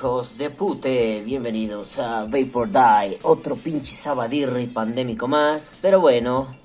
hijos 0.00 0.38
de 0.38 0.48
pute, 0.48 1.20
bienvenidos 1.26 1.98
a 1.98 2.24
Vapor 2.24 2.70
Die, 2.70 3.18
otro 3.20 3.54
pinche 3.54 3.94
sabadirri 3.94 4.66
pandémico 4.66 5.28
más, 5.28 5.76
pero 5.82 6.00
bueno, 6.00 6.56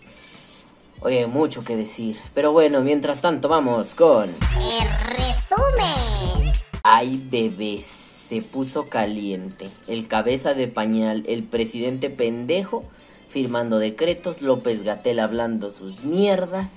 oye, 1.01 1.27
mucho 1.27 1.61
que 1.61 1.75
decir, 1.75 2.15
pero 2.33 2.53
bueno, 2.53 2.79
mientras 2.79 3.19
tanto 3.19 3.49
vamos 3.49 3.93
con... 3.93 4.29
El 4.29 4.89
resumen. 5.17 6.53
Ay, 6.81 7.21
bebés, 7.29 7.85
se 7.85 8.41
puso 8.41 8.85
caliente, 8.85 9.69
el 9.87 10.07
cabeza 10.07 10.53
de 10.53 10.69
pañal, 10.69 11.25
el 11.27 11.43
presidente 11.43 12.09
pendejo, 12.09 12.85
firmando 13.27 13.79
decretos, 13.79 14.41
López 14.41 14.83
Gatel 14.83 15.19
hablando 15.19 15.73
sus 15.73 16.05
mierdas 16.05 16.71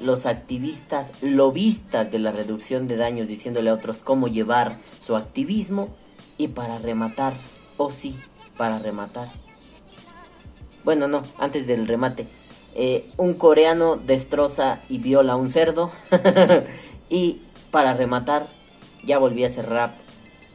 los 0.00 0.26
activistas 0.26 1.10
lobistas 1.22 2.10
de 2.10 2.18
la 2.18 2.32
reducción 2.32 2.86
de 2.86 2.96
daños 2.96 3.28
diciéndole 3.28 3.70
a 3.70 3.74
otros 3.74 3.98
cómo 3.98 4.28
llevar 4.28 4.76
su 5.04 5.16
activismo 5.16 5.88
y 6.36 6.48
para 6.48 6.78
rematar, 6.78 7.34
o 7.76 7.90
sí, 7.90 8.16
para 8.56 8.78
rematar. 8.78 9.28
Bueno, 10.84 11.08
no, 11.08 11.22
antes 11.38 11.66
del 11.66 11.86
remate. 11.86 12.26
Eh, 12.74 13.10
un 13.16 13.34
coreano 13.34 13.96
destroza 13.96 14.80
y 14.88 14.98
viola 14.98 15.32
a 15.32 15.36
un 15.36 15.50
cerdo. 15.50 15.90
y 17.10 17.40
para 17.70 17.94
rematar, 17.94 18.46
ya 19.04 19.18
volví 19.18 19.44
a 19.44 19.48
hacer 19.48 19.68
rap. 19.68 19.94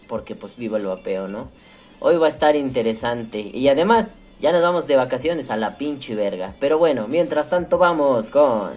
Porque 0.08 0.36
pues 0.36 0.56
viva 0.56 0.78
el 0.78 0.86
vapeo, 0.86 1.28
¿no? 1.28 1.50
Hoy 2.00 2.18
va 2.18 2.28
a 2.28 2.30
estar 2.30 2.56
interesante. 2.56 3.40
Y 3.54 3.68
además, 3.68 4.12
ya 4.44 4.52
nos 4.52 4.62
vamos 4.62 4.88
de 4.88 4.98
vacaciones 4.98 5.50
a 5.52 5.56
la 5.56 5.78
pinche 5.78 6.16
verga. 6.16 6.54
Pero 6.60 6.78
bueno, 6.78 7.08
mientras 7.08 7.50
tanto 7.50 7.78
vamos 7.78 8.30
con... 8.30 8.72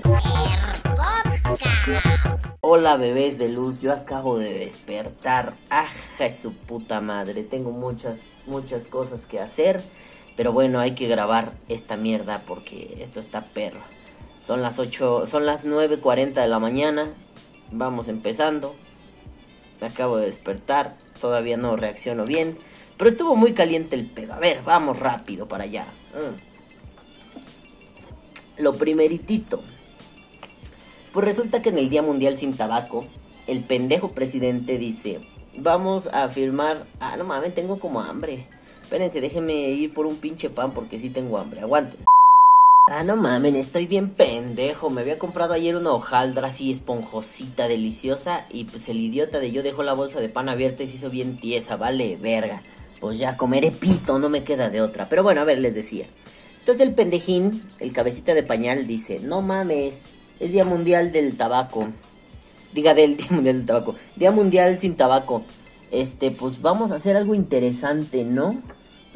Hola 2.61 2.97
bebés 2.97 3.37
de 3.37 3.49
luz, 3.49 3.81
yo 3.81 3.93
acabo 3.93 4.39
de 4.39 4.61
despertar. 4.61 5.55
Aja 5.69 6.31
su 6.31 6.55
puta 6.55 7.01
madre. 7.01 7.43
Tengo 7.43 7.73
muchas, 7.73 8.21
muchas 8.47 8.87
cosas 8.87 9.27
que 9.27 9.41
hacer. 9.41 9.83
Pero 10.37 10.53
bueno, 10.53 10.79
hay 10.79 10.93
que 10.93 11.09
grabar 11.09 11.51
esta 11.69 11.97
mierda 11.97 12.43
porque 12.47 12.99
esto 13.01 13.19
está 13.19 13.41
perro. 13.41 13.81
Son 14.41 14.63
las 14.63 14.79
8, 14.79 15.27
son 15.27 15.47
las 15.47 15.67
9.40 15.67 16.35
de 16.35 16.47
la 16.47 16.61
mañana. 16.61 17.09
Vamos 17.73 18.07
empezando. 18.07 18.73
Me 19.81 19.89
acabo 19.89 20.17
de 20.19 20.27
despertar. 20.27 20.95
Todavía 21.21 21.57
no 21.57 21.75
reacciono 21.75 22.25
bien. 22.25 22.57
Pero 22.97 23.11
estuvo 23.11 23.37
muy 23.37 23.53
caliente 23.53 23.95
el 23.95 24.07
pedo. 24.07 24.35
A 24.35 24.39
ver, 24.39 24.63
vamos 24.65 24.99
rápido 24.99 25.47
para 25.47 25.65
allá. 25.65 25.85
Mm. 26.15 26.37
Lo 28.63 28.75
primeritito. 28.77 29.63
Pues 31.13 31.27
resulta 31.27 31.61
que 31.63 31.69
en 31.69 31.79
el 31.79 31.91
Día 31.91 32.03
Mundial 32.03 32.39
sin 32.39 32.57
Tabaco, 32.57 33.07
el 33.47 33.61
pendejo 33.61 34.11
presidente 34.11 34.79
dice, 34.79 35.21
vamos 35.57 36.09
a 36.09 36.29
firmar... 36.29 36.85
Ah, 37.01 37.17
no 37.17 37.25
mames, 37.25 37.55
tengo 37.55 37.79
como 37.79 38.01
hambre. 38.01 38.47
Espérense, 38.83 39.21
déjenme 39.21 39.71
ir 39.71 39.93
por 39.93 40.07
un 40.07 40.17
pinche 40.17 40.49
pan 40.49 40.73
porque 40.73 40.99
sí 40.99 41.11
tengo 41.11 41.39
hambre. 41.39 41.61
Aguanten. 41.61 42.01
Ah, 42.89 43.03
no 43.03 43.17
mames, 43.17 43.55
estoy 43.55 43.87
bien 43.87 44.11
pendejo. 44.11 44.89
Me 44.91 45.03
había 45.03 45.19
comprado 45.19 45.53
ayer 45.53 45.77
una 45.77 45.91
hojaldra 45.91 46.49
así 46.49 46.71
esponjosita, 46.71 47.69
deliciosa. 47.69 48.47
Y 48.49 48.65
pues 48.65 48.89
el 48.89 49.01
idiota 49.01 49.39
de 49.39 49.51
yo 49.51 49.63
dejó 49.63 49.83
la 49.83 49.93
bolsa 49.93 50.21
de 50.21 50.29
pan 50.29 50.49
abierta 50.49 50.83
y 50.83 50.89
se 50.89 50.97
hizo 50.97 51.11
bien 51.11 51.37
tiesa. 51.37 51.77
Vale, 51.77 52.17
verga 52.17 52.63
pues 53.01 53.19
ya 53.19 53.37
comeré 53.37 53.71
pito, 53.71 54.19
no 54.19 54.29
me 54.29 54.45
queda 54.45 54.71
de 54.71 54.81
otra. 54.81 55.09
Pero 55.09 55.23
bueno, 55.23 55.41
a 55.41 55.45
ver, 55.45 55.59
les 55.59 55.75
decía. 55.75 56.07
Entonces 56.61 56.87
el 56.87 56.95
pendejín, 56.95 57.63
el 57.79 57.93
cabecita 57.93 58.35
de 58.35 58.43
pañal, 58.43 58.87
dice, 58.87 59.21
no 59.21 59.41
mames, 59.41 60.03
es 60.41 60.53
Día 60.53 60.65
Mundial 60.65 61.13
del 61.13 61.37
Tabaco. 61.37 61.89
Diga 62.73 62.95
del 62.95 63.17
Día 63.17 63.29
Mundial 63.31 63.59
del 63.59 63.67
Tabaco. 63.67 63.95
Día 64.17 64.33
Mundial 64.33 64.81
sin 64.81 64.97
tabaco. 64.97 65.43
Este, 65.91 66.31
pues 66.31 66.61
vamos 66.61 66.91
a 66.91 66.97
hacer 66.97 67.17
algo 67.17 67.35
interesante, 67.35 68.25
¿no? 68.25 68.61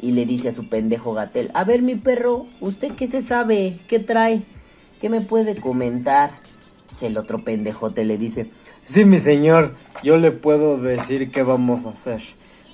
Y 0.01 0.13
le 0.13 0.25
dice 0.25 0.49
a 0.49 0.51
su 0.51 0.67
pendejo 0.67 1.13
Gatel, 1.13 1.51
a 1.53 1.63
ver 1.63 1.81
mi 1.81 1.95
perro, 1.95 2.45
¿usted 2.59 2.93
qué 2.93 3.05
se 3.05 3.21
sabe? 3.21 3.77
¿Qué 3.87 3.99
trae? 3.99 4.43
¿Qué 4.99 5.09
me 5.09 5.21
puede 5.21 5.55
comentar? 5.55 6.31
Pues 6.87 7.03
el 7.03 7.17
otro 7.17 7.43
pendejote 7.43 8.03
le 8.05 8.17
dice, 8.17 8.47
sí 8.83 9.05
mi 9.05 9.19
señor, 9.19 9.75
yo 10.03 10.17
le 10.17 10.31
puedo 10.31 10.77
decir 10.77 11.31
qué 11.31 11.43
vamos 11.43 11.85
a 11.85 11.89
hacer. 11.89 12.21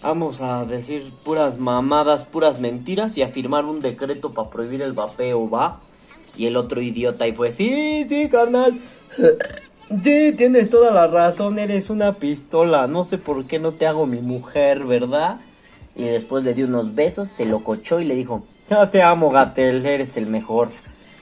Vamos 0.01 0.41
a 0.41 0.65
decir 0.65 1.11
puras 1.23 1.57
mamadas, 1.57 2.23
puras 2.23 2.59
mentiras 2.59 3.17
y 3.17 3.23
a 3.23 3.27
firmar 3.27 3.65
un 3.65 3.81
decreto 3.81 4.33
para 4.33 4.49
prohibir 4.49 4.81
el 4.81 4.93
vapeo, 4.93 5.49
¿va? 5.49 5.79
Y 6.35 6.45
el 6.45 6.55
otro 6.55 6.81
idiota 6.81 7.27
y 7.27 7.33
fue, 7.33 7.51
sí, 7.51 8.05
sí, 8.07 8.29
carnal. 8.29 8.79
Sí, 10.03 10.33
tienes 10.35 10.69
toda 10.69 10.91
la 10.91 11.07
razón, 11.07 11.57
eres 11.57 11.89
una 11.89 12.11
pistola. 12.11 12.87
No 12.87 13.05
sé 13.05 13.17
por 13.17 13.47
qué 13.47 13.57
no 13.57 13.71
te 13.71 13.87
hago 13.87 14.05
mi 14.05 14.19
mujer, 14.19 14.83
¿verdad? 14.83 15.39
Y 15.95 16.03
después 16.03 16.43
le 16.43 16.53
dio 16.53 16.67
unos 16.67 16.93
besos, 16.93 17.29
se 17.29 17.45
lo 17.45 17.63
cochó 17.63 18.01
y 18.01 18.03
le 18.03 18.13
dijo, 18.15 18.43
ya 18.69 18.89
te 18.89 19.01
amo, 19.01 19.29
Gatel, 19.29 19.85
eres 19.85 20.17
el 20.17 20.27
mejor. 20.27 20.67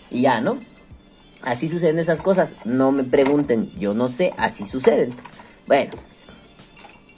Y 0.10 0.22
ya, 0.22 0.42
¿no? 0.42 0.58
Así 1.44 1.68
suceden 1.68 2.00
esas 2.00 2.22
cosas. 2.22 2.54
No 2.66 2.92
me 2.92 3.04
pregunten, 3.04 3.70
yo 3.78 3.94
no 3.94 4.08
sé, 4.08 4.34
así 4.36 4.66
suceden. 4.66 5.14
Bueno, 5.68 5.92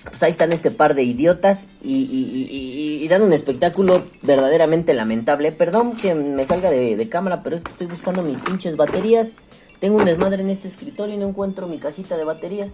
pues 0.04 0.24
ahí 0.24 0.32
están 0.32 0.54
este 0.54 0.72
par 0.72 0.96
de 0.96 1.04
idiotas 1.04 1.68
y, 1.82 3.06
dan 3.10 3.22
un 3.22 3.32
espectáculo 3.32 4.04
verdaderamente 4.22 4.94
lamentable. 4.94 5.54
Perdón 5.54 5.96
que 5.96 6.14
me 6.14 6.44
salga 6.44 6.70
de, 6.70 7.10
cámara, 7.10 7.42
pero 7.42 7.56
es 7.56 7.64
que 7.64 7.72
estoy 7.72 7.88
buscando 7.88 8.22
mis 8.22 8.40
pinches 8.40 8.76
baterías. 8.76 9.34
Tengo 9.80 9.98
un 9.98 10.06
desmadre 10.06 10.42
en 10.42 10.50
este 10.50 10.68
escritorio 10.68 11.16
y 11.16 11.18
no 11.18 11.30
encuentro 11.30 11.68
mi 11.68 11.78
cajita 11.78 12.18
de 12.18 12.26
baterías. 12.26 12.74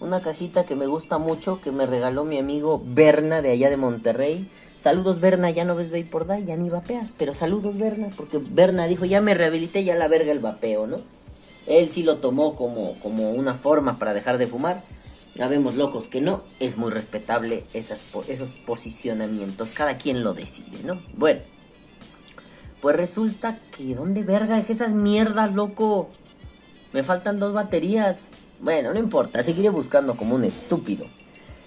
Una 0.00 0.20
cajita 0.20 0.64
que 0.64 0.74
me 0.74 0.86
gusta 0.86 1.18
mucho, 1.18 1.60
que 1.60 1.70
me 1.70 1.84
regaló 1.84 2.24
mi 2.24 2.38
amigo 2.38 2.82
Berna 2.84 3.42
de 3.42 3.50
allá 3.50 3.68
de 3.68 3.76
Monterrey. 3.76 4.48
Saludos 4.78 5.20
Berna, 5.20 5.50
ya 5.50 5.64
no 5.64 5.76
ves 5.76 5.88
por 6.08 6.26
Day, 6.26 6.44
ya 6.44 6.56
ni 6.56 6.68
vapeas, 6.68 7.12
pero 7.16 7.32
saludos 7.34 7.78
Berna, 7.78 8.08
porque 8.16 8.38
Berna 8.38 8.86
dijo, 8.86 9.04
ya 9.04 9.20
me 9.20 9.34
rehabilité, 9.34 9.84
ya 9.84 9.94
la 9.94 10.08
verga 10.08 10.32
el 10.32 10.40
vapeo, 10.40 10.86
¿no? 10.86 10.98
Él 11.66 11.90
sí 11.90 12.02
lo 12.02 12.16
tomó 12.16 12.54
como, 12.54 12.94
como 13.02 13.30
una 13.30 13.54
forma 13.54 13.98
para 13.98 14.12
dejar 14.12 14.36
de 14.38 14.46
fumar. 14.46 14.82
Ya 15.34 15.48
vemos 15.48 15.74
locos 15.74 16.04
que 16.04 16.20
no, 16.20 16.42
es 16.60 16.76
muy 16.76 16.92
respetable 16.92 17.64
esas, 17.74 18.00
esos 18.28 18.50
posicionamientos, 18.50 19.70
cada 19.70 19.96
quien 19.96 20.22
lo 20.22 20.32
decide, 20.32 20.78
¿no? 20.84 20.98
Bueno, 21.16 21.40
pues 22.80 22.96
resulta 22.96 23.58
que, 23.76 23.94
¿dónde 23.94 24.22
verga 24.22 24.58
es 24.58 24.70
esas 24.70 24.92
mierdas, 24.92 25.54
loco? 25.54 26.10
Me 26.92 27.02
faltan 27.02 27.38
dos 27.38 27.52
baterías. 27.52 28.20
Bueno, 28.60 28.92
no 28.92 29.00
importa, 29.00 29.42
seguiré 29.42 29.70
buscando 29.70 30.14
como 30.14 30.36
un 30.36 30.44
estúpido. 30.44 31.06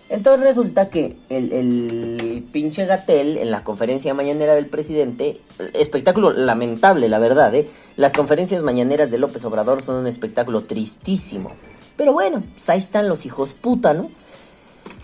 Entonces 0.10 0.42
resulta 0.42 0.90
que 0.90 1.18
el, 1.30 1.52
el, 1.52 2.46
pinche 2.52 2.86
Gatel 2.86 3.38
en 3.38 3.52
la 3.52 3.66
conferencia 3.66 4.14
mañanera 4.14 4.56
del 4.56 4.68
presidente, 4.68 5.42
espectáculo 5.74 6.32
lamentable, 6.32 7.10
la 7.10 7.20
verdad, 7.20 7.54
¿eh? 7.54 7.68
Las 7.98 8.14
conferencias 8.14 8.64
mañaneras 8.64 9.12
de 9.12 9.18
López 9.18 9.44
Obrador 9.44 9.84
son 9.84 9.96
un 9.96 10.08
espectáculo 10.08 10.64
tristísimo. 10.64 11.52
Pero 11.98 12.14
bueno, 12.14 12.44
pues 12.54 12.70
ahí 12.70 12.78
están 12.78 13.10
los 13.10 13.26
hijos 13.26 13.54
puta, 13.54 13.94
¿no? 13.94 14.10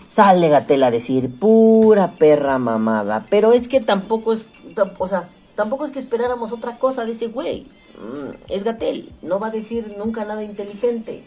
Sale 0.08 0.48
Gatel 0.48 0.82
a 0.84 0.92
decir 0.92 1.28
pura 1.38 2.12
perra 2.12 2.58
mamada. 2.58 3.26
Pero 3.28 3.52
es 3.52 3.66
que 3.66 3.80
tampoco 3.80 4.32
es. 4.32 4.46
O 4.98 5.08
sea, 5.08 5.28
tampoco 5.56 5.84
es 5.84 5.90
que 5.90 5.98
esperáramos 5.98 6.52
otra 6.52 6.78
cosa 6.78 7.04
de 7.04 7.12
ese 7.12 7.26
güey. 7.26 7.62
Mm, 7.98 8.52
es 8.52 8.62
Gatel. 8.62 9.12
No 9.22 9.40
va 9.40 9.48
a 9.48 9.50
decir 9.50 9.96
nunca 9.98 10.24
nada 10.24 10.44
inteligente. 10.44 11.24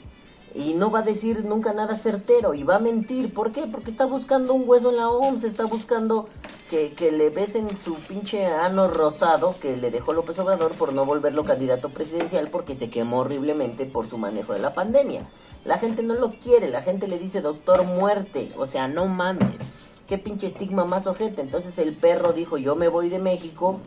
Y 0.57 0.74
no 0.74 0.89
va 0.89 1.00
a 1.00 1.04
decir 1.04 1.45
nunca 1.45 1.71
nada 1.71 1.95
certero. 1.95 2.56
Y 2.56 2.63
va 2.63 2.77
a 2.77 2.80
mentir. 2.80 3.31
¿Por 3.31 3.51
qué? 3.51 3.68
Porque 3.68 3.92
está 3.92 4.07
buscando 4.07 4.56
un 4.56 4.68
hueso 4.68 4.89
en 4.89 4.98
la 4.98 5.07
OMS. 5.09 5.44
Está 5.44 5.65
buscando 5.65 6.27
que, 6.71 6.94
que 6.94 7.12
le 7.12 7.30
besen 7.30 7.69
su 7.77 7.94
pinche 7.94 8.48
ano 8.48 8.88
rosado 8.88 9.56
que 9.62 9.77
le 9.77 9.92
dejó 9.92 10.13
López 10.13 10.39
Obrador 10.39 10.71
por 10.74 10.94
no 10.94 11.06
volverlo 11.06 11.45
candidato 11.45 11.89
presidencial 11.89 12.50
porque 12.50 12.74
se 12.74 12.89
quemó 12.89 13.19
horriblemente 13.19 13.86
por 13.86 14.09
su 14.09 14.18
manejo 14.18 14.54
de 14.54 14.59
la 14.59 14.74
pandemia. 14.74 15.27
La 15.63 15.77
gente 15.77 16.01
no 16.01 16.15
lo 16.15 16.31
quiere, 16.31 16.69
la 16.69 16.81
gente 16.81 17.07
le 17.07 17.19
dice 17.19 17.42
doctor 17.42 17.83
muerte, 17.86 18.51
o 18.57 18.65
sea, 18.65 18.88
no 18.88 19.06
mames. 19.06 19.59
Qué 20.07 20.18
pinche 20.18 20.48
estigma 20.48 20.86
más 20.86 21.06
ojete. 21.06 21.42
Entonces 21.42 21.77
el 21.77 21.94
perro 21.94 22.33
dijo, 22.33 22.57
yo 22.57 22.75
me 22.75 22.88
voy 22.88 23.09
de 23.09 23.19
México, 23.19 23.80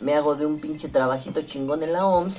me 0.00 0.14
hago 0.14 0.36
de 0.36 0.46
un 0.46 0.60
pinche 0.60 0.88
trabajito 0.88 1.42
chingón 1.42 1.82
en 1.82 1.92
la 1.92 2.06
OMS. 2.06 2.36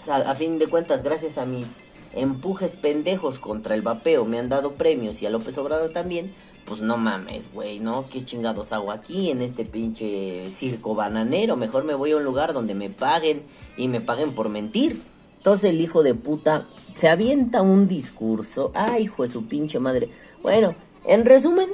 O 0.00 0.04
sea, 0.04 0.16
a 0.16 0.34
fin 0.34 0.58
de 0.58 0.68
cuentas, 0.68 1.02
gracias 1.02 1.38
a 1.38 1.46
mis 1.46 1.85
empujes 2.16 2.74
pendejos 2.76 3.38
contra 3.38 3.74
el 3.74 3.82
vapeo, 3.82 4.24
me 4.24 4.38
han 4.38 4.48
dado 4.48 4.72
premios 4.72 5.22
y 5.22 5.26
a 5.26 5.30
López 5.30 5.56
Obrador 5.58 5.92
también. 5.92 6.34
Pues 6.64 6.80
no 6.80 6.96
mames, 6.96 7.52
güey, 7.52 7.78
¿no? 7.78 8.06
¿Qué 8.10 8.24
chingados 8.24 8.72
hago 8.72 8.90
aquí 8.90 9.30
en 9.30 9.40
este 9.40 9.64
pinche 9.64 10.50
circo 10.50 10.96
bananero? 10.96 11.54
Mejor 11.54 11.84
me 11.84 11.94
voy 11.94 12.10
a 12.10 12.16
un 12.16 12.24
lugar 12.24 12.52
donde 12.52 12.74
me 12.74 12.90
paguen 12.90 13.44
y 13.76 13.86
me 13.86 14.00
paguen 14.00 14.32
por 14.32 14.48
mentir. 14.48 15.00
Entonces 15.36 15.70
el 15.70 15.80
hijo 15.80 16.02
de 16.02 16.14
puta 16.14 16.66
se 16.92 17.08
avienta 17.08 17.62
un 17.62 17.86
discurso. 17.86 18.72
Ay, 18.74 19.04
hijo 19.04 19.22
de 19.22 19.28
su 19.28 19.46
pinche 19.46 19.78
madre. 19.78 20.10
Bueno, 20.42 20.74
en 21.04 21.24
resumen, 21.24 21.68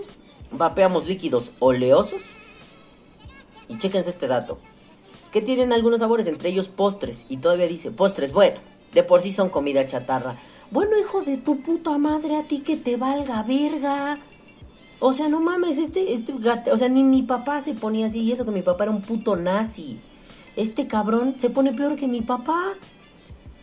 vapeamos 0.51 1.07
líquidos 1.07 1.53
oleosos. 1.59 2.21
Y 3.69 3.79
chéquense 3.79 4.11
este 4.11 4.27
dato. 4.27 4.59
Que 5.31 5.41
tienen 5.41 5.73
algunos 5.73 6.01
sabores, 6.01 6.27
entre 6.27 6.51
ellos 6.51 6.69
postres. 6.69 7.25
Y 7.31 7.39
todavía 7.39 7.67
dice, 7.67 7.91
postres, 7.91 8.33
bueno, 8.33 8.59
de 8.93 9.03
por 9.03 9.23
sí 9.23 9.33
son 9.33 9.49
comida 9.49 9.87
chatarra. 9.87 10.37
Bueno, 10.71 10.99
hijo 10.99 11.23
de 11.23 11.37
tu 11.37 11.61
puta 11.61 11.99
madre, 11.99 12.37
a 12.37 12.45
ti 12.45 12.61
que 12.61 12.77
te 12.77 12.97
valga 12.97 13.43
verga. 13.43 14.19
O 15.01 15.13
sea, 15.13 15.29
no 15.29 15.41
mames, 15.41 15.79
este, 15.79 16.15
este 16.15 16.33
gato, 16.39 16.73
o 16.73 16.79
sea, 16.79 16.89
ni 16.89 17.03
mi 17.03 17.23
papá 17.23 17.61
se 17.61 17.75
ponía 17.75 18.07
así, 18.07 18.21
y 18.21 18.33
eso 18.33 18.45
que 18.45 18.53
mi 18.53 18.63
papá 18.63 18.85
era 18.85 18.93
un 18.93 19.03
puto 19.03 19.37
nazi. 19.37 19.99
Este 20.57 20.87
cabrón 20.87 21.35
se 21.39 21.51
pone 21.51 21.73
peor 21.73 21.97
que 21.97 22.07
mi 22.07 22.23
papá. 22.23 22.73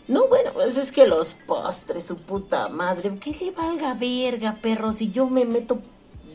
No, 0.07 0.27
bueno, 0.27 0.51
pues 0.53 0.75
es 0.75 0.91
que 0.91 1.07
los 1.07 1.33
postres, 1.47 2.03
su 2.03 2.17
puta 2.17 2.67
madre, 2.67 3.15
que 3.19 3.31
le 3.31 3.51
valga 3.51 3.93
verga, 3.93 4.57
perro, 4.61 4.91
si 4.91 5.11
yo 5.11 5.27
me 5.27 5.45
meto 5.45 5.79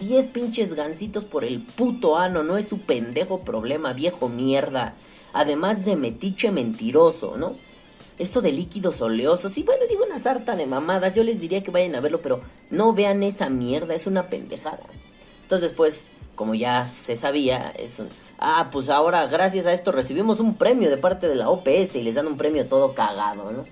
10 0.00 0.26
pinches 0.28 0.74
gancitos 0.74 1.24
por 1.24 1.44
el 1.44 1.60
puto 1.60 2.16
ano, 2.16 2.42
no 2.42 2.56
es 2.56 2.68
su 2.68 2.78
pendejo 2.78 3.40
problema, 3.40 3.92
viejo 3.92 4.28
mierda. 4.28 4.94
Además 5.32 5.84
de 5.84 5.96
metiche 5.96 6.50
mentiroso, 6.50 7.36
¿no? 7.36 7.54
Esto 8.18 8.40
de 8.40 8.52
líquidos 8.52 9.00
oleosos, 9.00 9.52
sí, 9.52 9.64
bueno, 9.64 9.82
digo 9.88 10.04
una 10.04 10.18
sarta 10.18 10.54
de 10.54 10.66
mamadas, 10.66 11.14
yo 11.14 11.24
les 11.24 11.40
diría 11.40 11.62
que 11.62 11.70
vayan 11.70 11.96
a 11.96 12.00
verlo, 12.00 12.20
pero 12.22 12.40
no 12.70 12.92
vean 12.92 13.22
esa 13.22 13.50
mierda, 13.50 13.94
es 13.94 14.06
una 14.06 14.28
pendejada. 14.28 14.84
Entonces, 15.42 15.72
pues, 15.72 16.04
como 16.34 16.54
ya 16.54 16.88
se 16.88 17.16
sabía, 17.16 17.70
es 17.78 17.98
un... 17.98 18.08
Ah, 18.38 18.68
pues 18.72 18.88
ahora 18.88 19.26
gracias 19.26 19.66
a 19.66 19.72
esto 19.72 19.92
recibimos 19.92 20.40
un 20.40 20.56
premio 20.56 20.90
de 20.90 20.96
parte 20.96 21.28
de 21.28 21.36
la 21.36 21.48
OPS 21.48 21.96
y 21.96 22.02
les 22.02 22.14
dan 22.14 22.26
un 22.26 22.36
premio 22.36 22.66
todo 22.66 22.92
cagado, 22.94 23.50
¿no? 23.52 23.64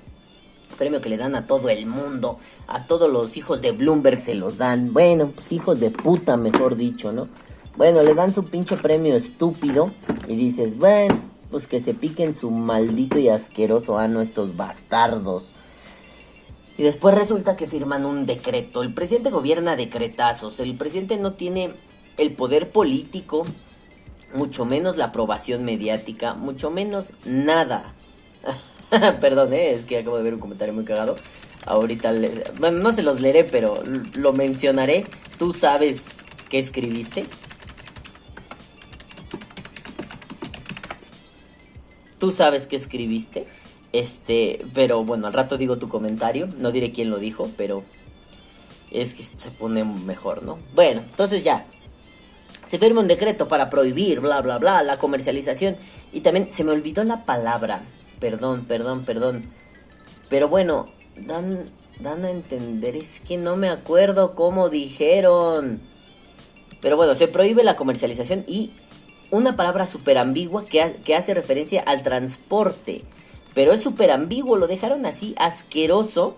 premio 0.82 1.00
que 1.00 1.08
le 1.08 1.16
dan 1.16 1.36
a 1.36 1.46
todo 1.46 1.68
el 1.68 1.86
mundo, 1.86 2.38
a 2.66 2.86
todos 2.86 3.08
los 3.10 3.36
hijos 3.36 3.60
de 3.60 3.70
Bloomberg 3.70 4.18
se 4.18 4.34
los 4.34 4.58
dan, 4.58 4.92
bueno, 4.92 5.30
pues 5.32 5.52
hijos 5.52 5.78
de 5.78 5.90
puta, 5.90 6.36
mejor 6.36 6.76
dicho, 6.76 7.12
¿no? 7.12 7.28
Bueno, 7.76 8.02
le 8.02 8.14
dan 8.14 8.32
su 8.32 8.46
pinche 8.46 8.76
premio 8.76 9.14
estúpido 9.14 9.90
y 10.26 10.34
dices, 10.34 10.76
bueno, 10.76 11.14
pues 11.52 11.66
que 11.66 11.78
se 11.78 11.92
piquen 11.92 12.32
su 12.32 12.50
maldito 12.50 13.18
y 13.18 13.28
asqueroso 13.28 13.98
ano 13.98 14.22
estos 14.22 14.56
bastardos. 14.56 15.50
Y 16.78 16.82
después 16.82 17.14
resulta 17.14 17.56
que 17.56 17.68
firman 17.68 18.06
un 18.06 18.24
decreto. 18.24 18.82
El 18.82 18.94
presidente 18.94 19.30
gobierna 19.30 19.76
decretazos. 19.76 20.58
El 20.58 20.74
presidente 20.74 21.18
no 21.18 21.34
tiene 21.34 21.70
el 22.16 22.32
poder 22.32 22.70
político, 22.70 23.44
mucho 24.34 24.64
menos 24.64 24.96
la 24.96 25.06
aprobación 25.06 25.64
mediática, 25.64 26.32
mucho 26.32 26.70
menos 26.70 27.08
nada. 27.26 27.94
Perdón, 29.20 29.52
¿eh? 29.52 29.74
es 29.74 29.84
que 29.84 29.98
acabo 29.98 30.16
de 30.16 30.22
ver 30.22 30.34
un 30.34 30.40
comentario 30.40 30.72
muy 30.72 30.84
cagado. 30.84 31.16
Ahorita, 31.66 32.12
bueno, 32.58 32.78
no 32.78 32.92
se 32.92 33.02
los 33.02 33.20
leeré, 33.20 33.44
pero 33.44 33.74
lo 34.14 34.32
mencionaré. 34.32 35.04
¿Tú 35.38 35.52
sabes 35.52 36.00
qué 36.48 36.58
escribiste? 36.58 37.26
Tú 42.22 42.30
sabes 42.30 42.66
qué 42.66 42.76
escribiste. 42.76 43.48
Este, 43.92 44.64
pero 44.74 45.02
bueno, 45.02 45.26
al 45.26 45.32
rato 45.32 45.58
digo 45.58 45.78
tu 45.78 45.88
comentario. 45.88 46.48
No 46.58 46.70
diré 46.70 46.92
quién 46.92 47.10
lo 47.10 47.18
dijo, 47.18 47.50
pero 47.56 47.82
es 48.92 49.14
que 49.14 49.24
se 49.24 49.50
pone 49.58 49.82
mejor, 49.82 50.44
¿no? 50.44 50.56
Bueno, 50.72 51.00
entonces 51.00 51.42
ya. 51.42 51.66
Se 52.64 52.78
firma 52.78 53.00
un 53.00 53.08
decreto 53.08 53.48
para 53.48 53.70
prohibir, 53.70 54.20
bla, 54.20 54.40
bla, 54.40 54.58
bla, 54.58 54.84
la 54.84 54.98
comercialización. 54.98 55.74
Y 56.12 56.20
también 56.20 56.48
se 56.48 56.62
me 56.62 56.70
olvidó 56.70 57.02
la 57.02 57.24
palabra. 57.24 57.82
Perdón, 58.20 58.66
perdón, 58.66 59.04
perdón. 59.04 59.42
Pero 60.28 60.46
bueno, 60.46 60.90
dan, 61.16 61.70
dan 61.98 62.24
a 62.24 62.30
entender, 62.30 62.94
es 62.94 63.18
que 63.18 63.36
no 63.36 63.56
me 63.56 63.68
acuerdo 63.68 64.36
cómo 64.36 64.68
dijeron. 64.68 65.80
Pero 66.80 66.96
bueno, 66.96 67.16
se 67.16 67.26
prohíbe 67.26 67.64
la 67.64 67.74
comercialización 67.74 68.44
y 68.46 68.70
una 69.32 69.56
palabra 69.56 69.86
súper 69.86 70.18
ambigua 70.18 70.66
que, 70.66 70.94
que, 71.04 71.16
hace 71.16 71.34
referencia 71.34 71.82
al 71.86 72.02
transporte. 72.02 73.02
Pero 73.54 73.72
es 73.72 73.82
súper 73.82 74.10
ambiguo, 74.10 74.56
lo 74.56 74.66
dejaron 74.68 75.06
así 75.06 75.34
asqueroso. 75.38 76.36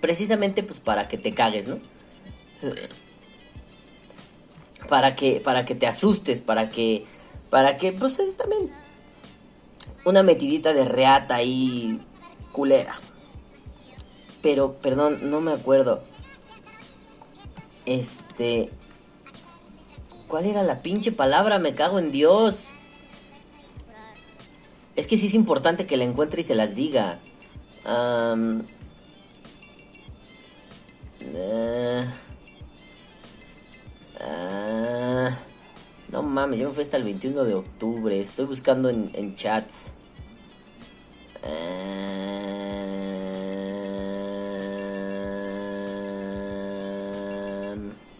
Precisamente 0.00 0.62
pues 0.62 0.78
para 0.78 1.08
que 1.08 1.16
te 1.16 1.34
cagues, 1.34 1.66
¿no? 1.66 1.78
Para 4.90 5.16
que, 5.16 5.40
para 5.40 5.64
que 5.64 5.74
te 5.74 5.86
asustes, 5.86 6.42
para 6.42 6.68
que, 6.68 7.06
para 7.48 7.78
que, 7.78 7.92
pues 7.92 8.18
es 8.18 8.36
también 8.36 8.70
una 10.04 10.22
metidita 10.22 10.74
de 10.74 10.84
reata 10.84 11.36
ahí 11.36 11.98
culera. 12.52 12.94
Pero, 14.42 14.74
perdón, 14.74 15.30
no 15.30 15.40
me 15.40 15.52
acuerdo. 15.52 16.02
Este, 17.86 18.70
¿Cuál 20.28 20.46
era 20.46 20.62
la 20.62 20.82
pinche 20.82 21.12
palabra? 21.12 21.58
Me 21.58 21.74
cago 21.74 21.98
en 21.98 22.10
Dios. 22.10 22.64
Es 24.96 25.06
que 25.06 25.18
sí 25.18 25.26
es 25.26 25.34
importante 25.34 25.86
que 25.86 25.96
la 25.96 26.04
encuentre 26.04 26.40
y 26.40 26.44
se 26.44 26.54
las 26.54 26.74
diga. 26.74 27.18
Um, 27.84 28.62
no 36.10 36.22
mames, 36.22 36.60
yo 36.60 36.68
me 36.68 36.74
fui 36.74 36.82
hasta 36.82 36.96
el 36.96 37.04
21 37.04 37.44
de 37.44 37.54
octubre. 37.54 38.20
Estoy 38.20 38.46
buscando 38.46 38.88
en, 38.88 39.10
en 39.14 39.36
chats. 39.36 39.92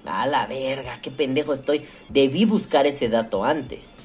A 0.07 0.27
la 0.27 0.47
verga, 0.47 0.99
qué 1.03 1.11
pendejo 1.11 1.53
estoy. 1.53 1.85
Debí 2.09 2.45
buscar 2.45 2.87
ese 2.87 3.09
dato 3.09 3.45
antes. 3.45 3.97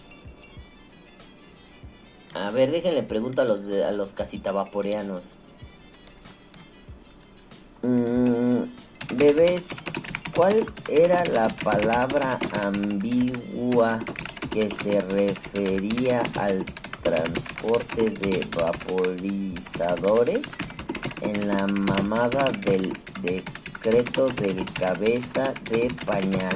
A 2.34 2.50
ver, 2.52 2.72
déjenle 2.72 3.04
pregunto 3.04 3.42
a 3.42 3.46
los, 3.46 3.60
a 3.66 3.92
los 3.92 4.12
casitavaporeanos. 4.12 5.36
Mm, 7.84 8.64
bebés, 9.16 9.68
¿cuál 10.36 10.66
era 10.88 11.24
la 11.26 11.48
palabra 11.50 12.38
ambigua 12.64 14.00
que 14.52 14.70
se 14.70 15.02
refería 15.02 16.22
al 16.40 16.64
transporte 17.02 18.10
de 18.12 18.48
vaporizadores 18.56 20.42
en 21.22 21.48
la 21.48 21.68
mamada 21.68 22.46
del 22.66 22.94
decreto 23.82 24.28
del 24.28 24.64
cabeza 24.74 25.54
de 25.72 25.88
pañal. 26.06 26.56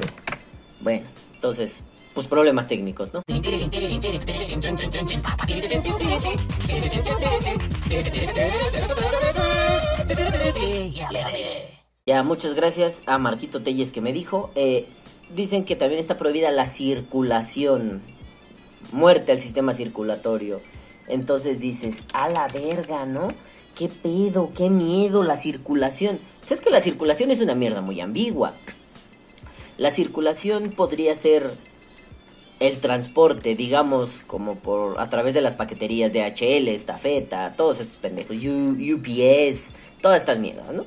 Bueno, 0.81 1.05
entonces, 1.33 1.77
pues 2.13 2.27
problemas 2.27 2.67
técnicos, 2.67 3.13
¿no? 3.13 3.23
Ya, 12.05 12.21
muchas 12.21 12.53
gracias 12.53 13.01
a 13.07 13.17
Marquito 13.17 13.63
Telles 13.63 13.91
que 13.91 14.01
me 14.01 14.13
dijo. 14.13 14.51
Eh, 14.53 14.85
dicen 15.35 15.65
que 15.65 15.75
también 15.75 15.99
está 15.99 16.19
prohibida 16.19 16.51
la 16.51 16.67
circulación 16.67 18.01
muerte 18.91 19.31
al 19.31 19.39
sistema 19.39 19.73
circulatorio. 19.73 20.61
Entonces 21.07 21.59
dices, 21.59 22.03
a 22.13 22.29
la 22.29 22.47
verga, 22.47 23.07
¿no? 23.07 23.29
¿Qué 23.75 23.89
pedo? 23.89 24.51
¿Qué 24.55 24.69
miedo 24.69 25.23
la 25.23 25.35
circulación? 25.35 26.17
¿Sabes 26.45 26.61
que 26.61 26.69
la 26.69 26.79
circulación 26.79 27.29
es 27.31 27.41
una 27.41 27.55
mierda 27.55 27.81
muy 27.81 27.99
ambigua? 27.99 28.53
La 29.77 29.91
circulación 29.91 30.71
podría 30.71 31.13
ser 31.13 31.51
el 32.61 32.79
transporte, 32.79 33.53
digamos, 33.53 34.09
como 34.27 34.55
por 34.55 34.97
a 34.99 35.09
través 35.09 35.33
de 35.33 35.41
las 35.41 35.55
paqueterías 35.55 36.13
de 36.13 36.21
HL, 36.23 36.69
estafeta, 36.69 37.53
todos 37.57 37.81
estos 37.81 37.97
pendejos, 37.97 38.37
UPS, 38.37 39.71
todas 40.01 40.21
estas 40.21 40.39
mierdas, 40.39 40.73
¿no? 40.73 40.85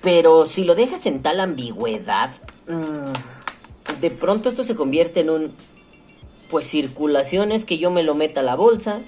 Pero 0.00 0.46
si 0.46 0.64
lo 0.64 0.74
dejas 0.74 1.04
en 1.04 1.20
tal 1.20 1.40
ambigüedad, 1.40 2.30
mm, 2.68 4.00
de 4.00 4.10
pronto 4.10 4.48
esto 4.48 4.64
se 4.64 4.74
convierte 4.74 5.20
en 5.20 5.28
un 5.28 5.52
pues 6.50 6.66
circulaciones 6.68 7.66
que 7.66 7.76
yo 7.76 7.90
me 7.90 8.02
lo 8.02 8.14
meta 8.14 8.40
a 8.40 8.44
la 8.44 8.54
bolsa 8.54 9.00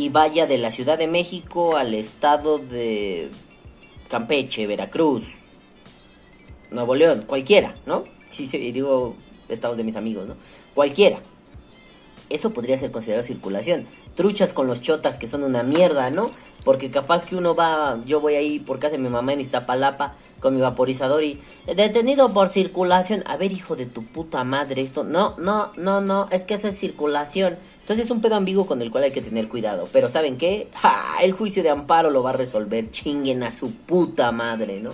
y 0.00 0.08
vaya 0.08 0.46
de 0.46 0.56
la 0.56 0.70
Ciudad 0.70 0.96
de 0.96 1.06
México 1.06 1.76
al 1.76 1.92
estado 1.92 2.56
de 2.56 3.28
Campeche, 4.08 4.66
Veracruz, 4.66 5.24
Nuevo 6.70 6.94
León, 6.94 7.24
cualquiera, 7.26 7.74
¿no? 7.84 8.04
Sí, 8.30 8.46
sí, 8.46 8.72
digo 8.72 9.14
estados 9.50 9.76
de 9.76 9.84
mis 9.84 9.96
amigos, 9.96 10.26
¿no? 10.26 10.36
Cualquiera. 10.74 11.20
Eso 12.30 12.54
podría 12.54 12.78
ser 12.78 12.90
considerado 12.92 13.26
circulación. 13.26 13.86
Truchas 14.14 14.54
con 14.54 14.68
los 14.68 14.80
chotas 14.80 15.18
que 15.18 15.26
son 15.26 15.44
una 15.44 15.62
mierda, 15.62 16.08
¿no? 16.08 16.30
Porque 16.64 16.90
capaz 16.90 17.24
que 17.24 17.36
uno 17.36 17.54
va, 17.54 17.98
yo 18.04 18.20
voy 18.20 18.34
ahí 18.34 18.58
por 18.58 18.78
casa 18.78 18.96
de 18.96 19.02
mi 19.02 19.08
mamá 19.08 19.32
en 19.32 19.40
Iztapalapa 19.40 20.14
con 20.40 20.54
mi 20.54 20.60
vaporizador 20.60 21.22
y 21.22 21.40
detenido 21.66 22.32
por 22.32 22.48
circulación. 22.48 23.22
A 23.26 23.36
ver, 23.36 23.52
hijo 23.52 23.76
de 23.76 23.86
tu 23.86 24.04
puta 24.04 24.42
madre, 24.44 24.82
esto 24.82 25.04
no, 25.04 25.36
no, 25.38 25.72
no, 25.76 26.00
no, 26.00 26.28
es 26.30 26.42
que 26.42 26.54
eso 26.54 26.68
es 26.68 26.78
circulación. 26.78 27.56
Entonces 27.80 28.06
es 28.06 28.10
un 28.10 28.20
pedo 28.20 28.36
ambiguo 28.36 28.66
con 28.66 28.82
el 28.82 28.90
cual 28.90 29.04
hay 29.04 29.10
que 29.10 29.22
tener 29.22 29.48
cuidado. 29.48 29.88
Pero 29.92 30.08
¿saben 30.08 30.38
qué? 30.38 30.68
¡Ja! 30.74 31.16
El 31.22 31.32
juicio 31.32 31.62
de 31.62 31.70
amparo 31.70 32.10
lo 32.10 32.22
va 32.22 32.30
a 32.30 32.34
resolver. 32.34 32.90
Chinguen 32.90 33.42
a 33.42 33.50
su 33.50 33.74
puta 33.74 34.32
madre, 34.32 34.80
¿no? 34.80 34.92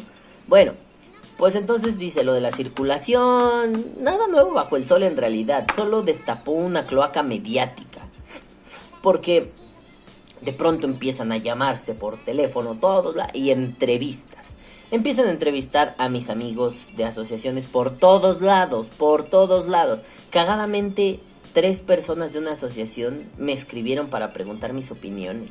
Bueno, 0.48 0.72
pues 1.36 1.54
entonces 1.54 1.98
dice 1.98 2.24
lo 2.24 2.32
de 2.32 2.40
la 2.40 2.52
circulación. 2.52 3.84
Nada 4.00 4.28
nuevo 4.28 4.52
bajo 4.52 4.76
el 4.76 4.86
sol 4.86 5.02
en 5.02 5.16
realidad. 5.16 5.66
Solo 5.76 6.02
destapó 6.02 6.52
una 6.52 6.86
cloaca 6.86 7.22
mediática. 7.22 8.06
Porque 9.02 9.50
De 10.40 10.52
pronto 10.52 10.86
empiezan 10.86 11.32
a 11.32 11.38
llamarse 11.38 11.94
por 11.94 12.16
teléfono 12.16 12.74
todos 12.74 13.14
bla, 13.14 13.30
y 13.32 13.50
entrevistas. 13.50 14.46
Empiezan 14.90 15.26
a 15.26 15.32
entrevistar 15.32 15.94
a 15.98 16.08
mis 16.08 16.30
amigos 16.30 16.74
de 16.96 17.04
asociaciones 17.04 17.64
por 17.64 17.90
todos 17.90 18.40
lados, 18.40 18.86
por 18.86 19.24
todos 19.24 19.66
lados. 19.66 20.00
Cagadamente, 20.30 21.18
tres 21.52 21.80
personas 21.80 22.32
de 22.32 22.38
una 22.38 22.52
asociación 22.52 23.24
me 23.38 23.52
escribieron 23.52 24.08
para 24.08 24.32
preguntar 24.32 24.72
mis 24.72 24.90
opiniones. 24.90 25.50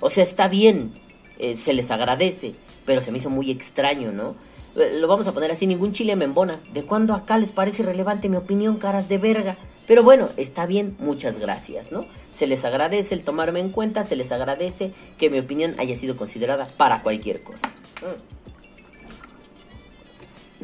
O 0.00 0.10
sea, 0.10 0.22
está 0.22 0.48
bien, 0.48 0.92
eh, 1.38 1.56
se 1.56 1.72
les 1.72 1.90
agradece, 1.90 2.54
pero 2.84 3.02
se 3.02 3.10
me 3.10 3.18
hizo 3.18 3.30
muy 3.30 3.50
extraño, 3.50 4.12
¿no? 4.12 4.36
Eh, 4.76 4.98
Lo 5.00 5.08
vamos 5.08 5.26
a 5.26 5.32
poner 5.32 5.50
así, 5.50 5.66
ningún 5.66 5.92
chile 5.92 6.16
me 6.16 6.24
embona. 6.24 6.60
¿De 6.72 6.84
cuándo 6.84 7.14
acá 7.14 7.38
les 7.38 7.50
parece 7.50 7.82
relevante 7.82 8.28
mi 8.28 8.36
opinión, 8.36 8.76
caras 8.76 9.08
de 9.08 9.18
verga? 9.18 9.56
Pero 9.86 10.02
bueno, 10.02 10.28
está 10.36 10.66
bien, 10.66 10.96
muchas 10.98 11.38
gracias, 11.38 11.92
¿no? 11.92 12.06
Se 12.34 12.46
les 12.46 12.64
agradece 12.64 13.14
el 13.14 13.22
tomarme 13.22 13.60
en 13.60 13.70
cuenta, 13.70 14.02
se 14.04 14.16
les 14.16 14.32
agradece 14.32 14.92
que 15.16 15.30
mi 15.30 15.38
opinión 15.38 15.74
haya 15.78 15.96
sido 15.96 16.16
considerada 16.16 16.66
para 16.76 17.02
cualquier 17.02 17.42
cosa. 17.42 17.68
Mm. 18.02 18.36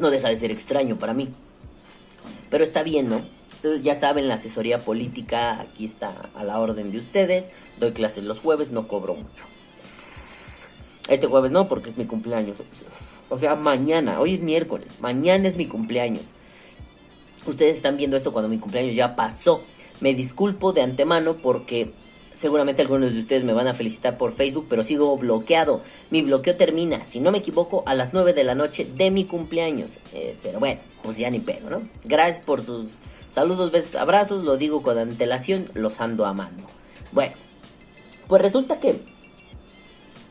No 0.01 0.09
deja 0.09 0.27
de 0.29 0.37
ser 0.37 0.51
extraño 0.51 0.97
para 0.97 1.13
mí. 1.13 1.29
Pero 2.49 2.63
está 2.63 2.83
bien, 2.83 3.09
¿no? 3.09 3.21
Eh, 3.63 3.79
Ya 3.81 3.97
saben, 3.97 4.27
la 4.27 4.35
asesoría 4.35 4.79
política 4.79 5.61
aquí 5.61 5.85
está 5.85 6.13
a 6.35 6.43
la 6.43 6.59
orden 6.59 6.91
de 6.91 6.97
ustedes. 6.97 7.47
Doy 7.79 7.91
clases 7.93 8.25
los 8.25 8.39
jueves, 8.39 8.71
no 8.71 8.87
cobro 8.87 9.15
mucho. 9.15 9.45
Este 11.07 11.27
jueves 11.27 11.51
no, 11.51 11.67
porque 11.67 11.89
es 11.89 11.97
mi 11.97 12.05
cumpleaños. 12.05 12.57
O 13.33 13.39
sea, 13.39 13.55
mañana, 13.55 14.19
hoy 14.19 14.35
es 14.35 14.41
miércoles, 14.41 14.99
mañana 14.99 15.47
es 15.47 15.57
mi 15.57 15.65
cumpleaños. 15.65 16.21
Ustedes 17.47 17.77
están 17.77 17.97
viendo 17.97 18.15
esto 18.15 18.31
cuando 18.31 18.47
mi 18.47 18.59
cumpleaños 18.59 18.93
ya 18.93 19.15
pasó. 19.15 19.63
Me 20.01 20.13
disculpo 20.13 20.71
de 20.71 20.83
antemano 20.83 21.33
porque 21.41 21.89
seguramente 22.35 22.83
algunos 22.83 23.11
de 23.11 23.19
ustedes 23.19 23.43
me 23.43 23.53
van 23.53 23.65
a 23.65 23.73
felicitar 23.73 24.19
por 24.19 24.33
Facebook, 24.35 24.67
pero 24.69 24.83
sigo 24.83 25.17
bloqueado. 25.17 25.81
Mi 26.11 26.21
bloqueo 26.21 26.55
termina, 26.57 27.03
si 27.05 27.19
no 27.21 27.31
me 27.31 27.39
equivoco, 27.39 27.81
a 27.87 27.95
las 27.95 28.13
9 28.13 28.33
de 28.33 28.43
la 28.43 28.53
noche 28.53 28.85
de 28.85 29.09
mi 29.09 29.25
cumpleaños. 29.25 29.97
Eh, 30.13 30.35
pero 30.43 30.59
bueno, 30.59 30.79
pues 31.01 31.17
ya 31.17 31.31
ni 31.31 31.39
pedo, 31.39 31.71
¿no? 31.71 31.81
Gracias 32.03 32.43
por 32.43 32.63
sus 32.63 32.85
saludos, 33.31 33.71
besos, 33.71 33.95
abrazos. 33.95 34.43
Lo 34.43 34.57
digo 34.57 34.83
con 34.83 34.95
antelación, 34.95 35.65
los 35.73 36.01
ando 36.01 36.27
amando. 36.27 36.67
Bueno, 37.11 37.33
pues 38.27 38.43
resulta 38.43 38.79
que 38.79 38.95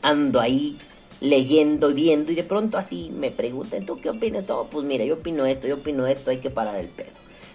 ando 0.02 0.40
ahí 0.40 0.78
leyendo 1.22 1.90
y 1.90 1.94
viendo 1.94 2.32
y 2.32 2.34
de 2.34 2.42
pronto 2.42 2.76
así 2.76 3.10
me 3.14 3.30
preguntan, 3.30 3.86
¿tú 3.86 4.00
qué 4.00 4.10
opinas? 4.10 4.46
No, 4.48 4.64
pues 4.64 4.84
mira, 4.84 5.04
yo 5.04 5.14
opino 5.14 5.46
esto, 5.46 5.68
yo 5.68 5.76
opino 5.76 6.06
esto, 6.06 6.30
hay 6.30 6.38
que 6.38 6.50
parar 6.50 6.76
el 6.76 6.88
pedo. 6.88 7.12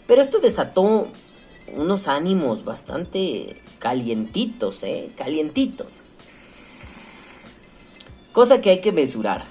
Pero 0.08 0.22
esto 0.22 0.40
desató 0.40 1.08
unos 1.76 2.08
ánimos 2.08 2.64
bastante 2.64 3.58
calientitos, 3.80 4.84
¿eh? 4.84 5.10
Calientitos. 5.18 5.88
Cosa 8.32 8.62
que 8.62 8.70
hay 8.70 8.80
que 8.80 8.94
mesurar. 8.94 9.44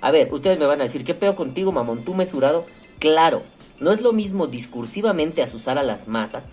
A 0.00 0.12
ver, 0.12 0.32
ustedes 0.32 0.58
me 0.58 0.66
van 0.66 0.80
a 0.80 0.84
decir, 0.84 1.04
¿qué 1.04 1.14
pedo 1.14 1.34
contigo, 1.34 1.72
mamón? 1.72 2.04
¿Tú 2.04 2.14
mesurado? 2.14 2.64
Claro, 3.00 3.42
no 3.80 3.90
es 3.90 4.00
lo 4.00 4.12
mismo 4.12 4.46
discursivamente 4.46 5.42
asusar 5.42 5.76
a 5.76 5.82
las 5.82 6.06
masas 6.06 6.50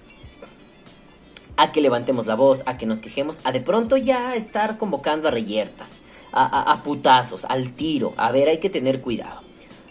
a 1.57 1.71
que 1.71 1.81
levantemos 1.81 2.25
la 2.25 2.35
voz, 2.35 2.61
a 2.65 2.77
que 2.77 2.85
nos 2.85 2.99
quejemos, 2.99 3.37
a 3.43 3.51
de 3.51 3.61
pronto 3.61 3.97
ya 3.97 4.35
estar 4.35 4.77
convocando 4.77 5.27
a 5.27 5.31
reyertas, 5.31 5.89
a, 6.37 6.83
putazos, 6.83 7.45
al 7.45 7.73
tiro. 7.73 8.13
A 8.17 8.31
ver, 8.31 8.49
hay 8.49 8.59
que 8.59 8.69
tener 8.69 9.01
cuidado. 9.01 9.41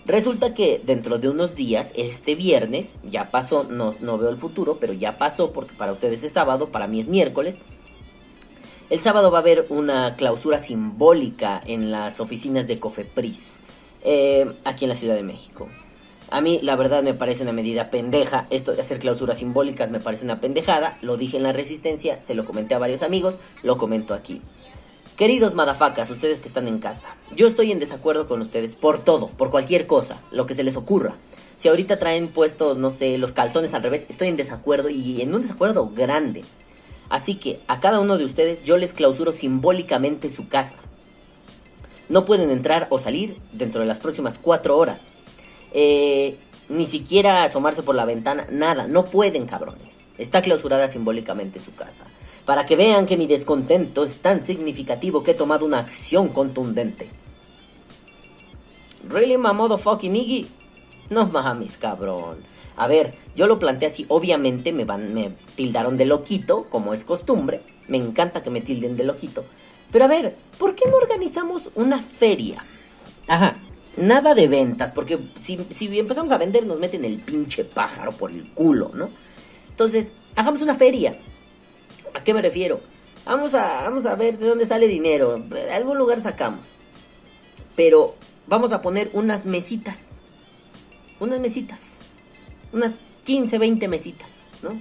Resulta 0.04 0.54
que 0.54 0.80
dentro 0.84 1.18
de 1.18 1.28
unos 1.28 1.56
días, 1.56 1.92
este 1.96 2.36
viernes, 2.36 2.90
ya 3.02 3.30
pasó, 3.30 3.64
no, 3.64 3.92
no 4.00 4.18
veo 4.18 4.30
el 4.30 4.36
futuro, 4.36 4.76
pero 4.80 4.92
ya 4.92 5.18
pasó 5.18 5.52
porque 5.52 5.74
para 5.74 5.92
ustedes 5.92 6.22
es 6.22 6.32
sábado, 6.32 6.68
para 6.68 6.86
mí 6.86 7.00
es 7.00 7.08
miércoles. 7.08 7.58
El 8.88 9.00
sábado 9.00 9.32
va 9.32 9.38
a 9.38 9.40
haber 9.40 9.66
una 9.68 10.14
clausura 10.14 10.60
simbólica 10.60 11.60
en 11.66 11.90
las 11.90 12.20
oficinas 12.20 12.68
de 12.68 12.78
Cofepris, 12.78 13.54
eh, 14.04 14.46
aquí 14.64 14.84
en 14.84 14.90
la 14.90 14.96
Ciudad 14.96 15.16
de 15.16 15.24
México. 15.24 15.66
A 16.30 16.40
mí, 16.40 16.58
la 16.62 16.76
verdad, 16.76 17.02
me 17.02 17.14
parece 17.14 17.42
una 17.42 17.52
medida 17.52 17.90
pendeja. 17.90 18.46
Esto 18.50 18.74
de 18.74 18.82
hacer 18.82 18.98
clausuras 18.98 19.38
simbólicas 19.38 19.90
me 19.90 20.00
parece 20.00 20.24
una 20.24 20.40
pendejada. 20.40 20.98
Lo 21.02 21.16
dije 21.16 21.36
en 21.36 21.44
la 21.44 21.52
resistencia, 21.52 22.20
se 22.20 22.34
lo 22.34 22.44
comenté 22.44 22.74
a 22.74 22.78
varios 22.78 23.02
amigos, 23.02 23.36
lo 23.62 23.78
comento 23.78 24.12
aquí. 24.12 24.40
Queridos 25.16 25.54
madafacas, 25.54 26.10
ustedes 26.10 26.40
que 26.40 26.48
están 26.48 26.68
en 26.68 26.78
casa, 26.78 27.16
yo 27.34 27.46
estoy 27.46 27.72
en 27.72 27.78
desacuerdo 27.78 28.28
con 28.28 28.42
ustedes 28.42 28.76
por 28.76 28.98
todo, 28.98 29.28
por 29.28 29.50
cualquier 29.50 29.86
cosa, 29.86 30.22
lo 30.30 30.44
que 30.44 30.54
se 30.54 30.62
les 30.62 30.76
ocurra. 30.76 31.14
Si 31.56 31.68
ahorita 31.68 31.98
traen 31.98 32.28
puestos, 32.28 32.76
no 32.76 32.90
sé, 32.90 33.16
los 33.16 33.32
calzones 33.32 33.72
al 33.72 33.82
revés, 33.82 34.04
estoy 34.10 34.28
en 34.28 34.36
desacuerdo 34.36 34.90
y 34.90 35.22
en 35.22 35.34
un 35.34 35.40
desacuerdo 35.40 35.88
grande. 35.88 36.44
Así 37.08 37.36
que 37.36 37.58
a 37.66 37.80
cada 37.80 37.98
uno 37.98 38.18
de 38.18 38.26
ustedes 38.26 38.62
yo 38.64 38.76
les 38.76 38.92
clausuro 38.92 39.32
simbólicamente 39.32 40.28
su 40.28 40.48
casa. 40.48 40.76
No 42.10 42.26
pueden 42.26 42.50
entrar 42.50 42.86
o 42.90 42.98
salir 42.98 43.38
dentro 43.52 43.80
de 43.80 43.86
las 43.86 44.00
próximas 44.00 44.38
cuatro 44.38 44.76
horas. 44.76 45.00
Eh, 45.72 46.36
ni 46.68 46.84
siquiera 46.84 47.42
asomarse 47.42 47.82
por 47.82 47.94
la 47.94 48.04
ventana, 48.04 48.46
nada, 48.50 48.86
no 48.86 49.06
pueden 49.06 49.46
cabrones. 49.46 49.94
Está 50.18 50.42
clausurada 50.42 50.88
simbólicamente 50.88 51.58
su 51.58 51.74
casa. 51.74 52.04
Para 52.46 52.64
que 52.64 52.76
vean 52.76 53.06
que 53.06 53.16
mi 53.16 53.26
descontento 53.26 54.04
es 54.04 54.18
tan 54.18 54.40
significativo 54.40 55.22
que 55.22 55.32
he 55.32 55.34
tomado 55.34 55.66
una 55.66 55.80
acción 55.80 56.28
contundente. 56.28 57.08
Really, 59.08 59.36
my 59.36 59.52
motherfucking 59.52 60.14
Iggy? 60.14 60.46
No 61.10 61.26
mames, 61.26 61.76
cabrón. 61.76 62.38
A 62.76 62.86
ver, 62.86 63.14
yo 63.34 63.46
lo 63.46 63.58
planteé 63.58 63.88
así, 63.88 64.06
obviamente 64.08 64.72
me 64.72 64.84
van, 64.84 65.12
me 65.12 65.30
tildaron 65.56 65.96
de 65.96 66.04
loquito, 66.04 66.66
como 66.70 66.94
es 66.94 67.04
costumbre. 67.04 67.62
Me 67.88 67.96
encanta 67.96 68.42
que 68.42 68.50
me 68.50 68.60
tilden 68.60 68.96
de 68.96 69.04
loquito. 69.04 69.44
Pero 69.90 70.04
a 70.04 70.08
ver, 70.08 70.36
¿por 70.58 70.74
qué 70.74 70.88
no 70.88 70.96
organizamos 70.96 71.70
una 71.74 72.00
feria? 72.00 72.64
Ajá, 73.26 73.56
nada 73.96 74.34
de 74.34 74.46
ventas, 74.46 74.92
porque 74.92 75.18
si, 75.40 75.58
si 75.70 75.98
empezamos 75.98 76.30
a 76.30 76.38
vender 76.38 76.64
nos 76.66 76.78
meten 76.78 77.04
el 77.04 77.18
pinche 77.18 77.64
pájaro 77.64 78.12
por 78.12 78.30
el 78.30 78.48
culo, 78.52 78.90
¿no? 78.94 79.08
Entonces, 79.70 80.12
hagamos 80.36 80.62
una 80.62 80.74
feria. 80.74 81.18
¿A 82.16 82.24
qué 82.24 82.32
me 82.32 82.40
refiero? 82.42 82.80
Vamos 83.26 83.54
a, 83.54 83.82
vamos 83.84 84.06
a 84.06 84.14
ver 84.14 84.38
de 84.38 84.46
dónde 84.46 84.64
sale 84.66 84.88
dinero. 84.88 85.38
De 85.38 85.70
algún 85.72 85.98
lugar 85.98 86.20
sacamos. 86.22 86.66
Pero 87.74 88.14
vamos 88.46 88.72
a 88.72 88.80
poner 88.80 89.10
unas 89.12 89.44
mesitas. 89.44 89.98
Unas 91.20 91.40
mesitas. 91.40 91.80
Unas 92.72 92.94
15, 93.24 93.58
20 93.58 93.88
mesitas, 93.88 94.30
¿no? 94.62 94.80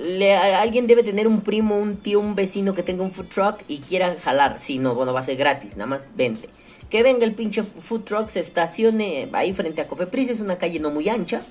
Le- 0.00 0.34
alguien 0.36 0.86
debe 0.86 1.02
tener 1.02 1.26
un 1.26 1.42
primo, 1.42 1.76
un 1.78 1.96
tío, 1.96 2.20
un 2.20 2.34
vecino 2.34 2.74
que 2.74 2.82
tenga 2.82 3.02
un 3.02 3.10
food 3.12 3.26
truck 3.26 3.60
y 3.68 3.78
quiera 3.78 4.16
jalar. 4.22 4.58
Si 4.58 4.78
no, 4.78 4.94
bueno, 4.94 5.12
va 5.12 5.20
a 5.20 5.24
ser 5.24 5.36
gratis, 5.36 5.72
nada 5.76 5.86
más 5.88 6.04
vente. 6.16 6.48
Que 6.88 7.02
venga 7.02 7.24
el 7.26 7.34
pinche 7.34 7.62
food 7.62 8.02
truck, 8.02 8.28
se 8.30 8.40
estacione 8.40 9.28
ahí 9.32 9.52
frente 9.52 9.80
a 9.82 9.86
Cofepris, 9.88 10.28
es 10.30 10.40
una 10.40 10.56
calle 10.58 10.80
no 10.80 10.90
muy 10.90 11.08
ancha. 11.08 11.42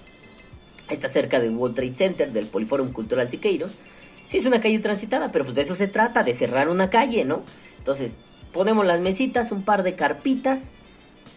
Está 0.90 1.10
cerca 1.10 1.40
del 1.40 1.56
World 1.56 1.76
Trade 1.76 1.94
Center, 1.96 2.32
del 2.32 2.48
Poliforum 2.48 2.92
Cultural 2.92 3.30
Siqueiros. 3.30 3.74
Sí, 4.30 4.38
es 4.38 4.46
una 4.46 4.62
calle 4.62 4.78
transitada, 4.78 5.32
pero 5.32 5.44
pues 5.44 5.56
de 5.56 5.64
eso 5.64 5.76
se 5.76 5.88
trata, 5.88 6.24
de 6.24 6.34
cerrar 6.34 6.70
una 6.70 6.92
calle, 6.92 7.26
¿no? 7.26 7.42
Entonces, 7.80 8.12
ponemos 8.54 8.86
las 8.86 9.00
mesitas, 9.00 9.52
un 9.52 9.64
par 9.64 9.82
de 9.82 9.96
carpitas, 9.96 10.66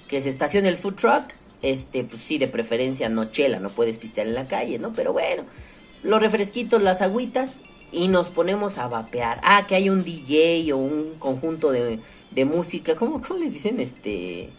que 0.08 0.20
se 0.20 0.28
estacione 0.28 0.68
el 0.68 0.76
food 0.76 0.96
truck. 0.96 1.24
Este, 1.62 2.04
pues 2.04 2.20
sí, 2.20 2.36
de 2.36 2.48
preferencia 2.48 3.08
no 3.08 3.30
chela, 3.30 3.60
no 3.60 3.70
puedes 3.70 3.96
pistear 3.96 4.26
en 4.26 4.34
la 4.34 4.46
calle, 4.46 4.78
¿no? 4.78 4.92
Pero 4.92 5.14
bueno, 5.14 5.44
los 6.02 6.20
refresquitos, 6.20 6.82
las 6.82 7.00
agüitas 7.00 7.54
y 7.92 8.08
nos 8.08 8.28
ponemos 8.28 8.76
a 8.76 8.88
vapear. 8.88 9.40
Ah, 9.42 9.64
que 9.66 9.74
hay 9.74 9.88
un 9.88 10.04
DJ 10.04 10.70
o 10.74 10.76
un 10.76 11.14
conjunto 11.18 11.72
de, 11.72 11.98
de 12.32 12.44
música, 12.44 12.94
¿cómo, 12.94 13.22
¿cómo 13.22 13.40
les 13.40 13.54
dicen? 13.54 13.80
Este... 13.80 14.50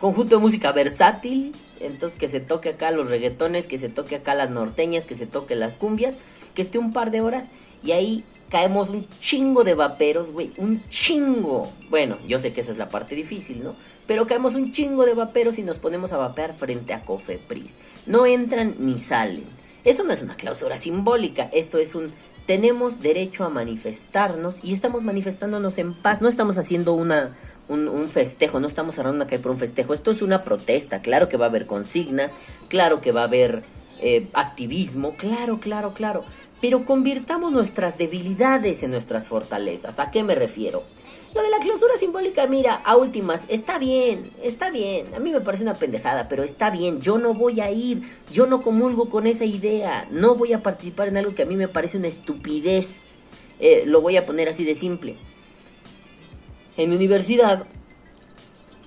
Conjunto 0.00 0.36
de 0.36 0.40
música 0.40 0.72
versátil, 0.72 1.52
entonces 1.80 2.18
que 2.18 2.28
se 2.28 2.38
toque 2.38 2.70
acá 2.70 2.92
los 2.92 3.10
reggaetones, 3.10 3.66
que 3.66 3.78
se 3.78 3.88
toque 3.88 4.14
acá 4.14 4.34
las 4.34 4.48
norteñas, 4.48 5.04
que 5.04 5.16
se 5.16 5.26
toque 5.26 5.56
las 5.56 5.74
cumbias, 5.74 6.14
que 6.58 6.62
esté 6.62 6.78
un 6.78 6.92
par 6.92 7.12
de 7.12 7.20
horas 7.20 7.44
y 7.84 7.92
ahí 7.92 8.24
caemos 8.50 8.88
un 8.88 9.06
chingo 9.20 9.62
de 9.62 9.74
vaperos, 9.74 10.32
güey, 10.32 10.50
un 10.56 10.82
chingo. 10.88 11.70
Bueno, 11.88 12.18
yo 12.26 12.40
sé 12.40 12.52
que 12.52 12.62
esa 12.62 12.72
es 12.72 12.78
la 12.78 12.88
parte 12.88 13.14
difícil, 13.14 13.62
¿no? 13.62 13.76
Pero 14.08 14.26
caemos 14.26 14.56
un 14.56 14.72
chingo 14.72 15.06
de 15.06 15.14
vaperos 15.14 15.56
y 15.58 15.62
nos 15.62 15.78
ponemos 15.78 16.12
a 16.12 16.16
vapear 16.16 16.52
frente 16.52 16.94
a 16.94 17.04
Cofepris. 17.04 17.76
No 18.06 18.26
entran 18.26 18.74
ni 18.80 18.98
salen. 18.98 19.44
Eso 19.84 20.02
no 20.02 20.12
es 20.12 20.20
una 20.20 20.34
clausura 20.34 20.78
simbólica, 20.78 21.48
esto 21.52 21.78
es 21.78 21.94
un 21.94 22.12
tenemos 22.44 23.02
derecho 23.02 23.44
a 23.44 23.50
manifestarnos 23.50 24.56
y 24.64 24.72
estamos 24.72 25.04
manifestándonos 25.04 25.78
en 25.78 25.94
paz, 25.94 26.20
no 26.20 26.28
estamos 26.28 26.58
haciendo 26.58 26.94
una 26.94 27.36
un, 27.68 28.08
festejo, 28.08 28.58
no 28.58 28.66
estamos 28.66 28.96
cerrando 28.96 29.16
una 29.16 29.26
calle 29.26 29.42
por 29.42 29.52
un 29.52 29.58
festejo, 29.58 29.94
esto 29.94 30.10
es 30.10 30.22
una 30.22 30.42
protesta, 30.42 31.02
claro 31.02 31.28
que 31.28 31.36
va 31.36 31.46
a 31.46 31.48
haber 31.50 31.66
consignas, 31.66 32.32
claro 32.68 33.00
que 33.00 33.12
va 33.12 33.20
a 33.20 33.24
haber 33.24 33.62
eh, 34.00 34.28
activismo, 34.32 35.14
claro, 35.16 35.58
claro, 35.60 35.92
claro, 35.92 36.24
pero 36.60 36.84
convirtamos 36.84 37.52
nuestras 37.52 37.98
debilidades 37.98 38.82
en 38.82 38.90
nuestras 38.90 39.28
fortalezas, 39.28 39.98
¿a 39.98 40.10
qué 40.10 40.22
me 40.22 40.34
refiero? 40.34 40.82
Lo 41.34 41.42
de 41.42 41.50
la 41.50 41.58
clausura 41.58 41.94
simbólica, 41.98 42.46
mira, 42.46 42.76
a 42.84 42.96
últimas, 42.96 43.42
está 43.48 43.78
bien, 43.78 44.30
está 44.42 44.70
bien. 44.70 45.14
A 45.14 45.18
mí 45.18 45.30
me 45.30 45.42
parece 45.42 45.62
una 45.62 45.74
pendejada, 45.74 46.26
pero 46.26 46.42
está 46.42 46.70
bien. 46.70 47.02
Yo 47.02 47.18
no 47.18 47.34
voy 47.34 47.60
a 47.60 47.70
ir, 47.70 48.02
yo 48.32 48.46
no 48.46 48.62
comulgo 48.62 49.10
con 49.10 49.26
esa 49.26 49.44
idea. 49.44 50.08
No 50.10 50.36
voy 50.36 50.54
a 50.54 50.62
participar 50.62 51.08
en 51.08 51.18
algo 51.18 51.34
que 51.34 51.42
a 51.42 51.46
mí 51.46 51.56
me 51.56 51.68
parece 51.68 51.98
una 51.98 52.08
estupidez. 52.08 53.00
Eh, 53.60 53.84
lo 53.86 54.00
voy 54.00 54.16
a 54.16 54.24
poner 54.24 54.48
así 54.48 54.64
de 54.64 54.74
simple. 54.74 55.16
En 56.78 56.88
mi 56.88 56.96
universidad, 56.96 57.66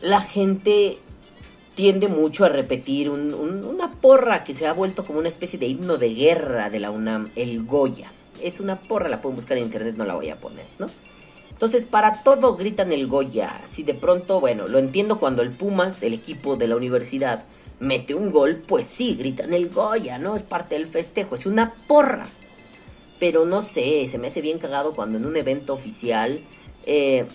la 0.01 0.21
gente 0.21 0.97
tiende 1.75 2.07
mucho 2.07 2.45
a 2.45 2.49
repetir 2.49 3.09
un- 3.09 3.33
un- 3.33 3.63
una 3.63 3.91
porra 3.91 4.43
que 4.43 4.53
se 4.53 4.67
ha 4.67 4.73
vuelto 4.73 5.05
como 5.05 5.19
una 5.19 5.29
especie 5.29 5.57
de 5.57 5.67
himno 5.67 5.97
de 5.97 6.13
guerra 6.13 6.69
de 6.69 6.79
la 6.79 6.91
UNAM, 6.91 7.29
el 7.35 7.63
Goya. 7.65 8.11
Es 8.41 8.59
una 8.59 8.75
porra, 8.75 9.07
la 9.09 9.21
pueden 9.21 9.37
buscar 9.37 9.57
en 9.57 9.65
internet, 9.65 9.95
no 9.97 10.05
la 10.05 10.15
voy 10.15 10.29
a 10.29 10.35
poner, 10.35 10.65
¿no? 10.79 10.87
Entonces, 11.51 11.83
para 11.83 12.23
todo 12.23 12.55
gritan 12.55 12.91
el 12.91 13.07
Goya. 13.07 13.61
Si 13.69 13.83
de 13.83 13.93
pronto, 13.93 14.39
bueno, 14.39 14.67
lo 14.67 14.79
entiendo 14.79 15.19
cuando 15.19 15.43
el 15.43 15.51
Pumas, 15.51 16.01
el 16.03 16.13
equipo 16.13 16.55
de 16.55 16.67
la 16.67 16.75
universidad, 16.75 17.43
mete 17.79 18.15
un 18.15 18.31
gol, 18.31 18.61
pues 18.67 18.85
sí, 18.87 19.15
gritan 19.15 19.53
el 19.53 19.69
Goya, 19.69 20.17
¿no? 20.17 20.35
Es 20.35 20.41
parte 20.43 20.75
del 20.75 20.87
festejo, 20.87 21.35
es 21.35 21.45
una 21.45 21.71
porra. 21.87 22.27
Pero 23.19 23.45
no 23.45 23.61
sé, 23.61 24.07
se 24.09 24.17
me 24.17 24.27
hace 24.27 24.41
bien 24.41 24.57
cagado 24.57 24.93
cuando 24.93 25.19
en 25.19 25.25
un 25.27 25.37
evento 25.37 25.73
oficial 25.73 26.39
eh, 26.87 27.25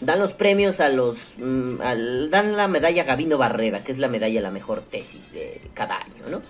dan 0.00 0.18
los 0.18 0.32
premios 0.32 0.80
a 0.80 0.88
los... 0.88 1.16
mm, 1.38 1.76
dan 2.30 2.56
la 2.56 2.68
medalla 2.68 3.04
Gavino 3.04 3.38
Barrera, 3.38 3.82
que 3.84 3.92
es 3.92 3.98
la 3.98 4.08
medalla 4.08 4.40
la 4.40 4.50
mejor 4.50 4.80
tesis 4.80 5.32
de 5.32 5.60
cada 5.74 5.98
año, 5.98 6.24
¿no? 6.30 6.42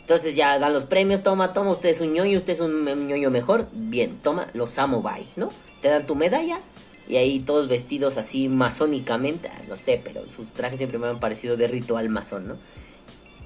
Entonces 0.00 0.34
ya 0.34 0.58
dan 0.58 0.72
los 0.72 0.84
premios, 0.84 1.22
toma, 1.22 1.52
toma, 1.52 1.70
usted 1.70 1.90
es 1.90 2.00
un 2.00 2.12
ñoño, 2.12 2.38
usted 2.38 2.54
es 2.54 2.60
un, 2.60 2.84
ñoño 3.06 3.30
mejor, 3.30 3.66
bien, 3.72 4.18
toma, 4.22 4.48
los 4.52 4.78
amo, 4.78 5.00
bye, 5.00 5.24
¿no? 5.36 5.50
Te 5.80 5.88
dan 5.88 6.06
tu 6.06 6.14
medalla 6.14 6.58
y 7.08 7.16
ahí 7.16 7.40
todos 7.40 7.68
vestidos 7.68 8.16
así 8.16 8.48
masónicamente, 8.48 9.50
no 9.68 9.76
sé, 9.76 10.00
pero 10.02 10.22
sus 10.26 10.48
trajes 10.48 10.78
siempre 10.78 10.98
me 10.98 11.06
han 11.06 11.20
parecido 11.20 11.56
de 11.56 11.68
ritual 11.68 12.08
masón, 12.08 12.48
¿no? 12.48 12.56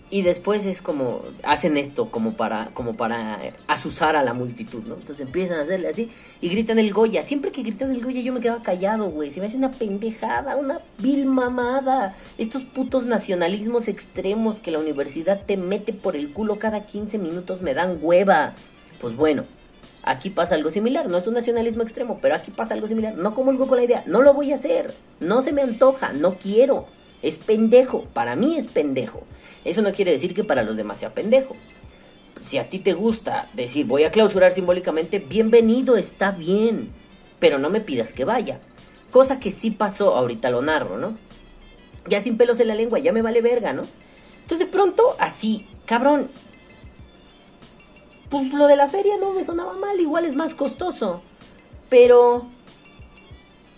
Y 0.09 0.23
después 0.23 0.65
es 0.67 0.83
como, 0.83 1.23
hacen 1.43 1.77
esto 1.77 2.07
como 2.07 2.35
para, 2.35 2.67
como 2.75 2.95
para 2.95 3.41
asusar 3.67 4.15
a 4.15 4.23
la 4.23 4.35
multitud, 4.35 4.85
¿no? 4.85 4.95
Entonces 4.95 5.27
empiezan 5.27 5.59
a 5.59 5.63
hacerle 5.63 5.89
así 5.89 6.11
y 6.41 6.49
gritan 6.49 6.79
el 6.79 6.93
Goya. 6.93 7.25
Siempre 7.25 7.51
que 7.51 7.63
gritan 7.63 7.91
el 7.91 8.05
Goya 8.05 8.21
yo 8.21 8.33
me 8.33 8.41
quedaba 8.41 8.63
callado, 8.63 9.11
güey. 9.11 9.33
Se 9.33 9.41
me 9.41 9.47
hace 9.47 9.57
una 9.57 9.73
pendejada, 9.73 10.55
una 10.55 10.79
vil 10.99 11.27
mamada. 11.27 12.15
Estos 12.39 12.63
putos 12.63 13.05
nacionalismos 13.05 13.89
extremos 13.89 14.61
que 14.61 14.71
la 14.71 14.79
universidad 14.79 15.43
te 15.45 15.57
mete 15.57 15.93
por 15.93 16.15
el 16.15 16.33
culo 16.33 16.61
cada 16.61 16.87
15 16.87 17.19
minutos 17.19 17.61
me 17.61 17.75
dan 17.75 17.99
hueva. 18.01 18.53
Pues 19.01 19.17
bueno, 19.17 19.43
aquí 20.05 20.31
pasa 20.31 20.55
algo 20.55 20.71
similar. 20.71 21.09
No 21.09 21.19
es 21.19 21.27
un 21.27 21.35
nacionalismo 21.35 21.83
extremo, 21.83 22.21
pero 22.23 22.37
aquí 22.37 22.53
pasa 22.53 22.75
algo 22.75 22.87
similar. 22.87 23.17
No 23.17 23.35
comulgo 23.35 23.67
con 23.67 23.79
la 23.79 23.85
idea. 23.85 24.05
No 24.07 24.23
lo 24.23 24.35
voy 24.35 24.53
a 24.53 24.55
hacer. 24.55 24.95
No 25.19 25.43
se 25.43 25.51
me 25.51 25.63
antoja. 25.63 26.13
No 26.13 26.35
quiero. 26.35 26.87
Es 27.23 27.37
pendejo. 27.37 28.03
Para 28.13 28.37
mí 28.37 28.57
es 28.57 28.67
pendejo. 28.67 29.23
Eso 29.65 29.83
no 29.83 29.93
quiere 29.93 30.13
decir 30.13 30.35
que 30.35 30.45
para 30.45 30.63
los 30.63 30.77
demás 30.77 30.99
sea 30.99 31.15
pendejo. 31.15 31.57
Si 32.47 32.59
a 32.59 32.69
ti 32.69 32.79
te 32.79 32.93
gusta 32.93 33.49
decir 33.55 33.87
voy 33.87 34.05
a 34.05 34.11
clausurar 34.11 34.53
simbólicamente, 34.53 35.19
bienvenido, 35.19 35.97
está 35.97 36.31
bien. 36.31 36.91
Pero 37.41 37.59
no 37.59 37.71
me 37.71 37.81
pidas 37.81 38.13
que 38.13 38.25
vaya. 38.25 38.61
Cosa 39.11 39.41
que 39.41 39.51
sí 39.51 39.71
pasó, 39.71 40.17
ahorita 40.17 40.51
lo 40.51 40.63
narro, 40.63 40.99
¿no? 40.99 41.15
Ya 42.09 42.21
sin 42.21 42.37
pelos 42.37 42.61
en 42.61 42.69
la 42.69 42.75
lengua, 42.75 42.99
ya 42.99 43.13
me 43.13 43.23
vale 43.23 43.41
verga, 43.41 43.73
¿no? 43.73 43.83
Entonces 44.43 44.67
de 44.67 44.73
pronto, 44.73 45.17
así, 45.19 45.67
cabrón. 45.87 46.29
Pues 48.31 48.53
lo 48.53 48.67
de 48.69 48.77
la 48.77 48.89
feria 48.89 49.17
no 49.19 49.33
me 49.33 49.43
sonaba 49.43 49.75
mal, 49.75 49.99
igual 49.99 50.25
es 50.25 50.37
más 50.37 50.55
costoso. 50.55 51.23
Pero 51.89 52.47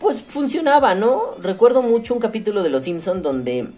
pues 0.01 0.21
funcionaba, 0.21 0.95
¿no? 0.95 1.35
Recuerdo 1.41 1.83
mucho 1.83 2.15
un 2.15 2.21
capítulo 2.21 2.63
de 2.63 2.71
Los 2.71 2.85
Simpson 2.85 3.23
donde 3.23 3.69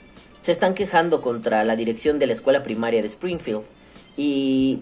se 0.42 0.52
están 0.52 0.74
quejando 0.74 1.20
contra 1.20 1.64
la 1.64 1.76
dirección 1.76 2.18
de 2.18 2.26
la 2.26 2.32
escuela 2.32 2.62
primaria 2.62 3.02
de 3.02 3.08
Springfield 3.08 3.62
y 4.16 4.80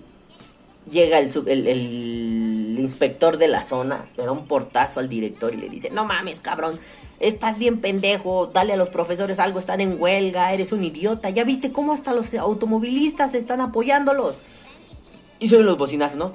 llega 0.91 1.19
el, 1.19 1.31
el, 1.47 2.77
inspector 2.79 3.37
de 3.39 3.49
la 3.49 3.63
zona, 3.63 4.07
le 4.17 4.25
da 4.25 4.33
un 4.33 4.47
portazo 4.47 5.01
al 5.01 5.09
director 5.09 5.53
y 5.53 5.57
le 5.57 5.69
dice, 5.69 5.91
no 5.91 6.05
mames, 6.05 6.41
cabrón, 6.41 6.79
estás 7.21 7.59
bien 7.59 7.81
pendejo, 7.81 8.47
dale 8.47 8.73
a 8.73 8.77
los 8.77 8.89
profesores 8.89 9.39
algo, 9.39 9.59
están 9.59 9.81
en 9.81 10.01
huelga, 10.01 10.53
eres 10.53 10.73
un 10.73 10.85
idiota, 10.85 11.31
ya 11.31 11.45
viste 11.45 11.73
cómo 11.73 11.93
hasta 11.93 12.15
los 12.15 12.33
automovilistas 12.35 13.35
están 13.35 13.61
apoyándolos. 13.61 14.37
Y 15.41 15.49
suenan 15.49 15.67
los 15.67 15.79
bocinazos, 15.79 16.19
¿no? 16.19 16.33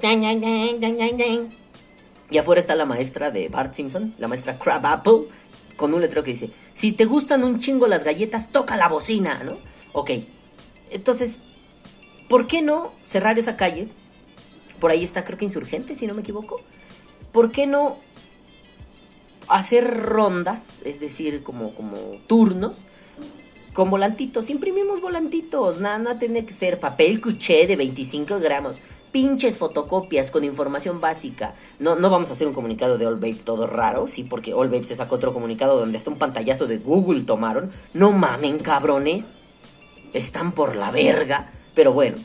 Y 2.30 2.38
afuera 2.38 2.60
está 2.60 2.74
la 2.74 2.84
maestra 2.84 3.30
de 3.30 3.48
Bart 3.48 3.74
Simpson, 3.74 4.14
la 4.18 4.28
maestra 4.28 4.58
Crab 4.58 4.86
Apple, 4.86 5.22
con 5.76 5.92
un 5.94 6.00
letrero 6.00 6.24
que 6.24 6.32
dice, 6.32 6.50
si 6.74 6.92
te 6.92 7.04
gustan 7.04 7.44
un 7.44 7.60
chingo 7.60 7.86
las 7.86 8.04
galletas, 8.04 8.50
toca 8.50 8.76
la 8.76 8.88
bocina, 8.88 9.42
¿no? 9.44 9.56
Ok, 9.92 10.10
entonces, 10.90 11.38
¿por 12.28 12.46
qué 12.46 12.62
no 12.62 12.92
cerrar 13.06 13.38
esa 13.38 13.56
calle? 13.56 13.88
Por 14.80 14.90
ahí 14.90 15.04
está, 15.04 15.24
creo 15.24 15.38
que 15.38 15.44
insurgente, 15.44 15.94
si 15.94 16.06
no 16.06 16.14
me 16.14 16.22
equivoco. 16.22 16.60
¿Por 17.32 17.50
qué 17.50 17.66
no 17.66 17.96
hacer 19.48 20.02
rondas, 20.02 20.80
es 20.84 21.00
decir, 21.00 21.42
como, 21.42 21.74
como 21.74 21.96
turnos, 22.26 22.76
con 23.72 23.90
volantitos? 23.90 24.50
Imprimimos 24.50 25.00
volantitos, 25.00 25.80
nada, 25.80 25.98
nada 25.98 26.18
tiene 26.18 26.44
que 26.44 26.52
ser 26.52 26.78
papel 26.78 27.20
cuché 27.20 27.66
de 27.66 27.76
25 27.76 28.38
gramos. 28.38 28.76
Pinches 29.14 29.58
fotocopias 29.58 30.32
con 30.32 30.42
información 30.42 31.00
básica. 31.00 31.54
No, 31.78 31.94
no 31.94 32.10
vamos 32.10 32.30
a 32.30 32.32
hacer 32.32 32.48
un 32.48 32.52
comunicado 32.52 32.98
de 32.98 33.06
All 33.06 33.14
Babe 33.14 33.36
todo 33.44 33.68
raro, 33.68 34.08
sí, 34.08 34.24
porque 34.24 34.52
All 34.52 34.70
Babe 34.70 34.82
se 34.82 34.96
sacó 34.96 35.14
otro 35.14 35.32
comunicado 35.32 35.78
donde 35.78 35.98
hasta 35.98 36.10
un 36.10 36.18
pantallazo 36.18 36.66
de 36.66 36.78
Google 36.78 37.22
tomaron. 37.22 37.70
No 37.92 38.10
mamen, 38.10 38.58
cabrones. 38.58 39.26
Están 40.14 40.50
por 40.50 40.74
la 40.74 40.90
verga. 40.90 41.52
Pero 41.76 41.92
bueno, 41.92 42.16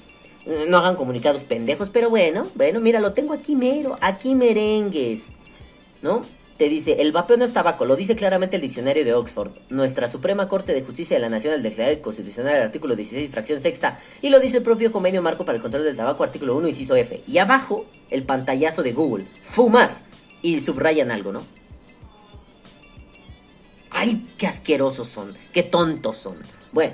no 0.68 0.78
hagan 0.80 0.96
comunicados 0.96 1.44
pendejos. 1.44 1.90
Pero 1.90 2.10
bueno, 2.10 2.48
bueno, 2.56 2.80
mira, 2.80 3.00
lo 3.00 3.14
tengo 3.14 3.36
aquí 3.36 3.56
mero. 3.56 3.96
Aquí 4.02 4.34
merengues. 4.34 5.28
¿No? 6.02 6.24
Te 6.60 6.68
dice, 6.68 6.98
el 7.02 7.14
vapeo 7.14 7.38
no 7.38 7.46
es 7.46 7.54
tabaco, 7.54 7.86
lo 7.86 7.96
dice 7.96 8.18
claramente 8.18 8.58
el 8.58 8.62
diccionario 8.62 9.06
de 9.06 9.14
Oxford. 9.14 9.52
Nuestra 9.70 10.10
Suprema 10.10 10.50
Corte 10.50 10.74
de 10.74 10.82
Justicia 10.82 11.16
de 11.16 11.22
la 11.22 11.30
Nación 11.30 11.54
al 11.54 11.64
declarar 11.64 12.02
constitucional 12.02 12.54
el 12.54 12.64
artículo 12.64 12.98
16, 12.98 13.32
fracción 13.32 13.62
sexta, 13.62 13.98
y 14.22 14.28
lo 14.28 14.42
dice 14.42 14.58
el 14.58 14.64
propio 14.64 14.92
convenio 14.92 15.22
marco 15.22 15.46
para 15.46 15.56
el 15.56 15.62
control 15.62 15.86
del 15.86 15.96
tabaco, 15.96 16.22
artículo 16.22 16.58
1, 16.58 16.68
inciso 16.68 16.98
F. 16.98 17.24
Y 17.26 17.38
abajo, 17.38 17.86
el 18.10 18.24
pantallazo 18.24 18.84
de 18.84 18.92
Google, 18.92 19.24
fumar. 19.42 19.90
Y 20.42 20.60
subrayan 20.60 21.12
algo, 21.12 21.32
¿no? 21.32 21.44
¡Ay, 23.92 24.28
qué 24.38 24.48
asquerosos 24.48 25.08
son! 25.08 25.34
¡Qué 25.54 25.64
tontos 25.64 26.18
son! 26.18 26.36
Bueno, 26.74 26.94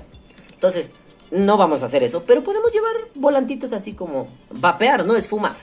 entonces, 0.53 0.91
no 1.31 1.57
vamos 1.57 1.81
a 1.81 1.87
hacer 1.87 2.03
eso, 2.03 2.23
pero 2.27 2.43
podemos 2.43 2.71
llevar 2.71 2.93
volantitos 3.15 3.73
así 3.73 3.93
como 3.93 4.27
vapear, 4.51 5.07
no 5.07 5.15
es 5.15 5.25
fumar. 5.25 5.55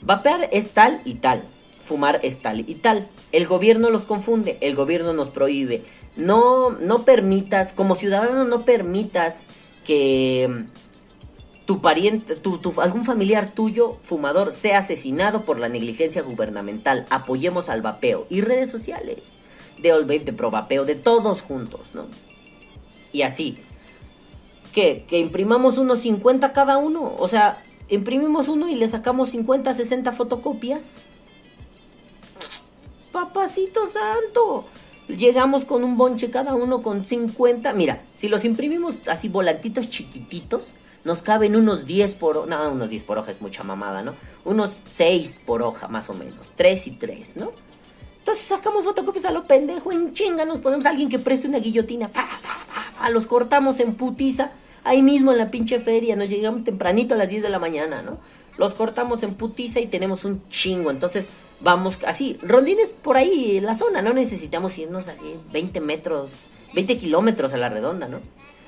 Vapear 0.00 0.48
es 0.50 0.72
tal 0.72 1.00
y 1.04 1.14
tal. 1.14 1.44
Fumar 1.92 2.20
es 2.22 2.40
tal 2.40 2.60
y 2.60 2.74
tal. 2.74 3.06
El 3.32 3.46
gobierno 3.46 3.90
los 3.90 4.06
confunde, 4.06 4.56
el 4.62 4.74
gobierno 4.74 5.12
nos 5.12 5.28
prohíbe. 5.28 5.82
No, 6.16 6.70
no 6.70 7.02
permitas, 7.02 7.72
como 7.72 7.96
ciudadano, 7.96 8.44
no 8.44 8.62
permitas 8.62 9.34
que 9.86 10.48
mm, 10.48 11.66
tu 11.66 11.82
pariente, 11.82 12.34
tu, 12.36 12.58
algún 12.80 13.04
familiar 13.04 13.50
tuyo, 13.50 13.98
fumador, 14.04 14.54
sea 14.54 14.78
asesinado 14.78 15.42
por 15.42 15.58
la 15.58 15.68
negligencia 15.68 16.22
gubernamental. 16.22 17.06
Apoyemos 17.10 17.68
al 17.68 17.82
vapeo. 17.82 18.26
Y 18.30 18.40
redes 18.40 18.70
sociales. 18.70 19.18
De 19.76 19.92
All 19.92 20.04
Babe, 20.04 20.20
de 20.20 20.32
Pro 20.32 20.50
Vapeo, 20.50 20.86
de 20.86 20.94
todos 20.94 21.42
juntos, 21.42 21.90
¿no? 21.92 22.06
Y 23.12 23.20
así. 23.20 23.58
¿Qué? 24.72 25.04
¿Que 25.06 25.18
imprimamos 25.18 25.76
unos 25.76 25.98
50 25.98 26.54
cada 26.54 26.78
uno? 26.78 27.14
O 27.18 27.28
sea, 27.28 27.62
imprimimos 27.90 28.48
uno 28.48 28.70
y 28.70 28.76
le 28.76 28.88
sacamos 28.88 29.28
50, 29.28 29.74
60 29.74 30.12
fotocopias. 30.12 31.11
Papacito 33.12 33.82
santo. 33.88 34.64
Llegamos 35.08 35.64
con 35.64 35.84
un 35.84 35.96
bonche 35.96 36.30
cada 36.30 36.54
uno 36.54 36.82
con 36.82 37.04
50. 37.04 37.72
Mira, 37.74 38.02
si 38.16 38.28
los 38.28 38.44
imprimimos 38.44 38.94
así 39.06 39.28
volantitos 39.28 39.90
chiquititos, 39.90 40.68
nos 41.04 41.20
caben 41.20 41.54
unos 41.56 41.84
10 41.86 42.14
por 42.14 42.38
hoja. 42.38 42.46
No, 42.48 42.72
unos 42.72 42.88
10 42.88 43.04
por 43.04 43.18
hoja 43.18 43.30
es 43.30 43.42
mucha 43.42 43.62
mamada, 43.62 44.02
¿no? 44.02 44.14
Unos 44.44 44.76
6 44.92 45.42
por 45.44 45.62
hoja 45.62 45.88
más 45.88 46.08
o 46.08 46.14
menos. 46.14 46.52
3 46.56 46.86
y 46.86 46.90
3, 46.92 47.36
¿no? 47.36 47.52
Entonces 48.20 48.46
sacamos 48.46 48.84
fotocopias 48.84 49.24
a 49.24 49.32
lo 49.32 49.42
pendejo, 49.42 49.90
en 49.90 50.14
chinga, 50.14 50.44
nos 50.44 50.60
ponemos 50.60 50.86
a 50.86 50.90
alguien 50.90 51.08
que 51.08 51.18
preste 51.18 51.48
una 51.48 51.58
guillotina, 51.58 52.08
fa, 52.08 52.22
fa, 52.40 52.92
fa, 52.94 53.10
los 53.10 53.26
cortamos 53.26 53.80
en 53.80 53.96
putiza, 53.96 54.52
ahí 54.84 55.02
mismo 55.02 55.32
en 55.32 55.38
la 55.38 55.50
pinche 55.50 55.80
feria, 55.80 56.14
nos 56.14 56.28
llegamos 56.28 56.62
tempranito 56.62 57.14
a 57.14 57.18
las 57.18 57.28
10 57.28 57.42
de 57.42 57.48
la 57.48 57.58
mañana, 57.58 58.00
¿no? 58.00 58.18
Los 58.58 58.74
cortamos 58.74 59.24
en 59.24 59.34
putiza 59.34 59.80
y 59.80 59.88
tenemos 59.88 60.24
un 60.24 60.40
chingo, 60.50 60.92
entonces 60.92 61.26
vamos 61.62 61.96
así, 62.06 62.38
rondines 62.42 62.88
por 62.88 63.16
ahí 63.16 63.56
en 63.56 63.66
la 63.66 63.74
zona, 63.74 64.02
no 64.02 64.12
necesitamos 64.12 64.76
irnos 64.78 65.08
así 65.08 65.36
20 65.52 65.80
metros, 65.80 66.30
20 66.74 66.98
kilómetros 66.98 67.52
a 67.52 67.56
la 67.56 67.68
redonda, 67.68 68.08
¿no? 68.08 68.18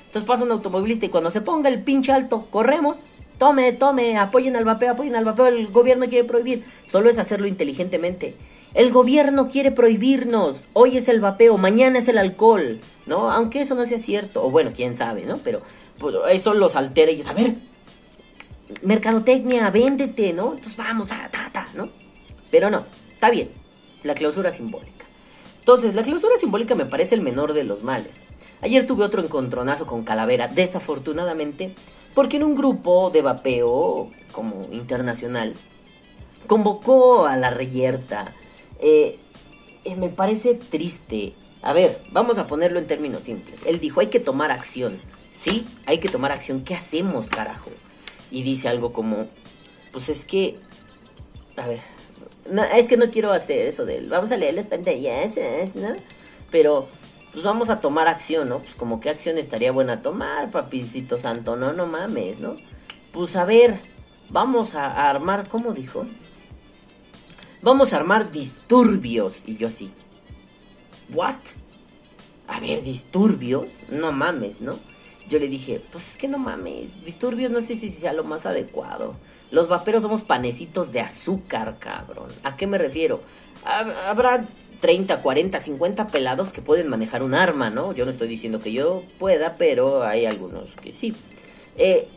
Entonces 0.07 0.27
pasa 0.27 0.45
un 0.45 0.51
automovilista 0.51 1.05
y 1.05 1.09
cuando 1.09 1.29
se 1.29 1.41
ponga 1.41 1.69
el 1.69 1.83
pinche 1.83 2.13
alto, 2.13 2.47
corremos. 2.49 2.97
Tome, 3.37 3.73
tome, 3.73 4.17
apoyen 4.17 4.55
al 4.55 4.63
vapeo, 4.63 4.93
apoyen 4.93 5.17
al 5.17 5.25
vapeo. 5.25 5.47
El 5.47 5.67
gobierno 5.67 6.07
quiere 6.07 6.25
prohibir. 6.25 6.63
Solo 6.89 7.09
es 7.09 7.17
hacerlo 7.17 7.47
inteligentemente. 7.47 8.33
El 8.73 8.93
gobierno 8.93 9.49
quiere 9.49 9.71
prohibirnos. 9.71 10.61
Hoy 10.71 10.95
es 10.95 11.09
el 11.09 11.19
vapeo, 11.19 11.57
mañana 11.57 11.99
es 11.99 12.07
el 12.07 12.17
alcohol, 12.17 12.79
¿no? 13.07 13.29
Aunque 13.29 13.59
eso 13.59 13.75
no 13.75 13.85
sea 13.85 13.99
cierto, 13.99 14.45
o 14.45 14.49
bueno, 14.49 14.71
quién 14.73 14.95
sabe, 14.95 15.25
¿no? 15.25 15.37
Pero 15.39 15.61
pues, 15.99 16.15
eso 16.31 16.53
los 16.53 16.77
altera 16.77 17.11
y 17.11 17.19
es, 17.19 17.27
a 17.27 17.33
ver, 17.33 17.55
mercadotecnia, 18.83 19.69
véndete, 19.69 20.31
¿no? 20.31 20.53
Entonces 20.53 20.77
vamos, 20.77 21.07
ta, 21.07 21.29
ta, 21.29 21.49
ta, 21.51 21.67
¿no? 21.75 21.89
Pero 22.51 22.69
no, 22.69 22.83
está 23.13 23.29
bien, 23.29 23.49
la 24.03 24.15
clausura 24.15 24.51
simbólica. 24.51 25.05
Entonces, 25.59 25.95
la 25.95 26.03
clausura 26.03 26.37
simbólica 26.39 26.75
me 26.75 26.85
parece 26.85 27.15
el 27.15 27.21
menor 27.21 27.53
de 27.53 27.63
los 27.63 27.83
males. 27.83 28.19
Ayer 28.61 28.87
tuve 28.87 29.03
otro 29.03 29.23
encontronazo 29.23 29.85
con 29.85 30.03
Calavera, 30.03 30.47
desafortunadamente, 30.47 31.71
porque 32.13 32.37
en 32.37 32.43
un 32.43 32.55
grupo 32.55 33.09
de 33.09 33.21
vapeo 33.21 34.09
como 34.31 34.67
internacional 34.71 35.53
convocó 36.47 37.25
a 37.25 37.35
la 37.37 37.49
reyerta. 37.49 38.31
Eh, 38.79 39.17
eh, 39.83 39.95
me 39.95 40.09
parece 40.09 40.55
triste. 40.55 41.33
A 41.61 41.73
ver, 41.73 41.99
vamos 42.11 42.37
a 42.37 42.47
ponerlo 42.47 42.79
en 42.79 42.87
términos 42.87 43.23
simples. 43.23 43.65
Él 43.65 43.79
dijo, 43.79 43.99
hay 43.99 44.07
que 44.07 44.19
tomar 44.19 44.51
acción. 44.51 44.97
Sí, 45.31 45.67
hay 45.85 45.99
que 45.99 46.09
tomar 46.09 46.31
acción. 46.31 46.61
¿Qué 46.61 46.75
hacemos, 46.75 47.27
carajo? 47.27 47.71
Y 48.31 48.43
dice 48.43 48.69
algo 48.69 48.91
como, 48.93 49.27
pues 49.91 50.09
es 50.09 50.25
que, 50.25 50.57
a 51.57 51.67
ver, 51.67 51.81
es 52.75 52.87
que 52.87 52.97
no 52.97 53.09
quiero 53.09 53.31
hacer 53.31 53.67
eso 53.67 53.85
del, 53.85 54.09
vamos 54.09 54.31
a 54.31 54.37
leer 54.37 54.53
las 54.53 54.67
¿no? 55.75 55.95
Pero, 56.51 56.87
pues 57.33 57.43
vamos 57.43 57.69
a 57.69 57.81
tomar 57.81 58.07
acción, 58.07 58.49
¿no? 58.49 58.59
Pues 58.59 58.75
como 58.75 58.99
qué 58.99 59.09
acción 59.09 59.37
estaría 59.37 59.71
buena 59.71 60.01
tomar, 60.01 60.51
papicito 60.51 61.17
santo, 61.17 61.55
no, 61.55 61.73
no 61.73 61.85
mames, 61.85 62.39
¿no? 62.39 62.55
Pues 63.11 63.35
a 63.35 63.45
ver, 63.45 63.79
vamos 64.29 64.75
a 64.75 65.09
armar, 65.09 65.47
¿cómo 65.49 65.73
dijo? 65.73 66.05
Vamos 67.61 67.93
a 67.93 67.97
armar 67.97 68.31
disturbios. 68.31 69.37
Y 69.45 69.57
yo 69.57 69.67
así, 69.67 69.91
¿what? 71.13 71.35
A 72.47 72.59
ver, 72.59 72.83
disturbios, 72.83 73.67
no 73.89 74.11
mames, 74.11 74.61
¿no? 74.61 74.77
Yo 75.27 75.39
le 75.39 75.47
dije, 75.47 75.81
pues 75.91 76.11
es 76.11 76.17
que 76.17 76.27
no 76.27 76.37
mames, 76.37 77.03
disturbios 77.03 77.51
no 77.51 77.61
sé 77.61 77.75
si 77.75 77.89
sea 77.89 78.13
lo 78.13 78.23
más 78.23 78.45
adecuado. 78.45 79.15
Los 79.51 79.67
vaperos 79.67 80.03
somos 80.03 80.21
panecitos 80.21 80.91
de 80.91 81.01
azúcar, 81.01 81.77
cabrón. 81.79 82.29
¿A 82.43 82.55
qué 82.55 82.67
me 82.67 82.77
refiero? 82.77 83.21
Habrá 84.07 84.43
30, 84.81 85.21
40, 85.21 85.59
50 85.59 86.07
pelados 86.09 86.51
que 86.51 86.61
pueden 86.61 86.87
manejar 86.87 87.23
un 87.23 87.33
arma, 87.33 87.69
¿no? 87.69 87.93
Yo 87.93 88.05
no 88.05 88.11
estoy 88.11 88.27
diciendo 88.27 88.61
que 88.61 88.71
yo 88.71 89.03
pueda, 89.17 89.55
pero 89.55 90.03
hay 90.03 90.25
algunos 90.25 90.71
que 90.81 90.93
sí. 90.93 91.15
Eh, 91.77 92.07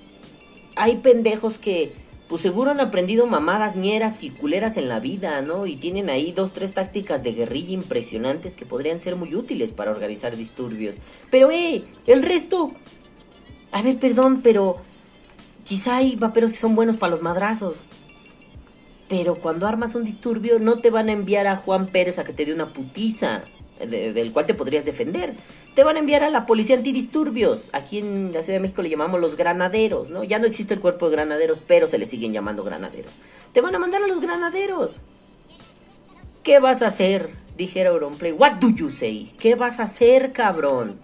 hay 0.76 0.96
pendejos 0.96 1.58
que 1.58 1.92
pues 2.28 2.42
seguro 2.42 2.70
han 2.70 2.80
aprendido 2.80 3.26
mamadas 3.26 3.74
ñeras 3.74 4.22
y 4.22 4.28
culeras 4.28 4.76
en 4.76 4.88
la 4.88 5.00
vida, 5.00 5.40
¿no? 5.40 5.66
Y 5.66 5.76
tienen 5.76 6.10
ahí 6.10 6.30
dos, 6.32 6.52
tres 6.52 6.74
tácticas 6.74 7.22
de 7.22 7.32
guerrilla 7.32 7.72
impresionantes 7.72 8.52
que 8.52 8.66
podrían 8.66 9.00
ser 9.00 9.16
muy 9.16 9.34
útiles 9.34 9.72
para 9.72 9.90
organizar 9.90 10.36
disturbios. 10.36 10.96
Pero, 11.30 11.50
eh, 11.50 11.84
el 12.06 12.22
resto... 12.22 12.72
A 13.72 13.82
ver, 13.82 13.96
perdón, 13.96 14.40
pero... 14.42 14.76
Quizá 15.68 15.96
hay 15.96 16.16
vaperos 16.16 16.52
que 16.52 16.58
son 16.58 16.74
buenos 16.74 16.96
para 16.96 17.10
los 17.10 17.22
madrazos. 17.22 17.76
Pero 19.08 19.36
cuando 19.36 19.66
armas 19.66 19.94
un 19.94 20.04
disturbio 20.04 20.58
no 20.58 20.80
te 20.80 20.90
van 20.90 21.08
a 21.08 21.12
enviar 21.12 21.46
a 21.46 21.56
Juan 21.56 21.86
Pérez 21.86 22.18
a 22.18 22.24
que 22.24 22.32
te 22.32 22.44
dé 22.44 22.52
una 22.52 22.66
putiza, 22.66 23.42
del 23.86 24.32
cual 24.32 24.46
te 24.46 24.54
podrías 24.54 24.84
defender 24.84 25.34
te 25.78 25.84
van 25.84 25.94
a 25.94 26.00
enviar 26.00 26.24
a 26.24 26.30
la 26.30 26.44
policía 26.44 26.74
antidisturbios. 26.74 27.68
Aquí 27.72 27.98
en 27.98 28.32
la 28.32 28.42
Ciudad 28.42 28.56
de 28.56 28.62
México 28.62 28.82
le 28.82 28.90
llamamos 28.90 29.20
los 29.20 29.36
granaderos, 29.36 30.10
¿no? 30.10 30.24
Ya 30.24 30.40
no 30.40 30.46
existe 30.48 30.74
el 30.74 30.80
cuerpo 30.80 31.06
de 31.06 31.12
granaderos, 31.12 31.62
pero 31.64 31.86
se 31.86 31.98
le 31.98 32.06
siguen 32.06 32.32
llamando 32.32 32.64
granaderos. 32.64 33.12
Te 33.52 33.60
van 33.60 33.76
a 33.76 33.78
mandar 33.78 34.02
a 34.02 34.08
los 34.08 34.20
granaderos. 34.20 34.90
¿Qué 36.42 36.58
vas 36.58 36.82
a 36.82 36.88
hacer? 36.88 37.30
Dijera 37.56 37.90
Auronplay. 37.90 38.32
What 38.32 38.54
do 38.54 38.70
you 38.70 38.90
say? 38.90 39.32
¿Qué 39.38 39.54
vas 39.54 39.78
a 39.78 39.84
hacer, 39.84 40.32
cabrón? 40.32 40.98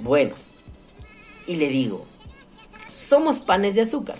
Bueno, 0.00 0.34
y 1.46 1.56
le 1.56 1.68
digo, 1.68 2.06
somos 3.06 3.38
panes 3.38 3.74
de 3.74 3.82
azúcar. 3.82 4.16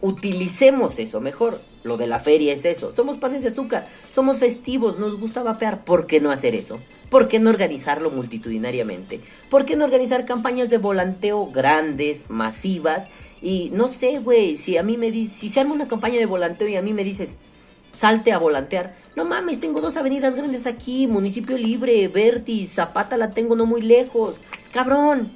Utilicemos 0.00 0.98
eso 0.98 1.20
mejor. 1.20 1.60
Lo 1.82 1.96
de 1.96 2.06
la 2.06 2.18
feria 2.18 2.52
es 2.52 2.64
eso. 2.64 2.94
Somos 2.94 3.16
panes 3.16 3.42
de 3.42 3.48
azúcar, 3.48 3.86
somos 4.12 4.38
festivos, 4.38 4.98
nos 4.98 5.18
gusta 5.18 5.42
vapear. 5.42 5.84
¿Por 5.84 6.06
qué 6.06 6.20
no 6.20 6.30
hacer 6.30 6.54
eso? 6.54 6.78
¿Por 7.08 7.28
qué 7.28 7.38
no 7.38 7.50
organizarlo 7.50 8.10
multitudinariamente? 8.10 9.20
¿Por 9.48 9.64
qué 9.64 9.76
no 9.76 9.84
organizar 9.84 10.26
campañas 10.26 10.70
de 10.70 10.78
volanteo 10.78 11.50
grandes, 11.50 12.30
masivas? 12.30 13.08
Y 13.42 13.70
no 13.72 13.88
sé, 13.88 14.18
güey, 14.18 14.58
si 14.58 14.76
a 14.76 14.82
mí 14.82 14.96
me 14.96 15.10
dice, 15.10 15.36
si 15.36 15.48
se 15.48 15.60
arma 15.60 15.74
una 15.74 15.88
campaña 15.88 16.18
de 16.18 16.26
volanteo 16.26 16.68
y 16.68 16.76
a 16.76 16.82
mí 16.82 16.92
me 16.92 17.04
dices, 17.04 17.30
salte 17.96 18.32
a 18.32 18.38
volantear. 18.38 18.96
No 19.16 19.24
mames, 19.24 19.58
tengo 19.58 19.80
dos 19.80 19.96
avenidas 19.96 20.36
grandes 20.36 20.66
aquí, 20.66 21.06
municipio 21.06 21.56
libre, 21.58 22.06
Vertis, 22.08 22.74
Zapata 22.74 23.16
la 23.16 23.30
tengo 23.30 23.56
no 23.56 23.66
muy 23.66 23.80
lejos. 23.80 24.36
Cabrón, 24.72 25.30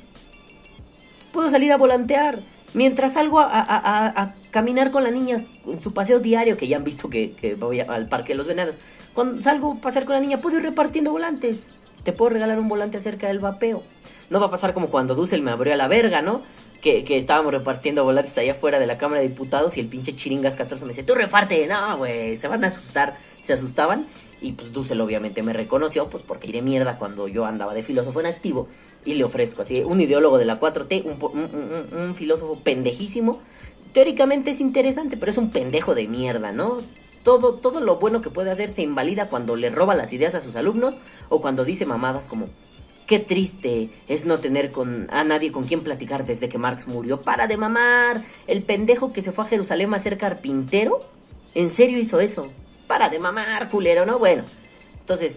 puedo 1.34 1.50
salir 1.50 1.72
a 1.72 1.76
volantear. 1.76 2.38
Mientras 2.72 3.12
salgo 3.12 3.40
a, 3.40 4.34
caminar 4.50 4.92
con 4.92 5.02
la 5.02 5.10
niña 5.10 5.44
en 5.66 5.82
su 5.82 5.92
paseo 5.92 6.20
diario, 6.20 6.56
que 6.56 6.68
ya 6.68 6.76
han 6.76 6.84
visto 6.84 7.10
que, 7.10 7.56
voy 7.58 7.80
al 7.80 8.08
Parque 8.08 8.32
de 8.32 8.36
los 8.36 8.46
Venados, 8.46 8.76
cuando 9.12 9.42
salgo 9.42 9.72
a 9.72 9.80
pasear 9.80 10.06
con 10.06 10.14
la 10.14 10.20
niña, 10.20 10.40
puedo 10.40 10.56
ir 10.56 10.62
repartiendo 10.62 11.10
volantes. 11.10 11.72
Te 12.04 12.12
puedo 12.12 12.30
regalar 12.30 12.58
un 12.58 12.68
volante 12.68 12.96
acerca 12.96 13.28
del 13.28 13.38
vapeo. 13.38 13.82
No 14.30 14.40
va 14.40 14.46
a 14.46 14.50
pasar 14.50 14.74
como 14.74 14.88
cuando 14.88 15.14
Dussel 15.14 15.42
me 15.42 15.50
abrió 15.50 15.74
a 15.74 15.76
la 15.76 15.88
verga, 15.88 16.22
¿no? 16.22 16.42
Que, 16.80 17.04
estábamos 17.16 17.52
repartiendo 17.52 18.04
volantes 18.04 18.36
allá 18.38 18.52
afuera 18.52 18.78
de 18.78 18.86
la 18.86 18.98
Cámara 18.98 19.22
de 19.22 19.28
Diputados 19.28 19.76
y 19.76 19.80
el 19.80 19.86
pinche 19.86 20.14
chiringas 20.14 20.54
castroso 20.54 20.84
me 20.84 20.92
dice, 20.92 21.02
tú 21.02 21.14
reparte. 21.14 21.66
No, 21.66 21.98
güey, 21.98 22.36
se 22.36 22.48
van 22.48 22.64
a 22.64 22.68
asustar. 22.68 23.14
Se 23.44 23.52
asustaban. 23.52 24.06
Y 24.44 24.52
pues 24.52 24.74
Dussel 24.74 25.00
obviamente 25.00 25.42
me 25.42 25.54
reconoció, 25.54 26.08
pues 26.08 26.22
porque 26.22 26.48
iré 26.48 26.60
mierda 26.60 26.98
cuando 26.98 27.28
yo 27.28 27.46
andaba 27.46 27.72
de 27.72 27.82
filósofo 27.82 28.20
en 28.20 28.26
activo. 28.26 28.68
Y 29.02 29.14
le 29.14 29.24
ofrezco 29.24 29.62
así, 29.62 29.80
un 29.80 30.02
ideólogo 30.02 30.36
de 30.36 30.44
la 30.44 30.60
4T, 30.60 31.02
un, 31.02 32.14
filósofo 32.14 32.60
pendejísimo. 32.62 33.40
Teóricamente 33.94 34.50
es 34.50 34.60
interesante, 34.60 35.16
pero 35.16 35.32
es 35.32 35.38
un 35.38 35.50
pendejo 35.50 35.94
de 35.94 36.08
mierda, 36.08 36.52
¿no? 36.52 36.82
Todo, 37.22 37.54
todo 37.54 37.80
lo 37.80 37.96
bueno 37.96 38.20
que 38.20 38.28
puede 38.28 38.50
hacer 38.50 38.70
se 38.70 38.82
invalida 38.82 39.28
cuando 39.28 39.56
le 39.56 39.70
roba 39.70 39.94
las 39.94 40.12
ideas 40.12 40.34
a 40.34 40.42
sus 40.42 40.56
alumnos 40.56 40.92
o 41.30 41.40
cuando 41.40 41.64
dice 41.64 41.86
mamadas 41.86 42.26
como 42.26 42.48
Qué 43.06 43.20
triste 43.20 43.88
es 44.08 44.26
no 44.26 44.40
tener 44.40 44.72
con, 44.72 45.08
a 45.10 45.24
nadie 45.24 45.52
con 45.52 45.64
quien 45.64 45.80
platicar 45.80 46.26
desde 46.26 46.50
que 46.50 46.58
Marx 46.58 46.86
murió. 46.86 47.22
Para 47.22 47.46
de 47.46 47.56
mamar. 47.56 48.22
El 48.46 48.62
pendejo 48.62 49.10
que 49.10 49.22
se 49.22 49.32
fue 49.32 49.44
a 49.44 49.48
Jerusalén 49.48 49.94
a 49.94 49.98
ser 49.98 50.18
carpintero. 50.18 51.00
¿En 51.54 51.70
serio 51.70 51.98
hizo 51.98 52.20
eso? 52.20 52.50
Para 52.86 53.08
de 53.08 53.18
mamar, 53.18 53.70
culero, 53.70 54.06
¿no? 54.06 54.18
Bueno. 54.18 54.44
Entonces, 55.00 55.36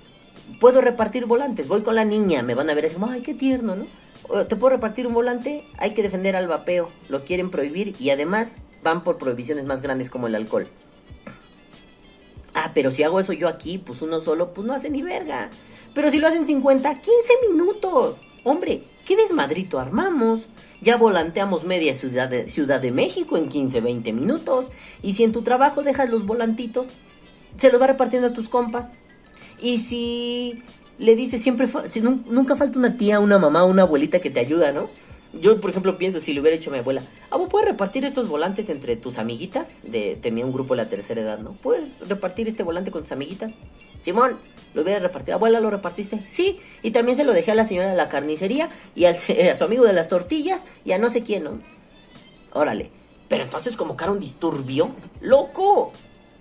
puedo 0.59 0.81
repartir 0.81 1.25
volantes. 1.25 1.67
Voy 1.67 1.81
con 1.81 1.95
la 1.95 2.05
niña, 2.05 2.41
me 2.41 2.55
van 2.55 2.69
a 2.69 2.73
ver 2.73 2.85
así, 2.85 2.95
ay, 3.07 3.21
qué 3.21 3.33
tierno, 3.33 3.75
¿no? 3.75 3.85
¿Te 4.45 4.55
puedo 4.55 4.75
repartir 4.75 5.07
un 5.07 5.13
volante? 5.13 5.63
Hay 5.77 5.93
que 5.93 6.03
defender 6.03 6.35
al 6.35 6.47
vapeo. 6.47 6.89
Lo 7.09 7.21
quieren 7.21 7.49
prohibir 7.49 7.95
y 7.99 8.09
además 8.09 8.51
van 8.83 9.03
por 9.03 9.17
prohibiciones 9.17 9.65
más 9.65 9.81
grandes 9.81 10.09
como 10.09 10.27
el 10.27 10.35
alcohol. 10.35 10.67
Ah, 12.53 12.71
pero 12.73 12.91
si 12.91 13.03
hago 13.03 13.19
eso 13.19 13.33
yo 13.33 13.47
aquí, 13.47 13.77
pues 13.77 14.01
uno 14.01 14.19
solo, 14.19 14.53
pues 14.53 14.65
no 14.67 14.73
hace 14.73 14.89
ni 14.89 15.01
verga. 15.01 15.49
Pero 15.93 16.11
si 16.11 16.17
lo 16.17 16.27
hacen 16.27 16.45
50, 16.45 16.89
15 16.89 17.11
minutos. 17.49 18.17
Hombre, 18.43 18.81
¿qué 19.05 19.15
desmadrito 19.15 19.79
armamos? 19.79 20.41
Ya 20.81 20.97
volanteamos 20.97 21.63
media 21.63 21.93
ciudad 21.93 22.29
de, 22.29 22.49
ciudad 22.49 22.81
de 22.81 22.91
México 22.91 23.37
en 23.37 23.49
15, 23.49 23.81
20 23.81 24.13
minutos. 24.13 24.65
Y 25.01 25.13
si 25.13 25.23
en 25.23 25.31
tu 25.31 25.41
trabajo 25.41 25.83
dejas 25.83 26.09
los 26.09 26.25
volantitos, 26.25 26.87
se 27.57 27.71
los 27.71 27.81
va 27.81 27.87
repartiendo 27.87 28.29
a 28.29 28.33
tus 28.33 28.49
compas. 28.49 28.93
Y 29.59 29.79
si 29.79 30.63
le 30.99 31.15
dices 31.15 31.41
siempre, 31.41 31.67
si 31.89 32.01
nunca 32.01 32.55
falta 32.55 32.79
una 32.79 32.97
tía, 32.97 33.19
una 33.19 33.37
mamá, 33.37 33.63
una 33.63 33.83
abuelita 33.83 34.19
que 34.19 34.29
te 34.29 34.39
ayuda, 34.39 34.71
¿no? 34.71 34.89
Yo, 35.33 35.59
por 35.59 35.69
ejemplo, 35.69 35.97
pienso, 35.97 36.19
si 36.19 36.33
le 36.33 36.39
hubiera 36.39 36.55
hecho 36.55 36.69
a 36.69 36.73
mi 36.73 36.79
abuela, 36.79 37.01
ah, 37.31 37.37
¿puedes 37.49 37.67
repartir 37.67 38.05
estos 38.05 38.27
volantes 38.27 38.69
entre 38.69 38.95
tus 38.95 39.17
amiguitas? 39.17 39.69
De, 39.83 40.17
tenía 40.21 40.45
un 40.45 40.53
grupo 40.53 40.73
de 40.73 40.83
la 40.83 40.89
tercera 40.89 41.21
edad, 41.21 41.39
¿no? 41.39 41.51
¿Puedes 41.51 41.99
repartir 42.07 42.47
este 42.47 42.63
volante 42.63 42.91
con 42.91 43.01
tus 43.01 43.11
amiguitas? 43.11 43.53
Simón, 44.01 44.37
lo 44.73 44.81
hubiera 44.81 44.99
repartido. 44.99 45.35
Abuela, 45.35 45.59
¿lo 45.59 45.69
repartiste? 45.69 46.25
Sí. 46.29 46.59
Y 46.81 46.91
también 46.91 47.17
se 47.17 47.23
lo 47.23 47.33
dejé 47.33 47.51
a 47.51 47.55
la 47.55 47.65
señora 47.65 47.89
de 47.89 47.95
la 47.95 48.09
carnicería 48.09 48.69
y 48.95 49.05
al, 49.05 49.15
a 49.15 49.55
su 49.55 49.63
amigo 49.63 49.85
de 49.85 49.93
las 49.93 50.07
tortillas 50.07 50.63
y 50.85 50.93
a 50.93 50.97
no 50.97 51.09
sé 51.09 51.23
quién, 51.23 51.43
¿no? 51.43 51.59
Órale. 52.53 52.89
Pero 53.27 53.43
entonces 53.43 53.75
convocar 53.75 54.09
un 54.09 54.19
disturbio. 54.19 54.89
¡Loco! 55.19 55.91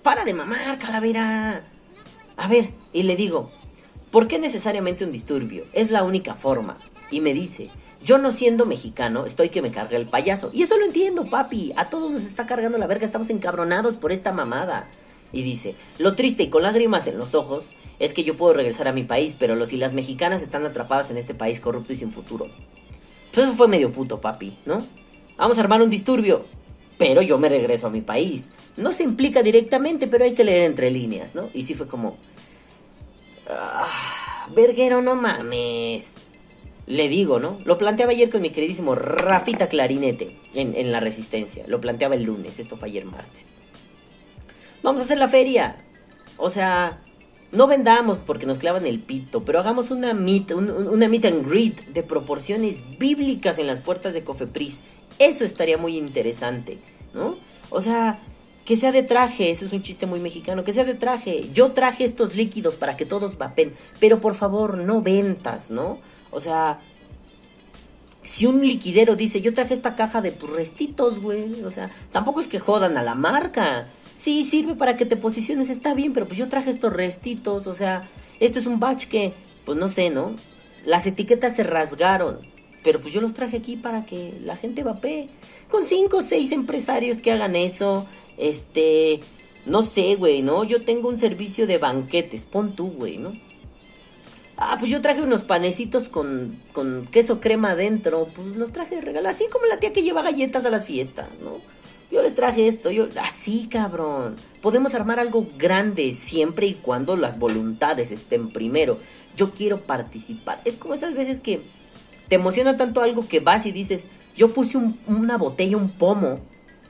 Para 0.06 0.24
de 0.24 0.34
mamar, 0.34 0.78
calavera. 0.78 1.64
A 2.36 2.46
ver, 2.46 2.70
y 2.92 3.02
le 3.02 3.16
digo, 3.16 3.50
¿por 4.12 4.28
qué 4.28 4.38
necesariamente 4.38 5.04
un 5.04 5.10
disturbio? 5.10 5.64
Es 5.72 5.90
la 5.90 6.04
única 6.04 6.36
forma. 6.36 6.78
Y 7.10 7.20
me 7.20 7.34
dice, 7.34 7.70
yo 8.04 8.16
no 8.18 8.30
siendo 8.30 8.66
mexicano, 8.66 9.26
estoy 9.26 9.48
que 9.48 9.62
me 9.62 9.72
cargue 9.72 9.96
el 9.96 10.06
payaso. 10.06 10.52
Y 10.54 10.62
eso 10.62 10.78
lo 10.78 10.84
entiendo, 10.84 11.28
papi. 11.28 11.72
A 11.76 11.90
todos 11.90 12.12
nos 12.12 12.22
está 12.22 12.46
cargando 12.46 12.78
la 12.78 12.86
verga, 12.86 13.04
estamos 13.04 13.30
encabronados 13.30 13.96
por 13.96 14.12
esta 14.12 14.30
mamada. 14.30 14.86
Y 15.32 15.42
dice, 15.42 15.74
lo 15.98 16.14
triste 16.14 16.44
y 16.44 16.50
con 16.50 16.62
lágrimas 16.62 17.08
en 17.08 17.18
los 17.18 17.34
ojos 17.34 17.64
es 17.98 18.12
que 18.12 18.22
yo 18.22 18.36
puedo 18.36 18.52
regresar 18.54 18.86
a 18.86 18.92
mi 18.92 19.02
país, 19.02 19.34
pero 19.36 19.56
los 19.56 19.72
y 19.72 19.76
las 19.76 19.92
mexicanas 19.92 20.40
están 20.40 20.64
atrapadas 20.64 21.10
en 21.10 21.16
este 21.16 21.34
país 21.34 21.58
corrupto 21.58 21.92
y 21.92 21.96
sin 21.96 22.12
futuro. 22.12 22.46
Pues 23.34 23.48
eso 23.48 23.56
fue 23.56 23.66
medio 23.66 23.90
puto, 23.90 24.20
papi, 24.20 24.52
¿no? 24.66 24.86
Vamos 25.36 25.58
a 25.58 25.62
armar 25.62 25.82
un 25.82 25.90
disturbio. 25.90 26.44
pero 26.96 27.22
yo 27.22 27.38
me 27.38 27.48
regreso 27.48 27.88
a 27.88 27.90
mi 27.90 28.02
país. 28.02 28.44
No 28.76 28.92
se 28.92 29.02
implica 29.04 29.42
directamente, 29.42 30.06
pero 30.06 30.24
hay 30.24 30.34
que 30.34 30.44
leer 30.44 30.62
entre 30.62 30.90
líneas, 30.90 31.34
¿no? 31.34 31.48
Y 31.54 31.64
sí 31.64 31.74
fue 31.74 31.86
como... 31.88 32.16
Ah, 33.48 34.46
verguero, 34.54 35.02
no 35.02 35.14
mames. 35.14 36.08
Le 36.86 37.08
digo, 37.08 37.38
¿no? 37.40 37.58
Lo 37.64 37.78
planteaba 37.78 38.12
ayer 38.12 38.30
con 38.30 38.42
mi 38.42 38.50
queridísimo 38.50 38.94
Rafita 38.94 39.68
Clarinete 39.68 40.36
en, 40.54 40.74
en 40.76 40.92
La 40.92 41.00
Resistencia. 41.00 41.64
Lo 41.66 41.80
planteaba 41.80 42.14
el 42.14 42.22
lunes, 42.24 42.58
esto 42.58 42.76
fue 42.76 42.88
ayer 42.88 43.04
martes. 43.04 43.46
Vamos 44.82 45.00
a 45.00 45.04
hacer 45.04 45.18
la 45.18 45.28
feria. 45.28 45.76
O 46.36 46.50
sea, 46.50 47.00
no 47.50 47.66
vendamos 47.66 48.18
porque 48.18 48.46
nos 48.46 48.58
clavan 48.58 48.86
el 48.86 49.00
pito, 49.00 49.42
pero 49.42 49.58
hagamos 49.58 49.90
una 49.90 50.12
meet, 50.14 50.52
un- 50.52 50.70
un- 50.70 50.88
una 50.88 51.08
meet 51.08 51.24
and 51.24 51.48
greet 51.48 51.86
de 51.86 52.02
proporciones 52.02 52.76
bíblicas 52.98 53.58
en 53.58 53.66
las 53.66 53.80
puertas 53.80 54.12
de 54.12 54.22
Cofepris. 54.22 54.80
Eso 55.18 55.44
estaría 55.44 55.78
muy 55.78 55.96
interesante, 55.96 56.78
¿no? 57.14 57.36
O 57.70 57.80
sea, 57.80 58.20
que 58.66 58.76
sea 58.76 58.90
de 58.90 59.05
traje, 59.05 59.52
ese 59.52 59.64
es 59.64 59.72
un 59.72 59.83
chiste 59.83 60.07
muy 60.07 60.18
mexicano, 60.18 60.64
que 60.64 60.72
sea 60.72 60.85
de 60.85 60.94
traje. 60.94 61.48
Yo 61.55 61.70
traje 61.70 62.05
estos 62.05 62.35
líquidos 62.35 62.74
para 62.74 62.96
que 62.96 63.07
todos 63.07 63.38
vapen, 63.38 63.72
pero 64.00 64.20
por 64.20 64.35
favor, 64.35 64.79
no 64.79 65.00
ventas, 65.00 65.70
¿no? 65.70 65.98
O 66.33 66.40
sea, 66.40 66.81
si 68.24 68.44
un 68.44 68.61
liquidero 68.61 69.14
dice, 69.14 69.40
yo 69.40 69.55
traje 69.55 69.72
esta 69.72 69.94
caja 69.94 70.20
de 70.20 70.37
restitos, 70.55 71.22
güey, 71.22 71.62
o 71.62 71.70
sea, 71.70 71.92
tampoco 72.11 72.40
es 72.40 72.48
que 72.48 72.59
jodan 72.59 72.96
a 72.96 73.05
la 73.05 73.14
marca. 73.14 73.87
Sí, 74.16 74.44
sirve 74.44 74.74
para 74.74 74.96
que 74.96 75.07
te 75.07 75.16
posiciones, 75.16 75.70
está 75.70 75.94
bien, 75.94 76.12
pero 76.12 76.26
pues 76.26 76.37
yo 76.37 76.48
traje 76.48 76.70
estos 76.70 76.92
restitos, 76.92 77.68
o 77.68 77.74
sea, 77.74 78.09
esto 78.40 78.59
es 78.59 78.66
un 78.66 78.81
batch 78.81 79.07
que, 79.07 79.33
pues 79.64 79.79
no 79.79 79.88
sé, 79.88 80.11
¿no? 80.11 80.35
Las 80.85 81.07
etiquetas 81.07 81.55
se 81.55 81.62
rasgaron, 81.62 82.40
pero 82.83 83.00
pues 83.00 83.14
yo 83.14 83.20
los 83.20 83.33
traje 83.33 83.59
aquí 83.59 83.76
para 83.76 84.05
que 84.05 84.35
la 84.42 84.57
gente 84.57 84.83
vapee. 84.83 85.29
Con 85.70 85.85
cinco 85.85 86.18
o 86.18 86.22
seis 86.22 86.50
empresarios 86.50 87.18
que 87.18 87.31
hagan 87.31 87.55
eso, 87.55 88.07
este, 88.38 89.20
no 89.66 89.83
sé, 89.83 90.14
güey, 90.16 90.42
¿no? 90.42 90.64
Yo 90.64 90.83
tengo 90.85 91.09
un 91.09 91.18
servicio 91.18 91.66
de 91.66 91.79
banquetes, 91.79 92.44
pon 92.44 92.75
tú, 92.75 92.88
güey, 92.90 93.18
¿no? 93.18 93.33
Ah, 94.59 94.77
pues 94.79 94.90
yo 94.90 95.03
traje 95.03 95.20
unos 95.20 95.42
panecitos 95.42 96.09
con, 96.09 96.55
con 96.72 97.07
queso 97.11 97.40
crema 97.40 97.72
adentro. 97.72 98.27
Pues 98.35 98.57
los 98.57 98.72
traje 98.72 98.94
de 98.96 99.01
regalo. 99.03 99.29
Así 99.29 99.44
como 99.53 99.66
la 99.66 99.79
tía 99.79 99.92
que 99.92 100.03
lleva 100.03 100.22
galletas 100.22 100.64
a 100.64 100.70
la 100.70 100.81
fiesta, 100.81 101.29
¿no? 101.42 101.53
Yo 102.11 102.22
les 102.22 102.35
traje 102.35 102.66
esto, 102.68 102.90
yo... 102.90 103.09
Así, 103.20 103.68
cabrón. 103.70 104.37
Podemos 104.62 104.94
armar 104.94 105.18
algo 105.20 105.46
grande 105.59 106.12
siempre 106.12 106.66
y 106.68 106.75
cuando 106.75 107.16
las 107.16 107.38
voluntades 107.38 108.11
estén 108.12 108.49
primero. 108.49 108.96
Yo 109.37 109.51
quiero 109.51 109.81
participar. 109.81 110.59
Es 110.64 110.77
como 110.79 110.94
esas 110.94 111.14
veces 111.14 111.40
que 111.40 111.61
te 112.29 112.37
emociona 112.37 112.79
tanto 112.79 113.03
algo 113.03 113.29
que 113.29 113.40
vas 113.40 113.66
y 113.66 113.72
dices, 113.72 114.05
yo 114.37 114.55
puse 114.55 114.79
un- 114.79 114.99
una 115.07 115.37
botella, 115.37 115.77
un 115.77 115.90
pomo. 115.90 116.40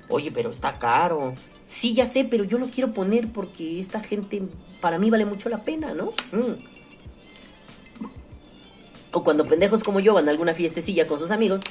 Oye, 0.09 0.31
pero 0.31 0.51
está 0.51 0.79
caro. 0.79 1.35
Sí, 1.69 1.95
ya 1.95 2.07
sé, 2.07 2.25
pero 2.25 2.45
yo 2.45 2.59
lo 2.59 2.67
quiero 2.67 2.93
poner 2.93 3.29
porque 3.29 3.81
esta 3.81 4.01
gente 4.01 4.43
para 4.81 4.99
mí 4.99 5.11
vale 5.11 5.25
mucho 5.25 5.49
la 5.49 5.59
pena, 5.59 5.95
¿no? 5.95 6.13
Mm. 6.33 6.55
O 9.13 9.25
cuando 9.25 9.47
pendejos 9.47 9.83
como 9.83 10.01
yo 10.01 10.15
van 10.15 10.29
a 10.29 10.31
alguna 10.31 10.55
fiestecilla 10.55 11.07
con 11.09 11.19
sus 11.19 11.31
amigos 11.31 11.63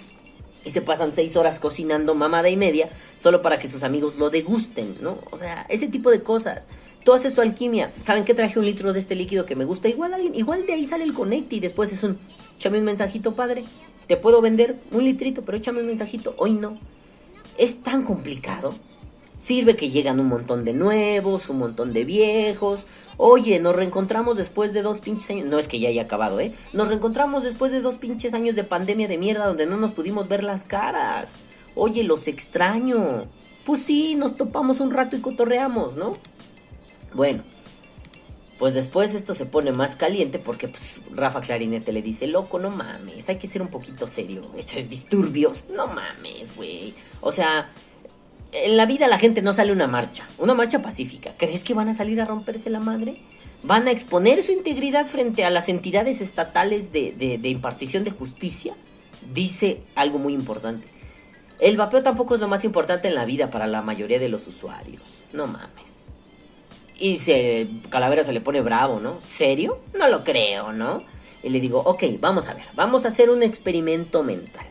y 0.65 0.71
se 0.71 0.81
pasan 0.81 1.13
seis 1.13 1.35
horas 1.37 1.59
cocinando 1.59 2.15
mamada 2.15 2.49
y 2.49 2.57
media 2.57 2.89
solo 3.21 3.41
para 3.41 3.59
que 3.59 3.67
sus 3.67 3.83
amigos 3.83 4.15
lo 4.15 4.29
degusten, 4.29 4.95
¿no? 4.99 5.19
O 5.31 5.37
sea, 5.37 5.65
ese 5.69 5.87
tipo 5.87 6.11
de 6.11 6.23
cosas. 6.23 6.65
Tú 7.03 7.13
haces 7.13 7.35
tu 7.35 7.41
alquimia. 7.41 7.91
¿Saben 8.03 8.25
qué 8.25 8.33
traje 8.33 8.57
un 8.57 8.65
litro 8.65 8.91
de 8.91 8.99
este 8.99 9.13
líquido 9.13 9.45
que 9.45 9.55
me 9.55 9.63
gusta? 9.63 9.87
Igual 9.87 10.15
alguien, 10.15 10.33
igual 10.33 10.65
de 10.65 10.73
ahí 10.73 10.87
sale 10.87 11.03
el 11.03 11.13
conecte 11.13 11.55
y 11.55 11.59
después 11.59 11.93
es 11.93 12.01
un, 12.01 12.17
échame 12.57 12.79
un 12.79 12.85
mensajito, 12.85 13.35
padre. 13.35 13.63
Te 14.07 14.17
puedo 14.17 14.41
vender 14.41 14.75
un 14.91 15.05
litrito, 15.05 15.43
pero 15.45 15.59
échame 15.59 15.81
un 15.81 15.87
mensajito. 15.87 16.33
Hoy 16.37 16.53
no. 16.53 16.79
Es 17.57 17.83
tan 17.83 18.03
complicado. 18.03 18.73
Sirve 19.39 19.75
que 19.75 19.89
llegan 19.89 20.19
un 20.19 20.27
montón 20.27 20.65
de 20.65 20.73
nuevos, 20.73 21.49
un 21.49 21.59
montón 21.59 21.93
de 21.93 22.03
viejos. 22.03 22.85
Oye, 23.17 23.59
nos 23.59 23.75
reencontramos 23.75 24.37
después 24.37 24.73
de 24.73 24.81
dos 24.81 24.99
pinches 24.99 25.29
años. 25.29 25.47
No 25.47 25.59
es 25.59 25.67
que 25.67 25.79
ya 25.79 25.89
haya 25.89 26.03
acabado, 26.03 26.39
¿eh? 26.39 26.53
Nos 26.73 26.89
reencontramos 26.89 27.43
después 27.43 27.71
de 27.71 27.81
dos 27.81 27.95
pinches 27.95 28.33
años 28.33 28.55
de 28.55 28.63
pandemia 28.63 29.07
de 29.07 29.17
mierda 29.17 29.47
donde 29.47 29.65
no 29.65 29.77
nos 29.77 29.91
pudimos 29.91 30.27
ver 30.27 30.43
las 30.43 30.63
caras. 30.63 31.29
Oye, 31.75 32.03
los 32.03 32.27
extraño. 32.27 33.23
Pues 33.65 33.83
sí, 33.83 34.15
nos 34.15 34.35
topamos 34.35 34.79
un 34.79 34.91
rato 34.91 35.15
y 35.15 35.21
cotorreamos, 35.21 35.95
¿no? 35.95 36.13
Bueno, 37.13 37.43
pues 38.59 38.73
después 38.73 39.13
esto 39.13 39.35
se 39.35 39.45
pone 39.45 39.71
más 39.71 39.95
caliente 39.95 40.39
porque 40.39 40.67
pues, 40.69 40.99
Rafa 41.13 41.41
Clarinete 41.41 41.91
le 41.91 42.01
dice, 42.01 42.27
loco, 42.27 42.57
no 42.59 42.71
mames, 42.71 43.27
hay 43.29 43.35
que 43.37 43.47
ser 43.47 43.61
un 43.61 43.67
poquito 43.69 44.07
serio. 44.07 44.41
Estos 44.57 44.87
disturbios, 44.89 45.65
no 45.69 45.87
mames, 45.87 46.55
güey. 46.55 46.93
O 47.21 47.31
sea, 47.31 47.69
en 48.51 48.77
la 48.77 48.85
vida 48.85 49.07
la 49.07 49.19
gente 49.19 49.41
no 49.41 49.53
sale 49.53 49.71
una 49.71 49.87
marcha, 49.87 50.23
una 50.37 50.53
marcha 50.53 50.81
pacífica. 50.81 51.33
¿Crees 51.37 51.63
que 51.63 51.73
van 51.73 51.89
a 51.89 51.93
salir 51.93 52.21
a 52.21 52.25
romperse 52.25 52.69
la 52.69 52.79
madre? 52.79 53.17
¿Van 53.63 53.87
a 53.87 53.91
exponer 53.91 54.41
su 54.43 54.51
integridad 54.51 55.07
frente 55.07 55.43
a 55.43 55.49
las 55.49 55.67
entidades 55.69 56.21
estatales 56.21 56.91
de, 56.91 57.11
de- 57.13 57.37
de 57.39 57.49
impartición 57.49 58.03
de 58.03 58.11
justicia? 58.11 58.73
Dice 59.33 59.81
algo 59.95 60.19
muy 60.19 60.33
importante. 60.33 60.87
El 61.59 61.75
vapeo 61.77 62.03
tampoco 62.03 62.35
es 62.35 62.41
lo 62.41 62.47
más 62.47 62.63
importante 62.63 63.07
en 63.07 63.15
la 63.15 63.25
vida 63.25 63.49
para 63.49 63.65
la 63.65 63.81
mayoría 63.81 64.19
de 64.19 64.29
los 64.29 64.45
usuarios. 64.47 65.01
No 65.33 65.47
mames. 65.47 65.94
Y 66.97 67.19
se, 67.19 67.67
Calavera 67.89 68.23
se 68.23 68.33
le 68.33 68.41
pone 68.41 68.61
bravo, 68.61 68.99
¿no? 68.99 69.19
¿Serio? 69.27 69.79
No 69.97 70.07
lo 70.07 70.23
creo, 70.23 70.71
¿no? 70.71 71.03
Y 71.43 71.49
le 71.49 71.59
digo, 71.59 71.79
ok, 71.85 72.03
vamos 72.19 72.47
a 72.47 72.53
ver, 72.53 72.63
vamos 72.73 73.05
a 73.05 73.09
hacer 73.09 73.29
un 73.29 73.43
experimento 73.43 74.23
mental. 74.23 74.65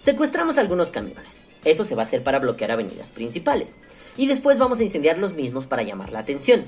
Secuestramos 0.00 0.58
algunos 0.58 0.88
camiones. 0.88 1.24
Eso 1.64 1.84
se 1.84 1.94
va 1.94 2.02
a 2.02 2.06
hacer 2.06 2.22
para 2.22 2.38
bloquear 2.38 2.70
avenidas 2.70 3.08
principales. 3.08 3.74
Y 4.16 4.26
después 4.26 4.58
vamos 4.58 4.78
a 4.78 4.84
incendiar 4.84 5.18
los 5.18 5.34
mismos 5.34 5.66
para 5.66 5.82
llamar 5.82 6.12
la 6.12 6.20
atención. 6.20 6.64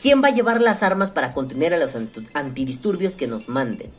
¿Quién 0.00 0.22
va 0.22 0.28
a 0.28 0.34
llevar 0.34 0.60
las 0.60 0.82
armas 0.82 1.10
para 1.10 1.32
contener 1.32 1.72
a 1.72 1.78
los 1.78 1.92
antidisturbios 2.34 3.14
que 3.14 3.28
nos 3.28 3.48
manden? 3.48 3.90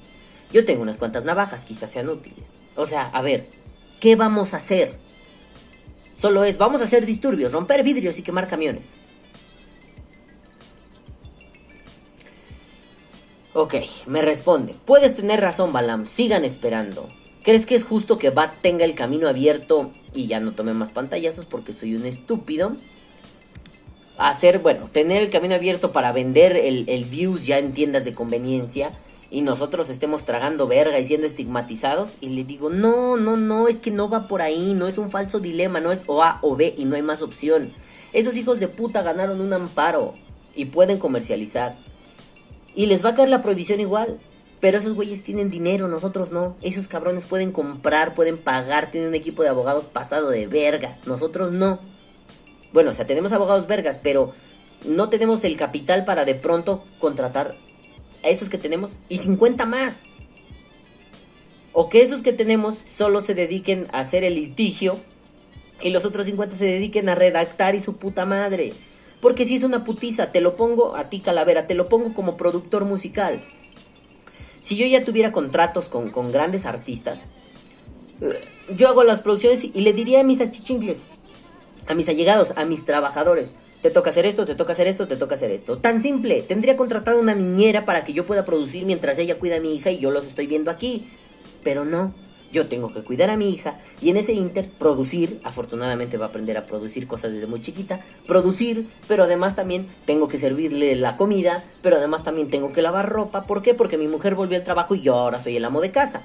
Yo 0.51 0.65
tengo 0.65 0.81
unas 0.83 0.97
cuantas 0.97 1.23
navajas, 1.23 1.65
quizás 1.65 1.91
sean 1.91 2.09
útiles. 2.09 2.43
O 2.75 2.85
sea, 2.85 3.09
a 3.13 3.21
ver, 3.21 3.47
¿qué 3.99 4.15
vamos 4.15 4.53
a 4.53 4.57
hacer? 4.57 4.93
Solo 6.19 6.43
es, 6.43 6.57
vamos 6.57 6.81
a 6.81 6.85
hacer 6.85 7.05
disturbios, 7.05 7.53
romper 7.53 7.83
vidrios 7.83 8.19
y 8.19 8.21
quemar 8.21 8.47
camiones. 8.47 8.85
Ok, 13.55 13.75
me 14.07 14.23
responde. 14.23 14.73
Puedes 14.85 15.15
tener 15.15 15.39
razón, 15.39 15.71
Balam. 15.73 16.07
Sigan 16.07 16.43
esperando. 16.43 17.07
¿Crees 17.43 17.67
que 17.67 17.75
es 17.75 17.83
justo 17.83 18.17
que 18.17 18.31
Bat 18.31 18.51
tenga 18.63 18.83
el 18.83 18.95
camino 18.95 19.27
abierto 19.27 19.91
y 20.15 20.25
ya 20.25 20.39
no 20.39 20.53
tome 20.53 20.73
más 20.73 20.89
pantallazos 20.89 21.45
porque 21.45 21.73
soy 21.73 21.95
un 21.95 22.07
estúpido? 22.07 22.71
Hacer, 24.17 24.57
bueno, 24.57 24.89
tener 24.91 25.21
el 25.21 25.29
camino 25.29 25.53
abierto 25.53 25.91
para 25.91 26.11
vender 26.11 26.57
el, 26.57 26.85
el 26.87 27.05
views 27.05 27.45
ya 27.45 27.59
en 27.59 27.73
tiendas 27.73 28.05
de 28.05 28.15
conveniencia 28.15 28.91
y 29.29 29.41
nosotros 29.41 29.89
estemos 29.89 30.25
tragando 30.25 30.65
verga 30.65 30.97
y 30.97 31.05
siendo 31.05 31.27
estigmatizados. 31.27 32.11
Y 32.21 32.29
le 32.29 32.45
digo, 32.45 32.71
no, 32.71 33.17
no, 33.17 33.37
no, 33.37 33.67
es 33.67 33.77
que 33.77 33.91
no 33.91 34.09
va 34.09 34.27
por 34.27 34.41
ahí, 34.41 34.73
no 34.73 34.87
es 34.87 34.97
un 34.97 35.11
falso 35.11 35.39
dilema, 35.39 35.79
no 35.79 35.91
es 35.91 36.01
o 36.07 36.23
A 36.23 36.39
o 36.41 36.55
B 36.55 36.73
y 36.75 36.85
no 36.85 36.95
hay 36.95 37.03
más 37.03 37.21
opción. 37.21 37.71
Esos 38.13 38.35
hijos 38.35 38.59
de 38.59 38.67
puta 38.67 39.03
ganaron 39.03 39.41
un 39.41 39.53
amparo 39.53 40.15
y 40.55 40.65
pueden 40.65 40.97
comercializar. 40.97 41.75
Y 42.75 42.87
les 42.87 43.03
va 43.03 43.09
a 43.09 43.15
caer 43.15 43.29
la 43.29 43.41
prohibición 43.41 43.79
igual. 43.79 44.17
Pero 44.59 44.77
esos 44.77 44.95
güeyes 44.95 45.23
tienen 45.23 45.49
dinero, 45.49 45.89
nosotros 45.89 46.31
no. 46.31 46.55
Esos 46.61 46.87
cabrones 46.87 47.25
pueden 47.25 47.51
comprar, 47.51 48.15
pueden 48.15 48.37
pagar, 48.37 48.89
tienen 48.91 49.09
un 49.09 49.15
equipo 49.15 49.43
de 49.43 49.49
abogados 49.49 49.85
pasado 49.85 50.29
de 50.29 50.47
verga. 50.47 50.95
Nosotros 51.05 51.51
no. 51.51 51.79
Bueno, 52.71 52.91
o 52.91 52.93
sea, 52.93 53.05
tenemos 53.05 53.33
abogados 53.33 53.67
vergas, 53.67 53.99
pero 54.01 54.31
no 54.85 55.09
tenemos 55.09 55.43
el 55.43 55.57
capital 55.57 56.05
para 56.05 56.23
de 56.23 56.35
pronto 56.35 56.83
contratar 56.99 57.55
a 58.23 58.29
esos 58.29 58.49
que 58.49 58.57
tenemos 58.57 58.91
y 59.09 59.17
50 59.17 59.65
más. 59.65 60.03
O 61.73 61.89
que 61.89 62.01
esos 62.01 62.21
que 62.21 62.33
tenemos 62.33 62.75
solo 62.85 63.21
se 63.21 63.33
dediquen 63.33 63.87
a 63.91 63.99
hacer 63.99 64.23
el 64.23 64.35
litigio 64.35 64.97
y 65.81 65.89
los 65.89 66.05
otros 66.05 66.25
50 66.25 66.55
se 66.55 66.65
dediquen 66.65 67.09
a 67.09 67.15
redactar 67.15 67.75
y 67.75 67.81
su 67.81 67.97
puta 67.97 68.25
madre. 68.25 68.73
Porque 69.23 69.45
si 69.45 69.55
es 69.55 69.63
una 69.63 69.85
putiza, 69.85 70.33
te 70.33 70.41
lo 70.41 70.57
pongo 70.57 70.97
a 70.97 71.09
ti, 71.09 71.21
Calavera, 71.21 71.65
te 71.65 71.75
lo 71.75 71.87
pongo 71.87 72.13
como 72.13 72.35
productor 72.35 72.83
musical. 72.83 73.41
Si 74.59 74.75
yo 74.75 74.85
ya 74.85 75.05
tuviera 75.05 75.31
contratos 75.31 75.85
con, 75.85 76.09
con 76.09 76.33
grandes 76.33 76.65
artistas, 76.65 77.21
yo 78.75 78.89
hago 78.89 79.03
las 79.03 79.21
producciones 79.21 79.63
y, 79.63 79.71
y 79.73 79.79
le 79.79 79.93
diría 79.93 80.19
a 80.19 80.23
mis 80.23 80.41
achichingles, 80.41 81.03
a 81.87 81.93
mis 81.93 82.09
allegados, 82.09 82.51
a 82.57 82.65
mis 82.65 82.83
trabajadores, 82.83 83.51
te 83.81 83.91
toca 83.91 84.09
hacer 84.09 84.25
esto, 84.25 84.45
te 84.45 84.55
toca 84.55 84.73
hacer 84.73 84.87
esto, 84.87 85.07
te 85.07 85.15
toca 85.15 85.35
hacer 85.35 85.51
esto. 85.51 85.77
Tan 85.77 86.01
simple, 86.01 86.41
tendría 86.41 86.75
contratado 86.75 87.17
una 87.17 87.33
niñera 87.33 87.85
para 87.85 88.03
que 88.03 88.11
yo 88.11 88.25
pueda 88.25 88.43
producir 88.43 88.85
mientras 88.85 89.17
ella 89.19 89.39
cuida 89.39 89.55
a 89.55 89.61
mi 89.61 89.73
hija 89.73 89.89
y 89.89 89.99
yo 89.99 90.11
los 90.11 90.25
estoy 90.25 90.47
viendo 90.47 90.69
aquí. 90.69 91.07
Pero 91.63 91.85
no, 91.85 92.13
yo 92.53 92.67
tengo 92.67 92.93
que 92.93 93.01
cuidar 93.01 93.29
a 93.29 93.35
mi 93.35 93.49
hija 93.49 93.73
y 94.01 94.11
en 94.11 94.17
ese 94.17 94.31
inter 94.31 94.69
producir, 94.79 95.41
afortunadamente 95.43 96.17
va 96.17 96.27
a 96.27 96.29
aprender 96.29 96.57
a 96.57 96.65
producir 96.65 97.07
cosas 97.07 97.33
desde 97.33 97.47
muy 97.47 97.61
chiquita, 97.61 97.99
producir, 98.25 98.87
pero 99.09 99.23
además 99.23 99.57
también 99.57 99.87
tengo 100.05 100.29
que 100.29 100.37
servirle 100.37 100.95
la 100.95 101.17
comida, 101.17 101.63
pero 101.81 101.97
además 101.97 102.23
también 102.23 102.49
tengo 102.49 102.71
que 102.71 102.81
lavar 102.81 103.09
ropa. 103.09 103.41
¿Por 103.41 103.61
qué? 103.61 103.73
Porque 103.73 103.97
mi 103.97 104.07
mujer 104.07 104.35
volvió 104.35 104.57
al 104.57 104.63
trabajo 104.63 104.95
y 104.95 105.01
yo 105.01 105.15
ahora 105.15 105.39
soy 105.39 105.57
el 105.57 105.65
amo 105.65 105.81
de 105.81 105.91
casa. 105.91 106.21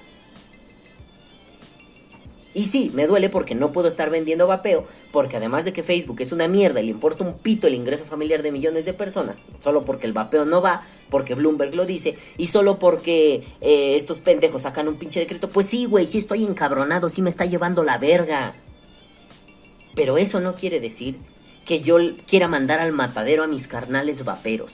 Y 2.55 2.65
sí, 2.65 2.91
me 2.95 3.07
duele 3.07 3.29
porque 3.29 3.55
no 3.55 3.73
puedo 3.73 3.89
estar 3.89 4.11
vendiendo 4.11 4.47
vapeo, 4.47 4.87
porque 5.13 5.37
además 5.37 5.65
de 5.65 5.73
que 5.73 5.83
Facebook 5.83 6.21
es 6.21 6.33
una 6.33 6.49
mierda 6.49 6.81
y 6.81 6.87
le 6.87 6.91
importa 6.91 7.23
un 7.23 7.35
pito 7.35 7.67
el 7.67 7.75
ingreso 7.75 8.05
familiar 8.05 8.43
de 8.43 8.53
millones 8.53 8.85
de 8.87 8.95
personas, 8.95 9.39
solo 9.63 9.85
porque 9.85 10.07
el 10.07 10.15
vapeo 10.15 10.45
no 10.47 10.63
va, 10.63 10.83
porque 11.11 11.35
Bloomberg 11.35 11.75
lo 11.75 11.85
dice, 11.85 12.17
y 12.39 12.47
solo 12.47 12.79
porque 12.79 13.45
eh, 13.61 13.97
estos 13.97 14.19
pendejos 14.19 14.63
sacan 14.63 14.89
un 14.89 14.97
pinche 14.97 15.21
decreto, 15.21 15.51
pues 15.51 15.67
sí, 15.67 15.85
güey, 15.85 16.07
sí 16.07 16.19
estoy 16.19 16.45
encabronado, 16.45 17.09
sí 17.09 17.21
me 17.21 17.31
está 17.31 17.45
llevando 17.45 17.85
la 17.85 17.99
verga. 17.99 18.55
Pero 19.95 20.17
eso 20.17 20.41
no 20.41 20.55
quiere 20.55 20.81
decir 20.81 21.17
que 21.67 21.81
yo 21.81 21.99
quiera 22.27 22.49
mandar 22.49 22.81
al 22.81 22.93
matadero 22.93 23.45
a 23.45 23.47
mis 23.47 23.69
carnales 23.69 24.25
vaperos. 24.25 24.73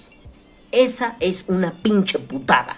Esa 0.71 1.17
es 1.19 1.45
una 1.49 1.73
pinche 1.73 2.19
putada. 2.19 2.77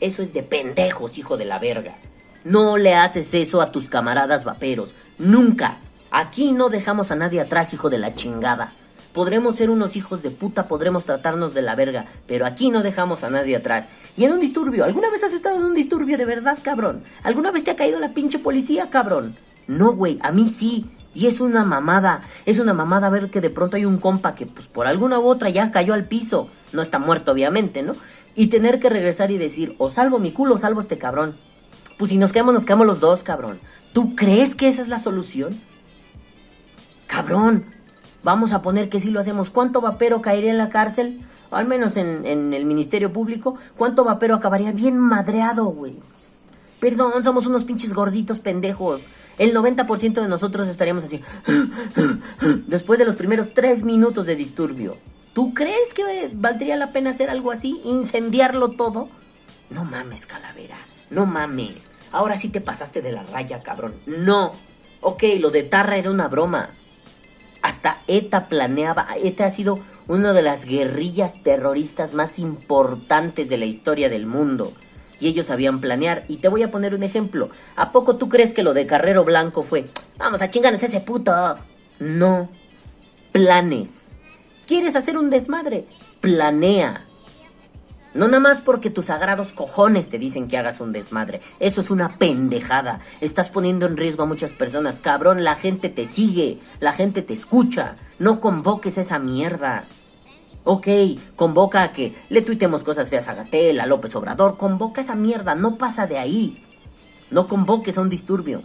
Eso 0.00 0.22
es 0.22 0.32
de 0.32 0.42
pendejos, 0.42 1.18
hijo 1.18 1.36
de 1.36 1.44
la 1.44 1.58
verga. 1.58 1.96
No 2.44 2.76
le 2.76 2.94
haces 2.94 3.34
eso 3.34 3.60
a 3.60 3.72
tus 3.72 3.88
camaradas 3.88 4.44
vaperos. 4.44 4.94
Nunca. 5.18 5.78
Aquí 6.10 6.52
no 6.52 6.68
dejamos 6.68 7.10
a 7.10 7.16
nadie 7.16 7.40
atrás, 7.40 7.74
hijo 7.74 7.90
de 7.90 7.98
la 7.98 8.14
chingada. 8.14 8.72
Podremos 9.12 9.56
ser 9.56 9.70
unos 9.70 9.96
hijos 9.96 10.22
de 10.22 10.30
puta, 10.30 10.68
podremos 10.68 11.04
tratarnos 11.04 11.52
de 11.52 11.62
la 11.62 11.74
verga, 11.74 12.06
pero 12.26 12.46
aquí 12.46 12.70
no 12.70 12.82
dejamos 12.82 13.24
a 13.24 13.30
nadie 13.30 13.56
atrás. 13.56 13.86
Y 14.16 14.24
en 14.24 14.32
un 14.32 14.40
disturbio, 14.40 14.84
¿alguna 14.84 15.10
vez 15.10 15.24
has 15.24 15.32
estado 15.32 15.56
en 15.56 15.64
un 15.64 15.74
disturbio 15.74 16.16
de 16.16 16.24
verdad, 16.24 16.58
cabrón? 16.62 17.02
¿Alguna 17.22 17.50
vez 17.50 17.64
te 17.64 17.72
ha 17.72 17.76
caído 17.76 17.98
la 17.98 18.10
pinche 18.10 18.38
policía, 18.38 18.90
cabrón? 18.90 19.34
No, 19.66 19.92
güey, 19.92 20.18
a 20.22 20.30
mí 20.30 20.48
sí. 20.48 20.86
Y 21.14 21.26
es 21.26 21.40
una 21.40 21.64
mamada, 21.64 22.22
es 22.46 22.58
una 22.58 22.74
mamada 22.74 23.10
ver 23.10 23.28
que 23.28 23.40
de 23.40 23.50
pronto 23.50 23.76
hay 23.76 23.84
un 23.84 23.98
compa 23.98 24.34
que 24.34 24.46
pues 24.46 24.66
por 24.66 24.86
alguna 24.86 25.18
u 25.18 25.26
otra 25.26 25.50
ya 25.50 25.70
cayó 25.70 25.94
al 25.94 26.04
piso. 26.04 26.48
No 26.72 26.80
está 26.80 26.98
muerto, 26.98 27.32
obviamente, 27.32 27.82
¿no? 27.82 27.96
Y 28.36 28.48
tener 28.48 28.78
que 28.78 28.88
regresar 28.88 29.30
y 29.30 29.38
decir, 29.38 29.74
o 29.78 29.90
salvo 29.90 30.20
mi 30.20 30.30
culo 30.30 30.54
o 30.54 30.58
salvo 30.58 30.80
este 30.80 30.96
cabrón. 30.96 31.34
Pues 31.98 32.10
si 32.10 32.16
nos 32.16 32.32
quedamos, 32.32 32.54
nos 32.54 32.64
quedamos 32.64 32.86
los 32.86 33.00
dos, 33.00 33.22
cabrón. 33.22 33.58
¿Tú 33.92 34.14
crees 34.14 34.54
que 34.54 34.68
esa 34.68 34.82
es 34.82 34.88
la 34.88 34.98
solución? 34.98 35.58
Cabrón, 37.06 37.64
vamos 38.22 38.52
a 38.52 38.62
poner 38.62 38.88
que 38.88 39.00
si 39.00 39.10
lo 39.10 39.20
hacemos. 39.20 39.50
¿Cuánto 39.50 39.80
vapero 39.80 40.22
caería 40.22 40.50
en 40.50 40.58
la 40.58 40.68
cárcel? 40.68 41.20
O 41.50 41.56
al 41.56 41.66
menos 41.66 41.96
en, 41.96 42.24
en 42.24 42.54
el 42.54 42.64
Ministerio 42.64 43.12
Público. 43.12 43.56
¿Cuánto 43.76 44.04
vapero 44.04 44.34
acabaría 44.34 44.72
bien 44.72 44.98
madreado, 44.98 45.64
güey? 45.66 45.98
Perdón, 46.80 47.24
somos 47.24 47.46
unos 47.46 47.64
pinches 47.64 47.92
gorditos 47.92 48.38
pendejos. 48.38 49.02
El 49.36 49.52
90% 49.54 50.22
de 50.22 50.28
nosotros 50.28 50.68
estaríamos 50.68 51.04
así. 51.04 51.20
Después 52.66 52.98
de 52.98 53.04
los 53.04 53.16
primeros 53.16 53.54
tres 53.54 53.82
minutos 53.82 54.26
de 54.26 54.36
disturbio. 54.36 54.96
¿Tú 55.32 55.54
crees 55.54 55.94
que 55.94 56.30
valdría 56.34 56.76
la 56.76 56.92
pena 56.92 57.10
hacer 57.10 57.30
algo 57.30 57.50
así? 57.50 57.80
¿Incendiarlo 57.84 58.70
todo? 58.70 59.08
No 59.70 59.84
mames, 59.84 60.26
calavera. 60.26 60.76
No 61.10 61.26
mames. 61.26 61.88
Ahora 62.12 62.38
sí 62.38 62.48
te 62.48 62.60
pasaste 62.60 63.02
de 63.02 63.12
la 63.12 63.22
raya, 63.22 63.60
cabrón. 63.62 63.94
No. 64.06 64.52
Ok, 65.00 65.22
lo 65.38 65.50
de 65.50 65.62
Tarra 65.62 65.96
era 65.96 66.10
una 66.10 66.28
broma. 66.28 66.70
Hasta 67.62 67.98
ETA 68.06 68.46
planeaba. 68.48 69.06
ETA 69.22 69.46
ha 69.46 69.50
sido 69.50 69.78
una 70.06 70.32
de 70.32 70.42
las 70.42 70.64
guerrillas 70.64 71.42
terroristas 71.42 72.14
más 72.14 72.38
importantes 72.38 73.48
de 73.48 73.58
la 73.58 73.66
historia 73.66 74.08
del 74.08 74.26
mundo. 74.26 74.72
Y 75.20 75.28
ellos 75.28 75.46
sabían 75.46 75.80
planear. 75.80 76.24
Y 76.28 76.38
te 76.38 76.48
voy 76.48 76.62
a 76.62 76.70
poner 76.70 76.94
un 76.94 77.02
ejemplo. 77.02 77.50
¿A 77.76 77.92
poco 77.92 78.16
tú 78.16 78.28
crees 78.28 78.52
que 78.52 78.62
lo 78.62 78.74
de 78.74 78.86
Carrero 78.86 79.24
Blanco 79.24 79.62
fue? 79.62 79.86
Vamos 80.16 80.42
a 80.42 80.50
chingarnos 80.50 80.82
ese 80.82 81.00
puto. 81.00 81.32
No. 81.98 82.48
Planes. 83.32 84.08
¿Quieres 84.66 84.96
hacer 84.96 85.18
un 85.18 85.30
desmadre? 85.30 85.84
Planea. 86.20 87.07
No 88.14 88.26
nada 88.26 88.40
más 88.40 88.60
porque 88.60 88.90
tus 88.90 89.06
sagrados 89.06 89.52
cojones 89.52 90.08
te 90.08 90.18
dicen 90.18 90.48
que 90.48 90.56
hagas 90.56 90.80
un 90.80 90.92
desmadre. 90.92 91.40
Eso 91.60 91.80
es 91.80 91.90
una 91.90 92.16
pendejada. 92.16 93.00
Estás 93.20 93.50
poniendo 93.50 93.86
en 93.86 93.96
riesgo 93.96 94.22
a 94.22 94.26
muchas 94.26 94.52
personas. 94.52 95.00
Cabrón, 95.00 95.44
la 95.44 95.56
gente 95.56 95.90
te 95.90 96.06
sigue. 96.06 96.58
La 96.80 96.92
gente 96.92 97.22
te 97.22 97.34
escucha. 97.34 97.96
No 98.18 98.40
convoques 98.40 98.96
esa 98.96 99.18
mierda. 99.18 99.84
Ok, 100.64 100.88
convoca 101.36 101.82
a 101.82 101.92
que 101.92 102.14
le 102.30 102.42
tuitemos 102.42 102.82
cosas 102.82 103.08
feas 103.08 103.28
a 103.28 103.34
Gatel, 103.34 103.78
a 103.80 103.86
López 103.86 104.14
Obrador. 104.16 104.56
Convoca 104.56 105.02
esa 105.02 105.14
mierda. 105.14 105.54
No 105.54 105.76
pasa 105.76 106.06
de 106.06 106.18
ahí. 106.18 106.62
No 107.30 107.46
convoques 107.46 107.98
a 107.98 108.00
un 108.00 108.08
disturbio. 108.08 108.62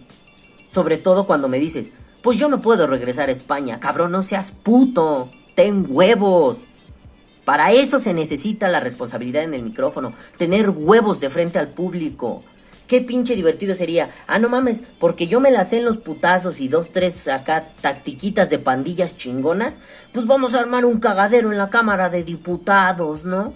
Sobre 0.72 0.98
todo 0.98 1.28
cuando 1.28 1.50
me 1.50 1.60
dices, 1.60 1.92
pues 2.22 2.40
yo 2.40 2.48
me 2.48 2.58
puedo 2.58 2.88
regresar 2.88 3.28
a 3.28 3.34
España. 3.34 3.82
Cabrón, 3.82 4.14
no 4.14 4.22
seas 4.22 4.52
puto. 4.52 5.30
Ten 5.54 5.86
huevos. 5.90 6.58
Para 7.46 7.72
eso 7.72 8.00
se 8.00 8.14
necesita 8.14 8.70
la 8.70 8.80
responsabilidad 8.80 9.44
en 9.44 9.54
el 9.54 9.64
micrófono, 9.64 10.14
tener 10.38 10.70
huevos 10.70 11.20
de 11.20 11.30
frente 11.30 11.60
al 11.60 11.68
público. 11.68 12.42
Qué 12.88 13.02
pinche 13.02 13.36
divertido 13.36 13.76
sería. 13.76 14.12
Ah, 14.28 14.40
no 14.40 14.50
mames, 14.50 14.82
porque 15.00 15.28
yo 15.28 15.40
me 15.40 15.52
las 15.52 15.70
sé 15.70 15.78
en 15.78 15.86
los 15.86 15.98
putazos 15.98 16.62
y 16.62 16.68
dos, 16.68 16.90
tres 16.92 17.28
acá 17.28 17.66
tactiquitas 17.82 18.50
de 18.50 18.60
pandillas 18.60 19.18
chingonas, 19.18 19.76
pues 20.12 20.28
vamos 20.28 20.54
a 20.54 20.60
armar 20.60 20.86
un 20.86 21.00
cagadero 21.00 21.52
en 21.52 21.58
la 21.58 21.70
Cámara 21.70 22.10
de 22.10 22.24
Diputados, 22.24 23.26
¿no? 23.26 23.54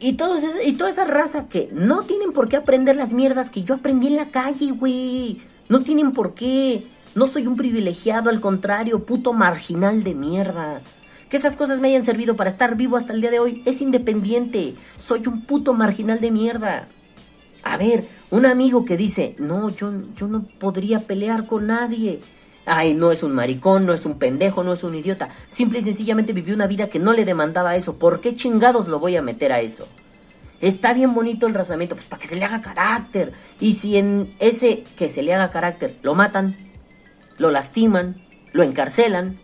Y, 0.00 0.14
todos, 0.14 0.42
y 0.64 0.72
toda 0.72 0.90
esa 0.90 1.04
raza 1.04 1.48
que 1.48 1.68
no 1.72 2.02
tienen 2.02 2.32
por 2.32 2.48
qué 2.48 2.56
aprender 2.56 2.96
las 2.96 3.12
mierdas 3.12 3.50
que 3.50 3.62
yo 3.62 3.74
aprendí 3.74 4.08
en 4.08 4.16
la 4.16 4.26
calle, 4.26 4.72
güey. 4.72 5.40
No 5.68 5.82
tienen 5.82 6.12
por 6.12 6.34
qué. 6.34 6.82
No 7.14 7.28
soy 7.28 7.46
un 7.46 7.56
privilegiado, 7.56 8.28
al 8.28 8.40
contrario, 8.40 9.04
puto 9.04 9.32
marginal 9.32 10.02
de 10.02 10.14
mierda. 10.14 10.80
Que 11.32 11.38
esas 11.38 11.56
cosas 11.56 11.80
me 11.80 11.88
hayan 11.88 12.04
servido 12.04 12.36
para 12.36 12.50
estar 12.50 12.76
vivo 12.76 12.98
hasta 12.98 13.14
el 13.14 13.22
día 13.22 13.30
de 13.30 13.38
hoy 13.38 13.62
es 13.64 13.80
independiente. 13.80 14.74
Soy 14.98 15.26
un 15.26 15.40
puto 15.40 15.72
marginal 15.72 16.20
de 16.20 16.30
mierda. 16.30 16.86
A 17.62 17.78
ver, 17.78 18.04
un 18.30 18.44
amigo 18.44 18.84
que 18.84 18.98
dice, 18.98 19.34
no, 19.38 19.70
yo, 19.70 19.94
yo 20.14 20.28
no 20.28 20.42
podría 20.42 21.00
pelear 21.00 21.46
con 21.46 21.68
nadie. 21.68 22.20
Ay, 22.66 22.92
no 22.92 23.10
es 23.12 23.22
un 23.22 23.34
maricón, 23.34 23.86
no 23.86 23.94
es 23.94 24.04
un 24.04 24.18
pendejo, 24.18 24.62
no 24.62 24.74
es 24.74 24.84
un 24.84 24.94
idiota. 24.94 25.30
Simple 25.50 25.78
y 25.78 25.84
sencillamente 25.84 26.34
vivió 26.34 26.54
una 26.54 26.66
vida 26.66 26.90
que 26.90 26.98
no 26.98 27.14
le 27.14 27.24
demandaba 27.24 27.76
eso. 27.76 27.94
¿Por 27.94 28.20
qué 28.20 28.36
chingados 28.36 28.88
lo 28.88 28.98
voy 28.98 29.16
a 29.16 29.22
meter 29.22 29.54
a 29.54 29.62
eso? 29.62 29.88
Está 30.60 30.92
bien 30.92 31.14
bonito 31.14 31.46
el 31.46 31.54
razonamiento, 31.54 31.94
pues 31.94 32.08
para 32.08 32.20
que 32.20 32.28
se 32.28 32.36
le 32.36 32.44
haga 32.44 32.60
carácter. 32.60 33.32
Y 33.58 33.72
si 33.72 33.96
en 33.96 34.30
ese 34.38 34.84
que 34.98 35.08
se 35.08 35.22
le 35.22 35.32
haga 35.32 35.50
carácter 35.50 35.96
lo 36.02 36.14
matan, 36.14 36.54
lo 37.38 37.50
lastiman, 37.50 38.16
lo 38.52 38.62
encarcelan, 38.62 39.38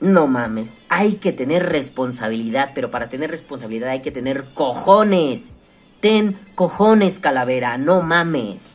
no 0.00 0.26
mames, 0.26 0.78
hay 0.88 1.14
que 1.14 1.32
tener 1.32 1.66
responsabilidad, 1.66 2.72
pero 2.74 2.90
para 2.90 3.08
tener 3.08 3.30
responsabilidad 3.30 3.90
hay 3.90 4.02
que 4.02 4.10
tener 4.10 4.44
cojones. 4.54 5.54
Ten 6.00 6.36
cojones, 6.54 7.18
calavera, 7.18 7.78
no 7.78 8.02
mames. 8.02 8.74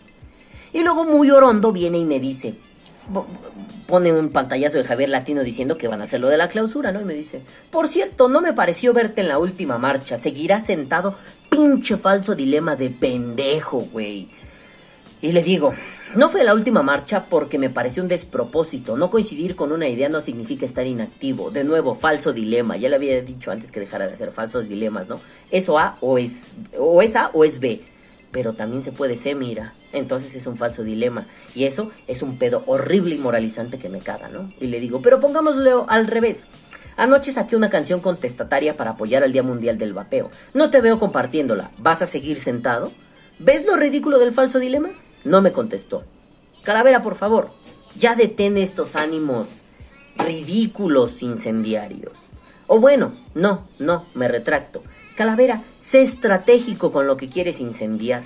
Y 0.73 0.81
luego 0.81 1.05
muy 1.05 1.29
orondo 1.29 1.71
viene 1.71 1.99
y 1.99 2.05
me 2.05 2.19
dice, 2.19 2.55
pone 3.87 4.11
un 4.11 4.29
pantallazo 4.29 4.77
de 4.77 4.83
Javier 4.83 5.09
Latino 5.09 5.43
diciendo 5.43 5.77
que 5.77 5.87
van 5.87 6.01
a 6.01 6.05
hacer 6.05 6.19
lo 6.19 6.29
de 6.29 6.37
la 6.37 6.47
clausura, 6.47 6.91
¿no? 6.91 7.01
Y 7.01 7.05
me 7.05 7.13
dice, 7.13 7.41
por 7.69 7.87
cierto, 7.87 8.29
no 8.29 8.41
me 8.41 8.53
pareció 8.53 8.93
verte 8.93 9.21
en 9.21 9.27
la 9.27 9.37
última 9.37 9.77
marcha, 9.77 10.17
seguirás 10.17 10.65
sentado, 10.65 11.15
pinche 11.49 11.97
falso 11.97 12.33
dilema 12.33 12.75
de 12.75 12.89
pendejo, 12.89 13.81
güey. 13.91 14.29
Y 15.21 15.33
le 15.33 15.43
digo, 15.43 15.73
no 16.15 16.29
fue 16.29 16.43
la 16.43 16.53
última 16.53 16.83
marcha 16.83 17.25
porque 17.29 17.57
me 17.57 17.69
pareció 17.69 18.03
un 18.03 18.09
despropósito. 18.09 18.97
No 18.97 19.09
coincidir 19.09 19.55
con 19.55 19.71
una 19.71 19.87
idea 19.87 20.09
no 20.09 20.21
significa 20.21 20.65
estar 20.65 20.85
inactivo. 20.85 21.51
De 21.51 21.63
nuevo, 21.63 21.95
falso 21.95 22.33
dilema. 22.33 22.77
Ya 22.77 22.89
le 22.89 22.95
había 22.95 23.21
dicho 23.21 23.51
antes 23.51 23.71
que 23.71 23.79
dejara 23.79 24.07
de 24.07 24.13
hacer 24.13 24.31
falsos 24.31 24.67
dilemas, 24.67 25.07
¿no? 25.07 25.19
Eso 25.51 25.79
A 25.79 25.97
o 26.01 26.17
es, 26.17 26.53
o 26.77 27.01
es 27.01 27.15
A 27.15 27.29
o 27.33 27.45
es 27.45 27.59
B. 27.59 27.81
Pero 28.31 28.53
también 28.53 28.83
se 28.83 28.91
puede 28.91 29.15
ser, 29.15 29.35
mira. 29.35 29.73
Entonces 29.93 30.35
es 30.35 30.47
un 30.47 30.57
falso 30.57 30.83
dilema. 30.83 31.25
Y 31.55 31.65
eso 31.65 31.91
es 32.07 32.21
un 32.21 32.37
pedo 32.37 32.63
horrible 32.65 33.15
y 33.15 33.19
moralizante 33.19 33.77
que 33.77 33.89
me 33.89 33.99
caga, 33.99 34.27
¿no? 34.29 34.51
Y 34.59 34.67
le 34.67 34.79
digo, 34.79 35.01
pero 35.01 35.19
pongámoslo 35.19 35.85
al 35.89 36.07
revés. 36.07 36.43
Anoche 36.97 37.31
saqué 37.31 37.55
una 37.55 37.69
canción 37.69 37.99
contestataria 38.01 38.75
para 38.75 38.91
apoyar 38.91 39.23
al 39.23 39.31
Día 39.31 39.43
Mundial 39.43 39.77
del 39.77 39.93
Vapeo. 39.93 40.29
No 40.53 40.71
te 40.71 40.81
veo 40.81 40.99
compartiéndola. 40.99 41.71
¿Vas 41.77 42.01
a 42.01 42.07
seguir 42.07 42.39
sentado? 42.39 42.91
¿Ves 43.39 43.65
lo 43.65 43.75
ridículo 43.75 44.19
del 44.19 44.33
falso 44.33 44.59
dilema? 44.59 44.89
No 45.23 45.41
me 45.41 45.51
contestó. 45.51 46.03
Calavera, 46.63 47.03
por 47.03 47.15
favor, 47.15 47.51
ya 47.97 48.15
detén 48.15 48.57
estos 48.57 48.95
ánimos 48.95 49.47
ridículos 50.17 51.21
incendiarios. 51.21 52.29
O 52.67 52.79
bueno, 52.79 53.11
no, 53.33 53.67
no, 53.79 54.05
me 54.13 54.27
retracto. 54.27 54.81
Calavera, 55.15 55.61
sé 55.79 56.01
estratégico 56.01 56.91
con 56.91 57.07
lo 57.07 57.17
que 57.17 57.29
quieres 57.29 57.59
incendiar. 57.59 58.23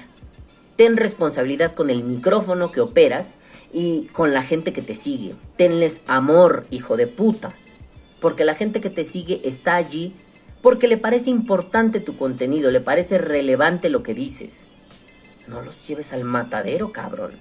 Ten 0.76 0.98
responsabilidad 0.98 1.74
con 1.74 1.90
el 1.90 2.04
micrófono 2.04 2.72
que 2.72 2.82
operas 2.82 3.36
y 3.74 4.08
con 4.12 4.34
la 4.34 4.44
gente 4.44 4.74
que 4.74 4.82
te 4.82 4.96
sigue. 4.96 5.36
Tenles 5.58 6.02
amor, 6.08 6.68
hijo 6.70 6.98
de 6.98 7.08
puta. 7.08 7.54
Porque 8.20 8.46
la 8.46 8.56
gente 8.56 8.82
que 8.82 8.90
te 8.90 9.04
sigue 9.04 9.42
está 9.44 9.76
allí 9.76 10.14
porque 10.62 10.88
le 10.88 10.98
parece 10.98 11.30
importante 11.30 12.00
tu 12.00 12.18
contenido, 12.18 12.72
le 12.72 12.82
parece 12.82 13.20
relevante 13.20 13.90
lo 13.90 14.02
que 14.02 14.14
dices. 14.14 14.50
No 15.48 15.62
los 15.62 15.88
lleves 15.88 16.14
al 16.14 16.24
matadero, 16.24 16.92
cabrón. 16.92 17.32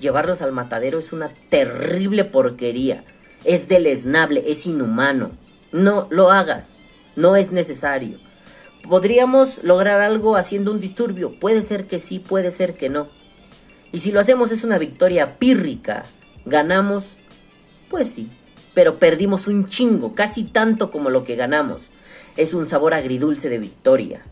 Llevarlos 0.00 0.42
al 0.42 0.52
matadero 0.52 0.98
es 0.98 1.12
una 1.12 1.30
terrible 1.48 2.24
porquería. 2.24 3.04
Es 3.44 3.68
deleznable, 3.68 4.44
es 4.46 4.66
inhumano. 4.66 5.30
No 5.72 6.06
lo 6.10 6.30
hagas. 6.30 6.74
No 7.16 7.36
es 7.36 7.52
necesario. 7.52 8.18
¿Podríamos 8.88 9.64
lograr 9.64 10.00
algo 10.02 10.36
haciendo 10.36 10.70
un 10.70 10.80
disturbio? 10.80 11.38
Puede 11.38 11.62
ser 11.62 11.86
que 11.86 11.98
sí, 11.98 12.18
puede 12.18 12.50
ser 12.50 12.74
que 12.74 12.90
no. 12.90 13.08
Y 13.92 14.00
si 14.00 14.12
lo 14.12 14.20
hacemos 14.20 14.50
es 14.50 14.62
una 14.62 14.76
victoria 14.76 15.38
pírrica. 15.38 16.04
Ganamos, 16.44 17.10
pues 17.88 18.08
sí, 18.10 18.28
pero 18.74 18.98
perdimos 18.98 19.46
un 19.46 19.68
chingo, 19.68 20.14
casi 20.14 20.44
tanto 20.44 20.90
como 20.90 21.08
lo 21.08 21.24
que 21.24 21.36
ganamos. 21.36 21.82
Es 22.36 22.52
un 22.52 22.66
sabor 22.66 22.92
agridulce 22.92 23.48
de 23.48 23.58
victoria. 23.58 24.22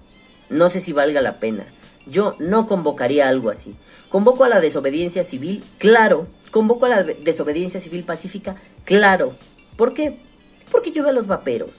No 0.50 0.68
sé 0.68 0.80
si 0.80 0.92
valga 0.92 1.22
la 1.22 1.34
pena. 1.34 1.64
Yo 2.06 2.36
no 2.38 2.66
convocaría 2.66 3.28
algo 3.28 3.50
así. 3.50 3.74
Convoco 4.08 4.44
a 4.44 4.48
la 4.48 4.60
desobediencia 4.60 5.24
civil, 5.24 5.64
claro. 5.78 6.26
Convoco 6.50 6.86
a 6.86 6.90
la 6.90 7.02
desobediencia 7.02 7.80
civil 7.80 8.04
pacífica, 8.04 8.56
claro. 8.84 9.32
¿Por 9.76 9.94
qué? 9.94 10.16
Porque 10.70 10.92
yo 10.92 11.02
veo 11.02 11.10
a 11.10 11.14
los 11.14 11.26
vaperos. 11.26 11.70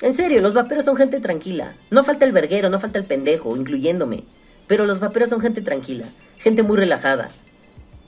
En 0.00 0.14
serio, 0.14 0.40
los 0.40 0.54
vaperos 0.54 0.84
son 0.84 0.96
gente 0.96 1.20
tranquila. 1.20 1.74
No 1.90 2.04
falta 2.04 2.24
el 2.24 2.32
verguero, 2.32 2.70
no 2.70 2.80
falta 2.80 2.98
el 2.98 3.04
pendejo, 3.04 3.56
incluyéndome. 3.56 4.22
Pero 4.66 4.86
los 4.86 5.00
vaperos 5.00 5.30
son 5.30 5.40
gente 5.40 5.62
tranquila, 5.62 6.06
gente 6.38 6.62
muy 6.62 6.76
relajada. 6.76 7.30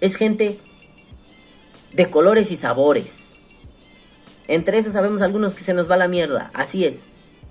Es 0.01 0.17
gente 0.17 0.59
de 1.93 2.11
colores 2.11 2.51
y 2.51 2.57
sabores. 2.57 3.35
Entre 4.49 4.79
esos 4.79 4.93
sabemos 4.93 5.23
algunos 5.23 5.55
que 5.55 5.65
se 5.65 5.75
nos 5.75 5.91
va 5.91 5.97
la 5.97 6.09
mierda, 6.09 6.51
así 6.55 6.85
es. 6.85 7.03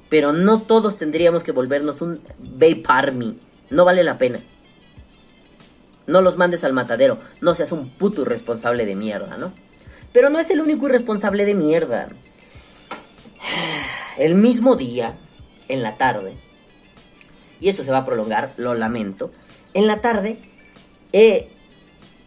Pero 0.09 0.33
no 0.33 0.61
todos 0.61 0.97
tendríamos 0.97 1.43
que 1.43 1.51
volvernos 1.51 2.01
un 2.01 2.21
Vape 2.37 2.83
Army. 2.87 3.37
No 3.69 3.85
vale 3.85 4.03
la 4.03 4.17
pena. 4.17 4.39
No 6.07 6.21
los 6.21 6.37
mandes 6.37 6.63
al 6.63 6.73
matadero. 6.73 7.17
No 7.41 7.55
seas 7.55 7.71
un 7.71 7.89
puto 7.89 8.21
irresponsable 8.21 8.85
de 8.85 8.95
mierda, 8.95 9.37
¿no? 9.37 9.51
Pero 10.13 10.29
no 10.29 10.39
es 10.39 10.49
el 10.49 10.61
único 10.61 10.87
irresponsable 10.87 11.45
de 11.45 11.55
mierda. 11.55 12.07
El 14.17 14.35
mismo 14.35 14.75
día, 14.75 15.15
en 15.67 15.83
la 15.83 15.97
tarde, 15.97 16.33
y 17.59 17.69
esto 17.69 17.83
se 17.83 17.91
va 17.91 17.99
a 17.99 18.05
prolongar, 18.05 18.53
lo 18.57 18.73
lamento, 18.75 19.31
en 19.73 19.87
la 19.87 19.99
tarde, 19.99 20.37
eh, 21.11 21.49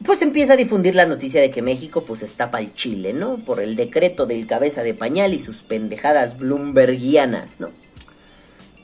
pues 0.05 0.23
empieza 0.23 0.53
a 0.53 0.57
difundir 0.57 0.95
la 0.95 1.07
noticia 1.07 1.41
de 1.41 1.51
que 1.51 1.63
México 1.63 2.03
pues 2.03 2.23
está 2.23 2.51
para 2.51 2.63
el 2.63 2.75
Chile, 2.75 3.13
¿no? 3.13 3.37
Por 3.37 3.61
el 3.61 3.75
decreto 3.75 4.27
del 4.27 4.47
cabeza 4.47 4.83
de 4.83 4.95
pañal 4.95 5.35
y 5.35 5.41
sus 5.41 5.63
pendejadas 5.63 6.39
bloombergianas, 6.39 7.61
¿no? 7.61 7.71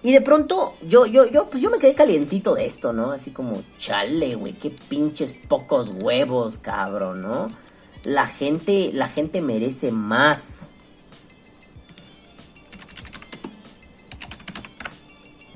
Y 0.02 0.12
de 0.12 0.20
pronto, 0.20 0.74
yo, 0.86 1.06
yo, 1.06 1.24
yo, 1.24 1.48
pues 1.48 1.62
yo 1.62 1.70
me 1.70 1.78
quedé 1.78 1.94
calientito 1.94 2.54
de 2.54 2.66
esto, 2.66 2.92
¿no? 2.92 3.12
Así 3.12 3.30
como, 3.30 3.62
chale, 3.78 4.34
güey, 4.34 4.52
qué 4.52 4.70
pinches 4.70 5.32
pocos 5.32 5.90
huevos, 6.02 6.58
cabrón, 6.58 7.22
¿no? 7.22 7.48
La 8.04 8.26
gente, 8.26 8.90
la 8.92 9.08
gente 9.08 9.40
merece 9.40 9.92
más. 9.92 10.68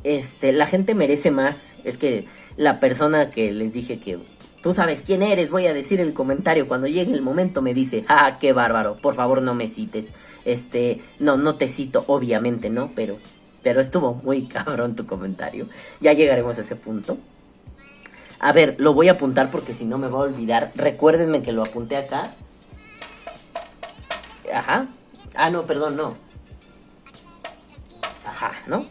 Este, 0.03 0.53
la 0.53 0.67
gente 0.67 0.95
merece 0.95 1.31
más. 1.31 1.75
Es 1.85 1.99
que 1.99 2.25
la 2.57 2.81
persona 2.81 3.31
que 3.31 3.53
les 3.53 3.75
dije 3.75 3.99
que 4.01 4.19
tú 4.63 4.75
sabes 4.75 5.03
quién 5.05 5.23
eres, 5.23 5.51
voy 5.51 5.67
a 5.67 5.75
decir 5.75 6.01
el 6.01 6.15
comentario 6.15 6.69
cuando 6.69 6.87
llegue 6.87 7.13
el 7.13 7.23
momento 7.23 7.63
me 7.63 7.75
dice, 7.75 8.05
"Ah, 8.09 8.39
qué 8.41 8.53
bárbaro, 8.53 8.97
por 8.97 9.15
favor 9.15 9.43
no 9.43 9.55
me 9.55 9.69
cites." 9.69 10.13
Este, 10.45 11.01
no 11.19 11.37
no 11.37 11.57
te 11.57 11.69
cito, 11.69 12.05
obviamente, 12.07 12.71
no, 12.71 12.91
pero 12.95 13.17
pero 13.63 13.81
estuvo 13.81 14.15
muy 14.15 14.47
cabrón 14.49 14.97
tu 14.97 15.07
comentario. 15.07 15.69
Ya 16.01 16.13
llegaremos 16.13 16.59
a 16.59 16.63
ese 16.63 16.77
punto. 16.77 17.19
A 18.41 18.53
ver, 18.53 18.77
lo 18.79 18.95
voy 18.95 19.09
a 19.09 19.13
apuntar 19.13 19.51
porque 19.51 19.75
si 19.75 19.85
no 19.85 19.99
me 19.99 20.09
va 20.09 20.21
a 20.21 20.23
olvidar. 20.23 20.71
Recuérdenme 20.77 21.43
que 21.43 21.53
lo 21.53 21.63
apunté 21.63 21.97
acá. 21.97 22.33
Ajá. 24.55 24.87
Ah, 25.35 25.51
no, 25.51 25.65
perdón, 25.65 25.97
no. 25.97 26.15
Ajá, 28.25 28.53
¿no? 28.67 28.87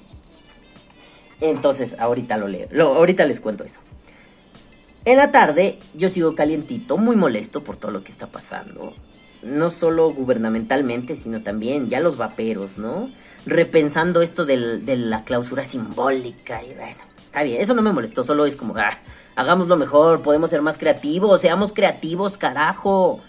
Entonces, 1.40 1.96
ahorita 2.00 2.38
lo 2.38 2.48
leo. 2.48 2.68
Lo, 2.72 2.96
ahorita 2.96 3.26
les 3.26 3.40
cuento 3.40 3.64
eso. 3.64 3.80
En 5.08 5.16
la 5.16 5.32
tarde, 5.32 5.80
yo 5.94 6.10
sigo 6.10 6.36
calientito, 6.36 6.98
muy 6.98 7.16
molesto 7.16 7.64
por 7.64 7.78
todo 7.78 7.92
lo 7.92 8.04
que 8.04 8.12
está 8.12 8.28
pasando. 8.28 8.94
No 9.42 9.72
solo 9.72 10.12
gubernamentalmente, 10.12 11.16
sino 11.16 11.42
también 11.42 11.88
ya 11.88 12.02
los 12.02 12.18
vaperos, 12.18 12.78
¿no? 12.78 13.10
Repensando 13.46 14.22
esto 14.22 14.46
del- 14.46 14.86
de 14.86 14.98
la 14.98 15.24
clausura 15.24 15.64
simbólica 15.64 16.62
y 16.62 16.74
bueno, 16.76 16.98
está 17.24 17.44
bien, 17.44 17.62
eso 17.62 17.74
no 17.74 17.82
me 17.82 17.94
molestó, 17.94 18.26
solo 18.26 18.46
es 18.46 18.58
como, 18.58 18.76
ah, 18.76 18.98
hagámoslo 19.38 19.78
mejor, 19.78 20.24
podemos 20.24 20.50
ser 20.50 20.62
más 20.62 20.78
creativos, 20.78 21.40
seamos 21.40 21.72
creativos, 21.72 22.38
carajo. 22.38 23.22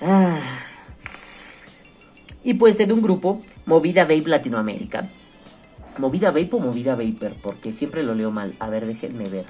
Ah. 0.00 0.38
Y 2.42 2.54
pues 2.54 2.80
en 2.80 2.92
un 2.92 3.02
grupo, 3.02 3.42
Movida 3.66 4.04
Vape 4.04 4.22
Latinoamérica. 4.24 5.06
Movida 5.98 6.30
Vape 6.30 6.48
o 6.52 6.60
Movida 6.60 6.94
Vapor, 6.94 7.34
porque 7.42 7.74
siempre 7.74 8.02
lo 8.02 8.14
leo 8.14 8.30
mal. 8.30 8.54
A 8.58 8.70
ver, 8.70 8.86
déjenme 8.86 9.28
ver. 9.28 9.44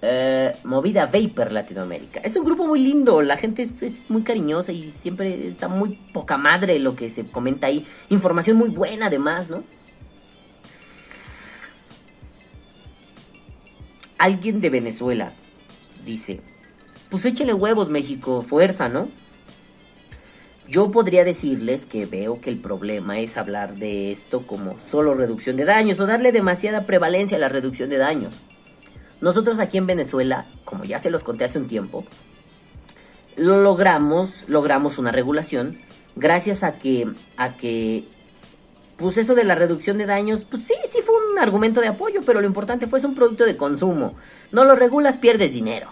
Eh, 0.00 0.54
Movida 0.62 1.06
Vapor 1.06 1.50
Latinoamérica. 1.50 2.20
Es 2.20 2.36
un 2.36 2.44
grupo 2.44 2.64
muy 2.66 2.78
lindo, 2.78 3.20
la 3.20 3.36
gente 3.36 3.62
es, 3.62 3.94
muy 4.08 4.22
cariñosa 4.22 4.70
y 4.70 4.92
siempre 4.92 5.46
está 5.46 5.66
muy 5.66 5.98
poca 6.12 6.36
madre 6.36 6.78
lo 6.78 6.94
que 6.94 7.10
se 7.10 7.26
comenta 7.26 7.66
ahí. 7.66 7.84
Información 8.08 8.56
muy 8.56 8.68
buena 8.68 9.06
además, 9.06 9.50
¿no? 9.50 9.64
Alguien 14.18 14.60
de 14.60 14.70
Venezuela 14.70 15.32
dice, 16.04 16.40
pues 17.10 17.24
échale 17.24 17.52
huevos 17.52 17.88
México, 17.88 18.42
fuerza, 18.42 18.88
¿no? 18.88 19.08
Yo 20.68 20.92
podría 20.92 21.24
decirles 21.24 21.86
que 21.86 22.06
veo 22.06 22.40
que 22.40 22.50
el 22.50 22.58
problema 22.58 23.18
es 23.18 23.36
hablar 23.36 23.74
de 23.74 24.12
esto 24.12 24.46
como 24.46 24.78
solo 24.80 25.14
reducción 25.14 25.56
de 25.56 25.64
daños 25.64 25.98
o 25.98 26.06
darle 26.06 26.30
demasiada 26.30 26.82
prevalencia 26.82 27.36
a 27.36 27.40
la 27.40 27.48
reducción 27.48 27.90
de 27.90 27.96
daños. 27.96 28.32
Nosotros 29.20 29.58
aquí 29.58 29.78
en 29.78 29.86
Venezuela, 29.86 30.46
como 30.64 30.84
ya 30.84 30.98
se 30.98 31.10
los 31.10 31.24
conté 31.24 31.44
hace 31.44 31.58
un 31.58 31.68
tiempo, 31.68 32.04
lo 33.36 33.60
logramos, 33.60 34.44
logramos 34.48 34.98
una 34.98 35.12
regulación 35.12 35.78
gracias 36.16 36.62
a 36.62 36.78
que, 36.78 37.08
a 37.36 37.50
que, 37.56 38.04
pues 38.96 39.16
eso 39.16 39.34
de 39.34 39.44
la 39.44 39.54
reducción 39.54 39.98
de 39.98 40.06
daños, 40.06 40.44
pues 40.44 40.64
sí, 40.64 40.74
sí 40.90 40.98
fue 41.04 41.14
un 41.32 41.38
argumento 41.38 41.80
de 41.80 41.88
apoyo, 41.88 42.22
pero 42.26 42.40
lo 42.40 42.46
importante 42.46 42.86
fue 42.86 42.98
es 42.98 43.04
un 43.04 43.14
producto 43.14 43.44
de 43.44 43.56
consumo. 43.56 44.14
No 44.52 44.64
lo 44.64 44.74
regulas, 44.74 45.16
pierdes 45.16 45.52
dinero. 45.52 45.88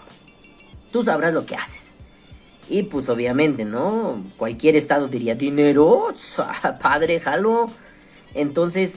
Tú 0.91 1.03
sabrás 1.03 1.33
lo 1.33 1.45
que 1.45 1.55
haces. 1.55 1.87
Y 2.69 2.83
pues 2.83 3.07
obviamente, 3.07 3.63
¿no? 3.63 4.21
Cualquier 4.35 4.75
estado 4.75 5.07
diría 5.07 5.35
dinero, 5.35 6.07
padre, 6.81 7.19
jalo. 7.21 7.69
Entonces, 8.33 8.95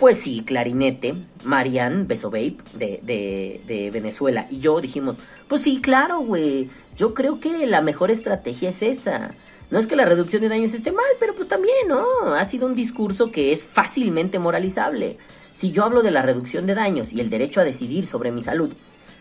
pues 0.00 0.16
sí, 0.16 0.42
Clarinete, 0.44 1.14
Marian 1.44 2.08
Besovape 2.08 2.56
de, 2.72 3.00
de, 3.02 3.60
de 3.66 3.90
Venezuela 3.90 4.46
y 4.50 4.58
yo 4.58 4.80
dijimos, 4.80 5.16
pues 5.46 5.62
sí, 5.62 5.80
claro, 5.82 6.20
güey. 6.20 6.70
Yo 6.96 7.12
creo 7.12 7.38
que 7.38 7.66
la 7.66 7.82
mejor 7.82 8.10
estrategia 8.10 8.70
es 8.70 8.82
esa. 8.82 9.34
No 9.70 9.78
es 9.78 9.86
que 9.86 9.96
la 9.96 10.06
reducción 10.06 10.40
de 10.42 10.48
daños 10.48 10.72
esté 10.72 10.90
mal, 10.90 11.04
pero 11.20 11.34
pues 11.34 11.48
también, 11.48 11.86
¿no? 11.86 12.34
Ha 12.34 12.44
sido 12.46 12.66
un 12.66 12.74
discurso 12.74 13.30
que 13.30 13.52
es 13.52 13.66
fácilmente 13.66 14.38
moralizable. 14.38 15.18
Si 15.52 15.70
yo 15.70 15.84
hablo 15.84 16.02
de 16.02 16.10
la 16.10 16.22
reducción 16.22 16.66
de 16.66 16.74
daños 16.74 17.12
y 17.12 17.20
el 17.20 17.28
derecho 17.28 17.60
a 17.60 17.64
decidir 17.64 18.06
sobre 18.06 18.32
mi 18.32 18.42
salud, 18.42 18.72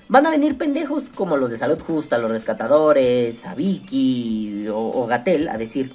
van 0.08 0.26
a 0.26 0.32
venir 0.32 0.58
pendejos 0.58 1.10
como 1.10 1.36
los 1.36 1.50
de 1.50 1.58
Salud 1.58 1.80
Justa, 1.80 2.18
los 2.18 2.32
rescatadores, 2.32 3.46
a 3.46 3.54
Vicky 3.54 4.68
o, 4.70 4.78
o 4.78 5.08
Gatel 5.08 5.50
a 5.50 5.58
decir, 5.58 5.92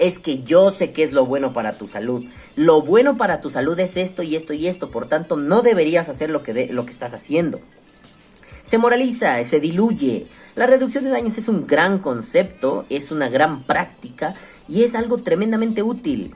es 0.00 0.18
que 0.18 0.42
yo 0.42 0.70
sé 0.70 0.92
que 0.92 1.04
es 1.04 1.12
lo 1.12 1.26
bueno 1.26 1.52
para 1.52 1.74
tu 1.74 1.86
salud. 1.86 2.24
Lo 2.56 2.82
bueno 2.82 3.16
para 3.16 3.38
tu 3.40 3.50
salud 3.50 3.78
es 3.78 3.96
esto 3.96 4.22
y 4.24 4.34
esto 4.34 4.52
y 4.52 4.66
esto, 4.66 4.90
por 4.90 5.06
tanto 5.06 5.36
no 5.36 5.62
deberías 5.62 6.08
hacer 6.08 6.30
lo 6.30 6.42
que, 6.42 6.52
de- 6.54 6.72
lo 6.72 6.84
que 6.86 6.90
estás 6.90 7.12
haciendo. 7.14 7.60
Se 8.64 8.78
moraliza, 8.78 9.42
se 9.44 9.60
diluye. 9.60 10.26
La 10.56 10.66
reducción 10.66 11.04
de 11.04 11.10
daños 11.10 11.38
es 11.38 11.48
un 11.48 11.66
gran 11.66 11.98
concepto, 11.98 12.84
es 12.88 13.10
una 13.12 13.28
gran 13.28 13.62
práctica 13.62 14.34
y 14.68 14.82
es 14.84 14.94
algo 14.94 15.18
tremendamente 15.18 15.82
útil. 15.82 16.34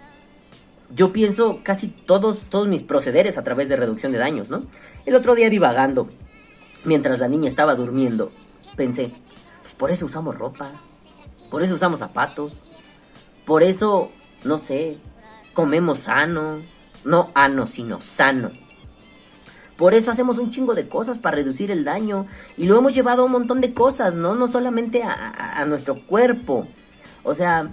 Yo 0.95 1.13
pienso 1.13 1.61
casi 1.63 1.89
todos, 1.89 2.41
todos 2.51 2.69
mis 2.69 2.83
procederes 2.83 3.39
a 3.39 3.43
través 3.45 3.69
de 3.69 3.77
reducción 3.77 4.13
de 4.13 4.19
daños, 4.19 4.51
¿no? 4.51 4.65
El 5.07 5.15
otro 5.17 5.35
día 5.35 5.49
divagando, 5.51 6.09
mientras 6.85 7.19
la 7.19 7.29
niña 7.29 7.49
estaba 7.49 7.75
durmiendo, 7.75 8.31
pensé, 8.77 9.11
pues 9.63 9.75
por 9.75 9.91
eso 9.91 10.07
usamos 10.07 10.39
ropa, 10.39 10.71
por 11.51 11.63
eso 11.63 11.75
usamos 11.75 12.01
zapatos, 12.01 12.53
por 13.47 13.63
eso, 13.63 14.11
no 14.45 14.59
sé, 14.59 14.99
comemos 15.53 16.01
sano, 16.01 16.59
no 17.05 17.31
ano, 17.35 17.67
sino 17.67 18.01
sano. 18.01 18.51
Por 19.77 19.93
eso 19.95 20.11
hacemos 20.11 20.39
un 20.39 20.53
chingo 20.53 20.75
de 20.75 20.89
cosas 20.89 21.19
para 21.19 21.37
reducir 21.37 21.71
el 21.73 21.85
daño. 21.85 22.27
Y 22.57 22.67
lo 22.67 22.79
hemos 22.79 22.95
llevado 22.95 23.23
a 23.23 23.25
un 23.25 23.33
montón 23.33 23.61
de 23.61 23.75
cosas, 23.75 24.15
¿no? 24.15 24.35
No 24.37 24.47
solamente 24.47 25.03
a, 25.03 25.13
a- 25.59 25.65
nuestro 25.65 26.01
cuerpo. 26.07 26.67
O 27.25 27.35
sea, 27.35 27.73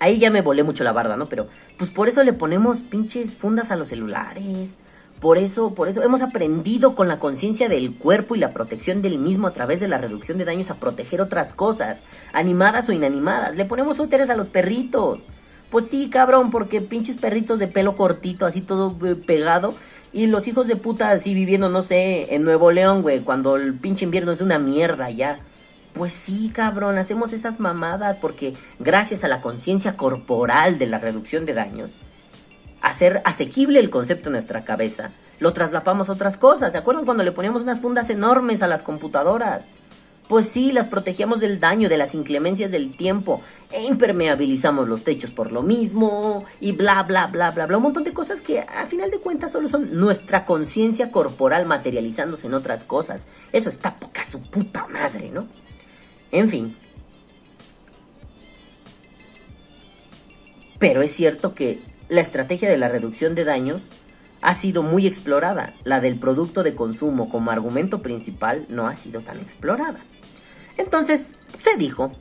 ahí 0.00 0.18
ya 0.18 0.30
me 0.30 0.42
volé 0.42 0.62
mucho 0.64 0.84
la 0.84 0.92
barda, 0.92 1.16
¿no? 1.16 1.26
Pero, 1.30 1.48
pues 1.78 1.90
por 1.90 2.08
eso 2.08 2.22
le 2.22 2.34
ponemos 2.34 2.80
pinches 2.80 3.34
fundas 3.34 3.70
a 3.70 3.76
los 3.76 3.88
celulares. 3.88 4.74
Por 5.22 5.38
eso, 5.38 5.72
por 5.72 5.86
eso 5.86 6.02
hemos 6.02 6.20
aprendido 6.20 6.96
con 6.96 7.06
la 7.06 7.20
conciencia 7.20 7.68
del 7.68 7.94
cuerpo 7.94 8.34
y 8.34 8.40
la 8.40 8.52
protección 8.52 9.02
del 9.02 9.20
mismo 9.20 9.46
a 9.46 9.52
través 9.52 9.78
de 9.78 9.86
la 9.86 9.98
reducción 9.98 10.36
de 10.36 10.44
daños 10.44 10.68
a 10.68 10.74
proteger 10.74 11.20
otras 11.20 11.52
cosas, 11.52 12.00
animadas 12.32 12.88
o 12.88 12.92
inanimadas. 12.92 13.54
Le 13.54 13.64
ponemos 13.64 14.00
úteres 14.00 14.30
a 14.30 14.36
los 14.36 14.48
perritos. 14.48 15.20
Pues 15.70 15.86
sí, 15.86 16.10
cabrón, 16.10 16.50
porque 16.50 16.80
pinches 16.80 17.18
perritos 17.18 17.60
de 17.60 17.68
pelo 17.68 17.94
cortito, 17.94 18.46
así 18.46 18.62
todo 18.62 18.96
eh, 19.06 19.14
pegado, 19.14 19.74
Y 20.12 20.26
los 20.26 20.48
hijos 20.48 20.66
de 20.66 20.74
puta 20.74 21.12
así 21.12 21.34
viviendo, 21.34 21.68
no 21.68 21.82
sé, 21.82 22.34
en 22.34 22.42
Nuevo 22.42 22.72
León, 22.72 23.02
güey, 23.02 23.20
cuando 23.20 23.54
el 23.54 23.74
pinche 23.74 24.04
invierno 24.04 24.32
es 24.32 24.40
una 24.40 24.58
mierda 24.58 25.08
ya. 25.08 25.38
Pues 25.92 26.12
sí, 26.12 26.50
cabrón, 26.52 26.98
hacemos 26.98 27.32
esas 27.32 27.60
mamadas 27.60 28.16
porque 28.16 28.54
gracias 28.80 29.22
a 29.22 29.28
la 29.28 29.40
conciencia 29.40 29.96
corporal 29.96 30.80
de 30.80 30.88
la 30.88 30.98
reducción 30.98 31.46
de 31.46 31.54
daños, 31.54 31.92
hacer 32.92 33.22
asequible 33.24 33.80
el 33.80 33.90
concepto 33.90 34.28
en 34.28 34.34
nuestra 34.34 34.62
cabeza, 34.62 35.10
lo 35.40 35.52
traslapamos 35.52 36.08
a 36.08 36.12
otras 36.12 36.36
cosas. 36.36 36.72
¿Se 36.72 36.78
acuerdan 36.78 37.04
cuando 37.04 37.24
le 37.24 37.32
poníamos 37.32 37.62
unas 37.62 37.80
fundas 37.80 38.10
enormes 38.10 38.62
a 38.62 38.66
las 38.66 38.82
computadoras? 38.82 39.62
Pues 40.28 40.48
sí, 40.48 40.72
las 40.72 40.86
protegíamos 40.86 41.40
del 41.40 41.58
daño, 41.58 41.88
de 41.88 41.96
las 41.96 42.14
inclemencias 42.14 42.70
del 42.70 42.96
tiempo, 42.96 43.42
e 43.70 43.82
impermeabilizamos 43.84 44.88
los 44.88 45.04
techos 45.04 45.30
por 45.30 45.52
lo 45.52 45.62
mismo, 45.62 46.44
y 46.60 46.72
bla, 46.72 47.02
bla, 47.02 47.26
bla, 47.26 47.50
bla, 47.50 47.66
bla. 47.66 47.76
Un 47.76 47.82
montón 47.82 48.04
de 48.04 48.12
cosas 48.12 48.40
que 48.40 48.60
a 48.60 48.86
final 48.86 49.10
de 49.10 49.18
cuentas 49.18 49.52
solo 49.52 49.68
son 49.68 49.98
nuestra 49.98 50.44
conciencia 50.44 51.10
corporal 51.10 51.66
materializándose 51.66 52.46
en 52.46 52.54
otras 52.54 52.84
cosas. 52.84 53.26
Eso 53.52 53.68
está 53.68 53.98
poca 53.98 54.24
su 54.24 54.42
puta 54.42 54.86
madre, 54.86 55.30
¿no? 55.30 55.46
En 56.30 56.48
fin. 56.48 56.76
Pero 60.78 61.02
es 61.02 61.12
cierto 61.12 61.54
que 61.54 61.91
la 62.12 62.20
estrategia 62.20 62.68
de 62.68 62.76
la 62.76 62.90
reducción 62.90 63.34
de 63.34 63.44
daños 63.44 63.84
ha 64.42 64.54
sido 64.54 64.82
muy 64.82 65.06
explorada. 65.06 65.72
La 65.84 65.98
del 65.98 66.16
producto 66.16 66.62
de 66.62 66.74
consumo 66.74 67.30
como 67.30 67.50
argumento 67.50 68.02
principal 68.02 68.66
no 68.68 68.86
ha 68.86 68.94
sido 68.94 69.22
tan 69.22 69.38
explorada. 69.38 69.98
Entonces 70.76 71.36
se 71.58 71.76
dijo, 71.78 72.12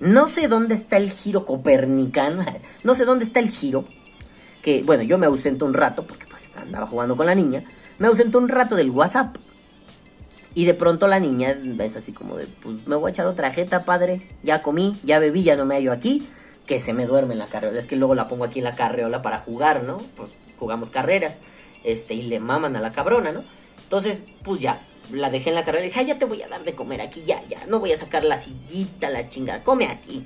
no 0.00 0.28
sé 0.28 0.48
dónde 0.48 0.74
está 0.74 0.98
el 0.98 1.10
giro 1.10 1.46
copernicano, 1.46 2.44
no 2.84 2.94
sé 2.94 3.06
dónde 3.06 3.24
está 3.24 3.40
el 3.40 3.48
giro, 3.48 3.86
que 4.60 4.82
bueno, 4.82 5.02
yo 5.02 5.16
me 5.16 5.24
ausento 5.24 5.64
un 5.64 5.72
rato, 5.72 6.06
porque 6.06 6.26
pues 6.26 6.44
andaba 6.58 6.86
jugando 6.86 7.16
con 7.16 7.24
la 7.24 7.34
niña, 7.34 7.62
me 7.98 8.08
ausento 8.08 8.36
un 8.36 8.50
rato 8.50 8.76
del 8.76 8.90
WhatsApp. 8.90 9.34
Y 10.54 10.66
de 10.66 10.74
pronto 10.74 11.06
la 11.06 11.20
niña 11.20 11.56
es 11.78 11.96
así 11.96 12.12
como 12.12 12.36
de, 12.36 12.46
pues 12.62 12.86
me 12.86 12.96
voy 12.96 13.08
a 13.08 13.12
echar 13.12 13.26
otra 13.26 13.50
jeta, 13.50 13.84
padre, 13.84 14.28
ya 14.42 14.60
comí, 14.60 14.98
ya 15.04 15.20
bebí, 15.20 15.42
ya 15.42 15.56
no 15.56 15.64
me 15.64 15.76
hallo 15.76 15.92
aquí, 15.92 16.28
que 16.68 16.80
se 16.80 16.92
me 16.92 17.06
duerme 17.06 17.32
en 17.32 17.40
la 17.40 17.46
carreola. 17.46 17.78
Es 17.78 17.86
que 17.86 17.96
luego 17.96 18.14
la 18.14 18.28
pongo 18.28 18.44
aquí 18.44 18.60
en 18.60 18.66
la 18.66 18.76
carreola 18.76 19.22
para 19.22 19.38
jugar, 19.38 19.82
¿no? 19.82 19.98
Pues 20.16 20.30
jugamos 20.58 20.90
carreras, 20.90 21.34
este, 21.82 22.14
y 22.14 22.22
le 22.22 22.38
maman 22.38 22.76
a 22.76 22.80
la 22.80 22.92
cabrona, 22.92 23.32
¿no? 23.32 23.42
Entonces, 23.82 24.20
pues 24.44 24.60
ya, 24.60 24.78
la 25.12 25.30
dejé 25.30 25.48
en 25.48 25.54
la 25.54 25.64
carrera 25.64 25.86
y 25.86 25.88
dije, 25.88 26.04
ya 26.04 26.18
te 26.18 26.26
voy 26.26 26.42
a 26.42 26.48
dar 26.48 26.62
de 26.62 26.74
comer 26.74 27.00
aquí, 27.00 27.24
ya, 27.26 27.42
ya, 27.48 27.64
no 27.66 27.80
voy 27.80 27.92
a 27.92 27.96
sacar 27.96 28.22
la 28.22 28.40
sillita, 28.40 29.08
la 29.08 29.30
chingada, 29.30 29.64
come 29.64 29.86
aquí. 29.86 30.24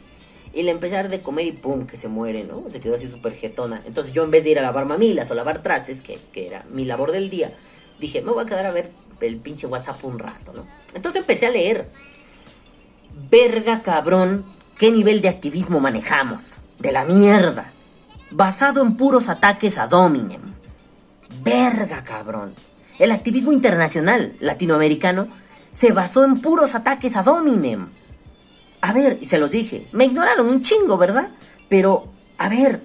Y 0.52 0.64
le 0.64 0.72
empecé 0.72 0.96
a 0.96 1.02
dar 1.02 1.10
de 1.10 1.20
comer 1.20 1.46
y 1.46 1.52
pum, 1.52 1.86
que 1.86 1.96
se 1.96 2.08
muere, 2.08 2.44
¿no? 2.44 2.64
Se 2.68 2.80
quedó 2.80 2.96
así 2.96 3.08
súper 3.08 3.34
jetona. 3.34 3.80
Entonces 3.86 4.12
yo 4.12 4.24
en 4.24 4.32
vez 4.32 4.42
de 4.42 4.50
ir 4.50 4.58
a 4.58 4.62
lavar 4.62 4.84
mamilas 4.84 5.30
o 5.30 5.34
lavar 5.34 5.62
trastes, 5.62 6.02
que, 6.02 6.18
que 6.32 6.48
era 6.48 6.66
mi 6.70 6.84
labor 6.84 7.12
del 7.12 7.30
día, 7.30 7.52
dije, 8.00 8.20
me 8.20 8.32
voy 8.32 8.44
a 8.44 8.48
quedar 8.48 8.66
a 8.66 8.72
ver 8.72 8.90
el 9.20 9.36
pinche 9.36 9.68
WhatsApp 9.68 10.04
un 10.04 10.18
rato, 10.18 10.52
¿no? 10.52 10.66
Entonces 10.94 11.20
empecé 11.20 11.46
a 11.46 11.50
leer. 11.50 11.88
Verga 13.30 13.80
cabrón, 13.82 14.44
¿qué 14.82 14.90
nivel 14.90 15.22
de 15.22 15.28
activismo 15.28 15.78
manejamos? 15.78 16.54
De 16.80 16.90
la 16.90 17.04
mierda. 17.04 17.70
Basado 18.32 18.82
en 18.82 18.96
puros 18.96 19.28
ataques 19.28 19.78
a 19.78 19.86
Dominem. 19.86 20.40
Verga 21.44 22.02
cabrón. 22.02 22.52
El 22.98 23.12
activismo 23.12 23.52
internacional 23.52 24.32
latinoamericano 24.40 25.28
se 25.70 25.92
basó 25.92 26.24
en 26.24 26.40
puros 26.40 26.74
ataques 26.74 27.14
a 27.14 27.22
Dominem. 27.22 27.86
A 28.80 28.92
ver, 28.92 29.18
y 29.20 29.26
se 29.26 29.38
los 29.38 29.52
dije, 29.52 29.86
me 29.92 30.06
ignoraron 30.06 30.48
un 30.48 30.62
chingo, 30.62 30.98
¿verdad? 30.98 31.28
Pero, 31.68 32.08
a 32.36 32.48
ver, 32.48 32.82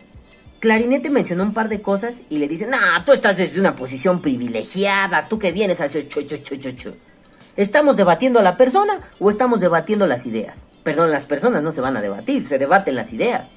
Clarinete 0.59 1.09
mencionó 1.09 1.41
un 1.45 1.55
par 1.55 1.67
de 1.67 1.81
cosas 1.81 2.17
y 2.29 2.37
le 2.37 2.47
dicen, 2.47 2.69
nah, 2.69 3.03
tú 3.05 3.11
estás 3.11 3.37
desde 3.37 3.59
una 3.59 3.75
posición 3.75 4.21
privilegiada, 4.21 5.27
tú 5.27 5.39
que 5.39 5.51
vienes 5.51 5.81
a 5.81 5.85
hacer 5.85 6.07
cho, 6.07 6.21
cho, 6.21 6.37
cho, 6.37 6.71
cho. 6.73 6.93
¿Estamos 7.55 7.97
debatiendo 7.97 8.37
a 8.37 8.43
la 8.43 8.55
persona 8.55 9.01
o 9.17 9.31
estamos 9.31 9.59
debatiendo 9.59 10.05
las 10.05 10.27
ideas? 10.27 10.67
Perdón, 10.87 11.11
las 11.11 11.25
personas 11.25 11.61
no 11.61 11.73
se 11.73 11.81
van 11.81 11.97
a 11.97 12.01
debatir, 12.01 12.47
se 12.47 12.57
debaten 12.57 12.95
las 12.95 13.11
ideas. 13.11 13.49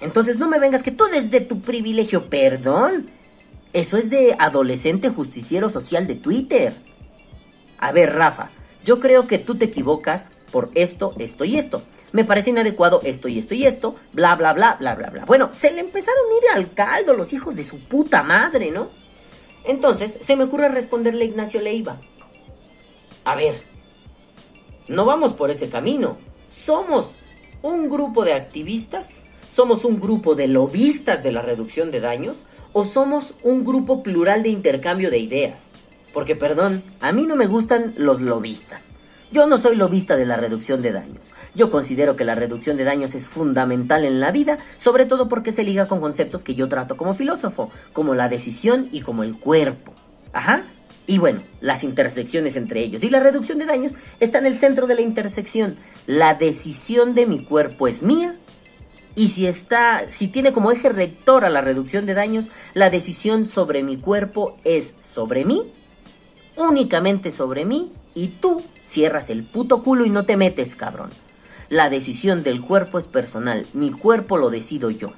Entonces 0.00 0.38
no 0.38 0.48
me 0.48 0.58
vengas 0.58 0.82
que 0.82 0.90
tú 0.90 1.04
desde 1.04 1.40
tu 1.40 1.60
privilegio, 1.60 2.24
perdón. 2.24 3.08
Eso 3.72 3.96
es 3.96 4.10
de 4.10 4.34
adolescente 4.36 5.08
justiciero 5.08 5.68
social 5.68 6.08
de 6.08 6.16
Twitter. 6.16 6.74
A 7.78 7.92
ver, 7.92 8.12
Rafa, 8.12 8.48
yo 8.84 8.98
creo 8.98 9.28
que 9.28 9.38
tú 9.38 9.54
te 9.54 9.66
equivocas 9.66 10.30
por 10.50 10.70
esto, 10.74 11.14
esto 11.20 11.44
y 11.44 11.60
esto. 11.60 11.84
Me 12.10 12.24
parece 12.24 12.50
inadecuado 12.50 13.02
esto 13.04 13.28
y 13.28 13.38
esto 13.38 13.54
y 13.54 13.64
esto, 13.64 13.94
bla, 14.12 14.34
bla, 14.34 14.52
bla, 14.52 14.78
bla, 14.80 14.96
bla, 14.96 15.10
bla. 15.10 15.24
Bueno, 15.26 15.50
se 15.52 15.70
le 15.70 15.80
empezaron 15.80 16.24
a 16.28 16.44
ir 16.44 16.56
al 16.56 16.72
caldo 16.72 17.12
los 17.12 17.32
hijos 17.34 17.54
de 17.54 17.62
su 17.62 17.78
puta 17.78 18.24
madre, 18.24 18.72
¿no? 18.72 18.88
Entonces, 19.62 20.18
se 20.22 20.34
me 20.34 20.42
ocurre 20.42 20.70
responderle 20.70 21.22
a 21.22 21.28
Ignacio 21.28 21.60
Leiva. 21.60 21.98
A 23.24 23.36
ver, 23.36 23.75
no 24.88 25.04
vamos 25.04 25.32
por 25.32 25.50
ese 25.50 25.68
camino. 25.68 26.16
Somos 26.50 27.14
un 27.62 27.88
grupo 27.88 28.24
de 28.24 28.34
activistas, 28.34 29.08
somos 29.52 29.84
un 29.84 29.98
grupo 30.00 30.34
de 30.34 30.48
lobistas 30.48 31.22
de 31.22 31.32
la 31.32 31.42
reducción 31.42 31.90
de 31.90 32.00
daños, 32.00 32.38
o 32.72 32.84
somos 32.84 33.34
un 33.42 33.64
grupo 33.64 34.02
plural 34.02 34.42
de 34.42 34.50
intercambio 34.50 35.10
de 35.10 35.18
ideas. 35.18 35.60
Porque, 36.12 36.36
perdón, 36.36 36.82
a 37.00 37.12
mí 37.12 37.26
no 37.26 37.36
me 37.36 37.46
gustan 37.46 37.94
los 37.96 38.20
lobistas. 38.20 38.90
Yo 39.32 39.46
no 39.46 39.58
soy 39.58 39.76
lobista 39.76 40.16
de 40.16 40.24
la 40.24 40.36
reducción 40.36 40.82
de 40.82 40.92
daños. 40.92 41.32
Yo 41.54 41.70
considero 41.70 42.16
que 42.16 42.24
la 42.24 42.34
reducción 42.34 42.76
de 42.76 42.84
daños 42.84 43.14
es 43.14 43.26
fundamental 43.26 44.04
en 44.04 44.20
la 44.20 44.30
vida, 44.30 44.58
sobre 44.78 45.04
todo 45.04 45.28
porque 45.28 45.52
se 45.52 45.64
liga 45.64 45.86
con 45.86 46.00
conceptos 46.00 46.44
que 46.44 46.54
yo 46.54 46.68
trato 46.68 46.96
como 46.96 47.14
filósofo, 47.14 47.70
como 47.92 48.14
la 48.14 48.28
decisión 48.28 48.88
y 48.92 49.00
como 49.00 49.24
el 49.24 49.38
cuerpo. 49.38 49.92
Ajá. 50.32 50.62
Y 51.06 51.18
bueno, 51.18 51.40
las 51.60 51.84
intersecciones 51.84 52.56
entre 52.56 52.80
ellos. 52.80 53.02
Y 53.04 53.10
la 53.10 53.20
reducción 53.20 53.58
de 53.58 53.66
daños 53.66 53.92
está 54.18 54.38
en 54.38 54.46
el 54.46 54.58
centro 54.58 54.86
de 54.86 54.96
la 54.96 55.02
intersección. 55.02 55.76
La 56.06 56.34
decisión 56.34 57.14
de 57.14 57.26
mi 57.26 57.44
cuerpo 57.44 57.86
es 57.86 58.02
mía. 58.02 58.34
Y 59.14 59.28
si 59.28 59.46
está, 59.46 60.10
si 60.10 60.28
tiene 60.28 60.52
como 60.52 60.72
eje 60.72 60.90
rector 60.90 61.44
a 61.44 61.50
la 61.50 61.62
reducción 61.62 62.04
de 62.06 62.14
daños, 62.14 62.48
la 62.74 62.90
decisión 62.90 63.46
sobre 63.46 63.82
mi 63.82 63.96
cuerpo 63.96 64.58
es 64.64 64.92
sobre 65.00 65.46
mí, 65.46 65.62
únicamente 66.56 67.32
sobre 67.32 67.64
mí, 67.64 67.92
y 68.14 68.28
tú 68.28 68.62
cierras 68.86 69.30
el 69.30 69.42
puto 69.42 69.82
culo 69.82 70.04
y 70.04 70.10
no 70.10 70.26
te 70.26 70.36
metes, 70.36 70.76
cabrón. 70.76 71.10
La 71.70 71.88
decisión 71.88 72.42
del 72.42 72.60
cuerpo 72.60 72.98
es 72.98 73.06
personal, 73.06 73.66
mi 73.72 73.90
cuerpo 73.90 74.36
lo 74.36 74.50
decido 74.50 74.90
yo. 74.90 75.12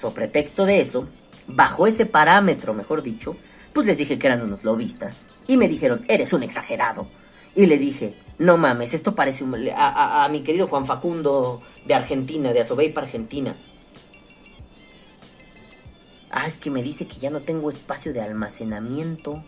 So 0.00 0.12
pretexto 0.12 0.66
de 0.66 0.80
eso, 0.80 1.06
bajo 1.46 1.86
ese 1.86 2.06
parámetro, 2.06 2.74
mejor 2.74 3.02
dicho, 3.02 3.36
pues 3.76 3.86
les 3.86 3.98
dije 3.98 4.18
que 4.18 4.26
eran 4.26 4.40
unos 4.40 4.64
lobistas. 4.64 5.26
Y 5.46 5.58
me 5.58 5.68
dijeron, 5.68 6.02
eres 6.08 6.32
un 6.32 6.42
exagerado. 6.42 7.06
Y 7.54 7.66
le 7.66 7.76
dije, 7.76 8.14
no 8.38 8.56
mames, 8.56 8.94
esto 8.94 9.14
parece 9.14 9.44
un... 9.44 9.54
A, 9.68 9.88
a- 9.90 10.24
a 10.24 10.28
mi 10.30 10.40
querido 10.42 10.66
Juan 10.66 10.86
Facundo 10.86 11.60
de 11.84 11.92
Argentina, 11.92 12.54
de 12.54 12.62
Azobeipa, 12.62 13.02
Argentina. 13.02 13.54
Ah, 16.30 16.46
es 16.46 16.56
que 16.56 16.70
me 16.70 16.82
dice 16.82 17.06
que 17.06 17.18
ya 17.18 17.28
no 17.28 17.40
tengo 17.40 17.68
espacio 17.68 18.14
de 18.14 18.22
almacenamiento. 18.22 19.44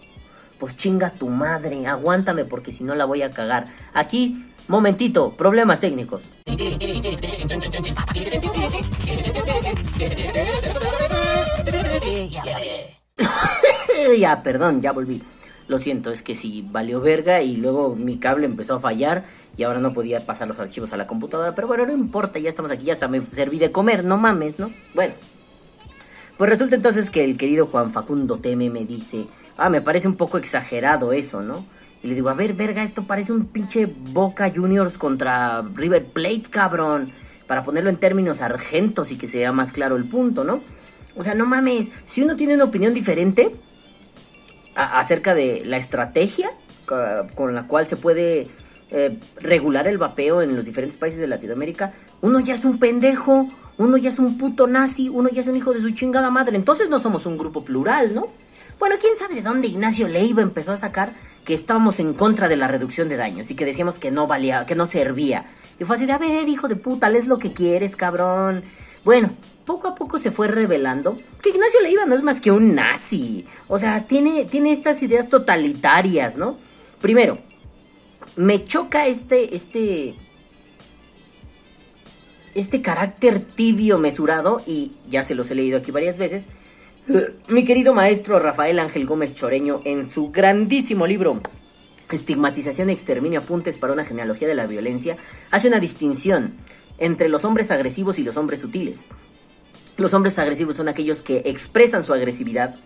Pues 0.59 0.77
chinga 0.77 1.09
tu 1.11 1.31
madre, 1.31 1.87
aguántame 1.87 2.45
porque 2.45 2.71
si 2.71 2.85
no 2.85 2.95
la 2.95 3.07
voy 3.07 3.23
a 3.23 3.31
cagar. 3.31 3.69
Aquí, 3.95 4.45
momentito, 4.69 5.31
problemas 5.39 5.81
técnicos. 5.81 6.25
ya, 14.19 14.43
perdón, 14.43 14.81
ya 14.81 14.93
volví. 14.93 15.23
Lo 15.69 15.79
siento, 15.79 16.11
es 16.11 16.23
que 16.23 16.35
sí, 16.35 16.65
valió 16.71 17.01
verga 17.01 17.43
y 17.43 17.57
luego 17.57 17.95
mi 17.95 18.19
cable 18.19 18.47
empezó 18.47 18.77
a 18.77 18.81
fallar 18.81 19.25
y 19.57 19.65
ahora 19.65 19.81
no 19.81 19.93
podía 19.93 20.25
pasar 20.25 20.49
los 20.49 20.59
archivos 20.59 20.93
a 20.93 20.97
la 20.97 21.07
computadora. 21.07 21.55
Pero 21.55 21.69
bueno, 21.69 21.85
no 21.85 21.93
importa, 21.93 22.39
ya 22.39 22.49
estamos 22.49 22.71
aquí, 22.71 22.85
ya 22.85 22.95
hasta 22.95 23.09
me 23.09 23.21
serví 23.21 23.59
de 23.59 23.71
comer, 23.71 24.05
no 24.05 24.17
mames, 24.17 24.59
¿no? 24.59 24.71
Bueno. 24.95 25.15
Pues 26.39 26.51
resulta 26.51 26.77
entonces 26.77 27.11
que 27.11 27.25
el 27.25 27.37
querido 27.37 27.67
Juan 27.67 27.93
Facundo 27.93 28.39
Teme 28.39 28.71
me 28.71 28.85
dice, 28.87 29.27
ah, 29.57 29.69
me 29.69 29.83
parece 29.83 30.07
un 30.07 30.17
poco 30.17 30.39
exagerado 30.39 31.13
eso, 31.13 31.43
¿no? 31.43 31.67
Y 32.03 32.07
le 32.07 32.15
digo, 32.15 32.29
a 32.29 32.35
ver, 32.35 32.55
verga, 32.55 32.85
esto 32.85 33.03
parece 33.03 33.33
un 33.33 33.47
pinche 33.47 33.87
Boca 33.87 34.51
Juniors 34.55 34.97
contra 34.97 35.63
River 35.75 36.07
Plate, 36.07 36.45
cabrón. 36.49 37.11
Para 37.49 37.65
ponerlo 37.65 37.91
en 37.91 37.97
términos 37.97 38.41
argentos 38.41 39.11
y 39.11 39.17
que 39.17 39.27
sea 39.27 39.51
más 39.53 39.73
claro 39.73 39.97
el 39.97 40.05
punto, 40.05 40.45
¿no? 40.45 40.61
O 41.19 41.23
sea, 41.23 41.35
no 41.35 41.45
mames, 41.45 41.91
si 42.07 42.23
uno 42.23 42.37
tiene 42.37 42.55
una 42.55 42.65
opinión 42.65 42.95
diferente 42.95 43.51
acerca 44.75 45.35
de 45.35 45.63
la 45.67 45.77
estrategia 45.77 46.51
con 47.35 47.55
la 47.55 47.67
cual 47.67 47.89
se 47.89 47.97
puede 47.97 48.47
eh, 48.91 49.19
regular 49.41 49.89
el 49.89 49.99
vapeo 49.99 50.41
en 50.41 50.57
los 50.57 50.65
diferentes 50.65 50.97
países 50.97 51.19
de 51.19 51.27
Latinoamérica, 51.27 51.93
uno 52.21 52.41
ya 52.41 52.55
es 52.55 52.65
un 52.65 52.79
pendejo, 52.79 53.51
uno 53.77 53.97
ya 53.97 54.11
es 54.11 54.19
un 54.19 54.39
puto 54.39 54.67
nazi, 54.67 55.09
uno 55.09 55.29
ya 55.29 55.41
es 55.41 55.49
un 55.49 55.57
hijo 55.57 55.75
de 55.75 55.81
su 55.81 55.91
chingada 55.91 56.31
madre. 56.31 56.57
Entonces 56.57 56.89
no 56.89 56.99
somos 57.01 57.27
un 57.27 57.37
grupo 57.37 57.65
plural, 57.65 58.15
¿no? 58.15 58.29
Bueno, 58.79 58.95
quién 59.01 59.17
sabe 59.19 59.35
de 59.35 59.43
dónde 59.43 59.67
Ignacio 59.67 60.07
Leiva 60.07 60.41
empezó 60.41 60.71
a 60.71 60.77
sacar 60.77 61.13
que 61.45 61.53
estábamos 61.53 61.99
en 61.99 62.15
contra 62.15 62.49
de 62.49 62.57
la 62.57 62.69
reducción 62.69 63.09
de 63.09 63.17
daños 63.17 63.51
y 63.51 63.57
que 63.57 63.65
decíamos 63.65 63.99
que 63.99 64.13
no 64.13 64.29
valía, 64.29 64.67
que 64.67 64.77
no 64.77 64.87
servía. 64.87 65.47
Y 65.81 65.85
fue 65.85 65.97
así 65.97 66.07
de, 66.07 66.13
a 66.13 66.19
ver, 66.19 66.49
hijo 66.49 66.69
de 66.69 66.77
puta, 66.77 67.09
lees 67.09 67.27
lo 67.27 67.39
que 67.39 67.53
quieres, 67.53 67.97
cabrón. 67.97 68.63
Bueno, 69.05 69.31
poco 69.69 69.87
a 69.87 69.95
poco 69.95 70.19
se 70.19 70.31
fue 70.31 70.49
revelando 70.49 71.19
que 71.43 71.51
Ignacio 71.51 71.83
Leiva 71.83 72.07
no 72.07 72.15
es 72.15 72.23
más 72.23 72.41
que 72.41 72.51
un 72.51 72.75
nazi. 72.75 73.45
O 73.69 73.79
sea, 73.79 74.05
tiene, 74.05 74.47
tiene 74.47 74.73
estas 74.73 75.03
ideas 75.03 75.29
totalitarias, 75.29 76.39
¿no? 76.39 76.57
Primero, 77.03 77.37
me 78.37 78.65
choca 78.65 79.07
este, 79.07 79.55
este, 79.55 80.15
este 82.55 82.81
carácter 82.81 83.41
tibio, 83.41 83.99
mesurado, 83.99 84.63
y 84.67 84.93
ya 85.11 85.23
se 85.23 85.35
los 85.35 85.51
he 85.51 85.55
leído 85.55 85.77
aquí 85.77 85.91
varias 85.91 86.17
veces. 86.17 86.47
Mi 87.47 87.65
querido 87.65 87.93
maestro 87.93 88.39
Rafael 88.39 88.79
Ángel 88.79 89.05
Gómez 89.05 89.35
Choreño, 89.35 89.83
en 89.85 90.09
su 90.09 90.31
grandísimo 90.31 91.07
libro 91.07 91.43
Estigmatización, 92.11 92.89
Exterminio, 92.89 93.41
Apuntes 93.41 93.77
para 93.77 93.93
una 93.93 94.07
genealogía 94.07 94.49
de 94.49 94.55
la 94.55 94.67
violencia, 94.67 95.19
hace 95.51 95.69
una 95.69 95.79
distinción 95.79 96.55
entre 96.97 97.29
los 97.29 97.45
hombres 97.45 97.71
agresivos 97.71 98.19
y 98.19 98.25
los 98.25 98.39
hombres 98.39 98.61
sutiles. 98.61 99.03
Los 99.99 100.15
hombres 100.15 100.39
agresivos 100.39 100.77
son 100.77 100.87
aquellos 100.87 101.23
que 101.23 101.43
expresan 101.45 102.05
su 102.05 102.13
agresividad, 102.15 102.77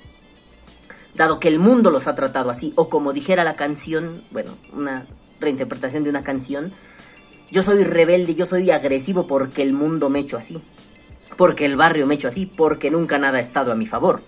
dado 1.14 1.40
que 1.40 1.48
el 1.48 1.58
mundo 1.58 1.90
los 1.90 2.06
ha 2.06 2.14
tratado 2.14 2.48
así, 2.48 2.72
o 2.74 2.88
como 2.88 3.12
dijera 3.12 3.44
la 3.44 3.54
canción, 3.54 4.22
bueno, 4.30 4.56
una 4.72 5.04
reinterpretación 5.38 6.04
de 6.04 6.10
una 6.10 6.24
canción, 6.24 6.72
yo 7.50 7.62
soy 7.62 7.84
rebelde, 7.84 8.34
yo 8.34 8.46
soy 8.46 8.70
agresivo 8.70 9.26
porque 9.26 9.60
el 9.60 9.74
mundo 9.74 10.08
me 10.08 10.20
hecho 10.20 10.38
así, 10.38 10.58
porque 11.36 11.66
el 11.66 11.76
barrio 11.76 12.06
me 12.06 12.14
hecho 12.14 12.28
así, 12.28 12.46
porque 12.46 12.90
nunca 12.90 13.18
nada 13.18 13.36
ha 13.36 13.42
estado 13.42 13.72
a 13.72 13.76
mi 13.76 13.86
favor. 13.86 14.22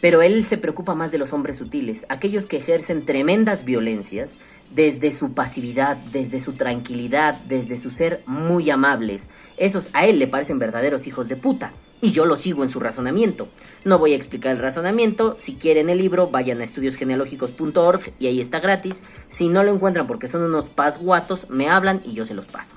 Pero 0.00 0.22
él 0.22 0.46
se 0.46 0.56
preocupa 0.56 0.94
más 0.94 1.10
de 1.10 1.18
los 1.18 1.32
hombres 1.32 1.56
sutiles, 1.56 2.06
aquellos 2.08 2.46
que 2.46 2.58
ejercen 2.58 3.04
tremendas 3.04 3.64
violencias 3.64 4.34
desde 4.72 5.10
su 5.10 5.34
pasividad, 5.34 5.96
desde 6.12 6.38
su 6.38 6.52
tranquilidad, 6.52 7.34
desde 7.48 7.76
su 7.76 7.90
ser 7.90 8.22
muy 8.26 8.70
amables. 8.70 9.28
Esos 9.56 9.88
a 9.94 10.06
él 10.06 10.20
le 10.20 10.28
parecen 10.28 10.60
verdaderos 10.60 11.08
hijos 11.08 11.26
de 11.26 11.34
puta. 11.34 11.72
Y 12.02 12.12
yo 12.12 12.24
lo 12.24 12.36
sigo 12.36 12.64
en 12.64 12.70
su 12.70 12.80
razonamiento. 12.80 13.48
No 13.84 13.98
voy 13.98 14.14
a 14.14 14.16
explicar 14.16 14.52
el 14.52 14.62
razonamiento. 14.62 15.36
Si 15.38 15.54
quieren 15.54 15.90
el 15.90 15.98
libro, 15.98 16.28
vayan 16.28 16.60
a 16.60 16.64
estudiosgenealógicos.org 16.64 18.12
y 18.18 18.26
ahí 18.26 18.40
está 18.40 18.60
gratis. 18.60 19.02
Si 19.28 19.48
no 19.48 19.62
lo 19.62 19.74
encuentran 19.74 20.06
porque 20.06 20.28
son 20.28 20.42
unos 20.42 20.66
pasguatos, 20.66 21.50
me 21.50 21.68
hablan 21.68 22.00
y 22.04 22.14
yo 22.14 22.24
se 22.24 22.34
los 22.34 22.46
paso. 22.46 22.76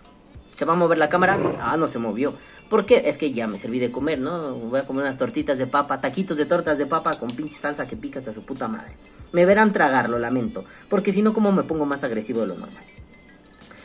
¿Se 0.57 0.65
va 0.65 0.73
a 0.73 0.77
mover 0.77 0.97
la 0.97 1.09
cámara? 1.09 1.37
Ah, 1.61 1.77
no 1.77 1.87
se 1.87 1.99
movió. 1.99 2.33
¿Por 2.69 2.85
qué? 2.85 3.03
Es 3.05 3.17
que 3.17 3.31
ya 3.31 3.47
me 3.47 3.57
serví 3.57 3.79
de 3.79 3.91
comer, 3.91 4.19
¿no? 4.19 4.53
Voy 4.53 4.79
a 4.79 4.85
comer 4.85 5.03
unas 5.03 5.17
tortitas 5.17 5.57
de 5.57 5.67
papa, 5.67 6.01
taquitos 6.01 6.37
de 6.37 6.45
tortas 6.45 6.77
de 6.77 6.85
papa 6.85 7.13
con 7.13 7.29
pinche 7.29 7.57
salsa 7.57 7.87
que 7.87 7.95
pica 7.95 8.19
hasta 8.19 8.33
su 8.33 8.43
puta 8.43 8.67
madre. 8.67 8.93
Me 9.31 9.45
verán 9.45 9.73
tragar, 9.73 10.09
lo 10.09 10.19
lamento. 10.19 10.65
Porque 10.89 11.13
si 11.13 11.21
no, 11.21 11.33
como 11.33 11.51
me 11.51 11.63
pongo 11.63 11.85
más 11.85 12.03
agresivo 12.03 12.41
de 12.41 12.47
lo 12.47 12.55
normal. 12.55 12.83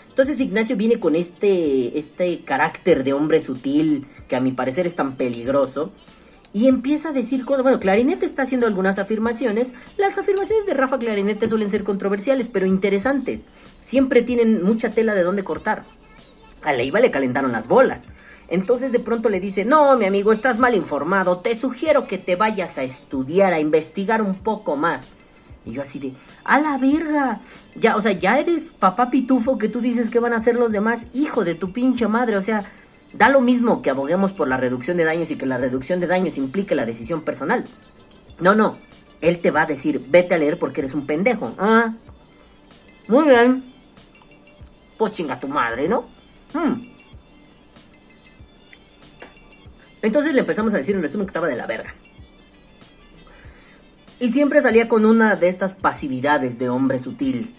Entonces 0.08 0.40
Ignacio 0.40 0.76
viene 0.76 0.98
con 0.98 1.14
este, 1.14 1.96
este 1.96 2.40
carácter 2.40 3.04
de 3.04 3.12
hombre 3.12 3.40
sutil 3.40 4.06
que 4.28 4.36
a 4.36 4.40
mi 4.40 4.52
parecer 4.52 4.86
es 4.86 4.94
tan 4.94 5.16
peligroso. 5.16 5.90
Y 6.52 6.66
empieza 6.66 7.10
a 7.10 7.12
decir 7.12 7.44
cosas. 7.44 7.62
Bueno, 7.62 7.80
Clarinete 7.80 8.24
está 8.24 8.42
haciendo 8.42 8.66
algunas 8.66 8.98
afirmaciones. 8.98 9.72
Las 9.96 10.16
afirmaciones 10.18 10.66
de 10.66 10.74
Rafa 10.74 10.98
Clarinete 10.98 11.48
suelen 11.48 11.70
ser 11.70 11.84
controversiales, 11.84 12.48
pero 12.48 12.66
interesantes. 12.66 13.44
Siempre 13.80 14.22
tienen 14.22 14.64
mucha 14.64 14.90
tela 14.90 15.14
de 15.14 15.22
dónde 15.22 15.44
cortar. 15.44 15.84
A 16.62 16.72
Leiva 16.72 17.00
le 17.00 17.10
calentaron 17.10 17.52
las 17.52 17.68
bolas. 17.68 18.04
Entonces 18.48 18.92
de 18.92 18.98
pronto 18.98 19.28
le 19.28 19.40
dice, 19.40 19.66
no, 19.66 19.96
mi 19.98 20.06
amigo, 20.06 20.32
estás 20.32 20.58
mal 20.58 20.74
informado. 20.74 21.38
Te 21.38 21.58
sugiero 21.58 22.06
que 22.06 22.16
te 22.16 22.34
vayas 22.34 22.78
a 22.78 22.82
estudiar, 22.82 23.52
a 23.52 23.60
investigar 23.60 24.22
un 24.22 24.34
poco 24.36 24.74
más. 24.76 25.08
Y 25.66 25.72
yo 25.72 25.82
así 25.82 25.98
de, 25.98 26.12
a 26.44 26.58
la 26.60 26.78
verga. 26.78 27.40
Ya, 27.76 27.96
o 27.96 28.02
sea, 28.02 28.12
ya 28.12 28.38
eres 28.38 28.70
papá 28.70 29.10
pitufo 29.10 29.58
que 29.58 29.68
tú 29.68 29.82
dices 29.82 30.08
que 30.08 30.18
van 30.18 30.32
a 30.32 30.36
hacer 30.36 30.56
los 30.56 30.72
demás, 30.72 31.06
hijo 31.12 31.44
de 31.44 31.54
tu 31.54 31.72
pinche 31.72 32.08
madre. 32.08 32.36
O 32.38 32.42
sea, 32.42 32.64
da 33.12 33.28
lo 33.28 33.40
mismo 33.40 33.82
que 33.82 33.90
aboguemos 33.90 34.32
por 34.32 34.48
la 34.48 34.56
reducción 34.56 34.96
de 34.96 35.04
daños 35.04 35.30
y 35.30 35.36
que 35.36 35.46
la 35.46 35.58
reducción 35.58 36.00
de 36.00 36.06
daños 36.06 36.36
implique 36.36 36.74
la 36.74 36.86
decisión 36.86 37.22
personal. 37.22 37.64
No, 38.40 38.54
no. 38.54 38.78
Él 39.20 39.40
te 39.40 39.50
va 39.50 39.62
a 39.62 39.66
decir, 39.66 40.02
vete 40.08 40.34
a 40.34 40.38
leer 40.38 40.58
porque 40.58 40.80
eres 40.80 40.94
un 40.94 41.06
pendejo. 41.06 41.54
Ah. 41.58 41.94
Muy 43.08 43.24
bien. 43.24 43.64
Pues 44.96 45.12
chinga 45.12 45.40
tu 45.40 45.48
madre, 45.48 45.88
¿no? 45.88 46.04
Hmm. 46.52 46.74
Entonces 50.02 50.34
le 50.34 50.40
empezamos 50.40 50.72
a 50.74 50.76
decir 50.76 50.94
en 50.94 51.02
resumen 51.02 51.26
que 51.26 51.30
estaba 51.30 51.48
de 51.48 51.56
la 51.56 51.66
verga. 51.66 51.94
Y 54.20 54.32
siempre 54.32 54.60
salía 54.60 54.88
con 54.88 55.04
una 55.04 55.36
de 55.36 55.48
estas 55.48 55.74
pasividades 55.74 56.58
de 56.58 56.68
hombre 56.68 56.98
sutil. 56.98 57.54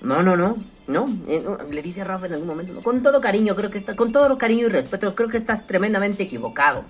No, 0.00 0.22
no, 0.22 0.36
no, 0.36 0.56
no. 0.86 1.08
Eh, 1.28 1.44
le 1.70 1.82
dice 1.82 2.04
Rafa 2.04 2.26
en 2.26 2.34
algún 2.34 2.48
momento, 2.48 2.80
con 2.82 3.02
todo 3.02 3.20
cariño, 3.20 3.54
creo 3.54 3.70
que 3.70 3.78
está, 3.78 3.96
con 3.96 4.12
todo 4.12 4.36
cariño 4.38 4.66
y 4.66 4.70
respeto, 4.70 5.14
creo 5.14 5.28
que 5.28 5.36
estás 5.36 5.66
tremendamente 5.66 6.24
equivocado. 6.24 6.84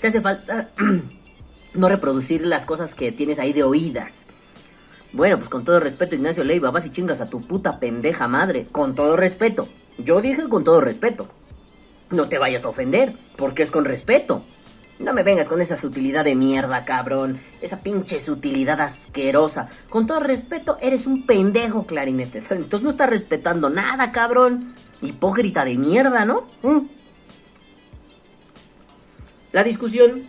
Te 0.00 0.08
hace 0.08 0.20
falta 0.20 0.70
no 1.74 1.88
reproducir 1.88 2.46
las 2.46 2.66
cosas 2.66 2.94
que 2.94 3.12
tienes 3.12 3.38
ahí 3.38 3.52
de 3.52 3.62
oídas. 3.62 4.24
Bueno, 5.12 5.38
pues 5.38 5.48
con 5.48 5.64
todo 5.64 5.78
respeto, 5.78 6.16
Ignacio 6.16 6.42
Leiva, 6.42 6.70
vas 6.70 6.86
y 6.86 6.90
chingas 6.90 7.20
a 7.20 7.28
tu 7.28 7.40
puta 7.40 7.78
pendeja 7.78 8.26
madre. 8.26 8.66
Con 8.72 8.94
todo 8.94 9.16
respeto. 9.16 9.68
Yo 9.96 10.20
dije 10.20 10.48
con 10.48 10.64
todo 10.64 10.80
respeto. 10.80 11.28
No 12.10 12.28
te 12.28 12.38
vayas 12.38 12.64
a 12.64 12.68
ofender, 12.68 13.12
porque 13.36 13.62
es 13.62 13.70
con 13.70 13.84
respeto. 13.84 14.42
No 14.98 15.12
me 15.12 15.24
vengas 15.24 15.48
con 15.48 15.60
esa 15.60 15.76
sutilidad 15.76 16.24
de 16.24 16.36
mierda, 16.36 16.84
cabrón. 16.84 17.40
Esa 17.60 17.80
pinche 17.80 18.20
sutilidad 18.20 18.80
asquerosa. 18.80 19.68
Con 19.88 20.06
todo 20.06 20.20
respeto, 20.20 20.78
eres 20.80 21.06
un 21.06 21.26
pendejo, 21.26 21.84
clarinete. 21.84 22.38
Entonces 22.38 22.82
no 22.82 22.90
estás 22.90 23.10
respetando 23.10 23.70
nada, 23.70 24.12
cabrón. 24.12 24.74
Hipócrita 25.02 25.64
de 25.64 25.76
mierda, 25.76 26.24
¿no? 26.24 26.46
¿Mm? 26.62 26.86
La 29.52 29.64
discusión 29.64 30.22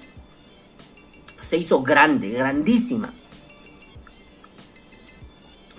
se 1.41 1.57
hizo 1.57 1.83
grande, 1.83 2.29
grandísima. 2.29 3.13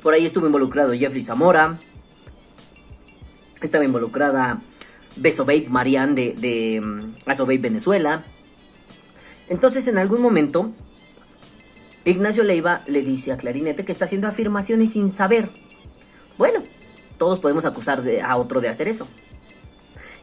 Por 0.03 0.15
ahí 0.15 0.27
estuvo 0.27 0.47
involucrado 0.47 0.93
Jeffrey 0.93 1.25
Zamora. 1.25 1.77
Estaba 3.61 3.85
involucrada 3.85 4.61
Beso 5.17 5.45
Babe 5.45 5.67
Marianne 5.69 6.15
de, 6.15 6.33
de 6.35 6.81
um, 6.81 7.61
Venezuela. 7.61 8.23
Entonces, 9.49 9.87
en 9.89 9.99
algún 9.99 10.21
momento, 10.21 10.73
Ignacio 12.05 12.45
Leiva 12.45 12.83
le 12.87 13.03
dice 13.03 13.33
a 13.33 13.37
Clarinete 13.37 13.85
que 13.85 13.93
está 13.93 14.05
haciendo 14.05 14.29
afirmaciones 14.29 14.93
sin 14.93 15.11
saber. 15.13 15.49
Bueno, 16.39 16.63
todos 17.19 17.39
podemos 17.39 17.65
acusar 17.65 18.03
a 18.25 18.37
otro 18.37 18.61
de 18.61 18.69
hacer 18.69 18.89
eso. 18.89 19.07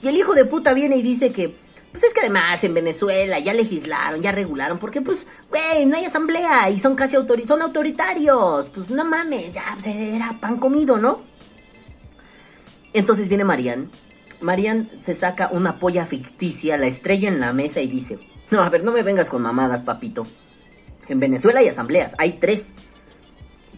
Y 0.02 0.08
el 0.08 0.18
hijo 0.18 0.34
de 0.34 0.46
puta 0.46 0.74
viene 0.74 0.98
y 0.98 1.02
dice 1.02 1.32
que, 1.32 1.56
pues 1.92 2.04
es 2.04 2.14
que 2.14 2.22
además 2.22 2.64
en 2.64 2.74
Venezuela 2.74 3.40
ya 3.40 3.54
legislaron, 3.54 4.22
ya 4.22 4.32
regularon, 4.32 4.80
porque 4.80 5.02
pues, 5.02 5.28
güey, 5.50 5.86
no 5.86 5.96
hay 5.96 6.06
asamblea 6.06 6.70
y 6.70 6.78
son 6.78 6.96
casi 6.96 7.16
son 7.46 7.62
autoritarios. 7.62 8.70
Pues 8.70 8.90
no 8.90 9.06
mames, 9.06 9.54
ya 9.54 9.78
era 9.86 10.38
pan 10.40 10.58
comido, 10.58 10.98
¿no? 10.98 11.22
Entonces 12.94 13.28
viene 13.28 13.44
Marian. 13.44 13.90
Marian 14.42 14.90
se 14.90 15.14
saca 15.14 15.50
una 15.52 15.80
polla 15.80 16.06
ficticia, 16.06 16.78
la 16.78 16.88
estrella 16.88 17.30
en 17.30 17.40
la 17.40 17.54
mesa 17.54 17.82
y 17.82 17.88
dice, 17.88 18.20
no, 18.54 18.62
a 18.62 18.70
ver, 18.70 18.84
no 18.84 18.92
me 18.92 19.02
vengas 19.02 19.30
con 19.30 19.42
mamadas, 19.42 19.82
papito. 19.82 20.28
En 21.08 21.20
Venezuela 21.20 21.60
hay 21.60 21.70
asambleas, 21.70 22.14
hay 22.20 22.34
tres. 22.34 22.74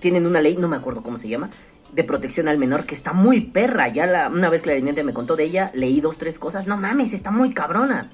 Tienen 0.01 0.27
una 0.27 0.41
ley, 0.41 0.57
no 0.57 0.67
me 0.67 0.75
acuerdo 0.75 1.01
cómo 1.01 1.17
se 1.17 1.29
llama, 1.29 1.49
de 1.93 2.03
protección 2.03 2.49
al 2.49 2.57
menor 2.57 2.85
que 2.85 2.93
está 2.93 3.13
muy 3.13 3.39
perra. 3.39 3.87
Ya 3.87 4.05
la, 4.05 4.27
una 4.27 4.49
vez 4.49 4.63
Clarinete 4.63 5.05
me 5.05 5.13
contó 5.13 5.37
de 5.37 5.45
ella, 5.45 5.71
leí 5.73 6.01
dos, 6.01 6.17
tres 6.17 6.37
cosas. 6.37 6.67
No 6.67 6.75
mames, 6.75 7.13
está 7.13 7.31
muy 7.31 7.53
cabrona. 7.53 8.11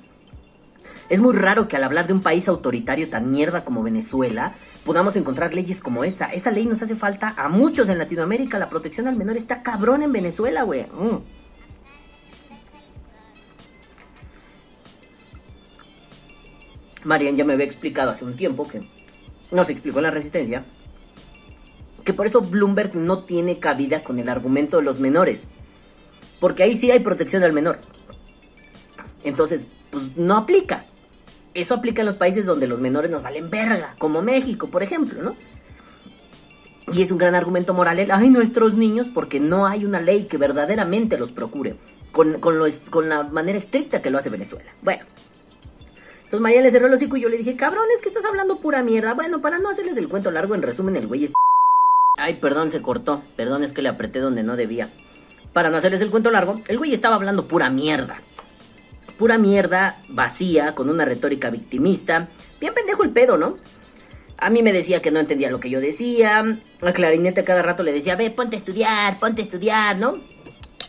Es 1.10 1.20
muy 1.20 1.36
raro 1.36 1.68
que 1.68 1.78
al 1.78 1.84
hablar 1.84 2.06
de 2.06 2.14
un 2.14 2.22
país 2.22 2.48
autoritario 2.48 3.10
tan 3.10 3.32
mierda 3.32 3.66
como 3.66 3.82
Venezuela, 3.82 4.54
podamos 4.86 5.16
encontrar 5.16 5.56
leyes 5.56 5.82
como 5.82 6.04
esa. 6.04 6.26
Esa 6.28 6.52
ley 6.52 6.68
nos 6.68 6.84
hace 6.84 6.96
falta 6.96 7.34
a 7.38 7.50
muchos 7.50 7.90
en 7.90 7.98
Latinoamérica. 7.98 8.60
La 8.60 8.70
protección 8.70 9.08
al 9.08 9.16
menor 9.16 9.36
está 9.36 9.64
cabrón 9.64 10.04
en 10.04 10.12
Venezuela, 10.12 10.62
güey. 10.62 10.84
Mm. 10.84 11.18
Marian 17.04 17.38
ya 17.38 17.44
me 17.44 17.54
había 17.54 17.66
explicado 17.66 18.12
hace 18.12 18.26
un 18.26 18.36
tiempo 18.36 18.68
que 18.68 18.82
no 19.52 19.66
se 19.66 19.72
explicó 19.72 20.00
en 20.00 20.04
la 20.04 20.12
resistencia 20.12 20.64
que 22.04 22.14
por 22.14 22.26
eso 22.26 22.42
Bloomberg 22.42 22.96
no 22.96 23.20
tiene 23.20 23.60
cabida 23.60 24.04
con 24.04 24.20
el 24.20 24.30
argumento 24.30 24.78
de 24.78 24.84
los 24.84 25.00
menores. 25.00 25.48
Porque 26.40 26.64
ahí 26.64 26.78
sí 26.78 26.92
hay 26.92 27.00
protección 27.00 27.44
al 27.44 27.54
menor. 27.54 27.80
Entonces, 29.24 29.62
pues 29.92 30.18
no 30.18 30.36
aplica. 30.36 30.86
Eso 31.54 31.76
aplica 31.76 32.02
en 32.02 32.08
los 32.08 32.16
países 32.16 32.46
donde 32.46 32.68
los 32.68 32.80
menores 32.80 33.12
nos 33.12 33.24
valen 33.24 33.50
verga, 33.50 33.96
como 33.98 34.22
México, 34.22 34.68
por 34.70 34.84
ejemplo, 34.84 35.22
¿no? 35.22 35.36
Y 36.94 37.04
es 37.04 37.12
un 37.12 37.18
gran 37.18 37.36
argumento 37.36 37.74
moral 37.74 38.00
el, 38.00 38.12
ay, 38.12 38.30
nuestros 38.30 38.74
niños, 38.74 39.10
porque 39.14 39.40
no 39.40 39.68
hay 39.68 39.86
una 39.86 40.02
ley 40.02 40.26
que 40.26 40.38
verdaderamente 40.38 41.18
los 41.18 41.32
procure, 41.32 41.76
con, 42.12 42.40
con, 42.40 42.56
con 42.90 43.10
la 43.10 43.24
manera 43.24 43.58
estricta 43.58 44.02
que 44.02 44.10
lo 44.10 44.18
hace 44.18 44.30
Venezuela. 44.30 44.74
Bueno, 44.82 45.04
entonces 46.32 46.44
María 46.44 46.62
le 46.62 46.72
cerró 46.72 46.88
el 46.88 46.94
hocico 46.94 47.18
y 47.18 47.22
yo 47.22 47.28
le 47.28 47.36
dije, 47.36 47.58
cabrón, 47.58 47.84
es 47.94 48.00
que 48.00 48.08
estás 48.08 48.24
hablando 48.24 48.56
pura 48.56 48.84
mierda. 48.84 49.14
Bueno, 49.16 49.42
para 49.42 49.60
no 49.60 49.68
hacerles 49.68 49.98
el 49.98 50.08
cuento 50.08 50.32
largo, 50.32 50.56
en 50.56 50.62
resumen, 50.62 50.96
el 50.96 51.06
güey 51.06 51.26
es... 51.26 51.34
Ay, 52.18 52.36
perdón, 52.36 52.72
se 52.72 52.82
cortó. 52.82 53.22
Perdón, 53.36 53.66
es 53.66 53.74
que 53.74 53.82
le 53.82 53.90
apreté 53.90 54.20
donde 54.20 54.42
no 54.42 54.56
debía. 54.56 54.88
Para 55.52 55.70
no 55.70 55.76
hacerles 55.76 56.00
el 56.00 56.10
cuento 56.10 56.32
largo, 56.32 56.62
el 56.70 56.78
güey 56.78 56.94
estaba 56.94 57.16
hablando 57.16 57.50
pura 57.50 57.70
mierda. 57.70 58.16
pura 59.18 59.38
mierda, 59.38 59.98
vacía, 60.08 60.74
con 60.74 60.90
una 60.90 61.04
retórica 61.04 61.50
victimista. 61.50 62.30
Bien 62.62 62.74
pendejo 62.74 63.04
el 63.04 63.10
pedo, 63.10 63.38
¿no? 63.38 63.58
A 64.38 64.50
mí 64.50 64.64
me 64.64 64.72
decía 64.72 65.02
que 65.02 65.12
no 65.12 65.20
entendía 65.20 65.52
lo 65.52 65.60
que 65.60 65.70
yo 65.70 65.82
decía. 65.82 66.46
A 66.82 66.94
Clarinete 66.94 67.44
cada 67.44 67.62
rato 67.62 67.84
le 67.84 67.92
decía, 67.92 68.16
ve, 68.16 68.30
ponte 68.30 68.56
a 68.56 68.60
estudiar, 68.60 69.20
ponte 69.20 69.42
a 69.42 69.44
estudiar, 69.44 69.98
¿no? 69.98 70.18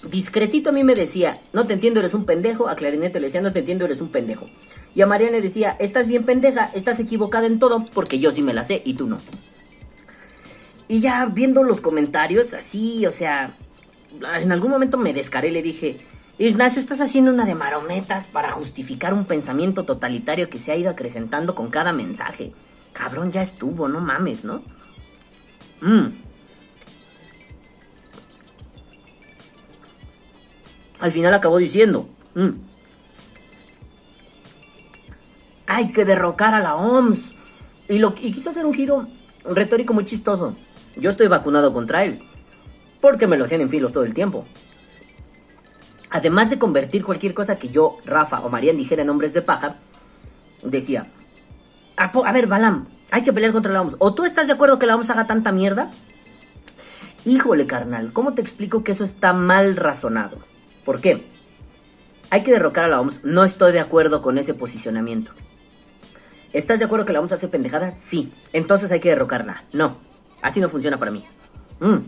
Discretito 0.09 0.71
a 0.71 0.73
mí 0.73 0.85
me 0.85 0.95
decía, 0.95 1.37
no 1.53 1.67
te 1.67 1.73
entiendo, 1.73 1.99
eres 1.99 2.15
un 2.15 2.27
pendejo. 2.27 2.69
A 2.69 2.77
Clarinete 2.77 3.19
le 3.19 3.27
decía, 3.27 3.41
no 3.41 3.53
te 3.53 3.59
entiendo, 3.59 3.87
eres 3.87 4.01
un 4.01 4.13
pendejo. 4.13 4.49
Y 4.95 5.01
a 5.01 5.07
Mariana 5.07 5.33
le 5.33 5.43
decía, 5.43 5.77
estás 5.79 6.07
bien 6.07 6.25
pendeja, 6.25 6.71
estás 6.75 7.01
equivocada 7.01 7.47
en 7.47 7.59
todo, 7.59 7.85
porque 7.95 8.19
yo 8.19 8.31
sí 8.31 8.43
me 8.43 8.53
la 8.53 8.65
sé 8.65 8.83
y 8.85 8.95
tú 8.95 9.07
no. 9.07 9.19
Y 10.89 11.01
ya 11.01 11.25
viendo 11.27 11.63
los 11.63 11.81
comentarios, 11.81 12.53
así, 12.53 13.07
o 13.07 13.11
sea, 13.11 13.55
en 14.41 14.53
algún 14.53 14.71
momento 14.71 14.99
me 14.99 15.15
descaré 15.15 15.49
y 15.49 15.53
le 15.53 15.63
dije, 15.63 15.97
Ignacio, 16.39 16.81
estás 16.81 17.01
haciendo 17.01 17.31
una 17.31 17.45
de 17.45 17.55
marometas 17.55 18.27
para 18.27 18.51
justificar 18.51 19.15
un 19.15 19.25
pensamiento 19.25 19.85
totalitario 19.85 20.51
que 20.51 20.59
se 20.59 20.73
ha 20.73 20.77
ido 20.77 20.91
acrecentando 20.91 21.55
con 21.55 21.71
cada 21.71 21.93
mensaje. 21.93 22.53
Cabrón, 22.93 23.33
ya 23.33 23.43
estuvo, 23.43 23.89
no 23.89 24.01
mames, 24.01 24.45
¿no? 24.45 24.63
Mm. 25.81 26.09
Al 31.01 31.13
final 31.13 31.35
acabó 31.35 31.59
diciendo, 31.59 32.09
mm, 32.35 32.51
hay 35.73 35.91
que 35.91 36.05
derrocar 36.05 36.55
a 36.55 36.61
la 36.61 36.77
OMS. 36.77 37.33
Y, 37.89 37.99
lo, 37.99 38.15
quiso 38.15 38.51
hacer 38.51 38.67
un 38.67 38.75
giro 38.75 39.07
retórico 39.45 39.95
muy 39.95 40.05
chistoso. 40.05 40.55
Yo 40.97 41.11
estoy 41.11 41.29
vacunado 41.29 41.73
contra 41.73 42.05
él. 42.05 42.23
Porque 43.01 43.27
me 43.27 43.39
lo 43.39 43.45
hacían 43.45 43.63
en 43.63 43.71
filos 43.71 43.93
todo 43.93 44.05
el 44.05 44.13
tiempo. 44.13 44.45
Además 46.11 46.51
de 46.51 46.59
convertir 46.59 47.03
cualquier 47.03 47.33
cosa 47.33 47.57
que 47.57 47.71
yo, 47.71 47.97
Rafa 48.05 48.41
o 48.41 48.51
Marian 48.51 48.77
dijera 48.77 49.03
en 49.03 49.09
hombres 49.09 49.33
de 49.33 49.41
paja, 49.41 49.77
decía, 50.63 51.07
a, 51.97 52.05
a, 52.05 52.33
ver, 52.33 52.47
Balam, 52.47 52.87
hay 53.11 53.23
que 53.23 53.33
pelear 53.33 53.53
contra 53.53 53.73
la 53.73 53.81
OMS. 53.81 53.97
¿O 53.99 54.13
tú 54.13 54.27
estás 54.27 54.47
de 54.47 54.53
acuerdo 54.53 54.79
que 54.79 54.87
la 54.87 54.95
OMS 54.95 55.09
haga 55.09 55.27
tanta 55.27 55.53
mierda? 55.53 55.91
Híjole, 57.25 57.67
carnal, 57.67 58.13
¿cómo 58.13 58.35
te 58.35 58.43
explico 58.43 58.85
que 58.85 58.93
eso 58.93 59.05
está 59.05 59.33
mal 59.33 59.77
razonado? 59.77 60.37
¿Por 60.85 61.01
qué? 61.01 61.25
Hay 62.29 62.43
que 62.43 62.53
derrocar 62.53 62.85
a 62.85 62.89
la 62.89 63.01
OMS. 63.01 63.25
No 63.25 63.43
estoy 63.45 63.73
de 63.73 63.81
acuerdo 63.81 64.21
con 64.21 64.37
ese 64.37 64.53
posicionamiento. 64.53 65.33
¿Estás 66.53 66.79
de 66.79 66.85
acuerdo 66.85 67.07
que 67.07 67.13
la 67.13 67.21
OMS 67.21 67.33
hace 67.33 67.49
pendejadas? 67.49 67.95
Sí. 67.99 68.33
Entonces 68.53 68.91
hay 68.91 69.01
que 69.01 69.09
derrocarla. 69.09 69.65
No. 69.73 69.97
Así 70.43 70.61
no 70.61 70.69
funciona 70.69 70.99
para 70.99 71.11
mí. 71.11 71.25
Mm. 71.81 71.99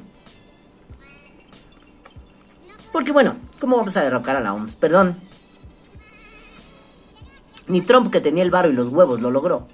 Porque 2.93 3.13
bueno, 3.13 3.37
¿cómo 3.61 3.77
vamos 3.77 3.97
a 3.97 4.03
derrocar 4.03 4.37
a 4.37 4.41
la 4.41 4.53
OMS? 4.53 4.75
Perdón. 4.75 5.17
Ni 7.67 7.81
Trump 7.81 8.13
que 8.13 8.21
tenía 8.21 8.43
el 8.43 8.51
varo 8.51 8.71
y 8.71 8.75
los 8.75 8.89
huevos 8.89 9.21
lo 9.21 9.31
logró. 9.31 9.67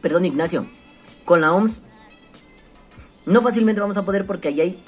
Perdón, 0.00 0.24
Ignacio. 0.24 0.66
Con 1.24 1.40
la 1.40 1.52
OMS 1.52 1.80
no 3.26 3.42
fácilmente 3.42 3.80
vamos 3.80 3.96
a 3.96 4.04
poder 4.04 4.24
porque 4.24 4.48
ahí 4.48 4.60
hay 4.60 4.78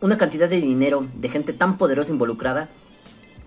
una 0.00 0.16
cantidad 0.16 0.48
de 0.48 0.60
dinero, 0.60 1.06
de 1.14 1.28
gente 1.28 1.52
tan 1.52 1.78
poderosa 1.78 2.12
involucrada, 2.12 2.68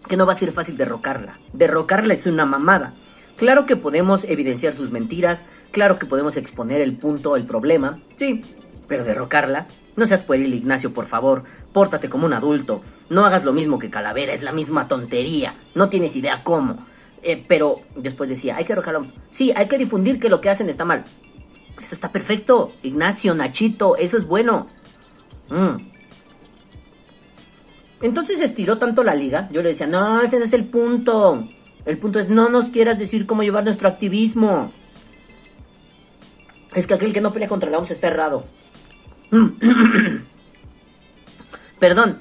que 0.08 0.18
no 0.18 0.26
va 0.26 0.34
a 0.34 0.38
ser 0.38 0.52
fácil 0.52 0.78
derrocarla. 0.78 1.40
Derrocarla 1.54 2.14
es 2.14 2.26
una 2.26 2.46
mamada. 2.46 2.94
Claro 3.36 3.66
que 3.66 3.78
podemos 3.78 4.26
evidenciar 4.26 4.74
sus 4.74 4.92
mentiras, 4.92 5.46
claro 5.72 5.98
que 5.98 6.06
podemos 6.06 6.36
exponer 6.36 6.82
el 6.82 6.98
punto, 6.98 7.38
el 7.38 7.46
problema, 7.46 8.00
sí, 8.18 8.42
pero 8.88 9.06
derrocarla, 9.06 9.66
no 9.96 10.06
seas 10.06 10.24
pueril 10.24 10.54
Ignacio, 10.54 10.94
por 10.94 11.06
favor, 11.06 11.44
pórtate 11.72 12.10
como 12.10 12.26
un 12.26 12.34
adulto, 12.34 12.82
no 13.10 13.26
hagas 13.26 13.46
lo 13.46 13.54
mismo 13.54 13.80
que 13.80 13.90
Calavera, 13.90 14.34
es 14.34 14.44
la 14.44 14.52
misma 14.52 14.90
tontería, 14.90 15.54
no 15.74 15.88
tienes 15.88 16.18
idea 16.18 16.44
cómo. 16.44 16.86
Eh, 17.22 17.44
pero 17.48 17.82
después 17.96 18.30
decía, 18.30 18.58
hay 18.58 18.66
que 18.66 18.74
derrocarla, 18.74 19.06
sí, 19.32 19.54
hay 19.56 19.68
que 19.68 19.78
difundir 19.78 20.20
que 20.20 20.30
lo 20.30 20.42
que 20.42 20.50
hacen 20.50 20.70
está 20.70 20.84
mal. 20.84 21.06
Eso 21.82 21.96
está 21.96 22.12
perfecto, 22.12 22.74
Ignacio, 22.84 23.34
Nachito, 23.36 23.96
eso 23.96 24.18
es 24.18 24.26
bueno. 24.26 24.68
Mm. 25.50 25.99
Entonces 28.02 28.40
estiró 28.40 28.78
tanto 28.78 29.04
la 29.04 29.14
liga, 29.14 29.50
yo 29.52 29.62
le 29.62 29.70
decía, 29.70 29.88
no, 29.88 30.22
ese 30.22 30.40
no 30.40 30.46
es 30.46 30.54
el 30.54 30.66
punto. 30.66 31.48
El 31.86 31.98
punto 31.98 32.20
es, 32.20 32.30
no 32.30 32.50
nos 32.50 32.70
quieras 32.70 33.00
decir 33.00 33.26
cómo 33.26 33.44
llevar 33.44 33.64
nuestro 33.64 33.90
activismo. 33.90 34.72
Es 36.76 36.88
que 36.88 36.94
aquel 36.94 37.14
que 37.14 37.22
no 37.22 37.34
pelea 37.34 37.50
contra 37.50 37.70
la 37.70 37.78
OMS 37.78 37.92
está 37.92 38.08
errado. 38.08 38.46
Perdón. 41.80 42.20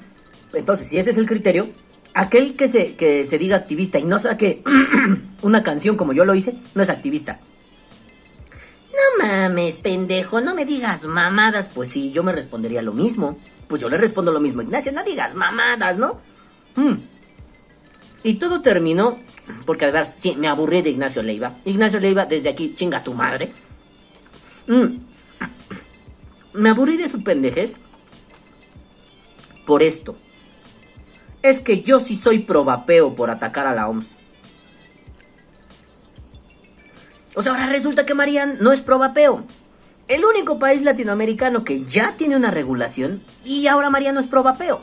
Entonces, 0.53 0.87
si 0.87 0.97
ese 0.97 1.11
es 1.11 1.17
el 1.17 1.27
criterio, 1.27 1.69
aquel 2.13 2.55
que 2.55 2.67
se, 2.67 2.95
que 2.95 3.25
se 3.25 3.37
diga 3.37 3.57
activista 3.57 3.99
y 3.99 4.03
no 4.03 4.17
saque 4.17 4.63
una 5.43 5.61
canción 5.63 5.95
como 5.95 6.13
yo 6.13 6.25
lo 6.25 6.33
hice, 6.33 6.55
no 6.73 6.81
es 6.81 6.89
activista. 6.89 7.39
No 8.91 9.25
mames, 9.25 9.75
pendejo, 9.75 10.41
no 10.41 10.55
me 10.55 10.65
digas 10.65 11.05
mamadas. 11.05 11.69
Pues 11.73 11.89
sí, 11.89 12.11
yo 12.11 12.23
me 12.23 12.31
respondería 12.31 12.81
lo 12.81 12.93
mismo. 12.93 13.37
Pues 13.69 13.81
yo 13.81 13.87
le 13.87 13.97
respondo 13.97 14.33
lo 14.33 14.41
mismo. 14.41 14.63
Ignacio, 14.63 14.91
no 14.91 15.03
digas 15.03 15.35
mamadas, 15.35 15.97
¿no? 15.97 16.19
Hmm. 16.75 16.95
Y 18.23 18.33
todo 18.33 18.61
terminó, 18.61 19.19
porque 19.65 19.85
además, 19.85 20.15
sí, 20.19 20.35
me 20.35 20.47
aburrí 20.47 20.81
de 20.81 20.89
Ignacio 20.89 21.23
Leiva. 21.23 21.55
Ignacio 21.63 21.99
Leiva, 21.99 22.25
desde 22.25 22.49
aquí, 22.49 22.73
chinga 22.75 23.03
tu 23.03 23.13
madre. 23.13 23.51
Mm. 24.67 24.97
Me 26.53 26.69
aburrí 26.69 26.97
de 26.97 27.07
su 27.07 27.23
pendejez 27.23 27.77
por 29.65 29.83
esto. 29.83 30.17
Es 31.43 31.59
que 31.59 31.81
yo 31.81 31.99
sí 31.99 32.15
soy 32.15 32.39
probapeo 32.39 33.15
por 33.15 33.29
atacar 33.29 33.67
a 33.67 33.75
la 33.75 33.87
OMS. 33.87 34.07
O 37.35 37.41
sea, 37.41 37.53
ahora 37.53 37.67
resulta 37.67 38.05
que 38.05 38.15
Marian 38.15 38.57
no 38.59 38.73
es 38.73 38.81
probapeo. 38.81 39.45
El 40.09 40.25
único 40.25 40.57
país 40.57 40.81
latinoamericano 40.81 41.63
que 41.63 41.83
ya 41.85 42.15
tiene 42.17 42.35
una 42.35 42.49
regulación 42.49 43.21
y 43.45 43.67
ahora 43.67 43.91
Marian 43.91 44.15
no 44.15 44.19
es 44.21 44.25
probapeo. 44.25 44.81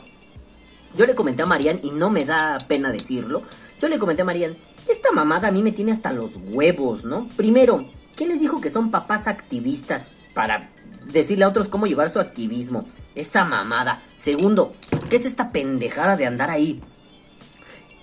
Yo 0.97 1.05
le 1.05 1.15
comenté 1.15 1.43
a 1.43 1.45
Marian, 1.45 1.81
y 1.83 1.91
no 1.91 2.09
me 2.09 2.23
da 2.23 2.57
pena 2.69 2.93
decirlo, 2.93 3.43
yo 3.81 3.89
le 3.89 3.99
comenté 3.99 4.21
a 4.21 4.25
Marian, 4.25 4.55
esta 4.87 5.11
mamada 5.11 5.49
a 5.49 5.51
mí 5.51 5.61
me 5.61 5.73
tiene 5.73 5.91
hasta 5.91 6.13
los 6.13 6.37
huevos, 6.37 7.03
¿no? 7.03 7.27
Primero, 7.35 7.85
¿quién 8.15 8.29
les 8.29 8.39
dijo 8.39 8.61
que 8.61 8.69
son 8.69 8.89
papás 8.89 9.27
activistas 9.27 10.11
para 10.33 10.69
decirle 11.11 11.43
a 11.43 11.49
otros 11.49 11.67
cómo 11.67 11.87
llevar 11.87 12.09
su 12.09 12.21
activismo? 12.21 12.87
Esa 13.13 13.43
mamada. 13.43 14.01
Segundo, 14.17 14.71
¿qué 15.09 15.17
es 15.17 15.25
esta 15.25 15.51
pendejada 15.51 16.15
de 16.15 16.25
andar 16.25 16.49
ahí? 16.49 16.81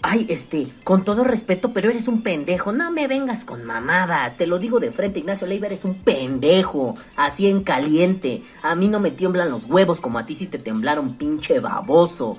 Ay, 0.07 0.27
este, 0.29 0.67
con 0.85 1.03
todo 1.03 1.25
respeto, 1.25 1.73
pero 1.73 1.89
eres 1.89 2.09
un 2.09 2.21
pendejo. 2.21 2.73
No 2.73 2.91
me 2.91 3.09
vengas 3.09 3.47
con 3.47 3.65
mamadas. 3.65 4.37
Te 4.37 4.47
lo 4.47 4.59
digo 4.59 4.79
de 4.79 4.93
frente, 4.93 5.21
Ignacio 5.21 5.47
Leiva, 5.47 5.65
eres 5.65 5.87
un 5.87 5.95
pendejo. 5.95 6.95
Así 7.17 7.49
en 7.49 7.63
caliente. 7.63 8.43
A 8.63 8.75
mí 8.75 8.89
no 8.89 9.01
me 9.01 9.11
tiemblan 9.11 9.51
los 9.51 9.65
huevos 9.65 10.03
como 10.03 10.19
a 10.19 10.27
ti 10.27 10.35
si 10.35 10.47
te 10.47 10.59
temblaron, 10.59 11.15
pinche 11.15 11.59
baboso. 11.59 12.37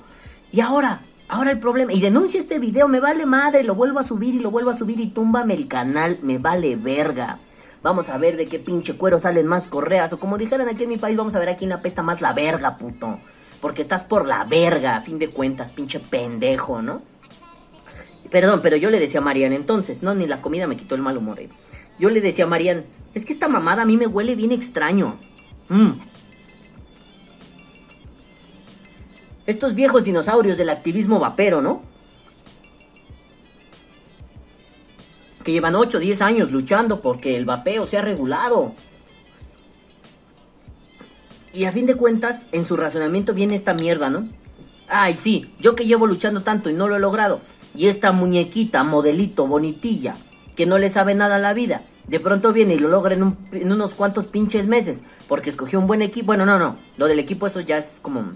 Y 0.52 0.60
ahora, 0.60 1.02
ahora 1.28 1.50
el 1.50 1.60
problema. 1.60 1.92
Y 1.92 2.02
denuncia 2.02 2.40
este 2.40 2.60
video, 2.60 2.88
me 2.88 3.00
vale 3.00 3.26
madre. 3.26 3.64
Lo 3.64 3.74
vuelvo 3.74 3.98
a 3.98 4.04
subir 4.04 4.36
y 4.36 4.40
lo 4.40 4.52
vuelvo 4.52 4.70
a 4.70 4.78
subir 4.78 5.00
y 5.00 5.08
túmbame 5.08 5.56
el 5.56 5.68
canal. 5.68 6.20
Me 6.22 6.38
vale 6.38 6.76
verga. 6.76 7.40
Vamos 7.82 8.10
a 8.10 8.20
ver 8.20 8.38
de 8.38 8.46
qué 8.46 8.60
pinche 8.60 8.96
cuero 8.96 9.18
salen 9.18 9.48
más 9.48 9.68
correas. 9.68 10.14
O 10.14 10.20
como 10.20 10.38
dijeran 10.38 10.70
aquí 10.70 10.84
en 10.84 10.90
mi 10.90 10.98
país, 10.98 11.18
vamos 11.18 11.34
a 11.34 11.40
ver 11.40 11.50
a 11.50 11.56
quién 11.56 11.72
apesta 11.72 12.04
más 12.04 12.22
la 12.22 12.32
verga, 12.34 12.78
puto. 12.78 13.18
Porque 13.60 13.82
estás 13.82 14.04
por 14.04 14.28
la 14.28 14.44
verga, 14.44 14.98
a 14.98 15.02
fin 15.02 15.18
de 15.18 15.32
cuentas, 15.32 15.72
pinche 15.72 16.00
pendejo, 16.00 16.84
¿no? 16.84 17.15
Perdón, 18.36 18.60
pero 18.62 18.76
yo 18.76 18.90
le 18.90 19.00
decía 19.00 19.22
a 19.22 19.24
Marian 19.24 19.54
entonces, 19.54 20.04
no, 20.04 20.14
ni 20.14 20.28
la 20.28 20.42
comida 20.42 20.68
me 20.68 20.76
quitó 20.76 20.94
el 20.96 21.02
mal 21.02 21.18
humor. 21.18 21.40
eh. 21.40 21.48
Yo 22.00 22.10
le 22.10 22.20
decía 22.20 22.44
a 22.44 22.48
Marian, 22.50 22.84
es 23.14 23.24
que 23.24 23.32
esta 23.32 23.48
mamada 23.48 23.84
a 23.84 23.86
mí 23.86 23.96
me 23.96 24.08
huele 24.08 24.36
bien 24.36 24.52
extraño. 24.52 25.16
Mm. 25.70 25.92
Estos 29.48 29.74
viejos 29.74 30.04
dinosaurios 30.04 30.58
del 30.58 30.68
activismo 30.68 31.18
vapero, 31.18 31.62
¿no? 31.62 31.82
Que 35.46 35.54
llevan 35.54 35.76
8 35.76 35.98
o 35.98 36.02
10 36.02 36.22
años 36.22 36.52
luchando 36.52 37.00
porque 37.00 37.38
el 37.38 37.46
vapeo 37.46 37.88
sea 37.88 38.02
regulado. 38.02 38.76
Y 41.54 41.64
a 41.64 41.72
fin 41.72 41.86
de 41.86 41.96
cuentas, 41.96 42.48
en 42.52 42.66
su 42.66 42.76
razonamiento 42.76 43.34
viene 43.34 43.56
esta 43.56 43.74
mierda, 43.74 44.10
¿no? 44.10 44.28
Ay, 44.90 45.16
sí, 45.16 45.54
yo 45.62 45.74
que 45.74 45.86
llevo 45.86 46.06
luchando 46.06 46.42
tanto 46.42 46.70
y 46.70 46.74
no 46.74 46.90
lo 46.90 46.98
he 46.98 47.00
logrado. 47.00 47.40
Y 47.76 47.88
esta 47.88 48.12
muñequita, 48.12 48.84
modelito, 48.84 49.48
bonitilla, 49.48 50.16
que 50.56 50.66
no 50.66 50.78
le 50.78 50.90
sabe 50.90 51.16
nada 51.16 51.36
a 51.36 51.40
la 51.40 51.54
vida, 51.54 51.82
de 52.08 52.20
pronto 52.20 52.54
viene 52.54 52.76
y 52.76 52.80
lo 52.80 52.88
logra 52.88 53.14
en, 53.16 53.24
un- 53.24 53.38
en 53.52 53.72
unos 53.72 53.94
cuantos 53.96 54.28
pinches 54.28 54.68
meses, 54.68 55.02
porque 55.28 55.50
escogió 55.50 55.80
un 55.80 55.88
buen 55.88 56.02
equipo. 56.02 56.28
Bueno, 56.28 56.46
no, 56.46 56.58
no, 56.60 56.78
lo 56.98 57.08
del 57.08 57.20
equipo 57.20 57.48
eso 57.48 57.60
ya 57.60 57.78
es 57.78 57.98
como, 58.02 58.32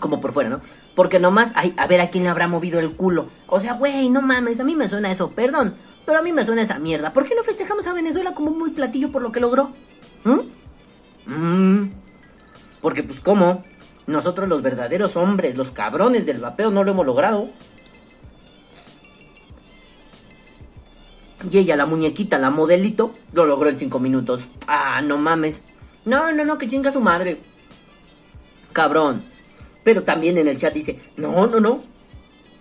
como 0.00 0.20
por 0.20 0.32
fuera, 0.32 0.50
¿no? 0.50 0.60
Porque 0.94 1.18
nomás, 1.20 1.52
ay, 1.54 1.72
a 1.76 1.86
ver 1.86 2.00
a 2.00 2.10
quién 2.10 2.24
le 2.24 2.30
habrá 2.30 2.48
movido 2.48 2.78
el 2.80 2.92
culo. 2.92 3.28
O 3.46 3.60
sea, 3.60 3.74
güey, 3.74 4.10
no 4.10 4.20
mames, 4.20 4.58
a 4.60 4.64
mí 4.64 4.74
me 4.74 4.88
suena 4.88 5.10
eso, 5.12 5.30
perdón, 5.30 5.74
pero 6.04 6.18
a 6.18 6.22
mí 6.22 6.32
me 6.32 6.44
suena 6.44 6.62
esa 6.62 6.78
mierda. 6.78 7.12
¿Por 7.12 7.24
qué 7.26 7.34
no 7.36 7.44
festejamos 7.44 7.86
a 7.86 7.92
Venezuela 7.92 8.34
como 8.34 8.50
muy 8.50 8.70
platillo 8.70 9.12
por 9.12 9.22
lo 9.22 9.30
que 9.32 9.40
logró? 9.40 9.70
¿Mm? 10.24 10.40
Mm. 11.32 11.90
Porque 12.80 13.02
pues, 13.02 13.20
¿cómo? 13.20 13.62
Nosotros 14.06 14.48
los 14.48 14.62
verdaderos 14.62 15.16
hombres, 15.16 15.56
los 15.56 15.70
cabrones 15.70 16.26
del 16.26 16.40
vapeo, 16.40 16.70
no 16.70 16.82
lo 16.82 16.90
hemos 16.92 17.06
logrado. 17.06 17.48
Y 21.50 21.58
ella, 21.58 21.76
la 21.76 21.86
muñequita, 21.86 22.38
la 22.38 22.50
modelito, 22.50 23.14
lo 23.32 23.46
logró 23.46 23.68
en 23.68 23.78
cinco 23.78 24.00
minutos. 24.00 24.42
Ah, 24.66 25.00
no 25.02 25.18
mames. 25.18 25.60
No, 26.04 26.32
no, 26.32 26.44
no, 26.44 26.58
que 26.58 26.68
chinga 26.68 26.90
su 26.90 27.00
madre. 27.00 27.38
Cabrón. 28.72 29.22
Pero 29.84 30.02
también 30.02 30.36
en 30.38 30.48
el 30.48 30.58
chat 30.58 30.74
dice, 30.74 31.00
no, 31.16 31.46
no, 31.46 31.60
no. 31.60 31.82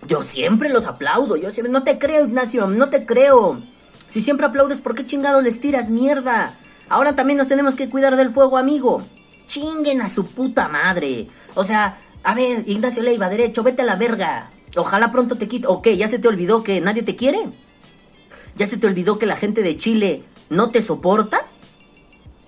Yo 0.08 0.24
siempre 0.24 0.70
los 0.70 0.86
aplaudo, 0.86 1.36
yo 1.36 1.52
siempre... 1.52 1.72
No 1.72 1.84
te 1.84 1.98
creo, 1.98 2.26
Ignacio, 2.26 2.68
no 2.68 2.90
te 2.90 3.06
creo. 3.06 3.60
Si 4.08 4.22
siempre 4.22 4.46
aplaudes, 4.46 4.80
¿por 4.80 4.96
qué 4.96 5.06
chingado 5.06 5.42
les 5.42 5.60
tiras 5.60 5.90
mierda? 5.90 6.54
Ahora 6.88 7.16
también 7.16 7.38
nos 7.38 7.48
tenemos 7.48 7.76
que 7.76 7.90
cuidar 7.90 8.16
del 8.16 8.30
fuego, 8.30 8.58
amigo. 8.58 9.02
Chinguen 9.48 10.02
a 10.02 10.10
su 10.10 10.28
puta 10.28 10.68
madre. 10.68 11.28
O 11.56 11.64
sea, 11.64 11.98
a 12.24 12.36
ver, 12.36 12.64
Ignacio 12.68 13.04
Leiva, 13.04 13.30
derecho, 13.30 13.64
vete 13.64 13.82
a 13.82 13.86
la 13.86 13.96
verga. 13.96 14.50
Ojalá 14.76 15.12
pronto 15.12 15.36
te 15.36 15.48
quite. 15.48 15.68
¿O 15.68 15.82
qué? 15.82 15.98
¿Ya 15.98 16.08
se 16.08 16.20
te 16.20 16.28
olvidó 16.28 16.64
que 16.64 16.80
nadie 16.80 17.04
te 17.04 17.16
quiere? 17.16 17.40
¿Ya 18.58 18.68
se 18.68 18.78
te 18.78 18.88
olvidó 18.88 19.20
que 19.20 19.28
la 19.28 19.38
gente 19.38 19.62
de 19.62 19.78
Chile 19.78 20.24
no 20.50 20.72
te 20.72 20.82
soporta? 20.82 21.42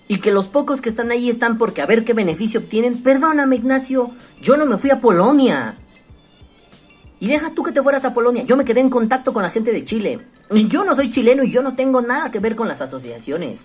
Y 0.08 0.18
que 0.20 0.32
los 0.32 0.48
pocos 0.48 0.82
que 0.82 0.90
están 0.90 1.12
ahí 1.12 1.30
están 1.30 1.60
porque 1.60 1.84
a 1.84 1.86
ver 1.86 2.04
qué 2.04 2.14
beneficio 2.14 2.62
obtienen. 2.62 3.04
Perdóname, 3.04 3.58
Ignacio, 3.58 4.10
yo 4.42 4.58
no 4.58 4.66
me 4.66 4.80
fui 4.80 4.90
a 4.90 5.00
Polonia. 5.00 5.76
Y 7.20 7.28
deja 7.28 7.52
tú 7.54 7.62
que 7.62 7.72
te 7.72 7.84
fueras 7.84 8.06
a 8.06 8.14
Polonia. 8.14 8.44
Yo 8.44 8.58
me 8.58 8.66
quedé 8.66 8.80
en 8.80 8.90
contacto 8.90 9.34
con 9.34 9.44
la 9.44 9.52
gente 9.52 9.72
de 9.72 9.86
Chile. 9.86 10.20
Y 10.52 10.68
yo 10.68 10.84
no 10.84 10.96
soy 10.96 11.12
chileno 11.12 11.44
y 11.44 11.52
yo 11.52 11.62
no 11.62 11.76
tengo 11.76 12.02
nada 12.02 12.32
que 12.32 12.40
ver 12.40 12.56
con 12.56 12.68
las 12.68 12.82
asociaciones. 12.82 13.60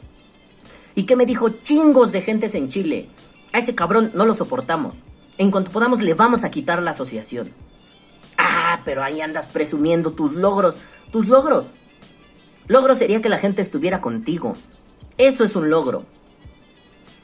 ¿Y 0.94 1.04
qué 1.04 1.16
me 1.16 1.24
dijo 1.24 1.48
chingos 1.48 2.12
de 2.12 2.20
gentes 2.20 2.54
en 2.54 2.68
Chile? 2.68 3.08
A 3.54 3.58
ese 3.58 3.74
cabrón 3.74 4.10
no 4.14 4.26
lo 4.26 4.34
soportamos. 4.34 4.96
En 5.38 5.50
cuanto 5.50 5.70
podamos 5.70 6.02
le 6.02 6.12
vamos 6.12 6.44
a 6.44 6.50
quitar 6.50 6.82
la 6.82 6.90
asociación. 6.90 7.50
Ah, 8.36 8.80
pero 8.84 9.02
ahí 9.02 9.22
andas 9.22 9.46
presumiendo 9.46 10.12
tus 10.12 10.34
logros. 10.34 10.76
Tus 11.10 11.26
logros. 11.26 11.68
Logro 12.66 12.96
sería 12.96 13.20
que 13.20 13.28
la 13.28 13.38
gente 13.38 13.62
estuviera 13.62 14.00
contigo. 14.00 14.56
Eso 15.18 15.44
es 15.44 15.54
un 15.54 15.70
logro. 15.70 16.04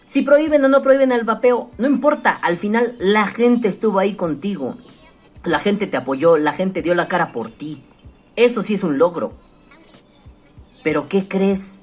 Si 0.06 0.22
prohíben 0.22 0.64
o 0.64 0.68
no 0.68 0.82
prohíben 0.82 1.12
el 1.12 1.24
vapeo, 1.24 1.70
no 1.78 1.86
importa. 1.86 2.32
Al 2.42 2.56
final 2.56 2.94
la 2.98 3.26
gente 3.26 3.68
estuvo 3.68 3.98
ahí 3.98 4.14
contigo. 4.14 4.76
La 5.44 5.58
gente 5.58 5.86
te 5.86 5.96
apoyó, 5.96 6.36
la 6.36 6.52
gente 6.52 6.82
dio 6.82 6.94
la 6.94 7.08
cara 7.08 7.32
por 7.32 7.50
ti. 7.50 7.82
Eso 8.36 8.62
sí 8.62 8.74
es 8.74 8.84
un 8.84 8.98
logro. 8.98 9.32
Pero 10.82 11.08
¿qué 11.08 11.26
crees? 11.28 11.74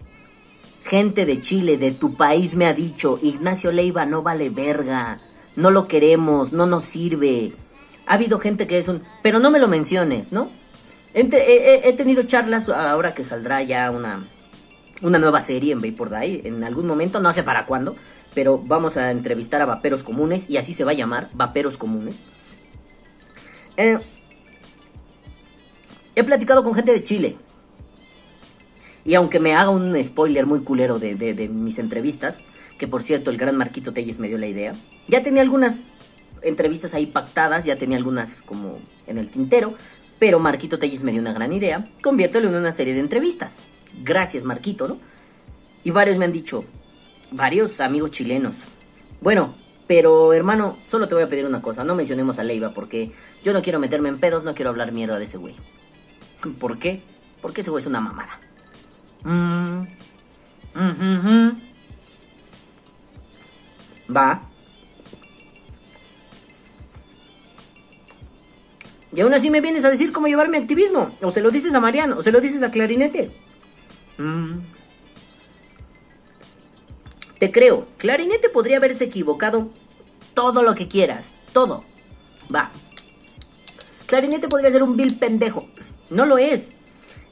Gente 0.83 1.25
de 1.25 1.41
Chile, 1.41 1.77
de 1.77 1.91
tu 1.91 2.15
país, 2.15 2.55
me 2.55 2.65
ha 2.65 2.73
dicho, 2.73 3.19
Ignacio 3.21 3.71
Leiva 3.71 4.05
no 4.05 4.23
vale 4.23 4.49
verga, 4.49 5.19
no 5.55 5.69
lo 5.69 5.87
queremos, 5.87 6.53
no 6.53 6.65
nos 6.65 6.83
sirve. 6.83 7.53
Ha 8.05 8.13
habido 8.13 8.39
gente 8.39 8.67
que 8.67 8.77
es 8.77 8.87
un... 8.87 9.03
Pero 9.21 9.39
no 9.39 9.51
me 9.51 9.59
lo 9.59 9.67
menciones, 9.67 10.31
¿no? 10.31 10.49
He, 11.20 11.93
tenido 11.93 12.22
charlas 12.24 12.70
ahora 12.70 13.15
que 13.15 13.24
saldrá 13.24 13.63
ya 13.63 13.89
una, 13.89 14.24
una 15.01 15.18
nueva 15.18 15.41
serie 15.41 15.74
en 15.74 15.82
Vapor 15.82 16.11
Day, 16.11 16.41
en 16.43 16.63
algún 16.63 16.86
momento, 16.86 17.20
no 17.20 17.34
sé 17.34 17.41
para 17.41 17.65
cuándo, 17.65 17.95
pero 18.36 18.59
vamos 18.59 18.97
a 18.97 19.09
entrevistar 19.09 19.59
a 19.63 19.65
vaperos 19.65 20.03
comunes, 20.03 20.47
y 20.47 20.57
así 20.57 20.76
se 20.76 20.84
va 20.84 20.91
a 20.91 20.93
llamar, 20.93 21.28
vaperos 21.34 21.76
comunes. 21.76 22.18
Eh, 23.78 23.97
he 26.15 26.24
platicado 26.24 26.63
con 26.63 26.76
gente 26.76 26.91
de 26.91 27.03
Chile. 27.03 27.36
Y 29.03 29.15
aunque 29.15 29.39
me 29.39 29.55
haga 29.55 29.72
un 29.72 30.03
spoiler 30.03 30.45
muy 30.45 30.59
culero 30.59 30.99
de, 30.99 31.15
de, 31.15 31.49
mis 31.49 31.80
entrevistas, 31.80 32.41
que 32.78 32.88
por 32.88 33.01
cierto 33.01 33.32
el 33.32 33.38
gran 33.38 33.57
Marquito 33.57 33.91
Telles 33.91 34.20
me 34.20 34.28
dio 34.28 34.38
la 34.38 34.45
idea, 34.45 34.76
ya 35.07 35.24
tenía 35.24 35.41
algunas 35.41 35.78
entrevistas 36.43 36.93
ahí 36.93 37.07
pactadas, 37.07 37.65
ya 37.65 37.78
tenía 37.78 37.97
algunas 37.97 38.43
como 38.43 38.78
en 39.07 39.18
el 39.18 39.30
tintero, 39.30 39.74
pero 40.20 40.39
Marquito 40.39 40.80
Telles 40.80 41.03
me 41.03 41.11
dio 41.11 41.22
una 41.22 41.34
gran 41.34 41.53
idea, 41.53 41.89
conviértelo 42.01 42.49
en 42.49 42.55
una 42.55 42.72
serie 42.72 42.93
de 42.93 42.99
entrevistas. 42.99 43.55
Gracias 44.03 44.43
Marquito, 44.43 44.88
¿no? 44.88 44.97
Y 45.84 45.91
varios 45.91 46.18
me 46.18 46.26
han 46.26 46.34
dicho, 46.34 46.65
varios 47.32 47.80
amigos 47.80 48.11
chilenos. 48.11 48.55
Bueno, 49.22 49.53
pero 49.88 50.34
hermano, 50.34 50.78
solo 50.88 51.07
te 51.07 51.15
voy 51.15 51.24
a 51.24 51.30
pedir 51.30 51.45
una 51.45 51.61
cosa, 51.61 51.84
no 51.84 51.95
mencionemos 51.95 52.39
a 52.39 52.43
Leiva 52.43 52.72
porque 52.72 53.11
yo 53.43 53.53
no 53.53 53.61
quiero 53.61 53.80
meterme 53.80 54.09
en 54.09 54.20
pedos, 54.20 54.43
no 54.43 54.53
quiero 54.53 54.70
hablar 54.70 54.91
mierda 54.91 55.18
de 55.18 55.26
ese 55.26 55.38
güey. 55.38 55.55
¿Por 56.59 56.78
qué? 56.78 57.01
Porque 57.41 57.61
ese 57.61 57.70
güey 57.70 57.82
es 57.82 57.88
una 57.88 58.01
mamada. 58.01 58.39
Mm. 59.24 59.84
Va. 64.15 64.46
Y 69.13 69.21
aún 69.21 69.33
así 69.33 69.49
me 69.49 69.61
vienes 69.61 69.85
a 69.85 69.89
decir 69.89 70.11
cómo 70.11 70.27
llevar 70.27 70.49
mi 70.49 70.57
activismo. 70.57 71.11
O 71.21 71.31
se 71.31 71.41
lo 71.41 71.51
dices 71.51 71.73
a 71.73 71.79
Mariano, 71.79 72.17
o 72.17 72.23
se 72.23 72.31
lo 72.31 72.41
dices 72.41 72.61
a 72.63 72.71
Clarinete. 72.71 73.31
Mm. 74.17 74.59
Te 77.39 77.51
creo, 77.51 77.87
Clarinete 77.97 78.49
podría 78.49 78.77
haberse 78.77 79.05
equivocado 79.05 79.69
todo 80.33 80.63
lo 80.63 80.75
que 80.75 80.87
quieras. 80.87 81.33
Todo. 81.53 81.83
Va. 82.53 82.71
Clarinete 84.07 84.47
podría 84.47 84.71
ser 84.71 84.83
un 84.83 84.97
vil 84.97 85.17
pendejo. 85.17 85.67
No 86.09 86.25
lo 86.25 86.37
es. 86.37 86.69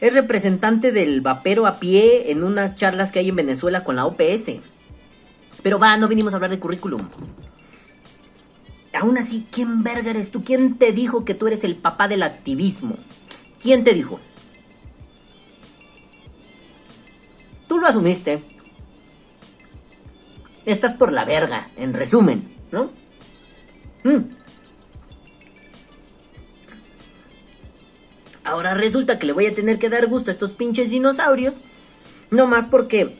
Es 0.01 0.13
representante 0.13 0.91
del 0.91 1.21
vapero 1.21 1.65
a 1.65 1.79
pie 1.79 2.31
en 2.31 2.43
unas 2.43 2.75
charlas 2.75 3.11
que 3.11 3.19
hay 3.19 3.29
en 3.29 3.35
Venezuela 3.35 3.83
con 3.83 3.95
la 3.95 4.05
OPS. 4.05 4.59
Pero 5.63 5.79
va, 5.79 5.97
no 5.97 6.07
vinimos 6.07 6.33
a 6.33 6.37
hablar 6.37 6.51
de 6.51 6.59
currículum. 6.59 7.07
Aún 8.95 9.17
así, 9.17 9.45
¿quién 9.51 9.83
verga 9.83 10.11
eres 10.11 10.31
tú? 10.31 10.43
¿Quién 10.43 10.77
te 10.77 10.91
dijo 10.93 11.25
que 11.25 11.33
tú 11.33 11.47
eres 11.47 11.63
el 11.63 11.75
papá 11.75 12.07
del 12.07 12.23
activismo? 12.23 12.97
¿Quién 13.61 13.83
te 13.83 13.93
dijo? 13.93 14.19
Tú 17.67 17.77
lo 17.77 17.87
asumiste. 17.87 18.41
Estás 20.65 20.93
por 20.93 21.11
la 21.11 21.25
verga, 21.25 21.67
en 21.75 21.93
resumen, 21.93 22.47
¿no? 22.71 22.89
Mm. 24.03 24.23
Ahora 28.43 28.75
resulta 28.75 29.19
que 29.19 29.25
le 29.25 29.33
voy 29.33 29.47
a 29.47 29.55
tener 29.55 29.79
que 29.79 29.89
dar 29.89 30.07
gusto 30.07 30.29
a 30.29 30.33
estos 30.33 30.51
pinches 30.51 30.89
dinosaurios. 30.89 31.55
No 32.31 32.47
más 32.47 32.67
porque 32.67 33.15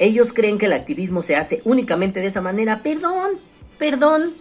ellos 0.00 0.32
creen 0.32 0.56
que 0.56 0.64
el 0.66 0.72
activismo 0.72 1.20
se 1.20 1.36
hace 1.36 1.60
únicamente 1.64 2.20
de 2.20 2.26
esa 2.26 2.40
manera. 2.40 2.80
Perdón, 2.82 3.32
perdón. 3.78 4.32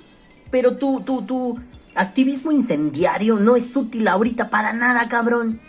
Pero 0.50 0.78
tu, 0.78 1.02
tu, 1.02 1.22
tu 1.22 1.60
activismo 1.96 2.52
incendiario 2.54 3.36
no 3.36 3.58
es 3.58 3.76
útil 3.76 4.08
ahorita 4.08 4.50
para 4.50 4.72
nada, 4.72 5.08
cabrón. 5.10 5.60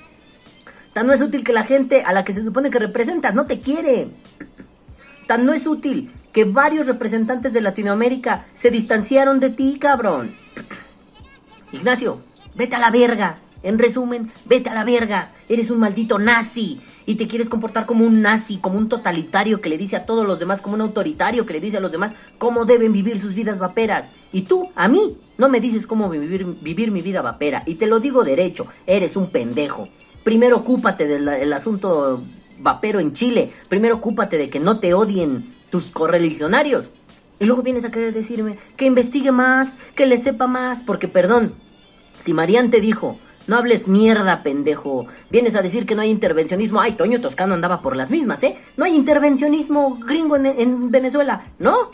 Tan 0.94 1.08
no 1.08 1.12
es 1.12 1.20
útil 1.20 1.42
que 1.42 1.52
la 1.52 1.64
gente 1.64 2.02
a 2.02 2.12
la 2.12 2.24
que 2.24 2.32
se 2.32 2.44
supone 2.44 2.70
que 2.70 2.78
representas 2.78 3.34
no 3.34 3.46
te 3.46 3.58
quiere. 3.58 4.08
Tan 5.26 5.44
no 5.44 5.52
es 5.52 5.66
útil 5.66 6.12
que 6.32 6.44
varios 6.44 6.86
representantes 6.86 7.52
de 7.52 7.60
Latinoamérica 7.60 8.46
se 8.54 8.70
distanciaron 8.70 9.40
de 9.40 9.50
ti, 9.50 9.78
cabrón. 9.80 10.30
Ignacio, 11.72 12.22
vete 12.54 12.76
a 12.76 12.78
la 12.78 12.90
verga. 12.90 13.38
En 13.64 13.78
resumen, 13.78 14.30
vete 14.46 14.70
a 14.70 14.74
la 14.74 14.84
verga. 14.84 15.32
Eres 15.48 15.70
un 15.70 15.80
maldito 15.80 16.20
nazi. 16.20 16.80
Y 17.10 17.16
te 17.16 17.26
quieres 17.26 17.48
comportar 17.48 17.86
como 17.86 18.06
un 18.06 18.22
nazi, 18.22 18.58
como 18.58 18.78
un 18.78 18.88
totalitario 18.88 19.60
que 19.60 19.68
le 19.68 19.76
dice 19.76 19.96
a 19.96 20.06
todos 20.06 20.24
los 20.24 20.38
demás, 20.38 20.60
como 20.60 20.76
un 20.76 20.80
autoritario 20.80 21.44
que 21.44 21.54
le 21.54 21.60
dice 21.60 21.78
a 21.78 21.80
los 21.80 21.90
demás 21.90 22.12
cómo 22.38 22.66
deben 22.66 22.92
vivir 22.92 23.18
sus 23.18 23.34
vidas 23.34 23.58
vaperas. 23.58 24.12
Y 24.32 24.42
tú, 24.42 24.68
a 24.76 24.86
mí, 24.86 25.18
no 25.36 25.48
me 25.48 25.60
dices 25.60 25.88
cómo 25.88 26.08
vivir, 26.08 26.92
mi 26.92 27.02
vida 27.02 27.20
vapera. 27.20 27.64
Y 27.66 27.74
te 27.74 27.88
lo 27.88 27.98
digo 27.98 28.22
derecho, 28.22 28.68
eres 28.86 29.16
un 29.16 29.28
pendejo. 29.28 29.88
Primero 30.22 30.58
ocúpate 30.58 31.08
del 31.08 31.52
asunto 31.52 32.22
vapero 32.60 33.00
en 33.00 33.12
Chile. 33.12 33.50
Primero 33.68 33.96
ocúpate 33.96 34.38
de 34.38 34.48
que 34.48 34.60
no 34.60 34.78
te 34.78 34.94
odien 34.94 35.44
tus 35.68 35.86
correligionarios. 35.86 36.90
Y 37.40 37.44
luego 37.44 37.64
vienes 37.64 37.84
a 37.84 37.90
querer 37.90 38.14
decirme 38.14 38.56
que 38.76 38.84
investigue 38.84 39.32
más, 39.32 39.74
que 39.96 40.06
le 40.06 40.16
sepa 40.16 40.46
más, 40.46 40.84
porque 40.84 41.08
perdón, 41.08 41.54
si 42.20 42.34
Marian 42.34 42.70
te 42.70 42.80
dijo, 42.80 43.18
no 43.50 43.56
hables 43.56 43.88
mierda, 43.88 44.44
pendejo, 44.44 45.08
vienes 45.28 45.56
a 45.56 45.62
decir 45.62 45.84
que 45.84 45.96
no 45.96 46.02
hay 46.02 46.10
intervencionismo, 46.10 46.80
ay, 46.80 46.92
Toño 46.92 47.20
Toscano 47.20 47.52
andaba 47.52 47.82
por 47.82 47.96
las 47.96 48.08
mismas, 48.08 48.40
¿eh? 48.44 48.56
No 48.76 48.84
hay 48.84 48.94
intervencionismo 48.94 49.96
gringo 49.96 50.36
en, 50.36 50.46
en 50.46 50.90
Venezuela, 50.92 51.42
¿no? 51.58 51.90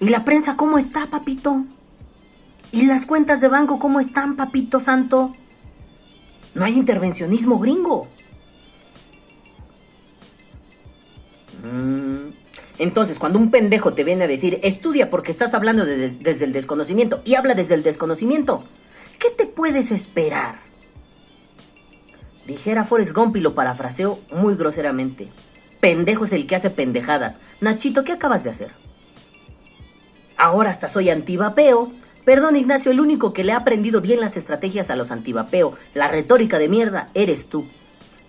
¿Y 0.00 0.08
la 0.08 0.24
prensa 0.24 0.56
cómo 0.56 0.78
está, 0.78 1.06
papito? 1.06 1.64
¿Y 2.72 2.86
las 2.86 3.06
cuentas 3.06 3.40
de 3.40 3.46
banco 3.46 3.78
cómo 3.78 4.00
están, 4.00 4.34
papito 4.34 4.80
santo? 4.80 5.32
No 6.54 6.64
hay 6.64 6.76
intervencionismo 6.76 7.60
gringo. 7.60 8.08
Mmm... 11.62 12.30
Entonces, 12.80 13.18
cuando 13.18 13.38
un 13.38 13.50
pendejo 13.50 13.92
te 13.92 14.04
viene 14.04 14.24
a 14.24 14.26
decir, 14.26 14.58
estudia 14.62 15.10
porque 15.10 15.30
estás 15.30 15.52
hablando 15.52 15.84
desde 15.84 16.46
el 16.46 16.54
desconocimiento 16.54 17.20
y 17.26 17.34
habla 17.34 17.52
desde 17.52 17.74
el 17.74 17.82
desconocimiento, 17.82 18.64
¿qué 19.20 19.30
te 19.30 19.46
puedes 19.46 19.92
esperar? 19.92 20.58
Dijera 22.46 22.82
Forrest 22.82 23.12
Gump 23.12 23.36
y 23.36 23.40
lo 23.40 23.54
parafraseo 23.54 24.18
muy 24.32 24.56
groseramente. 24.56 25.28
Pendejo 25.78 26.24
es 26.24 26.32
el 26.32 26.48
que 26.48 26.56
hace 26.56 26.70
pendejadas. 26.70 27.36
Nachito, 27.60 28.02
¿qué 28.02 28.12
acabas 28.12 28.42
de 28.42 28.50
hacer? 28.50 28.70
Ahora 30.36 30.70
hasta 30.70 30.88
soy 30.88 31.10
antivapeo. 31.10 31.92
Perdón, 32.24 32.56
Ignacio, 32.56 32.90
el 32.90 33.00
único 33.00 33.32
que 33.32 33.44
le 33.44 33.52
ha 33.52 33.58
aprendido 33.58 34.00
bien 34.00 34.20
las 34.20 34.36
estrategias 34.36 34.90
a 34.90 34.96
los 34.96 35.10
antivapeo, 35.10 35.74
la 35.94 36.08
retórica 36.08 36.58
de 36.58 36.68
mierda, 36.68 37.10
eres 37.14 37.46
tú. 37.46 37.66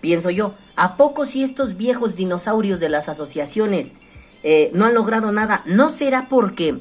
Pienso 0.00 0.30
yo, 0.30 0.54
¿a 0.76 0.96
poco 0.96 1.26
si 1.26 1.42
estos 1.42 1.76
viejos 1.76 2.16
dinosaurios 2.16 2.80
de 2.80 2.88
las 2.88 3.08
asociaciones 3.08 3.92
eh, 4.42 4.70
no 4.74 4.86
han 4.86 4.94
logrado 4.94 5.32
nada? 5.32 5.62
¿No 5.66 5.90
será 5.90 6.26
porque, 6.28 6.78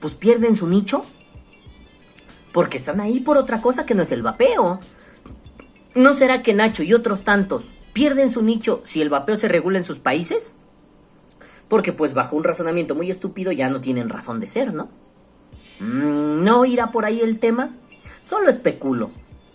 pues, 0.00 0.14
pierden 0.14 0.56
su 0.56 0.66
nicho? 0.66 1.04
Porque 2.58 2.78
están 2.78 2.98
ahí 2.98 3.20
por 3.20 3.36
otra 3.36 3.60
cosa 3.60 3.86
que 3.86 3.94
no 3.94 4.02
es 4.02 4.10
el 4.10 4.24
vapeo. 4.24 4.80
¿No 5.94 6.14
será 6.14 6.42
que 6.42 6.54
Nacho 6.54 6.82
y 6.82 6.92
otros 6.92 7.22
tantos 7.22 7.66
pierden 7.92 8.32
su 8.32 8.42
nicho 8.42 8.80
si 8.82 9.00
el 9.00 9.10
vapeo 9.10 9.36
se 9.36 9.46
regula 9.46 9.78
en 9.78 9.84
sus 9.84 10.00
países? 10.00 10.54
Porque 11.68 11.92
pues 11.92 12.14
bajo 12.14 12.34
un 12.34 12.42
razonamiento 12.42 12.96
muy 12.96 13.12
estúpido 13.12 13.52
ya 13.52 13.70
no 13.70 13.80
tienen 13.80 14.08
razón 14.08 14.40
de 14.40 14.48
ser, 14.48 14.74
¿no? 14.74 14.88
Mm, 15.78 16.42
¿No 16.42 16.64
irá 16.64 16.90
por 16.90 17.04
ahí 17.04 17.20
el 17.20 17.38
tema? 17.38 17.70
Solo 18.24 18.50
especulo. 18.50 19.12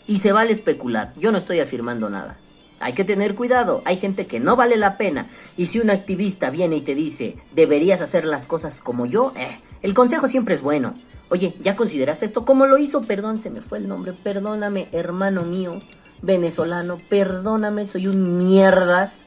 Y 0.07 0.19
se 0.19 0.31
vale 0.31 0.53
especular. 0.53 1.11
Yo 1.17 1.33
no 1.33 1.39
estoy 1.39 1.59
afirmando 1.59 2.09
nada. 2.09 2.37
Hay 2.79 2.93
que 2.93 3.03
tener 3.03 3.35
cuidado. 3.35 3.81
Hay 3.83 3.97
gente 3.97 4.27
que 4.27 4.39
no 4.39 4.55
vale 4.55 4.77
la 4.77 4.95
pena. 4.95 5.25
Y 5.57 5.65
si 5.65 5.81
un 5.81 5.89
activista 5.89 6.51
viene 6.51 6.77
y 6.77 6.81
te 6.81 6.95
dice, 6.95 7.35
deberías 7.53 7.99
hacer 7.99 8.23
las 8.23 8.45
cosas 8.45 8.79
como 8.79 9.05
yo, 9.05 9.33
eh, 9.35 9.59
el 9.83 9.93
consejo 9.93 10.27
siempre 10.27 10.55
es 10.55 10.61
bueno. 10.61 10.95
Oye, 11.29 11.53
¿ya 11.61 11.75
consideraste 11.75 12.25
esto? 12.25 12.45
¿Cómo 12.45 12.65
lo 12.65 12.79
hizo? 12.79 13.01
Perdón, 13.01 13.37
se 13.37 13.51
me 13.51 13.61
fue 13.61 13.77
el 13.77 13.87
nombre. 13.87 14.13
Perdóname, 14.13 14.87
hermano 14.91 15.43
mío, 15.43 15.77
venezolano. 16.23 16.99
Perdóname, 17.09 17.85
soy 17.85 18.07
un 18.07 18.39
mierdas. 18.39 19.21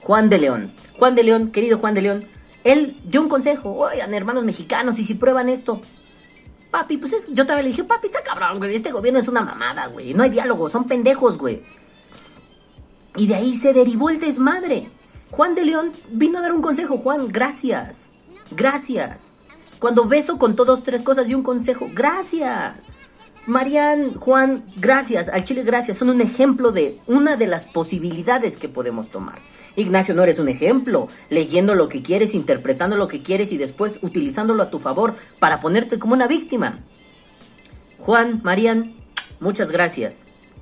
Juan 0.00 0.28
de 0.28 0.38
León. 0.38 0.72
Juan 0.98 1.14
de 1.14 1.22
León, 1.22 1.52
querido 1.52 1.78
Juan 1.78 1.94
de 1.94 2.02
León, 2.02 2.24
él 2.64 2.96
dio 3.04 3.20
un 3.20 3.28
consejo. 3.28 3.70
Oigan, 3.72 4.12
hermanos 4.12 4.44
mexicanos, 4.44 4.98
y 4.98 5.04
si 5.04 5.14
prueban 5.14 5.48
esto, 5.48 5.80
Papi, 6.70 6.98
pues 6.98 7.12
es, 7.12 7.26
yo 7.28 7.46
también 7.46 7.64
le 7.64 7.70
dije, 7.70 7.84
papi, 7.84 8.06
está 8.06 8.22
cabrón, 8.22 8.58
güey. 8.58 8.76
Este 8.76 8.92
gobierno 8.92 9.18
es 9.18 9.26
una 9.26 9.42
mamada, 9.42 9.88
güey. 9.88 10.14
No 10.14 10.22
hay 10.22 10.30
diálogo, 10.30 10.68
son 10.68 10.84
pendejos, 10.84 11.36
güey. 11.36 11.62
Y 13.16 13.26
de 13.26 13.34
ahí 13.34 13.56
se 13.56 13.72
derivó 13.72 14.08
el 14.08 14.20
desmadre. 14.20 14.88
Juan 15.32 15.56
de 15.56 15.64
León 15.64 15.92
vino 16.10 16.38
a 16.38 16.42
dar 16.42 16.52
un 16.52 16.62
consejo. 16.62 16.98
Juan, 16.98 17.28
gracias. 17.28 18.06
Gracias. 18.52 19.32
Cuando 19.80 20.04
beso 20.04 20.38
con 20.38 20.56
todos 20.56 20.84
tres 20.84 21.02
cosas 21.02 21.26
di 21.26 21.34
un 21.34 21.42
consejo. 21.42 21.88
Gracias. 21.94 22.74
Marian, 23.46 24.14
Juan, 24.14 24.62
gracias. 24.76 25.30
Al 25.30 25.42
Chile, 25.42 25.62
gracias. 25.62 25.96
Son 25.96 26.10
un 26.10 26.20
ejemplo 26.20 26.70
de 26.70 26.98
una 27.06 27.36
de 27.36 27.46
las 27.46 27.64
posibilidades 27.64 28.58
que 28.58 28.68
podemos 28.68 29.08
tomar. 29.08 29.38
Ignacio, 29.76 30.14
no 30.14 30.22
eres 30.22 30.38
un 30.38 30.48
ejemplo, 30.48 31.08
leyendo 31.30 31.74
lo 31.74 31.88
que 31.88 32.02
quieres, 32.02 32.34
interpretando 32.34 32.96
lo 32.96 33.08
que 33.08 33.22
quieres 33.22 33.52
y 33.52 33.56
después 33.56 33.98
utilizándolo 34.02 34.62
a 34.62 34.70
tu 34.70 34.78
favor 34.78 35.14
para 35.38 35.60
ponerte 35.60 35.98
como 35.98 36.12
una 36.12 36.26
víctima. 36.26 36.78
Juan, 37.98 38.40
Marian, 38.42 38.92
muchas 39.40 39.70
gracias. 39.70 40.18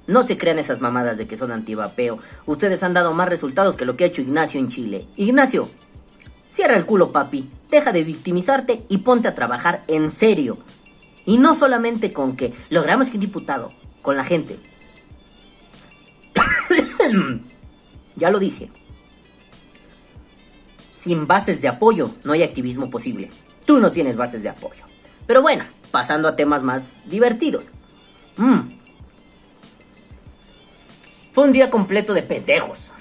No 0.06 0.22
se 0.22 0.38
crean 0.38 0.60
esas 0.60 0.80
mamadas 0.80 1.18
de 1.18 1.26
que 1.26 1.36
son 1.36 1.50
antivapeo. 1.50 2.18
Ustedes 2.46 2.82
han 2.84 2.94
dado 2.94 3.12
más 3.14 3.28
resultados 3.28 3.76
que 3.76 3.84
lo 3.84 3.96
que 3.96 4.04
ha 4.04 4.06
hecho 4.06 4.22
Ignacio 4.22 4.60
en 4.60 4.68
Chile. 4.68 5.06
Ignacio, 5.16 5.68
cierra 6.50 6.76
el 6.76 6.86
culo, 6.86 7.12
papi. 7.12 7.48
Deja 7.70 7.92
de 7.92 8.04
victimizarte 8.04 8.84
y 8.88 8.98
ponte 8.98 9.28
a 9.28 9.34
trabajar 9.34 9.82
en 9.88 10.10
serio. 10.10 10.58
Y 11.26 11.38
no 11.38 11.54
solamente 11.54 12.12
con 12.12 12.36
que 12.36 12.54
logramos 12.70 13.08
que 13.08 13.16
un 13.16 13.20
diputado, 13.20 13.72
con 14.00 14.16
la 14.16 14.24
gente. 14.24 14.58
ya 18.16 18.30
lo 18.30 18.38
dije. 18.38 18.70
Sin 20.98 21.26
bases 21.26 21.60
de 21.60 21.68
apoyo 21.68 22.10
no 22.24 22.32
hay 22.32 22.42
activismo 22.42 22.90
posible. 22.90 23.30
Tú 23.66 23.78
no 23.78 23.92
tienes 23.92 24.16
bases 24.16 24.42
de 24.42 24.48
apoyo. 24.48 24.84
Pero 25.26 25.42
bueno, 25.42 25.64
pasando 25.90 26.28
a 26.28 26.36
temas 26.36 26.62
más 26.62 26.96
divertidos. 27.04 27.66
Mm. 28.38 28.60
Fue 31.32 31.44
un 31.44 31.52
día 31.52 31.70
completo 31.70 32.14
de 32.14 32.22
pendejos. 32.22 32.92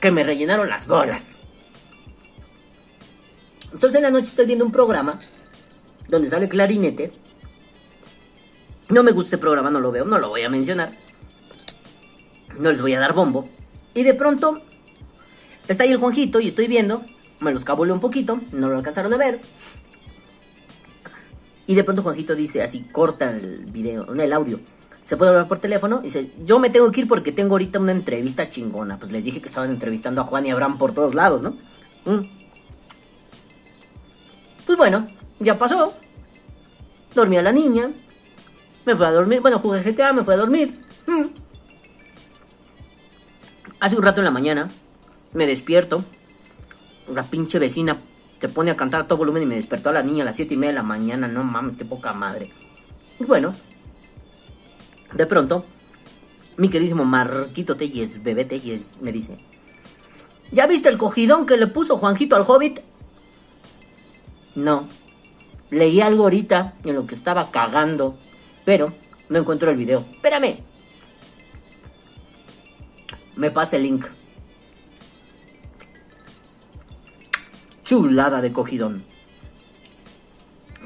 Que 0.00 0.10
me 0.10 0.22
rellenaron 0.22 0.68
las 0.68 0.86
bolas. 0.86 1.37
Entonces 3.72 3.96
en 3.96 4.02
la 4.02 4.10
noche 4.10 4.26
estoy 4.26 4.46
viendo 4.46 4.64
un 4.64 4.72
programa 4.72 5.18
donde 6.08 6.28
sale 6.28 6.48
clarinete. 6.48 7.12
No 8.88 9.02
me 9.02 9.12
gusta 9.12 9.36
este 9.36 9.38
programa, 9.38 9.70
no 9.70 9.80
lo 9.80 9.92
veo, 9.92 10.04
no 10.04 10.18
lo 10.18 10.30
voy 10.30 10.42
a 10.42 10.48
mencionar. 10.48 10.92
No 12.58 12.70
les 12.70 12.80
voy 12.80 12.94
a 12.94 13.00
dar 13.00 13.12
bombo. 13.12 13.48
Y 13.94 14.02
de 14.02 14.14
pronto 14.14 14.60
está 15.68 15.84
ahí 15.84 15.92
el 15.92 15.98
Juanjito 15.98 16.40
y 16.40 16.48
estoy 16.48 16.66
viendo. 16.66 17.02
Me 17.40 17.52
los 17.52 17.64
cabulé 17.64 17.92
un 17.92 18.00
poquito, 18.00 18.40
no 18.52 18.68
lo 18.68 18.76
alcanzaron 18.76 19.12
a 19.12 19.16
ver. 19.16 19.38
Y 21.66 21.74
de 21.74 21.84
pronto 21.84 22.02
Juanjito 22.02 22.34
dice 22.34 22.62
así, 22.62 22.80
corta 22.90 23.30
el 23.30 23.66
video, 23.66 24.10
el 24.12 24.32
audio. 24.32 24.58
Se 25.04 25.16
puede 25.16 25.30
hablar 25.30 25.48
por 25.48 25.58
teléfono. 25.58 26.00
Y 26.02 26.06
dice, 26.06 26.30
yo 26.44 26.58
me 26.58 26.70
tengo 26.70 26.90
que 26.90 27.02
ir 27.02 27.08
porque 27.08 27.30
tengo 27.30 27.54
ahorita 27.54 27.78
una 27.78 27.92
entrevista 27.92 28.48
chingona. 28.48 28.98
Pues 28.98 29.12
les 29.12 29.22
dije 29.22 29.40
que 29.40 29.48
estaban 29.48 29.70
entrevistando 29.70 30.22
a 30.22 30.24
Juan 30.24 30.46
y 30.46 30.50
Abraham 30.50 30.78
por 30.78 30.94
todos 30.94 31.14
lados, 31.14 31.42
¿no? 31.42 31.50
Mm. 32.06 32.37
Pues 34.68 34.76
bueno, 34.76 35.08
ya 35.40 35.56
pasó. 35.56 35.94
Dormí 37.14 37.38
a 37.38 37.42
la 37.42 37.52
niña. 37.52 37.90
Me 38.84 38.94
fui 38.94 39.06
a 39.06 39.10
dormir. 39.10 39.40
Bueno, 39.40 39.58
jugué 39.60 39.80
GTA, 39.82 40.12
me 40.12 40.22
fui 40.22 40.34
a 40.34 40.36
dormir. 40.36 40.78
Mm. 41.06 41.24
Hace 43.80 43.96
un 43.96 44.02
rato 44.02 44.20
en 44.20 44.26
la 44.26 44.30
mañana 44.30 44.68
me 45.32 45.46
despierto. 45.46 46.04
La 47.10 47.22
pinche 47.22 47.58
vecina 47.58 47.96
te 48.40 48.50
pone 48.50 48.70
a 48.70 48.76
cantar 48.76 49.00
a 49.00 49.06
todo 49.06 49.16
volumen 49.16 49.44
y 49.44 49.46
me 49.46 49.54
despertó 49.54 49.88
a 49.88 49.94
la 49.94 50.02
niña 50.02 50.22
a 50.22 50.26
las 50.26 50.36
7 50.36 50.52
y 50.52 50.56
media 50.58 50.72
de 50.72 50.76
la 50.76 50.82
mañana. 50.82 51.28
No 51.28 51.44
mames, 51.44 51.76
qué 51.76 51.86
poca 51.86 52.12
madre. 52.12 52.50
Y 53.18 53.24
bueno, 53.24 53.54
de 55.14 55.24
pronto, 55.24 55.64
mi 56.58 56.68
queridísimo 56.68 57.06
Marquito 57.06 57.78
Telles, 57.78 58.22
bebé 58.22 58.44
Telles, 58.44 58.82
me 59.00 59.12
dice: 59.12 59.38
¿Ya 60.52 60.66
viste 60.66 60.90
el 60.90 60.98
cogidón 60.98 61.46
que 61.46 61.56
le 61.56 61.68
puso 61.68 61.96
Juanjito 61.96 62.36
al 62.36 62.44
hobbit? 62.46 62.80
No. 64.58 64.88
Leí 65.70 66.00
algo 66.00 66.24
ahorita 66.24 66.74
en 66.84 66.96
lo 66.96 67.06
que 67.06 67.14
estaba 67.14 67.52
cagando, 67.52 68.16
pero 68.64 68.92
no 69.28 69.38
encuentro 69.38 69.70
el 69.70 69.76
video. 69.76 70.04
Espérame. 70.14 70.58
Me 73.36 73.52
pasa 73.52 73.76
el 73.76 73.84
link. 73.84 74.04
Chulada 77.84 78.40
de 78.40 78.52
cogidón. 78.52 79.04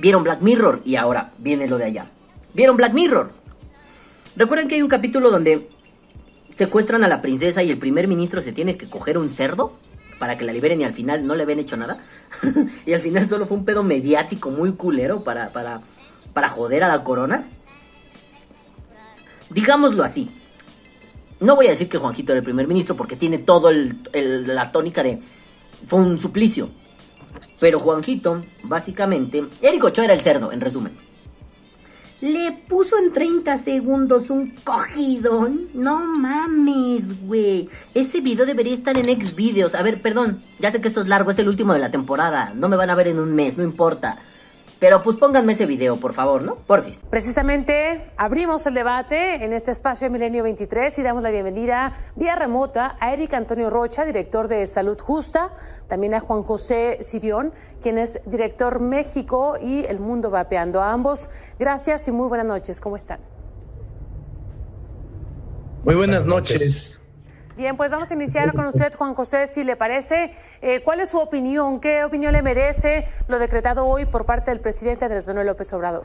Vieron 0.00 0.22
Black 0.22 0.42
Mirror 0.42 0.82
y 0.84 0.96
ahora 0.96 1.32
viene 1.38 1.66
lo 1.66 1.78
de 1.78 1.84
allá. 1.84 2.10
¿Vieron 2.52 2.76
Black 2.76 2.92
Mirror? 2.92 3.32
Recuerden 4.36 4.68
que 4.68 4.74
hay 4.74 4.82
un 4.82 4.88
capítulo 4.88 5.30
donde 5.30 5.70
secuestran 6.50 7.04
a 7.04 7.08
la 7.08 7.22
princesa 7.22 7.62
y 7.62 7.70
el 7.70 7.78
primer 7.78 8.06
ministro 8.06 8.42
se 8.42 8.52
tiene 8.52 8.76
que 8.76 8.90
coger 8.90 9.16
un 9.16 9.32
cerdo 9.32 9.72
para 10.22 10.38
que 10.38 10.44
la 10.44 10.52
liberen 10.52 10.80
y 10.80 10.84
al 10.84 10.92
final 10.92 11.26
no 11.26 11.34
le 11.34 11.42
habían 11.42 11.58
hecho 11.58 11.76
nada. 11.76 11.98
y 12.86 12.92
al 12.92 13.00
final 13.00 13.28
solo 13.28 13.44
fue 13.44 13.56
un 13.56 13.64
pedo 13.64 13.82
mediático 13.82 14.50
muy 14.50 14.74
culero 14.74 15.24
para, 15.24 15.48
para, 15.48 15.80
para 16.32 16.48
joder 16.48 16.84
a 16.84 16.88
la 16.88 17.02
corona. 17.02 17.42
Digámoslo 19.50 20.04
así. 20.04 20.30
No 21.40 21.56
voy 21.56 21.66
a 21.66 21.70
decir 21.70 21.88
que 21.88 21.98
Juanjito 21.98 22.30
era 22.30 22.38
el 22.38 22.44
primer 22.44 22.68
ministro 22.68 22.94
porque 22.94 23.16
tiene 23.16 23.38
todo 23.38 23.68
el, 23.68 23.96
la 24.46 24.70
tónica 24.70 25.02
de... 25.02 25.18
Fue 25.88 25.98
un 25.98 26.20
suplicio. 26.20 26.68
Pero 27.58 27.80
Juanjito, 27.80 28.44
básicamente... 28.62 29.42
Eric 29.60 29.82
Ochoa 29.82 30.04
era 30.04 30.14
el 30.14 30.22
cerdo, 30.22 30.52
en 30.52 30.60
resumen. 30.60 30.92
Le 32.22 32.52
puso 32.52 32.96
en 32.98 33.12
30 33.12 33.56
segundos 33.56 34.30
un 34.30 34.52
cogidón. 34.62 35.66
No 35.74 35.98
mames, 35.98 37.26
güey. 37.26 37.68
Ese 37.94 38.20
video 38.20 38.46
debería 38.46 38.74
estar 38.74 38.96
en 38.96 39.06
Xvideos. 39.06 39.74
A 39.74 39.82
ver, 39.82 40.00
perdón. 40.00 40.40
Ya 40.60 40.70
sé 40.70 40.80
que 40.80 40.86
esto 40.86 41.00
es 41.00 41.08
largo, 41.08 41.32
es 41.32 41.40
el 41.40 41.48
último 41.48 41.72
de 41.72 41.80
la 41.80 41.90
temporada. 41.90 42.52
No 42.54 42.68
me 42.68 42.76
van 42.76 42.90
a 42.90 42.94
ver 42.94 43.08
en 43.08 43.18
un 43.18 43.34
mes, 43.34 43.58
no 43.58 43.64
importa. 43.64 44.18
Pero 44.82 45.00
pues 45.00 45.16
pónganme 45.16 45.52
ese 45.52 45.64
video, 45.64 45.96
por 45.96 46.12
favor, 46.12 46.42
¿no? 46.42 46.56
Porfis. 46.56 47.04
Precisamente 47.08 48.10
abrimos 48.16 48.66
el 48.66 48.74
debate 48.74 49.34
en 49.44 49.52
este 49.52 49.70
espacio 49.70 50.06
de 50.06 50.10
Milenio 50.10 50.42
23 50.42 50.98
y 50.98 51.02
damos 51.04 51.22
la 51.22 51.30
bienvenida 51.30 51.92
vía 52.16 52.34
remota 52.34 52.96
a 52.98 53.12
Eric 53.12 53.32
Antonio 53.34 53.70
Rocha, 53.70 54.04
director 54.04 54.48
de 54.48 54.66
Salud 54.66 54.98
Justa, 54.98 55.52
también 55.88 56.14
a 56.14 56.20
Juan 56.20 56.42
José 56.42 56.98
Sirión, 57.08 57.52
quien 57.80 57.96
es 57.96 58.18
director 58.26 58.80
México 58.80 59.54
y 59.62 59.84
El 59.84 60.00
Mundo 60.00 60.30
Vapeando. 60.30 60.82
A 60.82 60.90
ambos, 60.90 61.30
gracias 61.60 62.08
y 62.08 62.10
muy 62.10 62.26
buenas 62.26 62.48
noches. 62.48 62.80
¿Cómo 62.80 62.96
están? 62.96 63.20
Muy 65.84 65.94
buenas 65.94 66.26
noches. 66.26 67.00
Bien, 67.62 67.76
pues 67.76 67.92
vamos 67.92 68.10
a 68.10 68.14
iniciar 68.14 68.52
con 68.54 68.66
usted, 68.66 68.92
Juan 68.92 69.14
José, 69.14 69.46
si 69.46 69.62
le 69.62 69.76
parece. 69.76 70.32
Eh, 70.62 70.80
¿Cuál 70.82 70.98
es 70.98 71.10
su 71.10 71.18
opinión? 71.18 71.78
¿Qué 71.78 72.02
opinión 72.02 72.32
le 72.32 72.42
merece 72.42 73.06
lo 73.28 73.38
decretado 73.38 73.86
hoy 73.86 74.04
por 74.04 74.26
parte 74.26 74.50
del 74.50 74.58
presidente 74.58 75.04
Andrés 75.04 75.28
Manuel 75.28 75.46
López 75.46 75.72
Obrador? 75.72 76.04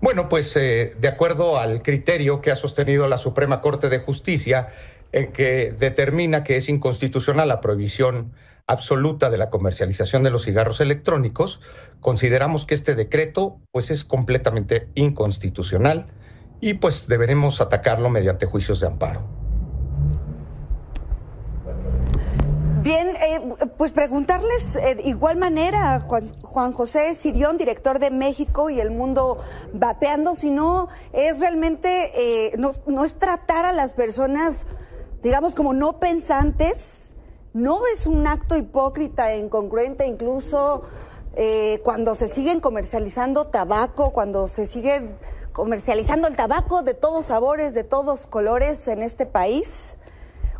Bueno, 0.00 0.28
pues 0.28 0.56
eh, 0.56 0.94
de 1.00 1.08
acuerdo 1.08 1.58
al 1.58 1.82
criterio 1.82 2.40
que 2.40 2.52
ha 2.52 2.54
sostenido 2.54 3.08
la 3.08 3.16
Suprema 3.16 3.60
Corte 3.60 3.88
de 3.88 3.98
Justicia, 3.98 4.68
en 5.10 5.32
que 5.32 5.74
determina 5.76 6.44
que 6.44 6.56
es 6.56 6.68
inconstitucional 6.68 7.48
la 7.48 7.60
prohibición 7.60 8.32
absoluta 8.68 9.30
de 9.30 9.38
la 9.38 9.50
comercialización 9.50 10.22
de 10.22 10.30
los 10.30 10.44
cigarros 10.44 10.80
electrónicos, 10.80 11.60
consideramos 11.98 12.66
que 12.66 12.76
este 12.76 12.94
decreto 12.94 13.58
pues 13.72 13.90
es 13.90 14.04
completamente 14.04 14.86
inconstitucional 14.94 16.06
y 16.60 16.74
pues 16.74 17.08
deberemos 17.08 17.60
atacarlo 17.60 18.10
mediante 18.10 18.46
juicios 18.46 18.78
de 18.78 18.86
amparo. 18.86 19.39
Bien, 22.82 23.08
eh, 23.08 23.54
pues 23.76 23.92
preguntarles 23.92 24.74
eh, 24.76 24.94
de 24.94 25.02
igual 25.02 25.36
manera 25.36 26.00
Juan, 26.00 26.32
Juan, 26.40 26.72
José 26.72 27.12
Sirión, 27.14 27.58
director 27.58 27.98
de 27.98 28.10
México 28.10 28.70
y 28.70 28.80
el 28.80 28.90
mundo 28.90 29.38
vapeando, 29.74 30.34
si 30.34 30.50
no 30.50 30.88
es 31.12 31.38
realmente, 31.38 32.46
eh, 32.46 32.52
no, 32.56 32.72
no 32.86 33.04
es 33.04 33.18
tratar 33.18 33.66
a 33.66 33.72
las 33.72 33.92
personas, 33.92 34.54
digamos, 35.22 35.54
como 35.54 35.74
no 35.74 35.98
pensantes, 36.00 36.78
no 37.52 37.82
es 37.92 38.06
un 38.06 38.26
acto 38.26 38.56
hipócrita 38.56 39.34
incongruente 39.34 40.06
incluso 40.06 40.82
eh, 41.36 41.82
cuando 41.84 42.14
se 42.14 42.28
siguen 42.28 42.60
comercializando 42.60 43.48
tabaco, 43.48 44.10
cuando 44.12 44.48
se 44.48 44.66
sigue 44.66 45.18
comercializando 45.52 46.28
el 46.28 46.36
tabaco 46.36 46.82
de 46.82 46.94
todos 46.94 47.26
sabores, 47.26 47.74
de 47.74 47.84
todos 47.84 48.26
colores 48.26 48.88
en 48.88 49.02
este 49.02 49.26
país. 49.26 49.68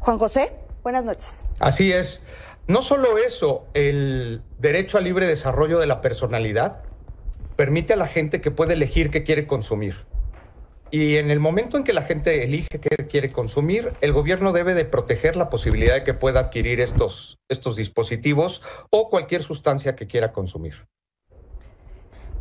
Juan 0.01 0.19
José, 0.19 0.53
buenas 0.83 1.05
noches. 1.05 1.50
Así 1.61 1.93
es. 1.93 2.25
No 2.67 2.81
solo 2.83 3.19
eso, 3.19 3.67
el 3.75 4.43
derecho 4.59 4.99
al 4.99 5.05
libre 5.05 5.27
desarrollo 5.27 5.79
de 5.79 5.87
la 5.87 6.01
personalidad 6.01 6.83
permite 7.57 7.93
a 7.93 7.97
la 7.97 8.07
gente 8.07 8.41
que 8.41 8.51
puede 8.51 8.73
elegir 8.73 9.11
qué 9.11 9.23
quiere 9.23 9.47
consumir. 9.47 10.07
Y 10.91 11.17
en 11.17 11.31
el 11.31 11.39
momento 11.39 11.77
en 11.77 11.85
que 11.85 11.93
la 11.93 12.03
gente 12.03 12.43
elige 12.43 12.81
qué 12.81 13.07
quiere 13.07 13.31
consumir, 13.31 13.93
el 14.01 14.13
gobierno 14.13 14.53
debe 14.53 14.75
de 14.75 14.85
proteger 14.85 15.37
la 15.37 15.51
posibilidad 15.51 15.95
de 15.95 16.03
que 16.03 16.15
pueda 16.15 16.41
adquirir 16.41 16.81
estos, 16.81 17.39
estos 17.49 17.77
dispositivos 17.77 18.63
o 18.91 19.09
cualquier 19.09 19.43
sustancia 19.43 19.95
que 19.95 20.07
quiera 20.07 20.33
consumir. 20.33 20.87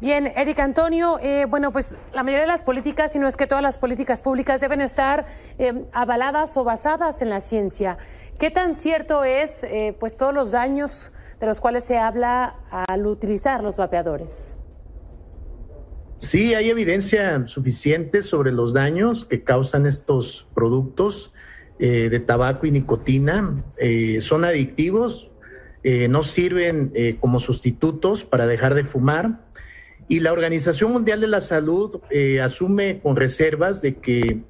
Bien, 0.01 0.31
Eric 0.37 0.59
Antonio, 0.59 1.19
eh, 1.21 1.45
bueno, 1.45 1.73
pues 1.73 1.93
la 2.13 2.23
mayoría 2.23 2.43
de 2.43 2.47
las 2.47 2.63
políticas, 2.63 3.11
si 3.11 3.19
no 3.19 3.27
es 3.27 3.35
que 3.35 3.47
todas 3.47 3.61
las 3.61 3.77
políticas 3.77 4.21
públicas, 4.21 4.61
deben 4.61 4.79
estar 4.79 5.25
eh, 5.57 5.73
avaladas 5.91 6.55
o 6.55 6.63
basadas 6.63 7.21
en 7.21 7.29
la 7.29 7.41
ciencia. 7.41 7.97
¿Qué 8.39 8.51
tan 8.51 8.73
cierto 8.73 9.25
es, 9.25 9.51
eh, 9.63 9.93
pues, 9.99 10.15
todos 10.15 10.33
los 10.33 10.51
daños 10.51 11.11
de 11.41 11.47
los 11.47 11.59
cuales 11.59 11.83
se 11.83 11.97
habla 11.97 12.55
al 12.71 13.05
utilizar 13.05 13.61
los 13.61 13.75
vapeadores? 13.75 14.55
Sí, 16.19 16.53
hay 16.53 16.69
evidencia 16.69 17.45
suficiente 17.47 18.21
sobre 18.21 18.53
los 18.53 18.73
daños 18.73 19.25
que 19.25 19.43
causan 19.43 19.85
estos 19.85 20.47
productos 20.53 21.33
eh, 21.79 22.07
de 22.09 22.19
tabaco 22.21 22.65
y 22.65 22.71
nicotina. 22.71 23.65
Eh, 23.77 24.21
son 24.21 24.45
adictivos, 24.45 25.31
no 25.83 26.23
sirven 26.23 26.91
como 27.21 27.39
sustitutos 27.39 28.25
para 28.25 28.45
dejar 28.47 28.75
de 28.75 28.83
fumar. 28.83 29.47
Y 30.09 30.19
la 30.19 30.33
Organización 30.33 30.91
Mundial 30.91 31.21
de 31.21 31.27
la 31.27 31.39
Salud 31.39 32.01
asume 32.43 32.99
con 32.99 33.15
reservas 33.15 33.81
de 33.81 33.95
que 33.95 34.43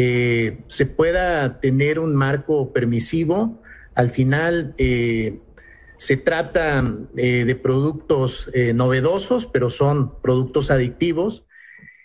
eh, 0.00 0.60
se 0.68 0.86
pueda 0.86 1.58
tener 1.58 1.98
un 1.98 2.14
marco 2.14 2.72
permisivo. 2.72 3.60
Al 3.96 4.10
final, 4.10 4.72
eh, 4.78 5.40
se 5.96 6.16
trata 6.16 6.84
eh, 7.16 7.44
de 7.44 7.56
productos 7.56 8.48
eh, 8.54 8.72
novedosos, 8.72 9.46
pero 9.46 9.70
son 9.70 10.20
productos 10.22 10.70
adictivos. 10.70 11.44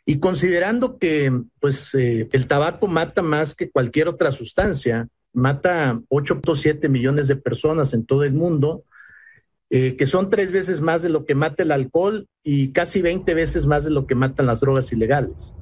Y 0.07 0.19
considerando 0.19 0.97
que 0.97 1.31
pues, 1.59 1.93
el 1.93 2.47
tabaco 2.47 2.87
mata 2.87 3.21
más 3.21 3.53
que 3.53 3.69
cualquier 3.69 4.07
otra 4.07 4.31
sustancia, 4.31 5.07
mata 5.31 6.01
8.7 6.09 6.89
millones 6.89 7.27
de 7.27 7.35
personas 7.35 7.93
en 7.93 8.07
todo 8.07 8.23
el 8.23 8.33
mundo, 8.33 8.85
que 9.69 10.05
son 10.05 10.29
tres 10.29 10.51
veces 10.51 10.81
más 10.81 11.01
de 11.03 11.09
lo 11.09 11.25
que 11.25 11.35
mata 11.35 11.63
el 11.63 11.71
alcohol 11.71 12.27
y 12.43 12.73
casi 12.73 13.01
20 13.01 13.33
veces 13.33 13.65
más 13.65 13.85
de 13.85 13.91
lo 13.91 14.05
que 14.05 14.13
matan 14.13 14.45
las 14.45 14.59
drogas 14.59 14.91
ilegales. 14.91 15.53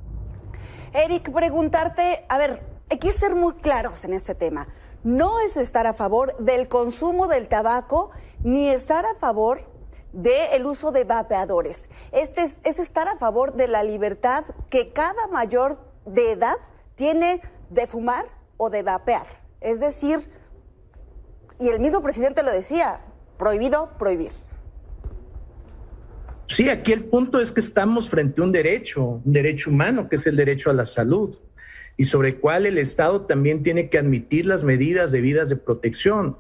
Eric, 0.94 1.32
preguntarte, 1.32 2.26
a 2.28 2.38
ver, 2.38 2.62
hay 2.90 2.98
que 2.98 3.12
ser 3.12 3.36
muy 3.36 3.54
claros 3.56 4.04
en 4.04 4.14
este 4.14 4.36
tema 4.36 4.68
no 5.04 5.40
es 5.40 5.58
estar 5.58 5.88
a 5.88 5.94
favor 5.94 6.38
del 6.38 6.68
consumo 6.68 7.28
del 7.28 7.48
tabaco 7.48 8.12
ni 8.44 8.70
estar 8.70 9.06
a 9.06 9.16
favor 9.16 9.68
del 10.14 10.66
uso 10.66 10.92
de 10.92 11.04
vapeadores. 11.04 11.88
Este 12.12 12.44
es, 12.44 12.58
es, 12.64 12.80
estar 12.80 13.08
a 13.08 13.18
favor 13.18 13.54
de 13.54 13.68
la 13.68 13.84
libertad 13.84 14.44
que 14.70 14.92
cada 14.92 15.28
mayor 15.28 15.80
de 16.06 16.34
edad 16.34 16.56
tiene 16.96 17.42
de 17.70 17.88
fumar 17.88 18.26
o 18.58 18.70
de 18.70 18.84
vapear. 18.84 19.26
Es 19.62 19.80
decir, 19.80 20.30
y 21.60 21.70
el 21.70 21.80
mismo 21.80 22.02
presidente 22.02 22.44
lo 22.44 22.52
decía, 22.52 23.02
prohibido 23.38 23.98
prohibir. 23.98 24.34
Sí, 26.52 26.68
aquí 26.68 26.92
el 26.92 27.06
punto 27.06 27.40
es 27.40 27.54
que 27.54 27.62
estamos 27.62 28.10
frente 28.10 28.42
a 28.42 28.44
un 28.44 28.52
derecho, 28.52 29.22
un 29.24 29.32
derecho 29.32 29.70
humano, 29.70 30.10
que 30.10 30.18
es 30.18 30.28
el 30.28 30.36
derecho 30.36 30.70
a 30.70 30.74
la 30.74 30.84
salud 30.84 31.38
y 31.96 32.04
sobre 32.04 32.30
el 32.30 32.40
cual 32.40 32.66
el 32.66 32.78
Estado 32.78 33.22
también 33.22 33.64
tiene 33.64 33.90
que 33.90 33.98
admitir 33.98 34.46
las 34.46 34.66
medidas 34.66 35.14
debidas 35.14 35.48
de 35.48 35.56
protección. 35.56 36.36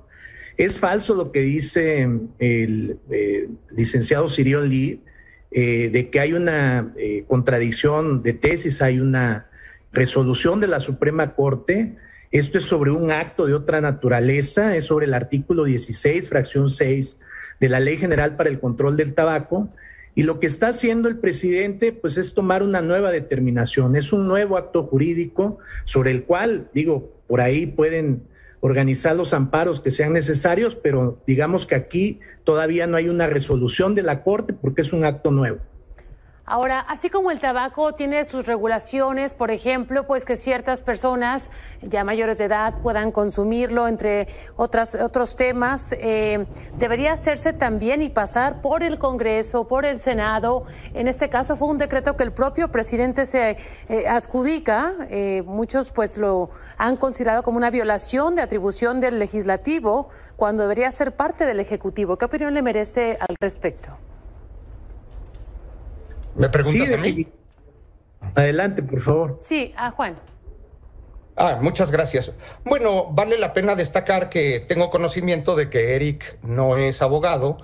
Es 0.57 0.77
falso 0.77 1.15
lo 1.15 1.31
que 1.31 1.41
dice 1.41 2.09
el 2.39 2.99
eh, 3.09 3.47
licenciado 3.73 4.27
Sirion 4.27 4.67
Lee 4.67 5.01
eh, 5.49 5.89
de 5.89 6.09
que 6.09 6.19
hay 6.19 6.33
una 6.33 6.93
eh, 6.97 7.23
contradicción 7.25 8.21
de 8.21 8.33
tesis, 8.33 8.81
hay 8.81 8.99
una 8.99 9.49
resolución 9.93 10.59
de 10.59 10.67
la 10.67 10.79
Suprema 10.79 11.35
Corte. 11.35 11.95
Esto 12.31 12.57
es 12.57 12.65
sobre 12.65 12.91
un 12.91 13.11
acto 13.11 13.45
de 13.45 13.53
otra 13.53 13.79
naturaleza, 13.79 14.75
es 14.75 14.83
sobre 14.83 15.05
el 15.05 15.13
artículo 15.13 15.63
16, 15.63 16.27
fracción 16.27 16.67
6 16.67 17.17
de 17.61 17.69
la 17.69 17.79
Ley 17.79 17.95
General 17.95 18.35
para 18.35 18.49
el 18.49 18.59
Control 18.59 18.97
del 18.97 19.13
Tabaco, 19.13 19.69
y 20.13 20.23
lo 20.23 20.39
que 20.39 20.47
está 20.47 20.69
haciendo 20.69 21.07
el 21.07 21.19
presidente, 21.19 21.93
pues, 21.93 22.17
es 22.17 22.33
tomar 22.33 22.63
una 22.63 22.81
nueva 22.81 23.11
determinación. 23.11 23.95
Es 23.95 24.11
un 24.11 24.27
nuevo 24.27 24.57
acto 24.57 24.83
jurídico 24.83 25.59
sobre 25.85 26.11
el 26.11 26.23
cual, 26.23 26.69
digo, 26.73 27.13
por 27.27 27.41
ahí 27.41 27.65
pueden 27.65 28.23
organizar 28.59 29.15
los 29.15 29.33
amparos 29.33 29.81
que 29.81 29.89
sean 29.89 30.13
necesarios, 30.13 30.75
pero 30.75 31.21
digamos 31.25 31.65
que 31.65 31.75
aquí 31.75 32.19
todavía 32.43 32.87
no 32.87 32.97
hay 32.97 33.09
una 33.09 33.27
resolución 33.27 33.95
de 33.95 34.03
la 34.03 34.23
Corte 34.23 34.53
porque 34.53 34.81
es 34.81 34.93
un 34.93 35.05
acto 35.05 35.31
nuevo. 35.31 35.59
Ahora, 36.51 36.81
así 36.81 37.09
como 37.09 37.31
el 37.31 37.39
tabaco 37.39 37.93
tiene 37.93 38.25
sus 38.25 38.45
regulaciones, 38.45 39.33
por 39.33 39.51
ejemplo, 39.51 40.05
pues 40.05 40.25
que 40.25 40.35
ciertas 40.35 40.83
personas 40.83 41.49
ya 41.81 42.03
mayores 42.03 42.39
de 42.39 42.43
edad 42.43 42.73
puedan 42.83 43.13
consumirlo, 43.13 43.87
entre 43.87 44.27
otras, 44.57 44.95
otros 44.95 45.37
temas, 45.37 45.81
eh, 45.91 46.45
debería 46.77 47.13
hacerse 47.13 47.53
también 47.53 48.01
y 48.01 48.09
pasar 48.09 48.61
por 48.61 48.83
el 48.83 48.99
Congreso, 48.99 49.65
por 49.65 49.85
el 49.85 49.97
Senado. 49.99 50.65
En 50.93 51.07
este 51.07 51.29
caso 51.29 51.55
fue 51.55 51.69
un 51.69 51.77
decreto 51.77 52.17
que 52.17 52.23
el 52.23 52.33
propio 52.33 52.69
presidente 52.69 53.25
se 53.25 53.55
eh, 53.87 54.09
adjudica. 54.09 55.07
Eh, 55.09 55.43
muchos 55.43 55.89
pues 55.91 56.17
lo 56.17 56.49
han 56.77 56.97
considerado 56.97 57.43
como 57.43 57.59
una 57.59 57.69
violación 57.69 58.35
de 58.35 58.41
atribución 58.41 58.99
del 58.99 59.19
legislativo 59.19 60.09
cuando 60.35 60.63
debería 60.63 60.91
ser 60.91 61.13
parte 61.13 61.45
del 61.45 61.61
Ejecutivo. 61.61 62.17
¿Qué 62.17 62.25
opinión 62.25 62.53
le 62.53 62.61
merece 62.61 63.17
al 63.21 63.37
respecto? 63.39 64.10
¿Me 66.35 66.49
preguntas 66.49 66.87
sí, 66.87 66.93
a 66.93 66.97
mí? 66.97 67.27
Adelante, 68.35 68.83
por 68.83 69.01
favor. 69.01 69.39
Sí, 69.41 69.73
a 69.75 69.91
Juan. 69.91 70.19
Ah, 71.35 71.57
muchas 71.61 71.91
gracias. 71.91 72.31
Bueno, 72.65 73.07
vale 73.11 73.37
la 73.37 73.53
pena 73.53 73.75
destacar 73.75 74.29
que 74.29 74.59
tengo 74.59 74.89
conocimiento 74.89 75.55
de 75.55 75.69
que 75.69 75.95
Eric 75.95 76.37
no 76.43 76.77
es 76.77 77.01
abogado 77.01 77.57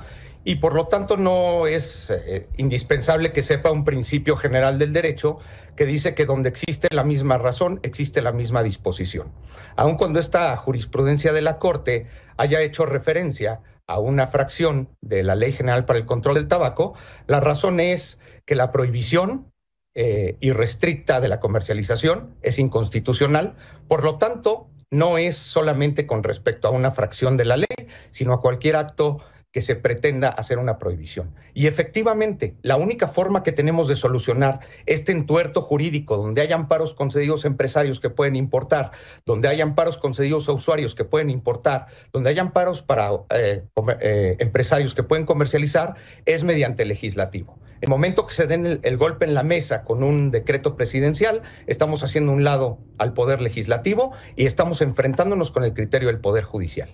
y 0.44 0.56
por 0.56 0.74
lo 0.74 0.88
tanto 0.88 1.18
no 1.18 1.68
es 1.68 2.10
eh, 2.10 2.48
indispensable 2.56 3.34
que 3.34 3.42
sepa 3.42 3.70
un 3.70 3.84
principio 3.84 4.38
general 4.38 4.80
del 4.80 4.94
derecho 4.94 5.40
que 5.76 5.86
dice 5.86 6.16
que 6.16 6.26
donde 6.26 6.50
existe 6.50 6.88
la 6.92 7.04
misma 7.04 7.38
razón, 7.38 7.80
existe 7.84 8.22
la 8.22 8.32
misma 8.32 8.64
disposición. 8.64 9.32
Aun 9.76 9.98
cuando 9.98 10.20
esta 10.20 10.56
jurisprudencia 10.56 11.34
de 11.34 11.42
la 11.42 11.60
Corte 11.60 12.08
haya 12.38 12.62
hecho 12.62 12.86
referencia 12.86 13.60
a 13.86 14.00
una 14.00 14.28
fracción 14.28 14.90
de 15.02 15.24
la 15.24 15.36
Ley 15.36 15.52
General 15.52 15.86
para 15.86 16.00
el 16.00 16.06
Control 16.06 16.36
del 16.36 16.48
Tabaco, 16.48 16.96
la 17.28 17.42
razón 17.42 17.80
es 17.80 18.20
que 18.48 18.56
la 18.56 18.72
prohibición 18.72 19.52
eh, 19.94 20.38
irrestricta 20.40 21.22
de 21.22 21.28
la 21.28 21.40
comercialización 21.40 22.36
es 22.42 22.58
inconstitucional, 22.58 23.56
por 23.88 24.04
lo 24.04 24.18
tanto, 24.18 24.70
no 24.90 25.18
es 25.18 25.36
solamente 25.38 26.08
con 26.08 26.24
respecto 26.24 26.68
a 26.68 26.72
una 26.72 26.92
fracción 26.92 27.36
de 27.36 27.46
la 27.46 27.58
ley, 27.58 27.88
sino 28.12 28.34
a 28.34 28.42
cualquier 28.42 28.78
acto 28.78 29.20
que 29.52 29.62
se 29.62 29.76
pretenda 29.76 30.30
hacer 30.30 30.60
una 30.60 30.78
prohibición. 30.78 31.34
Y 31.54 31.68
efectivamente, 31.68 32.56
la 32.62 32.78
única 32.78 33.08
forma 33.08 33.44
que 33.44 33.52
tenemos 33.52 33.88
de 33.88 33.96
solucionar 33.96 34.60
este 34.86 35.12
entuerto 35.12 35.62
jurídico, 35.62 36.16
donde 36.16 36.42
hay 36.42 36.54
amparos 36.54 36.94
concedidos 36.94 37.44
a 37.44 37.48
empresarios 37.48 38.00
que 38.00 38.10
pueden 38.10 38.36
importar, 38.36 38.92
donde 39.26 39.50
hay 39.50 39.60
amparos 39.62 39.98
concedidos 39.98 40.48
a 40.48 40.54
usuarios 40.54 40.96
que 40.96 41.06
pueden 41.06 41.30
importar, 41.30 41.88
donde 42.14 42.30
hay 42.30 42.40
amparos 42.40 42.82
para 42.82 43.10
eh, 43.32 43.64
eh, 44.00 44.36
empresarios 44.40 44.94
que 44.94 45.04
pueden 45.04 45.26
comercializar, 45.26 45.96
es 46.26 46.44
mediante 46.44 46.86
legislativo. 46.86 47.58
El 47.82 47.90
momento 47.90 48.28
que 48.28 48.34
se 48.34 48.48
den 48.48 48.66
el, 48.66 48.80
el, 48.84 48.98
golpe 48.98 49.26
en 49.26 49.34
la 49.34 49.44
mesa 49.44 49.84
con 49.84 50.04
un 50.04 50.32
decreto 50.32 50.76
presidencial, 50.76 51.44
estamos 51.68 52.04
haciendo 52.04 52.32
un 52.32 52.44
lado 52.44 52.80
al 52.98 53.14
Poder 53.14 53.42
Legislativo 53.42 54.14
y 54.36 54.46
estamos 54.46 54.82
enfrentándonos 54.82 55.52
con 55.52 55.64
el 55.64 55.74
criterio 55.74 56.08
del 56.08 56.20
Poder 56.20 56.44
Judicial. 56.44 56.90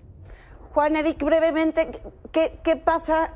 Juan 0.73 0.95
Eric, 0.95 1.23
brevemente, 1.23 1.91
¿qué, 2.31 2.59
qué 2.63 2.75
pasa 2.75 3.33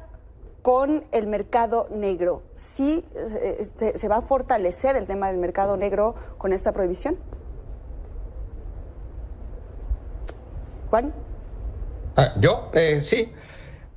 con 0.62 1.06
el 1.12 1.28
mercado 1.28 1.88
negro? 1.92 2.44
¿Sí 2.56 3.06
eh, 3.16 3.68
se, 3.78 3.98
se 3.98 4.08
va 4.08 4.18
a 4.18 4.22
fortalecer 4.22 4.96
el 4.96 5.06
tema 5.06 5.28
del 5.28 5.38
mercado 5.38 5.78
negro 5.78 6.16
con 6.38 6.52
esta 6.52 6.72
prohibición? 6.72 7.18
Juan. 10.90 11.14
Ah, 12.16 12.34
¿Yo? 12.40 12.70
Eh, 12.74 13.02
sí. 13.02 13.32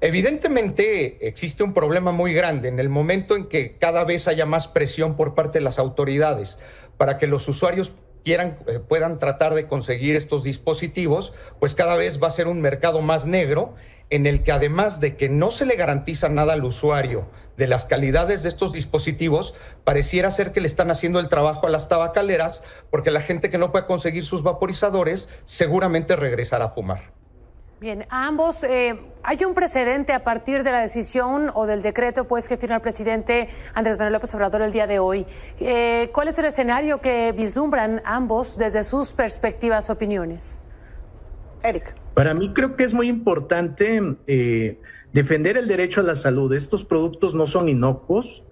Evidentemente 0.02 1.28
existe 1.28 1.62
un 1.62 1.74
problema 1.74 2.10
muy 2.10 2.32
grande 2.32 2.68
en 2.68 2.80
el 2.80 2.88
momento 2.88 3.36
en 3.36 3.48
que 3.48 3.76
cada 3.76 4.04
vez 4.04 4.28
haya 4.28 4.46
más 4.46 4.66
presión 4.66 5.14
por 5.14 5.34
parte 5.34 5.58
de 5.58 5.64
las 5.64 5.78
autoridades 5.78 6.56
para 6.96 7.18
que 7.18 7.26
los 7.26 7.46
usuarios 7.48 7.92
quieran, 8.24 8.58
eh, 8.66 8.78
puedan 8.78 9.18
tratar 9.18 9.54
de 9.54 9.66
conseguir 9.66 10.16
estos 10.16 10.42
dispositivos, 10.42 11.34
pues 11.58 11.74
cada 11.74 11.96
vez 11.96 12.22
va 12.22 12.28
a 12.28 12.30
ser 12.30 12.48
un 12.48 12.62
mercado 12.62 13.02
más 13.02 13.26
negro 13.26 13.74
en 14.08 14.26
el 14.26 14.42
que 14.42 14.52
además 14.52 15.00
de 15.00 15.16
que 15.16 15.28
no 15.28 15.50
se 15.50 15.66
le 15.66 15.76
garantiza 15.76 16.30
nada 16.30 16.54
al 16.54 16.64
usuario 16.64 17.28
de 17.58 17.66
las 17.66 17.84
calidades 17.84 18.42
de 18.42 18.48
estos 18.48 18.72
dispositivos, 18.72 19.54
pareciera 19.84 20.30
ser 20.30 20.52
que 20.52 20.62
le 20.62 20.66
están 20.66 20.90
haciendo 20.90 21.20
el 21.20 21.28
trabajo 21.28 21.66
a 21.66 21.70
las 21.70 21.90
tabacaleras, 21.90 22.62
porque 22.90 23.10
la 23.10 23.20
gente 23.20 23.50
que 23.50 23.58
no 23.58 23.70
puede 23.70 23.86
conseguir 23.86 24.24
sus 24.24 24.42
vaporizadores 24.42 25.28
seguramente 25.44 26.16
regresará 26.16 26.66
a 26.66 26.70
fumar. 26.70 27.19
Bien, 27.80 28.04
ambos, 28.10 28.62
eh, 28.62 28.94
hay 29.22 29.38
un 29.42 29.54
precedente 29.54 30.12
a 30.12 30.22
partir 30.22 30.62
de 30.64 30.70
la 30.70 30.80
decisión 30.80 31.50
o 31.54 31.64
del 31.64 31.80
decreto 31.80 32.28
pues 32.28 32.46
que 32.46 32.58
firma 32.58 32.76
el 32.76 32.82
presidente 32.82 33.48
Andrés 33.72 33.96
Manuel 33.96 34.12
López 34.12 34.34
Obrador 34.34 34.60
el 34.60 34.70
día 34.70 34.86
de 34.86 34.98
hoy. 34.98 35.24
Eh, 35.58 36.10
¿Cuál 36.12 36.28
es 36.28 36.36
el 36.36 36.44
escenario 36.44 37.00
que 37.00 37.32
vislumbran 37.32 38.02
ambos 38.04 38.58
desde 38.58 38.82
sus 38.82 39.14
perspectivas, 39.14 39.88
opiniones? 39.88 40.58
Eric. 41.62 41.94
Para 42.12 42.34
mí 42.34 42.52
creo 42.52 42.76
que 42.76 42.84
es 42.84 42.92
muy 42.92 43.08
importante 43.08 43.98
eh, 44.26 44.78
defender 45.14 45.56
el 45.56 45.66
derecho 45.66 46.02
a 46.02 46.04
la 46.04 46.16
salud. 46.16 46.52
Estos 46.52 46.84
productos 46.84 47.34
no 47.34 47.46
son 47.46 47.70
inocuos, 47.70 48.42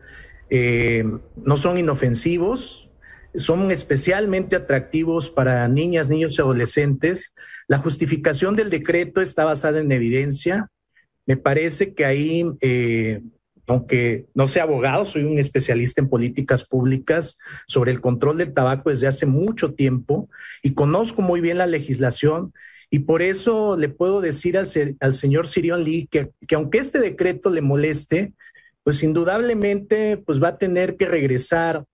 eh, 0.49 1.05
no 1.37 1.57
son 1.59 1.77
inofensivos, 1.77 2.89
son 3.35 3.71
especialmente 3.73 4.57
atractivos 4.57 5.29
para 5.29 5.69
niñas, 5.69 6.09
niños 6.09 6.39
y 6.39 6.41
adolescentes. 6.41 7.35
La 7.69 7.79
justificación 7.79 8.57
del 8.57 8.71
decreto 8.71 9.21
está 9.21 9.45
basada 9.45 9.81
en 9.81 9.93
evidencia. 9.93 10.71
Me 11.27 11.37
parece 11.37 11.93
que 11.93 12.07
ahí, 12.07 12.45
eh, 12.63 13.21
aunque 13.67 14.25
no 14.35 14.47
sea 14.47 14.63
abogado, 14.63 15.05
soy 15.05 15.25
un 15.25 15.39
especialista 15.39 16.01
en 16.01 16.09
políticas 16.09 16.65
públicas 16.65 17.37
sobre 17.67 17.93
el 17.93 18.01
control 18.01 18.39
del 18.39 18.55
tabaco 18.55 18.89
desde 18.89 19.07
hace 19.07 19.27
mucho 19.27 19.75
tiempo 19.75 20.31
y 20.63 20.73
conozco 20.73 21.21
muy 21.21 21.43
bien 21.43 21.59
la 21.59 21.67
legislación 21.67 22.55
y 22.91 23.01
por 23.01 23.21
eso 23.21 23.77
le 23.77 23.91
puedo 23.91 24.23
decir 24.23 24.57
al, 24.57 25.15
señor 25.15 25.47
Sirion 25.47 25.85
Lee 25.85 26.09
que, 26.11 26.31
que, 26.47 26.55
aunque 26.55 26.79
este 26.79 26.99
decreto 26.99 27.51
le 27.51 27.61
moleste, 27.61 28.33
pues 28.83 29.03
indudablemente 29.03 30.17
pues 30.17 30.43
va 30.43 30.49
a 30.49 30.59
tener 30.59 30.97
que 30.97 31.05
regresar 31.05 31.85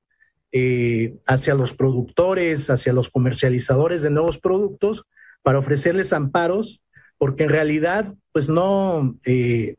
eh, 0.53 1.17
hacia 1.27 1.57
los 1.57 1.75
productores, 1.75 2.71
hacia 2.71 2.93
los 2.93 3.09
comercializadores 3.09 4.03
de 4.03 4.11
nuevos 4.11 4.39
productos 4.39 5.05
para 5.45 5.59
ofrecerles 5.59 6.13
amparos, 6.13 6.81
porque 7.19 7.45
en 7.45 7.51
realidad 7.51 8.15
pues 8.33 8.49
no, 8.49 9.15
eh, 9.25 9.77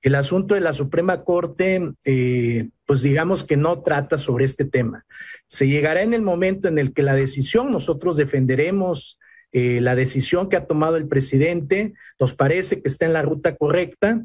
el 0.00 0.14
asunto 0.14 0.54
de 0.54 0.60
la 0.60 0.72
Suprema 0.72 1.24
Corte 1.24 1.92
eh, 2.04 2.70
pues 2.86 3.02
digamos 3.02 3.44
que 3.44 3.56
no 3.56 3.82
trata 3.82 4.16
sobre 4.16 4.44
este 4.46 4.64
tema. 4.64 5.04
Se 5.46 5.66
llegará 5.66 6.02
en 6.02 6.14
el 6.14 6.22
momento 6.22 6.68
en 6.68 6.78
el 6.78 6.94
que 6.94 7.02
la 7.02 7.14
decisión 7.14 7.72
nosotros 7.72 8.16
defenderemos 8.16 9.18
eh, 9.52 9.80
la 9.80 9.96
decisión 9.96 10.48
que 10.48 10.56
ha 10.56 10.66
tomado 10.66 10.96
el 10.96 11.08
presidente, 11.08 11.92
nos 12.20 12.32
parece 12.32 12.80
que 12.80 12.88
está 12.88 13.06
en 13.06 13.12
la 13.12 13.22
ruta 13.22 13.56
correcta. 13.56 14.22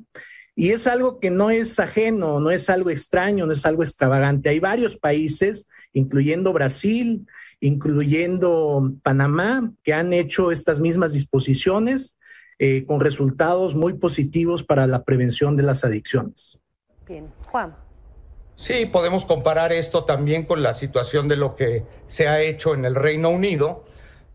Y 0.56 0.70
es 0.70 0.88
algo 0.88 1.20
que 1.20 1.32
no 1.32 1.50
es 1.50 1.80
ajeno, 1.80 2.40
no 2.40 2.52
es 2.52 2.70
algo 2.70 2.92
extraño, 2.92 3.46
no 3.46 3.52
es 3.52 3.66
algo 3.66 3.84
extravagante. 3.84 4.50
Hay 4.50 4.60
varios 4.60 4.98
países, 4.98 5.68
incluyendo 5.94 6.54
Brasil, 6.54 7.26
incluyendo 7.66 8.94
Panamá, 9.02 9.72
que 9.84 9.94
han 9.94 10.14
hecho 10.14 10.52
estas 10.52 10.80
mismas 10.80 11.14
disposiciones 11.14 12.16
eh, 12.60 12.86
con 12.86 13.00
resultados 13.00 13.76
muy 13.76 13.94
positivos 13.94 14.64
para 14.64 14.88
la 14.88 15.04
prevención 15.04 15.58
de 15.58 15.64
las 15.64 15.84
adicciones. 15.84 16.60
Bien, 17.08 17.28
Juan. 17.52 17.76
Sí, 18.56 18.86
podemos 18.86 19.26
comparar 19.26 19.74
esto 19.74 20.06
también 20.06 20.46
con 20.46 20.64
la 20.64 20.74
situación 20.74 21.28
de 21.28 21.36
lo 21.36 21.56
que 21.56 21.84
se 22.08 22.28
ha 22.28 22.42
hecho 22.42 22.74
en 22.74 22.86
el 22.86 22.96
Reino 22.96 23.30
Unido, 23.30 23.84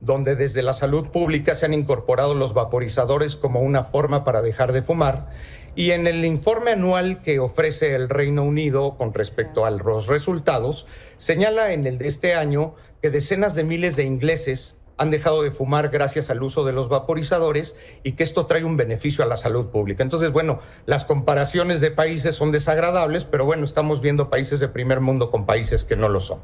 donde 0.01 0.35
desde 0.35 0.63
la 0.63 0.73
salud 0.73 1.09
pública 1.09 1.55
se 1.55 1.67
han 1.67 1.75
incorporado 1.75 2.35
los 2.35 2.53
vaporizadores 2.53 3.37
como 3.37 3.61
una 3.61 3.85
forma 3.85 4.25
para 4.25 4.43
dejar 4.43 4.73
de 4.73 4.83
fumar. 4.83 5.31
Y 5.75 5.93
en 5.93 6.07
el 6.07 6.25
informe 6.25 6.73
anual 6.73 7.23
que 7.23 7.39
ofrece 7.39 7.95
el 7.95 8.09
Reino 8.09 8.43
Unido 8.43 8.97
con 8.99 9.15
respecto 9.15 9.65
a 9.65 9.71
los 9.71 10.09
resultados, 10.09 10.87
señala 11.17 11.73
en 11.73 11.87
el 11.87 11.97
de 11.97 12.09
este 12.09 12.35
año 12.35 12.75
que 13.03 13.11
decenas 13.11 13.55
de 13.55 13.65
miles 13.65 13.97
de 13.97 14.05
ingleses 14.05 14.77
han 15.01 15.11
dejado 15.11 15.43
de 15.43 15.51
fumar 15.51 15.89
gracias 15.89 16.29
al 16.29 16.43
uso 16.43 16.63
de 16.63 16.73
los 16.73 16.91
vaporizadores 16.91 17.75
y 18.03 18.13
que 18.13 18.23
esto 18.23 18.45
trae 18.45 18.65
un 18.65 18.77
beneficio 18.77 19.25
a 19.25 19.27
la 19.27 19.39
salud 19.39 19.69
pública. 19.71 20.03
Entonces, 20.03 20.31
bueno, 20.31 20.61
las 20.85 21.05
comparaciones 21.05 21.81
de 21.81 21.91
países 21.91 22.37
son 22.37 22.53
desagradables, 22.53 23.25
pero 23.25 23.47
bueno, 23.47 23.65
estamos 23.65 24.03
viendo 24.03 24.29
países 24.29 24.61
de 24.61 24.69
primer 24.69 25.01
mundo 25.01 25.31
con 25.31 25.47
países 25.47 25.85
que 25.85 25.97
no 25.97 26.11
lo 26.11 26.21
son. 26.21 26.41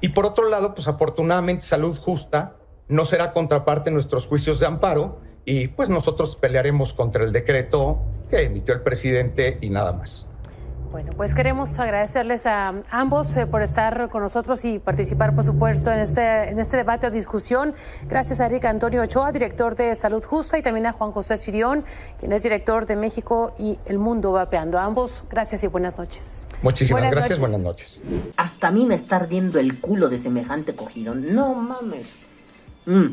Y 0.00 0.08
por 0.08 0.24
otro 0.24 0.48
lado, 0.48 0.74
pues 0.74 0.88
afortunadamente 0.88 1.66
Salud 1.66 1.94
Justa 1.98 2.56
no 2.88 3.04
será 3.04 3.34
contraparte 3.34 3.90
en 3.90 3.94
nuestros 3.94 4.26
juicios 4.26 4.58
de 4.58 4.66
amparo 4.66 5.20
y 5.44 5.68
pues 5.68 5.90
nosotros 5.90 6.36
pelearemos 6.36 6.94
contra 6.94 7.24
el 7.24 7.32
decreto 7.32 8.00
que 8.30 8.42
emitió 8.42 8.72
el 8.72 8.80
presidente 8.80 9.58
y 9.60 9.68
nada 9.68 9.92
más. 9.92 10.26
Bueno, 10.92 11.10
pues 11.16 11.34
queremos 11.34 11.70
agradecerles 11.78 12.44
a 12.44 12.74
ambos 12.90 13.34
eh, 13.38 13.46
por 13.46 13.62
estar 13.62 14.10
con 14.10 14.22
nosotros 14.22 14.62
y 14.62 14.78
participar, 14.78 15.34
por 15.34 15.42
supuesto, 15.42 15.90
en 15.90 16.00
este, 16.00 16.50
en 16.50 16.60
este 16.60 16.76
debate 16.76 17.06
o 17.06 17.10
discusión. 17.10 17.74
Gracias 18.06 18.40
a 18.40 18.46
Eric 18.46 18.66
Antonio 18.66 19.00
Ochoa, 19.00 19.32
director 19.32 19.74
de 19.74 19.94
Salud 19.94 20.22
Justa, 20.22 20.58
y 20.58 20.62
también 20.62 20.84
a 20.84 20.92
Juan 20.92 21.12
José 21.12 21.38
Sirión, 21.38 21.86
quien 22.20 22.34
es 22.34 22.42
director 22.42 22.84
de 22.84 22.96
México 22.96 23.54
y 23.58 23.78
El 23.86 23.98
Mundo 23.98 24.32
Vapeando. 24.32 24.78
A 24.78 24.84
ambos, 24.84 25.24
gracias 25.30 25.64
y 25.64 25.66
buenas 25.66 25.96
noches. 25.96 26.42
Muchísimas 26.60 27.00
buenas 27.00 27.10
gracias, 27.10 27.40
noches. 27.40 27.40
buenas 27.40 27.60
noches. 27.62 28.00
Hasta 28.36 28.68
a 28.68 28.70
mí 28.70 28.84
me 28.84 28.94
está 28.94 29.16
ardiendo 29.16 29.58
el 29.60 29.80
culo 29.80 30.10
de 30.10 30.18
semejante 30.18 30.76
cogido. 30.76 31.14
No 31.14 31.54
mames. 31.54 32.18
Mm. 32.84 33.06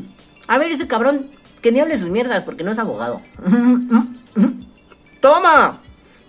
A 0.48 0.58
ver, 0.58 0.70
ese 0.70 0.86
cabrón, 0.86 1.30
que 1.62 1.72
ni 1.72 1.80
hable 1.80 1.96
sus 1.96 2.10
mierdas 2.10 2.42
porque 2.42 2.62
no 2.62 2.72
es 2.72 2.78
abogado. 2.78 3.22
¡Toma! 5.22 5.80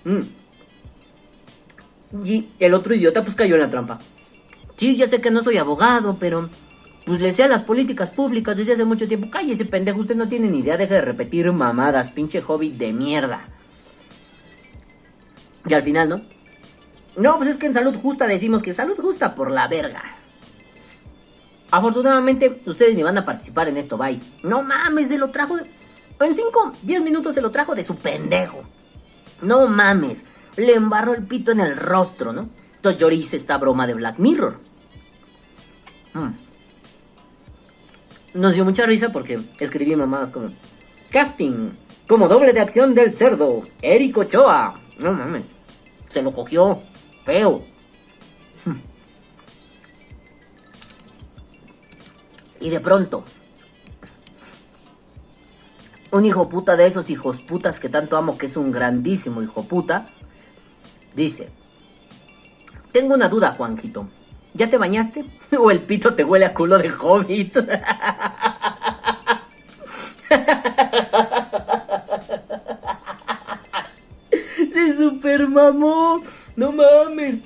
Mm. 0.05 0.40
Y 2.25 2.47
el 2.59 2.73
otro 2.73 2.93
idiota 2.93 3.23
pues 3.23 3.35
cayó 3.35 3.55
en 3.55 3.61
la 3.61 3.69
trampa. 3.69 3.99
Sí, 4.77 4.95
ya 4.95 5.07
sé 5.07 5.21
que 5.21 5.31
no 5.31 5.43
soy 5.43 5.57
abogado, 5.57 6.17
pero 6.19 6.49
pues 7.05 7.19
le 7.19 7.33
sé 7.33 7.43
a 7.43 7.47
las 7.47 7.63
políticas 7.63 8.11
públicas 8.11 8.55
desde 8.57 8.73
hace 8.73 8.85
mucho 8.85 9.07
tiempo. 9.07 9.29
Cállese, 9.29 9.65
pendejo, 9.65 9.99
usted 9.99 10.15
no 10.15 10.27
tiene 10.27 10.49
ni 10.49 10.59
idea, 10.59 10.77
deje 10.77 10.95
de 10.95 11.01
repetir 11.01 11.51
mamadas, 11.51 12.11
pinche 12.11 12.43
hobbit 12.45 12.73
de 12.73 12.93
mierda. 12.93 13.41
Y 15.65 15.73
al 15.73 15.83
final, 15.83 16.09
¿no? 16.09 16.21
No, 17.17 17.37
pues 17.37 17.49
es 17.49 17.57
que 17.57 17.65
en 17.65 17.73
salud 17.73 17.95
justa 17.95 18.25
decimos 18.25 18.63
que 18.63 18.73
salud 18.73 18.97
justa 18.97 19.35
por 19.35 19.51
la 19.51 19.67
verga. 19.67 20.01
Afortunadamente, 21.69 22.61
ustedes 22.65 22.95
ni 22.95 23.03
van 23.03 23.17
a 23.17 23.25
participar 23.25 23.67
en 23.67 23.77
esto, 23.77 23.97
bye. 23.97 24.19
No 24.43 24.61
mames, 24.61 25.07
se 25.07 25.17
lo 25.17 25.29
trajo. 25.29 25.57
De... 25.57 25.63
En 26.19 26.35
5, 26.35 26.73
10 26.83 27.01
minutos 27.01 27.35
se 27.35 27.41
lo 27.41 27.49
trajo 27.49 27.75
de 27.75 27.83
su 27.83 27.95
pendejo. 27.95 28.63
No 29.41 29.67
mames, 29.67 30.23
le 30.57 30.75
embarró 30.75 31.13
el 31.13 31.23
pito 31.23 31.51
en 31.51 31.59
el 31.59 31.75
rostro, 31.75 32.33
¿no? 32.33 32.49
Entonces 32.75 32.99
yo 32.99 33.09
hice 33.11 33.37
esta 33.37 33.57
broma 33.57 33.87
de 33.87 33.93
Black 33.93 34.17
Mirror. 34.19 34.59
Hmm. 36.13 36.31
Nos 38.33 38.55
dio 38.55 38.65
mucha 38.65 38.85
risa 38.85 39.09
porque 39.09 39.39
escribí 39.59 39.95
mamadas 39.95 40.31
como: 40.31 40.49
Casting, 41.09 41.69
como 42.07 42.27
doble 42.27 42.53
de 42.53 42.61
acción 42.61 42.95
del 42.95 43.15
cerdo, 43.15 43.63
Eric 43.81 44.17
Ochoa. 44.17 44.79
No 44.99 45.13
mames, 45.13 45.47
se 46.07 46.21
lo 46.21 46.31
cogió, 46.31 46.81
feo. 47.23 47.63
Y 52.59 52.69
de 52.69 52.79
pronto, 52.79 53.23
un 56.11 56.25
hijo 56.25 56.47
puta 56.47 56.75
de 56.75 56.85
esos 56.85 57.09
hijos 57.09 57.41
putas 57.41 57.79
que 57.79 57.89
tanto 57.89 58.17
amo, 58.17 58.37
que 58.37 58.45
es 58.45 58.55
un 58.55 58.71
grandísimo 58.71 59.41
hijo 59.41 59.63
puta, 59.63 60.09
dice, 61.15 61.49
tengo 62.91 63.13
una 63.13 63.29
duda, 63.29 63.51
Juanjito. 63.51 64.07
¿Ya 64.53 64.69
te 64.69 64.77
bañaste? 64.77 65.23
¿O 65.57 65.71
el 65.71 65.79
pito 65.79 66.13
te 66.13 66.23
huele 66.23 66.45
a 66.45 66.53
culo 66.53 66.77
de 66.77 66.91
hobbit? 66.91 67.57
Se 74.73 74.97
super 74.97 75.47
mamó. 75.47 76.21
No 76.55 76.71
mames. 76.71 77.39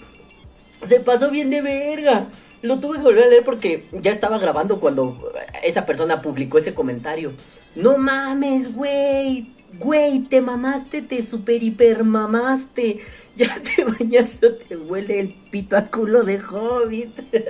Se 0.87 0.99
pasó 0.99 1.29
bien 1.29 1.49
de 1.49 1.61
verga. 1.61 2.25
Lo 2.61 2.79
tuve 2.79 2.97
que 2.97 3.03
volver 3.03 3.25
a 3.25 3.27
leer 3.27 3.43
porque 3.43 3.85
ya 3.91 4.11
estaba 4.11 4.39
grabando 4.39 4.79
cuando 4.79 5.31
esa 5.63 5.85
persona 5.85 6.21
publicó 6.21 6.57
ese 6.57 6.73
comentario. 6.73 7.31
No 7.75 7.97
mames, 7.97 8.73
güey. 8.75 9.51
Güey, 9.79 10.21
te 10.21 10.41
mamaste, 10.41 11.01
te 11.01 11.21
super 11.25 11.61
hiper 11.61 12.03
mamaste. 12.05 13.01
Ya 13.37 13.59
te 13.61 13.83
bañaste 13.83 14.47
o 14.47 14.53
te 14.55 14.77
huele 14.77 15.19
el 15.19 15.33
pito 15.51 15.75
a 15.75 15.81
culo 15.87 16.23
de 16.23 16.39
hobbit. 16.39 17.19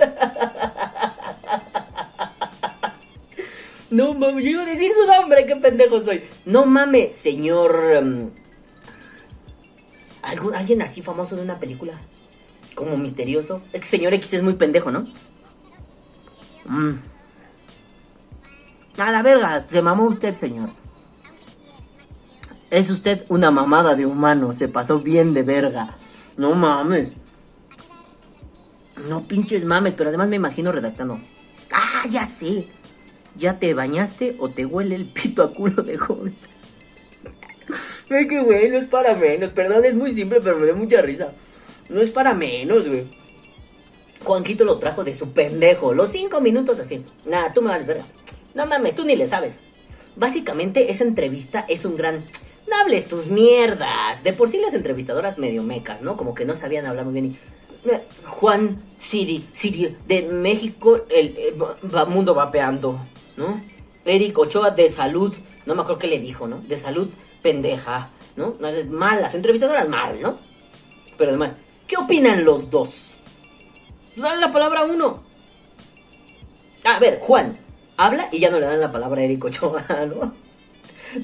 No 3.88 4.14
mames, 4.14 4.44
yo 4.44 4.50
iba 4.50 4.62
a 4.62 4.66
decir 4.66 4.90
su 4.92 5.06
nombre, 5.06 5.46
qué 5.46 5.54
pendejo 5.56 6.00
soy. 6.02 6.24
No 6.44 6.66
mames, 6.66 7.14
señor. 7.16 7.78
em, 7.94 8.30
¿algún- 10.22 10.56
¿Alguien 10.56 10.82
así 10.82 11.02
famoso 11.02 11.36
de 11.36 11.42
una 11.42 11.54
película? 11.60 11.92
Como 12.74 12.96
misterioso. 12.96 13.62
Es 13.72 13.82
que 13.82 13.86
señor 13.86 14.12
X 14.14 14.32
es 14.34 14.42
muy 14.42 14.54
pendejo, 14.54 14.90
¿no? 14.90 15.04
Mm. 16.66 16.94
A 18.98 19.12
la 19.12 19.22
verga, 19.22 19.62
se 19.62 19.80
mamó 19.80 20.06
usted, 20.06 20.34
señor. 20.36 20.70
Es 22.76 22.90
usted 22.90 23.24
una 23.30 23.50
mamada 23.50 23.96
de 23.96 24.04
humano, 24.04 24.52
se 24.52 24.68
pasó 24.68 25.00
bien 25.00 25.32
de 25.32 25.42
verga. 25.42 25.96
No 26.36 26.54
mames. 26.54 27.14
No 29.08 29.22
pinches 29.22 29.64
mames, 29.64 29.94
pero 29.94 30.10
además 30.10 30.28
me 30.28 30.36
imagino 30.36 30.72
redactando. 30.72 31.18
Ah, 31.72 32.04
ya 32.10 32.26
sé. 32.26 32.66
¿Ya 33.34 33.58
te 33.58 33.72
bañaste 33.72 34.36
o 34.38 34.50
te 34.50 34.66
huele 34.66 34.94
el 34.94 35.06
pito 35.06 35.42
a 35.42 35.54
culo 35.54 35.82
de 35.84 35.96
joven? 35.96 36.34
Ay, 38.10 38.28
qué 38.28 38.42
güey, 38.42 38.68
no 38.68 38.76
es 38.76 38.84
para 38.84 39.14
menos. 39.14 39.52
Perdón, 39.52 39.82
es 39.86 39.94
muy 39.94 40.12
simple, 40.12 40.42
pero 40.42 40.58
me 40.58 40.66
da 40.66 40.74
mucha 40.74 41.00
risa. 41.00 41.32
No 41.88 42.02
es 42.02 42.10
para 42.10 42.34
menos, 42.34 42.86
güey. 42.86 43.04
Juanquito 44.22 44.66
lo 44.66 44.76
trajo 44.76 45.02
de 45.02 45.14
su 45.14 45.32
pendejo. 45.32 45.94
Los 45.94 46.10
cinco 46.10 46.42
minutos 46.42 46.78
así. 46.78 47.02
Nada, 47.24 47.54
tú 47.54 47.62
me 47.62 47.68
vales 47.68 47.86
verga. 47.86 48.04
No 48.54 48.66
mames, 48.66 48.94
tú 48.94 49.06
ni 49.06 49.16
le 49.16 49.26
sabes. 49.26 49.54
Básicamente, 50.14 50.90
esa 50.90 51.04
entrevista 51.04 51.64
es 51.70 51.86
un 51.86 51.96
gran. 51.96 52.22
No 52.68 52.76
hables 52.76 53.06
tus 53.08 53.26
mierdas. 53.26 54.22
De 54.24 54.32
por 54.32 54.50
sí 54.50 54.58
las 54.58 54.74
entrevistadoras 54.74 55.38
medio 55.38 55.62
mecas, 55.62 56.02
¿no? 56.02 56.16
Como 56.16 56.34
que 56.34 56.44
no 56.44 56.56
sabían 56.56 56.86
hablar 56.86 57.04
muy 57.04 57.14
bien. 57.14 57.26
Y, 57.84 57.88
eh, 57.88 58.02
Juan 58.26 58.82
Siri, 59.00 59.46
Siri, 59.54 59.96
de 60.08 60.22
México, 60.22 61.00
el, 61.08 61.36
el 61.38 61.62
va- 61.62 62.04
mundo 62.06 62.34
¿no? 63.36 63.60
Eric 64.04 64.38
Ochoa 64.38 64.70
de 64.70 64.90
salud, 64.92 65.34
no 65.66 65.74
me 65.74 65.82
acuerdo 65.82 65.98
qué 66.00 66.06
le 66.08 66.18
dijo, 66.18 66.46
¿no? 66.48 66.58
De 66.58 66.78
salud 66.78 67.08
pendeja, 67.42 68.10
¿no? 68.36 68.54
No, 68.58 68.68
es 68.68 68.88
Mal, 68.88 69.20
las 69.20 69.34
entrevistadoras 69.34 69.88
mal, 69.88 70.20
¿no? 70.20 70.38
Pero 71.18 71.30
además, 71.30 71.52
¿qué 71.86 71.96
opinan 71.96 72.44
los 72.44 72.70
dos? 72.70 73.14
Dale 74.16 74.40
la 74.40 74.52
palabra 74.52 74.80
a 74.80 74.84
uno. 74.84 75.22
A 76.84 76.98
ver, 76.98 77.18
Juan, 77.20 77.56
habla 77.96 78.28
y 78.32 78.38
ya 78.38 78.50
no 78.50 78.58
le 78.58 78.66
dan 78.66 78.80
la 78.80 78.92
palabra 78.92 79.20
a 79.20 79.24
Eric 79.24 79.44
Ochoa, 79.44 79.84
¿no? 80.14 80.32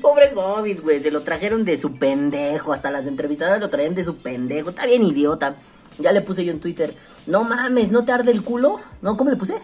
Pobre 0.01 0.33
Hobbit, 0.35 0.81
güey, 0.81 1.01
se 1.01 1.11
lo 1.11 1.23
trajeron 1.23 1.65
de 1.65 1.79
su 1.79 1.95
pendejo, 1.95 2.73
hasta 2.73 2.91
las 2.91 3.07
entrevistadoras 3.07 3.61
lo 3.61 3.71
traían 3.71 3.95
de 3.95 4.05
su 4.05 4.17
pendejo, 4.17 4.71
está 4.71 4.87
bien 4.87 5.03
idiota. 5.03 5.57
Ya 5.99 6.13
le 6.13 6.23
puse 6.23 6.45
yo 6.45 6.53
en 6.53 6.61
Twitter, 6.61 6.95
no 7.27 7.45
mames, 7.45 7.91
¿no 7.91 8.05
te 8.05 8.13
arde 8.13 8.31
el 8.31 8.43
culo? 8.43 8.81
¿No? 9.03 9.17
¿Cómo 9.17 9.31
le 9.31 9.37
puse? 9.37 9.55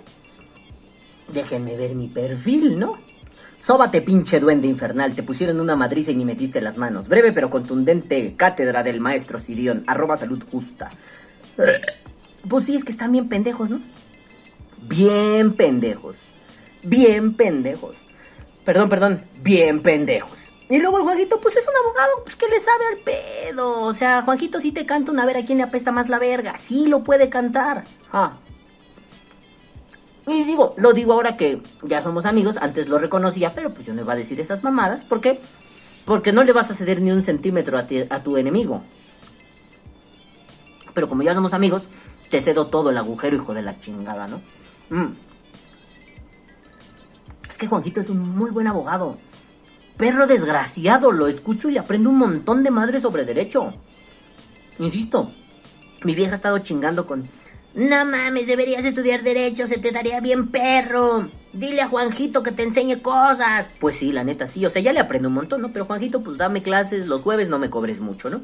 Déjenme 1.33 1.77
ver 1.77 1.95
mi 1.95 2.09
perfil, 2.09 2.79
¿no? 2.79 2.99
Sóbate, 3.59 4.03
pinche 4.03 4.41
duende 4.41 4.69
infernal. 4.69 5.15
Te 5.15 5.23
pusieron 5.23 5.61
una 5.61 5.75
madriza 5.75 6.11
y 6.11 6.15
ni 6.15 6.25
metiste 6.25 6.61
las 6.61 6.77
manos. 6.77 7.09
Breve 7.09 7.33
pero 7.33 7.51
contundente 7.51 8.35
cátedra 8.37 8.83
del 8.83 9.01
maestro 9.01 9.39
Sirión. 9.39 9.85
Arroba 9.87 10.17
salud 10.17 10.43
justa. 10.51 10.91
Pues 12.49 12.67
sí, 12.67 12.77
es 12.77 12.85
que 12.85 12.93
están 12.93 13.11
bien 13.11 13.29
pendejos, 13.29 13.69
¿no? 13.69 13.81
Bien 14.89 15.53
pendejos. 15.53 16.15
Bien 16.85 17.35
pendejos. 17.35 17.97
Perdón, 18.69 18.91
perdón. 18.91 19.25
Bien 19.41 19.81
pendejos. 19.81 20.51
Y 20.69 20.79
luego 20.79 20.99
el 20.99 21.05
Juanjito, 21.05 21.41
pues 21.41 21.57
es 21.57 21.65
un 21.67 21.75
abogado, 21.75 22.23
pues 22.23 22.37
que 22.37 22.49
le 22.49 22.61
sabe 22.61 22.85
al 22.93 22.99
pedo. 22.99 23.81
O 23.81 23.95
sea, 23.95 24.21
Juanjito 24.21 24.61
sí 24.61 24.73
te 24.73 24.85
canta 24.85 25.11
una 25.11 25.23
a 25.23 25.27
ver 25.27 25.39
a 25.39 25.47
quién 25.47 25.57
le 25.57 25.65
apesta 25.65 25.91
más 25.91 26.11
la 26.11 26.19
verga. 26.19 26.55
Sí 26.59 26.85
lo 26.87 27.03
puede 27.03 27.31
cantar. 27.31 27.85
Ah. 28.13 28.35
Y 30.27 30.45
digo, 30.45 30.75
lo 30.77 30.93
digo 30.93 31.15
ahora 31.15 31.39
que 31.39 31.63
ya 31.83 32.03
somos 32.03 32.27
amigos, 32.27 32.59
antes 32.59 32.91
lo 32.91 32.99
reconocía, 32.99 33.55
pero 33.55 33.73
pues 33.73 33.87
yo 33.87 33.95
no 33.95 34.03
iba 34.03 34.13
a 34.13 34.17
decir 34.17 34.39
esas 34.39 34.63
mamadas. 34.63 35.03
¿Por 35.03 35.23
qué? 35.23 35.41
Porque 36.05 36.35
no 36.35 36.45
le 36.45 36.53
vas 36.53 36.71
a 36.71 36.75
ceder 36.75 37.01
ni 37.01 37.11
un 37.11 37.23
centímetro 37.23 37.79
a 37.79 38.23
tu 38.23 38.37
enemigo. 38.37 38.83
Pero 40.93 41.09
como 41.09 41.23
ya 41.23 41.33
somos 41.33 41.55
amigos, 41.55 41.89
te 42.29 42.43
cedo 42.43 42.67
todo 42.67 42.91
el 42.91 42.99
agujero, 42.99 43.35
hijo 43.35 43.55
de 43.55 43.63
la 43.63 43.81
chingada, 43.81 44.29
¿no? 44.29 44.43
Mm. 44.91 45.28
Es 47.49 47.57
que 47.57 47.67
Juanjito 47.67 48.01
es 48.01 48.11
un 48.11 48.37
muy 48.37 48.51
buen 48.51 48.67
abogado. 48.67 49.17
Perro 49.97 50.27
desgraciado, 50.27 51.11
lo 51.11 51.27
escucho 51.27 51.71
y 51.71 51.79
aprendo 51.79 52.11
un 52.11 52.19
montón 52.19 52.63
de 52.63 52.71
madre 52.71 53.01
sobre 53.01 53.25
derecho. 53.25 53.73
Insisto, 54.79 55.33
mi 56.05 56.15
vieja 56.15 56.33
ha 56.33 56.37
estado 56.37 56.59
chingando 56.61 57.07
con... 57.07 57.29
No 57.75 58.05
mames, 58.05 58.47
deberías 58.47 58.85
estudiar 58.85 59.23
derecho, 59.23 59.67
se 59.67 59.79
te 59.79 59.91
daría 59.91 60.21
bien 60.21 60.49
perro. 60.49 61.29
Dile 61.53 61.83
a 61.83 61.89
Juanjito 61.89 62.43
que 62.43 62.53
te 62.53 62.63
enseñe 62.63 63.01
cosas. 63.01 63.69
Pues 63.79 63.97
sí, 63.97 64.13
la 64.13 64.25
neta 64.25 64.47
sí, 64.47 64.65
o 64.65 64.71
sea, 64.71 64.81
ya 64.83 64.93
le 64.93 65.01
aprendo 65.01 65.29
un 65.29 65.35
montón, 65.35 65.63
¿no? 65.63 65.73
Pero 65.73 65.85
Juanjito, 65.85 66.23
pues 66.23 66.39
dame 66.39 66.63
clases 66.63 67.07
los 67.07 67.23
jueves, 67.23 67.49
no 67.49 67.59
me 67.59 67.71
cobres 67.71 68.01
mucho, 68.01 68.31
¿no? 68.31 68.41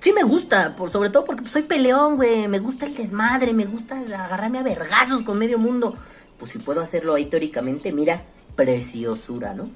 Sí 0.00 0.12
me 0.12 0.22
gusta, 0.24 0.74
por, 0.74 0.90
sobre 0.90 1.10
todo 1.10 1.24
porque 1.24 1.42
pues, 1.42 1.52
soy 1.52 1.62
peleón, 1.62 2.16
güey. 2.16 2.48
Me 2.48 2.58
gusta 2.58 2.86
el 2.86 2.94
desmadre, 2.94 3.52
me 3.52 3.66
gusta 3.66 3.98
agarrarme 3.98 4.58
a 4.58 4.62
vergazos 4.62 5.22
con 5.22 5.38
medio 5.38 5.58
mundo. 5.58 5.96
Pues 6.42 6.50
si 6.50 6.58
puedo 6.58 6.80
hacerlo 6.80 7.14
ahí 7.14 7.26
teóricamente, 7.26 7.92
mira, 7.92 8.24
preciosura, 8.56 9.54
¿no? 9.54 9.70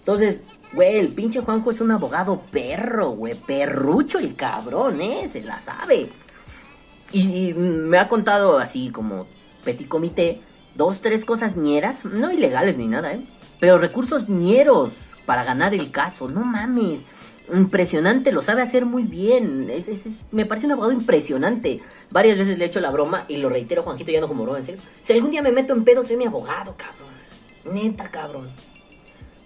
Entonces, 0.00 0.42
güey, 0.74 0.98
el 0.98 1.14
pinche 1.14 1.40
Juanjo 1.40 1.70
es 1.70 1.80
un 1.80 1.92
abogado 1.92 2.42
perro, 2.52 3.12
güey. 3.12 3.36
Perrucho 3.36 4.18
el 4.18 4.36
cabrón, 4.36 5.00
¿eh? 5.00 5.26
Se 5.32 5.42
la 5.42 5.58
sabe. 5.58 6.10
Y, 7.10 7.54
me 7.54 7.96
ha 7.96 8.06
contado 8.06 8.58
así 8.58 8.90
como 8.90 9.26
petit 9.64 9.88
comité, 9.88 10.42
dos, 10.74 11.00
tres 11.00 11.24
cosas 11.24 11.56
ñeras, 11.56 12.04
no 12.04 12.30
ilegales 12.30 12.76
ni 12.76 12.86
nada, 12.86 13.14
¿eh? 13.14 13.20
Pero 13.58 13.78
recursos 13.78 14.28
ñeros 14.28 14.92
para 15.24 15.42
ganar 15.42 15.72
el 15.72 15.90
caso, 15.90 16.28
no 16.28 16.44
mames. 16.44 17.00
Impresionante, 17.52 18.32
lo 18.32 18.42
sabe 18.42 18.62
hacer 18.62 18.86
muy 18.86 19.04
bien. 19.04 19.70
Me 20.32 20.46
parece 20.46 20.66
un 20.66 20.72
abogado 20.72 20.92
impresionante. 20.92 21.80
Varias 22.10 22.38
veces 22.38 22.58
le 22.58 22.64
he 22.64 22.68
hecho 22.68 22.80
la 22.80 22.90
broma 22.90 23.24
y 23.28 23.36
lo 23.36 23.48
reitero, 23.48 23.82
Juanjito, 23.84 24.10
ya 24.10 24.20
no 24.20 24.28
como 24.28 24.56
en 24.56 24.64
serio. 24.64 24.80
Si 25.02 25.12
algún 25.12 25.30
día 25.30 25.42
me 25.42 25.52
meto 25.52 25.72
en 25.72 25.84
pedo, 25.84 26.02
soy 26.02 26.16
mi 26.16 26.24
abogado, 26.24 26.74
cabrón. 26.76 27.06
Neta, 27.72 28.08
cabrón. 28.10 28.48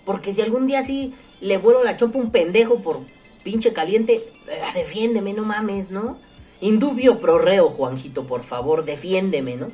Porque 0.07 0.33
si 0.33 0.41
algún 0.41 0.67
día 0.67 0.81
así 0.81 1.15
le 1.41 1.59
vuelo 1.59 1.85
la 1.85 1.97
chopa 1.97 2.19
un 2.19 2.31
pendejo 2.31 2.81
por 2.81 3.01
pinche 3.45 3.73
caliente, 3.73 4.23
eh, 4.49 4.61
defiéndeme, 4.75 5.35
no 5.35 5.45
mames, 5.45 5.91
¿no? 5.91 6.17
Indubio 6.63 7.21
pro 7.21 7.39
reo, 7.39 7.69
Juanjito, 7.69 8.25
por 8.25 8.43
favor, 8.43 8.85
defiéndeme, 8.85 9.57
¿no? 9.57 9.69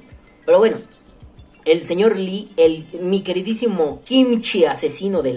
Pero 0.45 0.59
bueno, 0.59 0.77
el 1.65 1.85
señor 1.85 2.17
Lee, 2.17 2.49
el, 2.57 2.87
mi 3.01 3.23
queridísimo 3.23 4.01
kimchi 4.05 4.65
asesino 4.65 5.23
de 5.23 5.35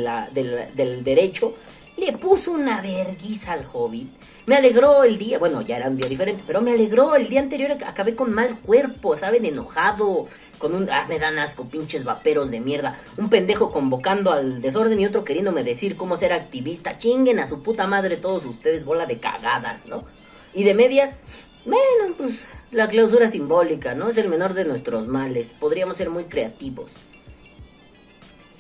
del 0.75 1.03
derecho, 1.03 1.55
le 1.99 2.13
puso 2.13 2.51
una 2.51 2.81
verguiza 2.81 3.53
al 3.53 3.65
hobbit. 3.71 4.09
Me 4.45 4.55
alegró 4.55 5.03
el 5.03 5.19
día, 5.19 5.38
bueno, 5.38 5.61
ya 5.61 5.77
era 5.77 5.89
un 5.89 5.97
día 5.97 6.09
diferente, 6.09 6.43
pero 6.47 6.61
me 6.61 6.71
alegró 6.71 7.15
el 7.15 7.30
día 7.30 7.39
anterior, 7.39 7.71
acabé 7.85 8.15
con 8.15 8.34
mal 8.34 8.57
cuerpo, 8.59 9.15
¿saben? 9.15 9.45
Enojado, 9.45 10.27
con 10.57 10.73
un... 10.73 10.89
Ah, 10.89 11.05
me 11.07 11.19
dan 11.19 11.38
asco, 11.38 11.65
pinches 11.65 12.03
vaperos 12.03 12.49
de 12.49 12.59
mierda. 12.59 12.99
Un 13.17 13.30
pendejo 13.30 13.71
convocando 13.71 14.31
al 14.31 14.59
desorden 14.59 14.99
y 14.99 15.05
otro 15.05 15.23
queriéndome 15.23 15.63
decir 15.63 15.95
cómo 15.95 16.17
ser 16.17 16.34
activista. 16.34 16.97
Chinguen 16.97 17.39
a 17.39 17.47
su 17.47 17.61
puta 17.61 17.85
madre 17.85 18.17
todos 18.17 18.45
ustedes, 18.45 18.85
bola 18.85 19.05
de 19.05 19.19
cagadas, 19.19 19.85
¿no? 19.85 20.03
Y 20.55 20.63
de 20.63 20.73
medias, 20.73 21.11
bueno, 21.65 22.15
pues 22.17 22.39
la 22.71 22.88
clausura 22.88 23.30
simbólica, 23.30 23.93
¿no? 23.93 24.09
Es 24.09 24.17
el 24.17 24.30
menor 24.30 24.55
de 24.55 24.65
nuestros 24.65 25.07
males. 25.07 25.51
Podríamos 25.59 25.97
ser 25.97 26.09
muy 26.09 26.26
creativos. 26.26 26.91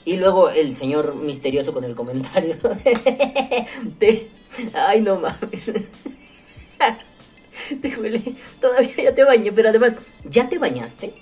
Y 0.09 0.17
luego 0.17 0.49
el 0.49 0.75
señor 0.75 1.13
misterioso 1.13 1.71
con 1.71 1.83
el 1.83 1.93
comentario. 1.93 2.55
Ay, 4.73 5.01
no 5.01 5.17
mames. 5.17 5.71
Te 7.79 7.95
huele. 7.95 8.19
Todavía 8.59 9.03
ya 9.03 9.13
te 9.13 9.23
bañé, 9.23 9.51
pero 9.51 9.69
además, 9.69 9.93
¿ya 10.27 10.49
te 10.49 10.57
bañaste? 10.57 11.13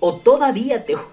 ¿O 0.00 0.16
todavía 0.16 0.84
te 0.84 0.96
huele? 0.96 1.08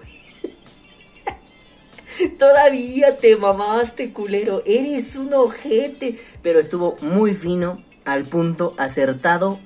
Todavía 2.38 3.16
te 3.16 3.36
mamaste, 3.36 4.12
culero. 4.12 4.62
Eres 4.66 5.16
un 5.16 5.32
ojete. 5.32 6.18
Pero 6.42 6.60
estuvo 6.60 6.98
muy 7.00 7.34
fino, 7.34 7.82
al 8.04 8.26
punto, 8.26 8.74
acertado. 8.76 9.58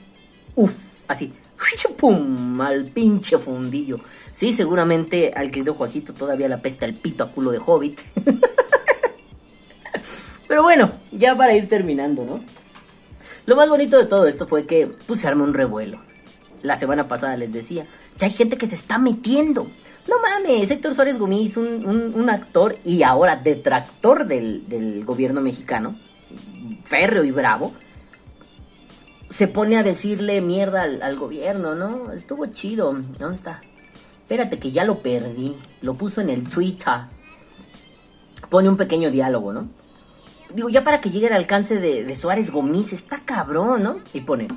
Uf, 0.55 0.77
así. 1.09 1.33
¡Pum! 1.99 2.61
Al 2.61 2.85
pinche 2.85 3.39
fundillo. 3.39 3.99
Sí, 4.33 4.55
seguramente 4.55 5.33
al 5.35 5.51
querido 5.51 5.75
Joaquito 5.75 6.13
todavía 6.13 6.49
la 6.49 6.59
pesta 6.59 6.87
el 6.87 6.95
pito 6.95 7.25
a 7.25 7.33
culo 7.33 7.51
de 7.51 7.59
hobbit. 7.59 8.01
Pero 10.49 10.63
bueno, 10.63 10.93
ya 11.11 11.37
para 11.37 11.55
ir 11.55 11.69
terminando, 11.69 12.25
¿no? 12.25 12.41
Lo 13.47 13.57
más 13.57 13.69
bonito 13.69 13.99
de 13.99 14.07
todo 14.07 14.29
esto 14.29 14.47
fue 14.47 14.65
que 14.65 14.95
se 15.15 15.27
armó 15.27 15.43
un 15.43 15.55
revuelo. 15.55 16.01
La 16.63 16.77
semana 16.77 17.09
pasada 17.09 17.37
les 17.37 17.53
decía, 17.53 17.85
ya 18.17 18.27
hay 18.27 18.33
gente 18.33 18.57
que 18.57 18.67
se 18.67 18.77
está 18.77 18.99
metiendo. 18.99 19.67
No 20.09 20.17
mames, 20.21 20.71
Héctor 20.71 20.95
Suárez 20.95 21.19
Gomis, 21.19 21.57
un, 21.57 21.85
un, 21.85 22.15
un 22.15 22.31
actor 22.31 22.79
y 22.85 23.03
ahora 23.03 23.37
detractor 23.37 24.27
del, 24.27 24.69
del 24.69 25.05
gobierno 25.05 25.41
mexicano, 25.41 25.97
férreo 26.85 27.25
y 27.25 27.31
bravo, 27.33 27.75
se 29.31 29.49
pone 29.49 29.77
a 29.77 29.83
decirle 29.83 30.41
mierda 30.41 30.83
al, 30.83 31.17
gobierno, 31.17 31.75
¿no? 31.75 32.13
Estuvo 32.13 32.47
chido. 32.47 32.93
¿Dónde 32.93 33.35
está? 33.35 33.61
Espérate 34.23 34.59
que 34.59 34.71
ya 34.71 34.85
lo 34.85 34.99
perdí. 34.99 35.57
Lo 35.83 35.95
puso 35.95 36.21
en 36.21 36.31
el 36.31 36.49
Twitter. 36.49 36.95
Pone 38.49 38.69
un 38.69 38.77
pequeño 38.77 39.11
diálogo, 39.11 39.53
¿no? 39.53 39.69
Digo, 40.55 40.71
ya 40.71 40.83
para 40.83 41.01
que 41.01 41.11
llegue 41.11 41.27
al 41.27 41.35
alcance 41.35 41.77
de, 41.77 42.05
de 42.05 42.15
Suárez 42.15 42.51
Gomis, 42.51 42.95
está 42.95 43.21
cabrón, 43.23 43.83
¿no? 43.83 43.97
Y 44.15 44.23
pone, 44.23 44.49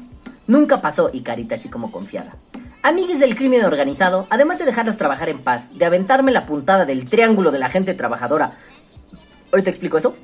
nunca 0.47 0.79
pasó, 0.79 1.09
y 1.11 1.21
carita 1.21 1.55
así 1.55 1.67
como 1.67 1.91
confiada. 1.91 2.37
Amigues 2.81 3.19
del 3.19 3.35
crimen 3.35 3.65
organizado, 3.65 4.25
además 4.29 4.57
de 4.57 4.65
dejarlos 4.65 4.95
trabajar 4.95 5.27
en 5.27 5.39
paz, 5.39 5.77
de 5.77 5.83
aventarme 5.83 6.31
la 6.31 6.45
puntada 6.45 6.85
del 6.85 7.09
triángulo 7.09 7.51
de 7.51 7.59
la 7.59 7.69
gente 7.69 7.93
trabajadora. 7.93 8.53
¿Ahorita 9.51 9.69
explico 9.69 9.97
eso? 9.97 10.15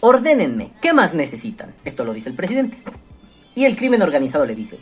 Ordénenme, 0.00 0.70
¿qué 0.82 0.92
más 0.92 1.14
necesitan? 1.14 1.74
Esto 1.84 2.04
lo 2.04 2.12
dice 2.12 2.28
el 2.28 2.36
presidente. 2.36 2.76
Y 3.54 3.64
el 3.64 3.76
crimen 3.76 4.02
organizado 4.02 4.46
le 4.46 4.54
dice, 4.54 4.78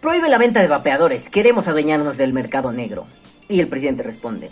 prohíbe 0.00 0.28
la 0.28 0.38
venta 0.38 0.60
de 0.60 0.68
vapeadores, 0.68 1.30
queremos 1.30 1.68
adueñarnos 1.68 2.16
del 2.16 2.32
mercado 2.32 2.72
negro. 2.72 3.06
Y 3.48 3.60
el 3.60 3.68
presidente 3.68 4.02
responde, 4.02 4.50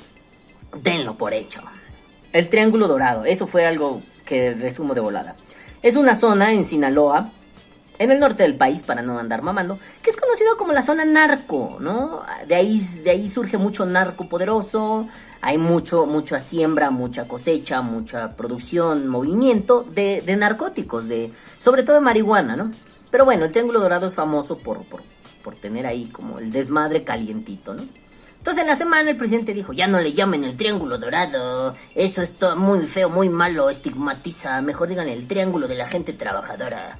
denlo 0.83 1.16
por 1.16 1.35
hecho. 1.35 1.62
El 2.33 2.49
Triángulo 2.49 2.89
Dorado, 2.89 3.25
eso 3.25 3.47
fue 3.47 3.66
algo 3.66 4.03
que 4.25 4.55
resumo 4.55 4.95
de 4.95 5.01
volada. 5.01 5.37
Es 5.83 5.97
una 5.97 6.15
zona 6.16 6.53
en 6.53 6.66
Sinaloa, 6.66 7.29
en 7.99 8.11
el 8.11 8.19
norte 8.19 8.43
del 8.43 8.57
país, 8.57 8.83
para 8.83 9.03
no 9.03 9.19
andar 9.19 9.43
mamando, 9.43 9.79
que 10.03 10.11
es 10.11 10.16
conocido 10.16 10.57
como 10.57 10.73
la 10.73 10.83
zona 10.83 11.05
narco, 11.05 11.77
¿no? 11.79 12.23
De 12.49 12.55
ahí, 12.55 12.81
de 13.05 13.11
ahí 13.11 13.29
surge 13.29 13.59
mucho 13.59 13.87
narco 13.87 14.29
poderoso, 14.29 15.07
hay 15.41 15.59
mucho, 15.59 16.07
mucha 16.07 16.41
siembra, 16.41 16.91
mucha 16.91 17.29
cosecha, 17.29 17.83
mucha 17.83 18.33
producción, 18.33 19.07
movimiento 19.09 19.83
de, 19.83 20.23
de 20.23 20.37
narcóticos, 20.37 21.07
de, 21.07 21.31
sobre 21.59 21.83
todo 21.83 21.97
de 21.97 22.03
marihuana, 22.03 22.57
¿no? 22.57 22.73
Pero 23.15 23.27
bueno, 23.27 23.45
el 23.45 23.53
Triángulo 23.53 23.78
Dorado 23.78 24.09
es 24.09 24.16
famoso 24.16 24.59
por, 24.59 24.82
por, 24.86 25.01
por 25.45 25.55
tener 25.55 25.86
ahí 25.86 26.07
como 26.07 26.41
el 26.41 26.51
desmadre 26.51 27.05
calientito, 27.05 27.73
¿no? 27.73 27.85
Entonces 28.39 28.62
en 28.62 28.66
la 28.66 28.77
semana 28.77 29.09
el 29.09 29.16
presidente 29.16 29.55
dijo, 29.55 29.73
ya 29.73 29.86
no 29.86 30.01
le 30.01 30.15
llamen 30.15 30.43
el 30.43 30.57
Triángulo 30.57 30.99
Dorado, 30.99 31.77
eso 31.95 32.23
es 32.23 32.32
todo 32.32 32.57
muy 32.57 32.85
feo, 32.89 33.09
muy 33.09 33.28
malo, 33.28 33.70
estigmatiza, 33.70 34.61
mejor 34.62 34.89
digan 34.89 35.09
el 35.09 35.28
Triángulo 35.28 35.69
de 35.69 35.77
la 35.77 35.86
gente 35.86 36.12
trabajadora. 36.12 36.99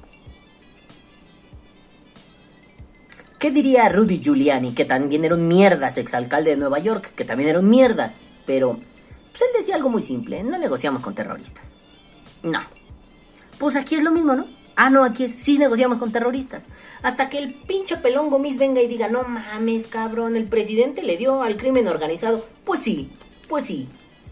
¿Qué 3.37 3.51
diría 3.51 3.89
Rudy 3.89 4.21
Giuliani, 4.21 4.73
que 4.73 4.85
también 4.85 5.25
era 5.25 5.35
un 5.35 5.49
mierdas, 5.49 5.97
exalcalde 5.97 6.51
de 6.51 6.55
Nueva 6.55 6.79
York, 6.79 7.11
que 7.13 7.25
también 7.25 7.49
era 7.49 7.59
un 7.59 7.69
mierdas, 7.69 8.13
pero 8.45 8.79
pues 9.31 9.41
él 9.41 9.49
decía 9.57 9.75
algo 9.75 9.89
muy 9.89 10.01
simple, 10.01 10.41
no 10.43 10.57
negociamos 10.57 11.01
con 11.01 11.13
terroristas. 11.13 11.73
No. 12.41 12.61
Pues 13.59 13.75
aquí 13.75 13.95
es 13.95 14.03
lo 14.03 14.11
mismo, 14.11 14.33
¿no? 14.33 14.54
Ah, 14.75 14.89
no, 14.89 15.03
aquí 15.05 15.29
sí 15.29 15.57
negociamos 15.57 15.97
con 15.99 16.11
terroristas. 16.11 16.65
Hasta 17.01 17.29
que 17.29 17.37
el 17.37 17.53
pinche 17.53 17.95
pelón 17.97 18.29
Gomis 18.29 18.57
venga 18.57 18.81
y 18.81 18.87
diga, 18.87 19.07
no 19.07 19.23
mames, 19.23 19.87
cabrón, 19.87 20.35
el 20.35 20.45
presidente 20.45 21.01
le 21.01 21.17
dio 21.17 21.41
al 21.43 21.55
crimen 21.57 21.87
organizado. 21.87 22.45
Pues 22.65 22.81
sí, 22.81 23.09
pues 23.47 23.65
sí. 23.65 23.87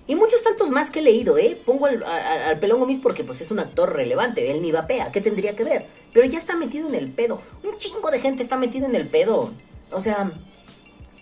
Y 0.05 0.15
muchos 0.15 0.43
tantos 0.43 0.69
más 0.69 0.89
que 0.89 0.99
he 0.99 1.01
leído, 1.03 1.37
¿eh? 1.37 1.57
Pongo 1.65 1.85
al, 1.85 2.03
a- 2.03 2.49
al 2.49 2.59
pelón 2.59 2.79
Gomis 2.81 2.99
porque 3.01 3.23
pues 3.23 3.39
es 3.39 3.51
un 3.51 3.59
actor 3.59 3.93
relevante, 3.93 4.51
él 4.51 4.61
ni 4.61 4.71
vapea, 4.73 5.11
¿qué 5.13 5.21
tendría 5.21 5.55
que 5.55 5.63
ver? 5.63 5.85
Pero 6.11 6.25
ya 6.27 6.37
está 6.39 6.57
metido 6.57 6.89
en 6.89 6.95
el 6.95 7.09
pedo. 7.09 7.41
Un 7.63 7.77
chingo 7.77 8.11
de 8.11 8.19
gente 8.19 8.43
está 8.43 8.57
metido 8.57 8.85
en 8.85 8.95
el 8.95 9.07
pedo. 9.07 9.53
O 9.91 10.01
sea, 10.01 10.29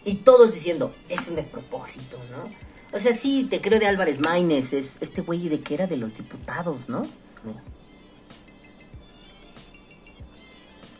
y 0.03 0.15
todos 0.15 0.51
diciendo, 0.53 0.91
es 1.09 1.27
un 1.27 1.35
despropósito, 1.35 2.17
¿no? 2.31 2.51
O 2.97 2.99
sea, 2.99 3.15
sí, 3.15 3.45
te 3.49 3.61
creo 3.61 3.79
de 3.79 3.85
Álvarez 3.85 4.19
Maínez, 4.19 4.73
es 4.73 4.97
este 4.99 5.21
güey 5.21 5.47
de 5.47 5.61
que 5.61 5.75
era 5.75 5.85
de 5.85 5.97
los 5.97 6.17
diputados, 6.17 6.89
¿no? 6.89 7.03
Mira. 7.43 7.61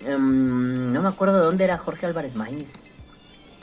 Em, 0.05 0.91
no 0.91 1.01
me 1.01 1.09
acuerdo 1.09 1.37
de 1.37 1.45
dónde 1.45 1.63
era 1.63 1.77
Jorge 1.77 2.05
Álvarez 2.05 2.35
Maínez. 2.35 2.73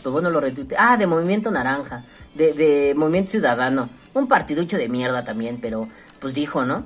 Pues 0.02 0.12
bueno, 0.12 0.30
lo 0.30 0.40
retuite. 0.40 0.76
Ah, 0.78 0.96
de 0.96 1.06
Movimiento 1.06 1.50
Naranja. 1.50 2.04
De, 2.34 2.52
de 2.52 2.94
Movimiento 2.94 3.32
Ciudadano. 3.32 3.88
Un 4.14 4.28
partiducho 4.28 4.76
de 4.76 4.88
mierda 4.88 5.24
también, 5.24 5.58
pero 5.60 5.88
pues 6.20 6.34
dijo, 6.34 6.64
¿no? 6.64 6.84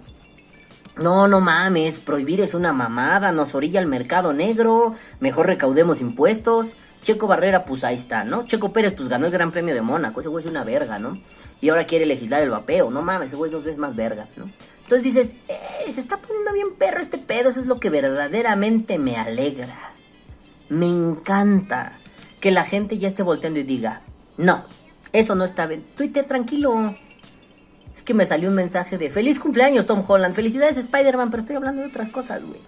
No, 0.96 1.26
no 1.26 1.40
mames, 1.40 2.00
prohibir 2.00 2.42
es 2.42 2.52
una 2.52 2.74
mamada, 2.74 3.32
nos 3.32 3.54
orilla 3.54 3.80
el 3.80 3.86
mercado 3.86 4.34
negro, 4.34 4.94
mejor 5.20 5.46
recaudemos 5.46 6.02
impuestos. 6.02 6.72
Checo 7.02 7.26
Barrera, 7.26 7.64
pues 7.64 7.82
ahí 7.82 7.96
está, 7.96 8.24
¿no? 8.24 8.44
Checo 8.46 8.72
Pérez, 8.72 8.92
pues 8.94 9.08
ganó 9.08 9.24
el 9.26 9.32
Gran 9.32 9.50
Premio 9.50 9.74
de 9.74 9.80
Mónaco, 9.80 10.20
ese 10.20 10.28
güey 10.28 10.44
es 10.44 10.50
una 10.50 10.64
verga, 10.64 10.98
¿no? 10.98 11.18
Y 11.62 11.70
ahora 11.70 11.84
quiere 11.84 12.04
legislar 12.04 12.42
el 12.42 12.50
vapeo, 12.50 12.90
no 12.90 13.00
mames, 13.00 13.28
ese 13.28 13.36
güey 13.36 13.50
dos 13.50 13.64
veces 13.64 13.78
más 13.78 13.96
verga, 13.96 14.26
¿no? 14.36 14.44
Entonces 14.92 15.14
dices, 15.14 15.32
eh, 15.48 15.90
se 15.90 16.02
está 16.02 16.18
poniendo 16.18 16.52
bien 16.52 16.74
perro 16.74 17.00
este 17.00 17.16
pedo, 17.16 17.48
eso 17.48 17.60
es 17.60 17.66
lo 17.66 17.80
que 17.80 17.88
verdaderamente 17.88 18.98
me 18.98 19.16
alegra. 19.16 19.74
Me 20.68 20.84
encanta 20.84 21.98
que 22.40 22.50
la 22.50 22.64
gente 22.64 22.98
ya 22.98 23.08
esté 23.08 23.22
volteando 23.22 23.58
y 23.58 23.62
diga, 23.62 24.02
no, 24.36 24.66
eso 25.14 25.34
no 25.34 25.44
está 25.44 25.64
bien. 25.66 25.82
Twitter, 25.96 26.26
tranquilo. 26.26 26.94
Es 27.96 28.02
que 28.02 28.12
me 28.12 28.26
salió 28.26 28.50
un 28.50 28.54
mensaje 28.54 28.98
de 28.98 29.08
feliz 29.08 29.40
cumpleaños, 29.40 29.86
Tom 29.86 30.04
Holland. 30.06 30.34
Felicidades, 30.34 30.76
Spider-Man, 30.76 31.30
pero 31.30 31.40
estoy 31.40 31.56
hablando 31.56 31.80
de 31.80 31.88
otras 31.88 32.10
cosas, 32.10 32.42
güey. 32.44 32.60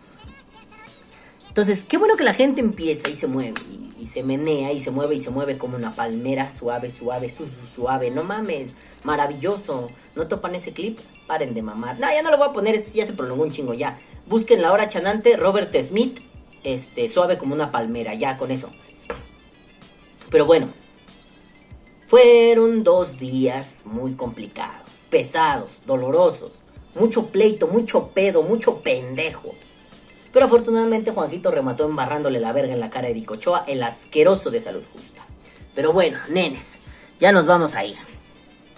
Entonces, 1.48 1.84
qué 1.86 1.98
bueno 1.98 2.16
que 2.16 2.24
la 2.24 2.32
gente 2.32 2.62
empieza 2.62 3.10
y 3.10 3.16
se 3.16 3.26
mueve, 3.26 3.52
y, 3.70 4.02
y 4.02 4.06
se 4.06 4.22
menea, 4.22 4.72
y 4.72 4.80
se 4.80 4.90
mueve, 4.90 5.14
y 5.16 5.22
se 5.22 5.28
mueve 5.28 5.58
como 5.58 5.76
una 5.76 5.94
palmera 5.94 6.50
suave, 6.50 6.90
suave, 6.90 7.28
su, 7.28 7.46
su- 7.46 7.66
suave. 7.66 8.10
No 8.10 8.24
mames, 8.24 8.70
maravilloso. 9.02 9.90
¿No 10.16 10.26
topan 10.26 10.54
ese 10.54 10.72
clip? 10.72 10.98
Paren 11.26 11.54
de 11.54 11.62
mamar. 11.62 11.98
No, 11.98 12.06
ya 12.12 12.22
no 12.22 12.30
lo 12.30 12.38
voy 12.38 12.48
a 12.48 12.52
poner, 12.52 12.74
este 12.74 12.98
ya 12.98 13.06
se 13.06 13.12
prolongó 13.12 13.44
un 13.44 13.52
chingo, 13.52 13.74
ya. 13.74 13.98
Busquen 14.26 14.62
la 14.62 14.72
hora 14.72 14.88
chanante, 14.88 15.36
Robert 15.36 15.74
Smith, 15.82 16.20
este, 16.62 17.08
suave 17.08 17.38
como 17.38 17.54
una 17.54 17.70
palmera, 17.70 18.14
ya 18.14 18.36
con 18.36 18.50
eso. 18.50 18.68
Pero 20.30 20.46
bueno, 20.46 20.68
fueron 22.06 22.84
dos 22.84 23.18
días 23.18 23.82
muy 23.84 24.14
complicados, 24.14 24.88
pesados, 25.10 25.70
dolorosos, 25.86 26.60
mucho 26.94 27.26
pleito, 27.26 27.66
mucho 27.66 28.08
pedo, 28.08 28.42
mucho 28.42 28.80
pendejo. 28.80 29.54
Pero 30.32 30.46
afortunadamente 30.46 31.12
Juanjito 31.12 31.50
remató 31.50 31.84
embarrándole 31.84 32.40
la 32.40 32.52
verga 32.52 32.74
en 32.74 32.80
la 32.80 32.90
cara 32.90 33.06
a 33.06 33.10
Eric 33.10 33.30
Ochoa, 33.30 33.64
el 33.68 33.82
asqueroso 33.82 34.50
de 34.50 34.60
salud 34.60 34.82
justa. 34.92 35.22
Pero 35.74 35.92
bueno, 35.92 36.18
nenes, 36.28 36.72
ya 37.20 37.32
nos 37.32 37.46
vamos 37.46 37.74
a 37.74 37.84
ir. 37.84 37.96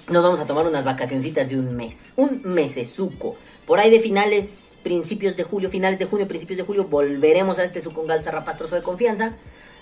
Nos 0.08 0.22
vamos 0.22 0.38
a 0.38 0.46
tomar 0.46 0.64
unas 0.66 0.84
vacacioncitas 0.84 1.48
de 1.48 1.58
un 1.58 1.74
mes, 1.74 2.12
un 2.14 2.40
mesesuco. 2.44 3.34
Por 3.66 3.80
ahí 3.80 3.90
de 3.90 3.98
finales, 3.98 4.50
principios 4.84 5.36
de 5.36 5.42
julio, 5.42 5.68
finales 5.68 5.98
de 5.98 6.04
junio, 6.04 6.28
principios 6.28 6.58
de 6.58 6.62
julio, 6.62 6.84
volveremos 6.84 7.58
a 7.58 7.64
este 7.64 7.80
sucongal 7.80 8.22
zarrapastroso 8.22 8.76
de 8.76 8.82
confianza. 8.82 9.34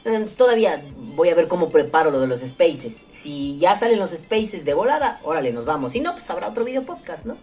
Eh, 0.06 0.26
todavía 0.38 0.82
voy 1.14 1.28
a 1.28 1.34
ver 1.34 1.46
cómo 1.46 1.68
preparo 1.68 2.10
lo 2.10 2.20
de 2.20 2.26
los 2.26 2.40
spaces. 2.40 3.02
Si 3.12 3.58
ya 3.58 3.74
salen 3.74 3.98
los 3.98 4.12
spaces 4.12 4.64
de 4.64 4.72
volada, 4.72 5.20
órale, 5.24 5.52
nos 5.52 5.66
vamos. 5.66 5.92
Si 5.92 6.00
no, 6.00 6.12
pues 6.12 6.30
habrá 6.30 6.48
otro 6.48 6.64
video 6.64 6.84
podcast, 6.84 7.26
¿no? 7.26 7.36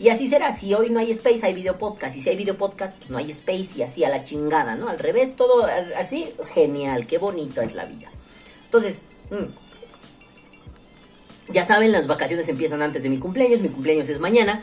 Y 0.00 0.08
así 0.08 0.26
será. 0.26 0.56
Si 0.56 0.72
hoy 0.72 0.88
no 0.88 1.00
hay 1.00 1.10
space, 1.10 1.44
hay 1.44 1.52
video 1.52 1.76
podcast. 1.76 2.16
Y 2.16 2.22
si 2.22 2.30
hay 2.30 2.36
video 2.36 2.56
podcast, 2.56 2.96
pues 2.96 3.10
no 3.10 3.18
hay 3.18 3.30
space 3.30 3.76
y 3.76 3.82
así 3.82 4.04
a 4.04 4.08
la 4.08 4.24
chingada, 4.24 4.74
¿no? 4.74 4.88
Al 4.88 4.98
revés, 4.98 5.36
todo 5.36 5.66
así, 5.98 6.32
genial. 6.54 7.06
Qué 7.06 7.18
bonita 7.18 7.62
es 7.62 7.74
la 7.74 7.84
vida. 7.84 8.08
Entonces, 8.64 9.02
mm, 9.30 9.71
ya 11.48 11.64
saben, 11.64 11.92
las 11.92 12.06
vacaciones 12.06 12.48
empiezan 12.48 12.82
antes 12.82 13.02
de 13.02 13.08
mi 13.08 13.18
cumpleaños. 13.18 13.60
Mi 13.60 13.68
cumpleaños 13.68 14.08
es 14.08 14.20
mañana. 14.20 14.62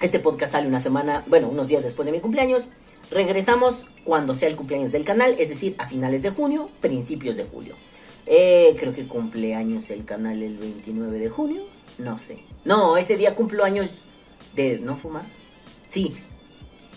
Este 0.00 0.20
podcast 0.20 0.52
sale 0.52 0.68
una 0.68 0.80
semana, 0.80 1.24
bueno, 1.26 1.48
unos 1.48 1.66
días 1.66 1.82
después 1.82 2.06
de 2.06 2.12
mi 2.12 2.20
cumpleaños. 2.20 2.64
Regresamos 3.10 3.86
cuando 4.04 4.34
sea 4.34 4.48
el 4.48 4.56
cumpleaños 4.56 4.92
del 4.92 5.04
canal, 5.04 5.34
es 5.38 5.48
decir, 5.48 5.74
a 5.78 5.86
finales 5.86 6.22
de 6.22 6.30
junio, 6.30 6.68
principios 6.80 7.36
de 7.36 7.44
julio. 7.44 7.74
Eh, 8.26 8.76
creo 8.78 8.94
que 8.94 9.06
cumpleaños 9.06 9.90
el 9.90 10.04
canal 10.04 10.42
el 10.42 10.58
29 10.58 11.18
de 11.18 11.28
junio, 11.30 11.62
no 11.96 12.18
sé. 12.18 12.38
No, 12.64 12.96
ese 12.98 13.16
día 13.16 13.34
cumplo 13.34 13.64
años 13.64 13.88
de 14.54 14.78
no 14.78 14.96
fumar. 14.96 15.24
Sí, 15.88 16.14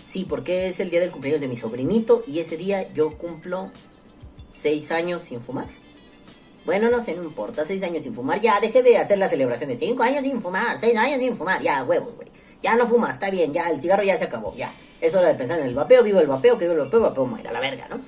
sí, 0.08 0.26
porque 0.28 0.68
es 0.68 0.80
el 0.82 0.90
día 0.90 1.00
del 1.00 1.12
cumpleaños 1.12 1.42
de 1.42 1.48
mi 1.48 1.56
sobrinito 1.56 2.24
y 2.28 2.40
ese 2.40 2.58
día 2.58 2.92
yo 2.94 3.18
cumplo 3.18 3.72
seis 4.54 4.92
años 4.92 5.22
sin 5.24 5.42
fumar. 5.42 5.66
Bueno, 6.66 6.90
no 6.90 7.00
sé, 7.00 7.16
no 7.16 7.24
importa, 7.24 7.66
seis 7.66 7.82
años 7.84 8.04
sin 8.04 8.14
fumar. 8.14 8.40
Ya, 8.40 8.60
dejé 8.60 8.84
de 8.84 8.98
hacer 8.98 9.18
la 9.18 9.30
celebración 9.30 9.70
de 9.70 9.78
cinco 9.78 10.04
años 10.04 10.24
sin 10.24 10.42
fumar, 10.42 10.78
seis 10.78 10.96
años 10.96 11.20
sin 11.20 11.36
fumar. 11.36 11.62
Ya, 11.62 11.84
huevos, 11.84 12.16
güey. 12.16 12.28
Ya 12.62 12.76
no 12.76 12.88
fumas, 12.88 13.16
está 13.16 13.32
bien, 13.32 13.54
ya, 13.54 13.70
el 13.72 13.82
cigarro 13.82 14.04
ya 14.04 14.18
se 14.18 14.26
acabó, 14.26 14.56
ya. 14.56 14.72
Es 15.02 15.16
hora 15.16 15.30
de 15.30 15.34
pensar 15.34 15.60
en 15.60 15.66
el 15.66 15.74
vapeo, 15.74 16.04
vivo 16.04 16.20
el 16.20 16.28
vapeo, 16.28 16.58
que 16.60 16.66
vivo 16.66 16.78
el 16.78 16.86
vapeo, 16.86 17.00
vapeo 17.02 17.26
muera, 17.26 17.52
la 17.52 17.60
verga, 17.60 17.88
¿no? 17.90 18.00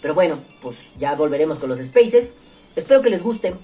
Pero 0.00 0.14
bueno, 0.14 0.38
pues 0.62 0.76
ya 0.96 1.16
volveremos 1.16 1.58
con 1.58 1.68
los 1.68 1.80
spaces. 1.80 2.34
Espero 2.76 3.02
que 3.02 3.10
les 3.10 3.22
guste. 3.22 3.54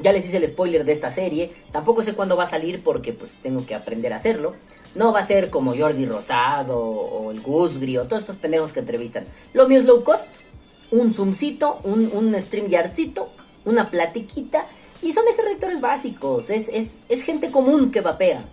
Ya 0.00 0.12
les 0.12 0.24
hice 0.24 0.36
el 0.36 0.46
spoiler 0.46 0.84
de 0.84 0.92
esta 0.92 1.10
serie. 1.10 1.52
Tampoco 1.72 2.04
sé 2.04 2.14
cuándo 2.14 2.36
va 2.36 2.44
a 2.44 2.50
salir 2.50 2.82
porque 2.84 3.12
pues 3.12 3.32
tengo 3.42 3.66
que 3.66 3.74
aprender 3.74 4.12
a 4.12 4.16
hacerlo. 4.16 4.52
No 4.94 5.12
va 5.12 5.20
a 5.20 5.26
ser 5.26 5.50
como 5.50 5.74
Jordi 5.76 6.06
Rosado 6.06 6.78
o 6.78 7.32
el 7.32 7.40
Gusgri 7.40 7.96
o 7.98 8.04
todos 8.04 8.20
estos 8.20 8.36
pendejos 8.36 8.72
que 8.72 8.80
entrevistan. 8.80 9.24
Lo 9.52 9.66
mío 9.66 9.80
es 9.80 9.84
low 9.84 10.04
cost. 10.04 10.26
un 10.92 11.12
zoomcito, 11.12 11.80
un, 11.82 12.10
un 12.12 12.40
StreamYardcito, 12.40 13.28
una 13.64 13.90
platiquita. 13.90 14.64
Y 15.02 15.12
son 15.12 15.24
ejerrectores 15.28 15.80
básicos. 15.80 16.50
Es, 16.50 16.68
es, 16.68 16.94
es 17.08 17.22
gente 17.22 17.50
común 17.50 17.90
que 17.90 18.00
vapea. 18.00 18.44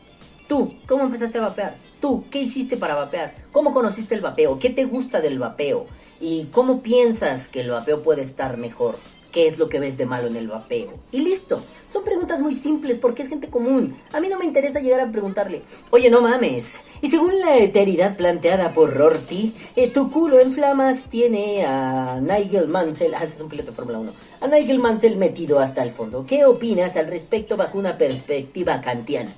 Tú, 0.48 0.74
¿cómo 0.88 1.04
empezaste 1.04 1.38
a 1.38 1.42
vapear? 1.42 1.76
Tú, 2.02 2.26
¿qué 2.30 2.42
hiciste 2.42 2.76
para 2.76 2.96
vapear? 2.96 3.34
¿Cómo 3.54 3.74
conociste 3.74 4.16
el 4.16 4.22
vapeo? 4.22 4.60
¿Qué 4.60 4.70
te 4.70 4.84
gusta 4.84 5.22
del 5.22 5.40
vapeo? 5.40 5.86
¿Y 6.20 6.46
cómo 6.52 6.82
piensas 6.82 7.48
que 7.48 7.62
el 7.62 7.72
vapeo 7.72 8.04
puede 8.04 8.22
estar 8.22 8.58
mejor? 8.58 8.96
¿Qué 9.32 9.48
es 9.48 9.58
lo 9.58 9.70
que 9.70 9.80
ves 9.80 9.98
de 9.98 10.06
malo 10.06 10.28
en 10.28 10.36
el 10.36 10.50
vapeo? 10.50 10.92
Y 11.12 11.22
listo. 11.22 11.62
Son 11.92 12.04
preguntas 12.04 12.42
muy 12.42 12.54
simples 12.54 12.98
porque 13.00 13.24
es 13.24 13.30
gente 13.30 13.48
común. 13.48 13.96
A 14.12 14.20
mí 14.20 14.28
no 14.28 14.38
me 14.38 14.46
interesa 14.46 14.82
llegar 14.82 15.00
a 15.00 15.12
preguntarle, 15.12 15.62
oye, 15.90 16.10
no 16.10 16.22
mames. 16.22 16.80
Y 17.02 17.08
según 17.08 17.40
la 17.40 17.58
eteridad 17.58 18.18
planteada 18.18 18.74
por 18.74 18.94
Rorty, 18.94 19.54
eh, 19.78 19.90
tu 19.90 20.12
culo 20.12 20.40
en 20.40 20.52
flamas 20.52 21.06
tiene 21.10 21.66
a 21.66 22.20
Nigel 22.22 22.68
Mansell, 22.68 23.14
ah, 23.14 23.24
ese 23.24 23.36
es 23.36 23.42
un 23.42 23.50
piloto 23.50 23.72
de 23.72 23.76
Fórmula 23.76 24.00
1, 24.00 24.14
a 24.42 24.48
Nigel 24.48 24.80
Mansell 24.80 25.16
metido 25.16 25.60
hasta 25.60 25.82
el 25.82 25.92
fondo. 25.92 26.26
¿Qué 26.26 26.46
opinas 26.46 26.98
al 26.98 27.08
respecto 27.08 27.56
bajo 27.56 27.78
una 27.78 27.98
perspectiva 27.98 28.82
kantiana? 28.82 29.32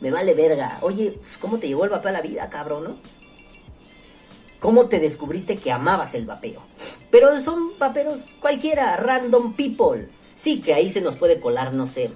Me 0.00 0.10
vale 0.10 0.34
verga. 0.34 0.78
Oye, 0.80 1.14
¿cómo 1.40 1.58
te 1.58 1.68
llegó 1.68 1.84
el 1.84 1.90
vapeo 1.90 2.10
a 2.10 2.12
la 2.12 2.22
vida, 2.22 2.48
cabrón, 2.50 2.84
no? 2.84 3.09
¿Cómo 4.60 4.86
te 4.86 5.00
descubriste 5.00 5.56
que 5.56 5.72
amabas 5.72 6.14
el 6.14 6.26
vapeo? 6.26 6.60
Pero 7.10 7.40
son 7.40 7.78
vaperos 7.78 8.18
cualquiera, 8.40 8.94
random 8.96 9.54
people. 9.54 10.06
Sí, 10.36 10.60
que 10.60 10.74
ahí 10.74 10.90
se 10.90 11.00
nos 11.00 11.16
puede 11.16 11.40
colar, 11.40 11.72
no 11.72 11.86
sé, 11.86 12.10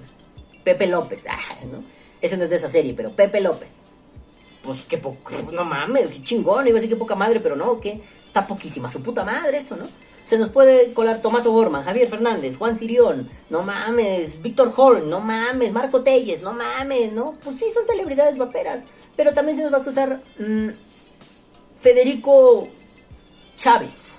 Pepe 0.63 0.87
López, 0.87 1.25
ah, 1.29 1.57
¿no? 1.71 1.83
Ese 2.21 2.37
no 2.37 2.43
es 2.43 2.49
de 2.51 2.55
esa 2.57 2.69
serie, 2.69 2.93
pero 2.95 3.11
Pepe 3.11 3.41
López. 3.41 3.77
Pues 4.63 4.79
qué 4.87 4.97
poco, 4.97 5.31
no 5.51 5.65
mames, 5.65 6.09
qué 6.09 6.23
chingón, 6.23 6.67
iba 6.67 6.77
a 6.77 6.81
decir 6.81 6.89
que 6.89 6.99
poca 6.99 7.15
madre, 7.15 7.39
pero 7.39 7.55
no, 7.55 7.79
que 7.79 7.99
está 8.25 8.47
poquísima 8.47 8.91
su 8.91 9.01
puta 9.01 9.23
madre 9.23 9.57
eso, 9.57 9.75
¿no? 9.75 9.85
Se 10.25 10.39
nos 10.39 10.49
puede 10.49 10.91
colar 10.93 11.21
Tomás 11.21 11.45
O'Gorman, 11.45 11.83
Javier 11.83 12.07
Fernández, 12.07 12.57
Juan 12.57 12.77
Sirión, 12.77 13.29
no 13.51 13.61
mames, 13.61 14.41
Víctor 14.41 14.73
Horn, 14.75 15.07
no 15.07 15.19
mames, 15.19 15.71
Marco 15.71 16.01
Telles, 16.01 16.41
no 16.41 16.53
mames, 16.53 17.13
¿no? 17.13 17.35
Pues 17.43 17.57
sí, 17.57 17.65
son 17.71 17.85
celebridades 17.85 18.37
vaperas, 18.37 18.83
pero 19.15 19.33
también 19.33 19.57
se 19.57 19.63
nos 19.63 19.71
va 19.71 19.77
a 19.77 19.83
cruzar 19.83 20.19
mm, 20.39 20.69
Federico 21.85 22.67
Chávez, 23.57 24.15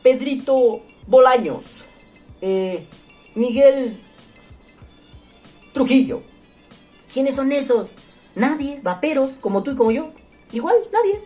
Pedrito 0.00 0.80
Bolaños, 1.08 1.82
eh, 2.40 2.84
Miguel 3.34 3.96
Trujillo. 5.72 6.22
¿Quiénes 7.12 7.34
son 7.34 7.50
esos? 7.50 7.88
Nadie, 8.36 8.78
vaperos, 8.80 9.32
como 9.40 9.64
tú 9.64 9.72
y 9.72 9.74
como 9.74 9.90
yo. 9.90 10.12
Igual, 10.52 10.76
nadie. 10.92 11.18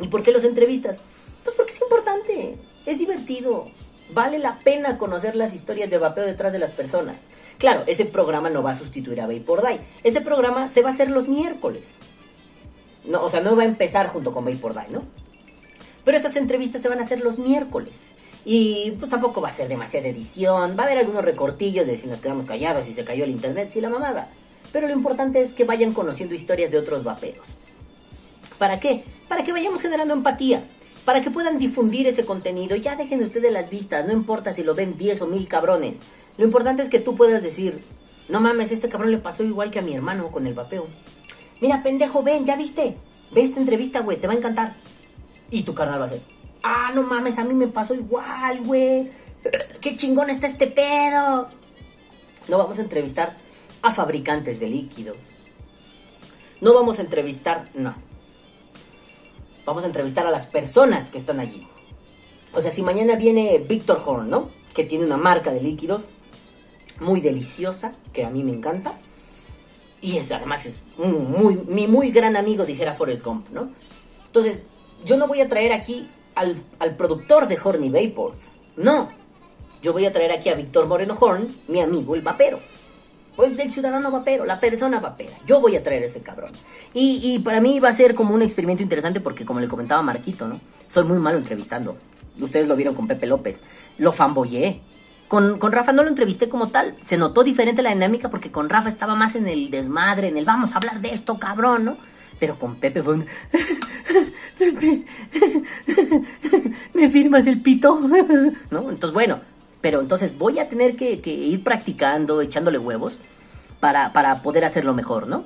¿Y 0.00 0.08
por 0.08 0.22
qué 0.22 0.32
los 0.32 0.44
entrevistas? 0.44 0.96
Pues 1.44 1.54
porque 1.54 1.72
es 1.72 1.82
importante, 1.82 2.56
es 2.86 2.98
divertido, 2.98 3.68
vale 4.14 4.38
la 4.38 4.58
pena 4.60 4.96
conocer 4.96 5.36
las 5.36 5.52
historias 5.52 5.90
de 5.90 5.98
vapeo 5.98 6.24
detrás 6.24 6.54
de 6.54 6.60
las 6.60 6.70
personas. 6.70 7.24
Claro, 7.58 7.82
ese 7.86 8.06
programa 8.06 8.48
no 8.48 8.62
va 8.62 8.70
a 8.70 8.78
sustituir 8.78 9.20
a 9.20 9.26
Vapor 9.26 9.60
Day. 9.60 9.86
Ese 10.02 10.22
programa 10.22 10.70
se 10.70 10.80
va 10.80 10.88
a 10.88 10.92
hacer 10.94 11.10
los 11.10 11.28
miércoles. 11.28 11.98
No, 13.04 13.24
o 13.24 13.30
sea, 13.30 13.40
no 13.40 13.56
va 13.56 13.62
a 13.62 13.66
empezar 13.66 14.08
junto 14.08 14.32
con 14.32 14.44
Vapor 14.44 14.74
Day, 14.74 14.88
¿no? 14.90 15.02
Pero 16.04 16.16
esas 16.16 16.36
entrevistas 16.36 16.82
se 16.82 16.88
van 16.88 16.98
a 16.98 17.02
hacer 17.02 17.20
los 17.20 17.38
miércoles. 17.38 17.98
Y 18.44 18.92
pues 18.92 19.10
tampoco 19.10 19.40
va 19.40 19.48
a 19.48 19.52
ser 19.52 19.68
demasiada 19.68 20.08
edición. 20.08 20.74
Va 20.78 20.84
a 20.84 20.86
haber 20.86 20.98
algunos 20.98 21.24
recortillos 21.24 21.86
de 21.86 21.96
si 21.96 22.06
nos 22.06 22.20
quedamos 22.20 22.46
callados, 22.46 22.86
si 22.86 22.94
se 22.94 23.04
cayó 23.04 23.24
el 23.24 23.30
internet, 23.30 23.70
si 23.72 23.80
la 23.80 23.90
mamada. 23.90 24.28
Pero 24.72 24.86
lo 24.86 24.94
importante 24.94 25.40
es 25.40 25.52
que 25.52 25.64
vayan 25.64 25.92
conociendo 25.92 26.34
historias 26.34 26.70
de 26.70 26.78
otros 26.78 27.04
vaperos. 27.04 27.46
¿Para 28.58 28.80
qué? 28.80 29.04
Para 29.28 29.44
que 29.44 29.52
vayamos 29.52 29.80
generando 29.80 30.14
empatía. 30.14 30.62
Para 31.04 31.22
que 31.22 31.30
puedan 31.30 31.58
difundir 31.58 32.06
ese 32.06 32.24
contenido. 32.24 32.76
Ya 32.76 32.96
dejen 32.96 33.22
ustedes 33.22 33.52
las 33.52 33.68
vistas. 33.68 34.06
No 34.06 34.12
importa 34.12 34.54
si 34.54 34.62
lo 34.62 34.74
ven 34.74 34.96
10 34.96 35.22
o 35.22 35.26
1000 35.26 35.48
cabrones. 35.48 35.98
Lo 36.38 36.44
importante 36.44 36.82
es 36.82 36.88
que 36.88 37.00
tú 37.00 37.16
puedas 37.16 37.42
decir, 37.42 37.80
no 38.28 38.40
mames, 38.40 38.72
este 38.72 38.88
cabrón 38.88 39.10
le 39.10 39.18
pasó 39.18 39.42
igual 39.42 39.70
que 39.70 39.80
a 39.80 39.82
mi 39.82 39.94
hermano 39.94 40.30
con 40.30 40.46
el 40.46 40.54
vapeo. 40.54 40.86
Mira, 41.60 41.82
pendejo, 41.82 42.22
ven, 42.22 42.44
¿ya 42.46 42.56
viste? 42.56 42.96
Ve 43.32 43.42
esta 43.42 43.60
entrevista, 43.60 44.00
güey, 44.00 44.18
te 44.18 44.26
va 44.26 44.32
a 44.32 44.36
encantar. 44.36 44.74
Y 45.50 45.62
tu 45.62 45.74
carnal 45.74 46.00
va 46.00 46.06
a 46.06 46.10
ser, 46.10 46.20
ah, 46.62 46.92
no 46.94 47.02
mames, 47.02 47.38
a 47.38 47.44
mí 47.44 47.54
me 47.54 47.68
pasó 47.68 47.94
igual, 47.94 48.60
güey. 48.64 49.10
Qué 49.80 49.96
chingón 49.96 50.30
está 50.30 50.46
este 50.46 50.66
pedo. 50.66 51.48
No 52.48 52.58
vamos 52.58 52.78
a 52.78 52.82
entrevistar 52.82 53.36
a 53.82 53.92
fabricantes 53.92 54.60
de 54.60 54.68
líquidos. 54.68 55.16
No 56.60 56.74
vamos 56.74 56.98
a 56.98 57.02
entrevistar, 57.02 57.68
no. 57.74 57.94
Vamos 59.64 59.84
a 59.84 59.86
entrevistar 59.86 60.26
a 60.26 60.30
las 60.30 60.46
personas 60.46 61.08
que 61.08 61.18
están 61.18 61.40
allí. 61.40 61.66
O 62.52 62.60
sea, 62.60 62.70
si 62.70 62.82
mañana 62.82 63.16
viene 63.16 63.58
Víctor 63.58 64.02
Horn, 64.04 64.28
¿no? 64.28 64.48
Que 64.74 64.84
tiene 64.84 65.04
una 65.04 65.16
marca 65.16 65.52
de 65.52 65.60
líquidos 65.60 66.02
muy 67.00 67.20
deliciosa, 67.20 67.94
que 68.12 68.24
a 68.24 68.30
mí 68.30 68.42
me 68.42 68.52
encanta. 68.52 68.98
Y 70.02 70.16
es, 70.16 70.32
además 70.32 70.64
es 70.66 70.78
muy, 70.96 71.56
mi 71.68 71.86
muy 71.86 72.10
gran 72.10 72.36
amigo, 72.36 72.64
dijera 72.64 72.94
Forrest 72.94 73.22
Gump, 73.22 73.48
¿no? 73.50 73.68
Entonces, 74.26 74.62
yo 75.04 75.16
no 75.16 75.26
voy 75.26 75.40
a 75.40 75.48
traer 75.48 75.72
aquí 75.72 76.08
al, 76.34 76.56
al 76.78 76.96
productor 76.96 77.48
de 77.48 77.58
Horny 77.62 77.90
Vapors. 77.90 78.38
No. 78.76 79.10
Yo 79.82 79.92
voy 79.92 80.06
a 80.06 80.12
traer 80.12 80.32
aquí 80.32 80.48
a 80.48 80.54
Víctor 80.54 80.86
Moreno 80.86 81.16
Horn, 81.18 81.54
mi 81.68 81.80
amigo 81.80 82.14
el 82.14 82.20
vapero. 82.20 82.60
Pues 83.36 83.56
del 83.56 83.72
ciudadano 83.72 84.10
vapero, 84.10 84.44
la 84.44 84.60
persona 84.60 85.00
vapera. 85.00 85.32
Yo 85.46 85.60
voy 85.60 85.76
a 85.76 85.82
traer 85.82 86.02
a 86.02 86.06
ese 86.06 86.20
cabrón. 86.20 86.52
Y, 86.92 87.20
y 87.22 87.38
para 87.38 87.60
mí 87.60 87.80
va 87.80 87.88
a 87.88 87.92
ser 87.94 88.14
como 88.14 88.34
un 88.34 88.42
experimento 88.42 88.82
interesante 88.82 89.20
porque, 89.20 89.44
como 89.44 89.60
le 89.60 89.68
comentaba 89.68 90.02
Marquito, 90.02 90.46
¿no? 90.48 90.60
Soy 90.88 91.04
muy 91.04 91.18
malo 91.18 91.38
entrevistando. 91.38 91.96
Ustedes 92.40 92.68
lo 92.68 92.76
vieron 92.76 92.94
con 92.94 93.06
Pepe 93.06 93.26
López. 93.26 93.60
Lo 93.98 94.12
fanboyé. 94.12 94.80
Con, 95.30 95.58
con, 95.60 95.70
Rafa 95.70 95.92
no 95.92 96.02
lo 96.02 96.08
entrevisté 96.08 96.48
como 96.48 96.70
tal. 96.70 96.92
Se 97.00 97.16
notó 97.16 97.44
diferente 97.44 97.82
la 97.82 97.94
dinámica 97.94 98.30
porque 98.30 98.50
con 98.50 98.68
Rafa 98.68 98.88
estaba 98.88 99.14
más 99.14 99.36
en 99.36 99.46
el 99.46 99.70
desmadre, 99.70 100.26
en 100.26 100.36
el 100.36 100.44
vamos 100.44 100.72
a 100.72 100.78
hablar 100.78 101.00
de 101.00 101.14
esto, 101.14 101.38
cabrón, 101.38 101.84
¿no? 101.84 101.96
Pero 102.40 102.56
con 102.56 102.74
Pepe 102.74 103.00
fue 103.00 103.14
un... 103.14 103.26
¿me 106.94 107.10
firmas 107.10 107.46
el 107.46 107.62
pito? 107.62 108.00
¿No? 108.72 108.90
Entonces, 108.90 109.12
bueno, 109.12 109.38
pero 109.80 110.00
entonces 110.00 110.36
voy 110.36 110.58
a 110.58 110.68
tener 110.68 110.96
que, 110.96 111.20
que 111.20 111.30
ir 111.30 111.62
practicando, 111.62 112.40
echándole 112.40 112.78
huevos, 112.78 113.14
para, 113.78 114.12
para, 114.12 114.42
poder 114.42 114.64
hacerlo 114.64 114.94
mejor, 114.94 115.28
¿no? 115.28 115.44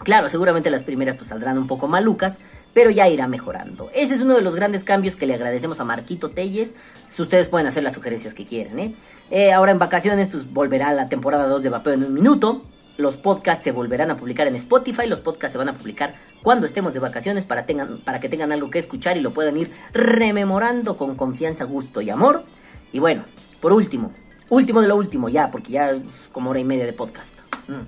Claro, 0.00 0.28
seguramente 0.28 0.68
las 0.68 0.82
primeras 0.82 1.16
pues 1.16 1.30
saldrán 1.30 1.56
un 1.56 1.66
poco 1.66 1.88
malucas, 1.88 2.36
pero 2.74 2.90
ya 2.90 3.08
irá 3.08 3.26
mejorando. 3.26 3.90
Ese 3.94 4.16
es 4.16 4.20
uno 4.20 4.36
de 4.36 4.42
los 4.42 4.54
grandes 4.54 4.84
cambios 4.84 5.16
que 5.16 5.26
le 5.26 5.32
agradecemos 5.32 5.80
a 5.80 5.84
Marquito 5.84 6.28
Telles. 6.28 6.74
Ustedes 7.18 7.48
pueden 7.48 7.66
hacer 7.66 7.82
las 7.82 7.94
sugerencias 7.94 8.32
que 8.32 8.46
quieran, 8.46 8.78
¿eh? 8.78 8.94
eh 9.30 9.52
ahora 9.52 9.72
en 9.72 9.78
vacaciones, 9.78 10.28
pues 10.30 10.52
volverá 10.52 10.92
la 10.92 11.08
temporada 11.08 11.48
2 11.48 11.62
de 11.62 11.68
Vapeo 11.68 11.94
en 11.94 12.04
un 12.04 12.14
minuto. 12.14 12.62
Los 12.96 13.16
podcasts 13.16 13.64
se 13.64 13.72
volverán 13.72 14.10
a 14.10 14.16
publicar 14.16 14.46
en 14.46 14.56
Spotify. 14.56 15.06
Los 15.06 15.20
podcasts 15.20 15.52
se 15.52 15.58
van 15.58 15.68
a 15.68 15.72
publicar 15.72 16.14
cuando 16.42 16.66
estemos 16.66 16.92
de 16.92 17.00
vacaciones 17.00 17.44
para, 17.44 17.66
tengan, 17.66 17.98
para 17.98 18.20
que 18.20 18.28
tengan 18.28 18.52
algo 18.52 18.70
que 18.70 18.78
escuchar 18.78 19.16
y 19.16 19.20
lo 19.20 19.32
puedan 19.32 19.56
ir 19.56 19.72
rememorando 19.92 20.96
con 20.96 21.14
confianza, 21.16 21.64
gusto 21.64 22.00
y 22.00 22.10
amor. 22.10 22.44
Y 22.92 22.98
bueno, 22.98 23.24
por 23.60 23.72
último, 23.72 24.12
último 24.48 24.80
de 24.82 24.88
lo 24.88 24.96
último, 24.96 25.28
ya, 25.28 25.50
porque 25.50 25.72
ya 25.72 25.90
es 25.90 26.02
como 26.32 26.50
hora 26.50 26.60
y 26.60 26.64
media 26.64 26.86
de 26.86 26.92
podcast. 26.92 27.36
Mm. 27.68 27.86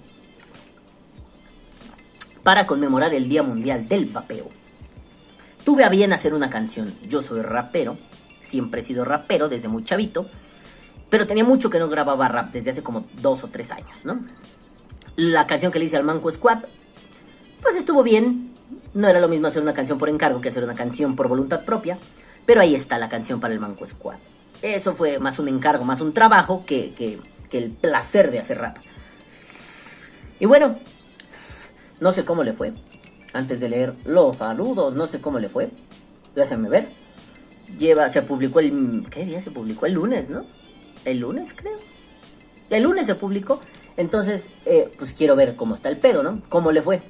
Para 2.42 2.66
conmemorar 2.66 3.12
el 3.14 3.28
Día 3.28 3.42
Mundial 3.42 3.88
del 3.88 4.06
Vapeo, 4.06 4.48
tuve 5.64 5.84
a 5.84 5.88
bien 5.88 6.12
hacer 6.12 6.34
una 6.34 6.50
canción. 6.50 6.94
Yo 7.08 7.20
soy 7.20 7.42
rapero, 7.42 7.96
siempre 8.42 8.80
he 8.80 8.84
sido 8.84 9.04
rapero 9.04 9.48
desde 9.48 9.68
muy 9.68 9.84
chavito, 9.84 10.26
pero 11.08 11.26
tenía 11.26 11.44
mucho 11.44 11.70
que 11.70 11.78
no 11.78 11.88
grababa 11.88 12.28
rap 12.28 12.52
desde 12.52 12.70
hace 12.70 12.82
como 12.82 13.04
dos 13.20 13.44
o 13.44 13.48
tres 13.48 13.70
años, 13.72 13.98
¿no? 14.04 14.20
La 15.16 15.46
canción 15.46 15.72
que 15.72 15.78
le 15.78 15.86
hice 15.86 15.96
al 15.96 16.04
Manco 16.04 16.30
Squad, 16.30 16.58
pues 17.62 17.76
estuvo 17.76 18.02
bien. 18.02 18.54
No 18.94 19.08
era 19.08 19.20
lo 19.20 19.28
mismo 19.28 19.46
hacer 19.46 19.62
una 19.62 19.74
canción 19.74 19.98
por 19.98 20.08
encargo 20.08 20.40
que 20.40 20.48
hacer 20.48 20.64
una 20.64 20.74
canción 20.74 21.16
por 21.16 21.28
voluntad 21.28 21.64
propia, 21.64 21.98
pero 22.46 22.60
ahí 22.60 22.74
está 22.74 22.98
la 22.98 23.08
canción 23.08 23.40
para 23.40 23.54
el 23.54 23.60
Manco 23.60 23.86
Squad. 23.86 24.16
Eso 24.62 24.94
fue 24.94 25.18
más 25.18 25.38
un 25.38 25.48
encargo, 25.48 25.84
más 25.84 26.00
un 26.00 26.12
trabajo 26.12 26.64
que, 26.66 26.92
que, 26.94 27.18
que 27.50 27.58
el 27.58 27.70
placer 27.70 28.30
de 28.30 28.38
hacer 28.38 28.58
rap. 28.58 28.76
Y 30.38 30.46
bueno, 30.46 30.76
no 32.00 32.12
sé 32.12 32.24
cómo 32.24 32.42
le 32.42 32.52
fue. 32.52 32.72
Antes 33.32 33.60
de 33.60 33.68
leer 33.68 33.94
los 34.04 34.36
saludos, 34.36 34.94
no 34.94 35.06
sé 35.06 35.20
cómo 35.20 35.38
le 35.38 35.48
fue. 35.48 35.70
Déjenme 36.34 36.68
ver. 36.68 36.88
Lleva, 37.78 38.08
se 38.08 38.22
publicó 38.22 38.60
el. 38.60 39.06
¿Qué 39.10 39.24
día 39.24 39.40
se 39.40 39.50
publicó? 39.50 39.86
El 39.86 39.94
lunes, 39.94 40.30
¿no? 40.30 40.44
El 41.04 41.20
lunes, 41.20 41.54
creo. 41.54 41.78
El 42.70 42.84
lunes 42.84 43.06
se 43.06 43.14
publicó. 43.14 43.60
Entonces, 43.96 44.46
eh, 44.66 44.90
pues 44.96 45.12
quiero 45.12 45.36
ver 45.36 45.56
cómo 45.56 45.74
está 45.74 45.88
el 45.88 45.96
pedo, 45.96 46.22
¿no? 46.22 46.40
¿Cómo 46.48 46.72
le 46.72 46.82
fue? 46.82 47.00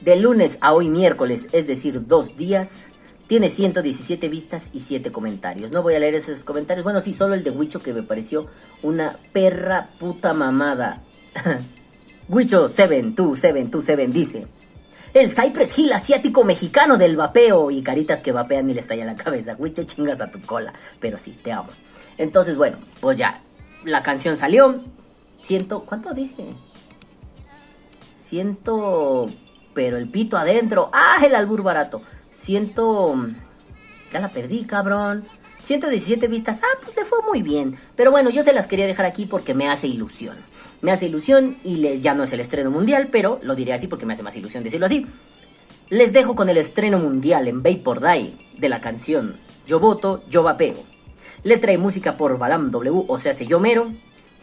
De 0.00 0.16
lunes 0.16 0.58
a 0.60 0.72
hoy 0.72 0.88
miércoles, 0.88 1.48
es 1.52 1.66
decir, 1.66 2.06
dos 2.06 2.36
días, 2.36 2.88
tiene 3.26 3.50
117 3.50 4.28
vistas 4.28 4.70
y 4.72 4.80
7 4.80 5.12
comentarios. 5.12 5.70
No 5.72 5.82
voy 5.82 5.94
a 5.94 5.98
leer 5.98 6.14
esos 6.14 6.44
comentarios. 6.44 6.84
Bueno, 6.84 7.00
sí, 7.00 7.12
solo 7.12 7.34
el 7.34 7.44
de 7.44 7.50
Huicho 7.50 7.82
que 7.82 7.92
me 7.92 8.02
pareció 8.02 8.46
una 8.82 9.18
perra 9.32 9.88
puta 9.98 10.32
mamada. 10.32 11.02
Huicho 12.28 12.68
727 12.68 14.06
dice: 14.08 14.46
el 15.14 15.34
Cypress 15.34 15.78
Hill 15.78 15.92
asiático 15.92 16.44
mexicano 16.44 16.96
del 16.96 17.16
vapeo. 17.16 17.70
Y 17.70 17.82
caritas 17.82 18.20
que 18.20 18.32
vapean 18.32 18.68
y 18.70 18.74
le 18.74 18.80
estalla 18.80 19.04
la 19.04 19.16
cabeza. 19.16 19.56
Te 19.56 19.86
chingas 19.86 20.20
a 20.20 20.30
tu 20.30 20.40
cola. 20.42 20.72
Pero 21.00 21.18
sí, 21.18 21.38
te 21.42 21.52
amo. 21.52 21.68
Entonces, 22.16 22.56
bueno, 22.56 22.78
pues 23.00 23.18
ya. 23.18 23.42
La 23.84 24.02
canción 24.02 24.36
salió. 24.36 24.80
Ciento. 25.40 25.80
¿Cuánto 25.80 26.12
dije? 26.14 26.46
Ciento. 28.16 29.26
Pero 29.74 29.96
el 29.96 30.08
pito 30.08 30.36
adentro. 30.36 30.90
¡Ah! 30.92 31.18
El 31.24 31.34
albur 31.34 31.62
barato. 31.62 32.02
Ciento. 32.30 33.16
Ya 34.12 34.20
la 34.20 34.28
perdí, 34.28 34.64
cabrón. 34.64 35.24
117 35.62 36.28
vistas. 36.28 36.60
Ah, 36.62 36.78
pues 36.82 36.96
le 36.96 37.04
fue 37.04 37.18
muy 37.22 37.42
bien. 37.42 37.78
Pero 37.96 38.10
bueno, 38.10 38.30
yo 38.30 38.42
se 38.42 38.52
las 38.52 38.66
quería 38.66 38.86
dejar 38.86 39.06
aquí 39.06 39.26
porque 39.26 39.54
me 39.54 39.68
hace 39.68 39.86
ilusión. 39.86 40.36
Me 40.80 40.92
hace 40.92 41.06
ilusión 41.06 41.56
y 41.64 41.76
les, 41.76 42.02
ya 42.02 42.14
no 42.14 42.24
es 42.24 42.32
el 42.32 42.40
estreno 42.40 42.70
mundial, 42.70 43.08
pero 43.10 43.40
lo 43.42 43.54
diré 43.54 43.72
así 43.72 43.88
porque 43.88 44.06
me 44.06 44.12
hace 44.12 44.22
más 44.22 44.36
ilusión 44.36 44.62
decirlo 44.62 44.86
así. 44.86 45.06
Les 45.90 46.12
dejo 46.12 46.36
con 46.36 46.48
el 46.48 46.56
estreno 46.56 46.98
mundial 46.98 47.48
en 47.48 47.62
Vapor 47.62 48.00
Die 48.00 48.32
de 48.58 48.68
la 48.68 48.80
canción 48.80 49.36
Yo 49.66 49.80
voto, 49.80 50.22
yo 50.28 50.42
vapeo. 50.42 50.76
Letra 51.42 51.72
y 51.72 51.78
música 51.78 52.16
por 52.16 52.38
Balam 52.38 52.70
W, 52.70 53.04
o 53.08 53.18
sea, 53.18 53.34
se 53.34 53.46
yo 53.46 53.58
mero. 53.60 53.88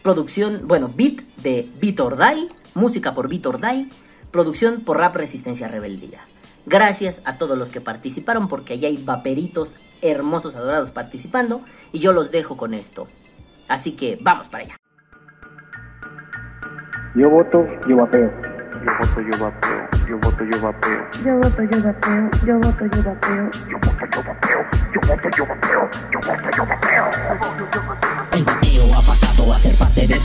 Producción, 0.02 0.62
bueno, 0.66 0.90
beat 0.94 1.20
de 1.42 1.68
Vitor 1.80 2.16
Die. 2.16 2.48
Música 2.74 3.14
por 3.14 3.28
Vitor 3.28 3.60
Die. 3.60 3.88
Producción 4.30 4.80
por 4.80 4.98
Rap 4.98 5.16
Resistencia 5.16 5.68
Rebeldía. 5.68 6.20
Gracias 6.66 7.20
a 7.24 7.38
todos 7.38 7.56
los 7.56 7.68
que 7.68 7.80
participaron 7.80 8.48
porque 8.48 8.74
allá 8.74 8.88
hay 8.88 8.96
vaperitos 8.96 9.76
hermosos, 10.02 10.56
adorados 10.56 10.90
participando 10.90 11.60
y 11.92 12.00
yo 12.00 12.12
los 12.12 12.30
dejo 12.30 12.56
con 12.56 12.74
esto. 12.74 13.06
Así 13.68 13.92
que 13.92 14.18
vamos 14.20 14.48
para 14.48 14.64
allá. 14.64 14.76
Yo 17.16 17.30
voto, 17.30 17.66
yo 17.88 17.96
vapeo. 17.96 18.30
Yo 18.84 18.92
voto, 19.00 19.20
yo 19.22 19.38
vapeo. 19.40 19.88
Yo 20.06 20.18
voto, 20.18 20.44
yo 20.44 20.60
vapeo. 20.60 21.06
Yo 21.24 21.36
voto, 21.38 21.62
yo 21.62 21.82
vapeo. 21.82 22.30
Yo 22.44 22.58
voto, 22.58 22.84
yo 22.84 23.02
vapeo. 23.02 23.50
Yo 23.70 23.78
voto, 23.78 24.06
yo 24.12 24.22
vapeo. 24.22 24.85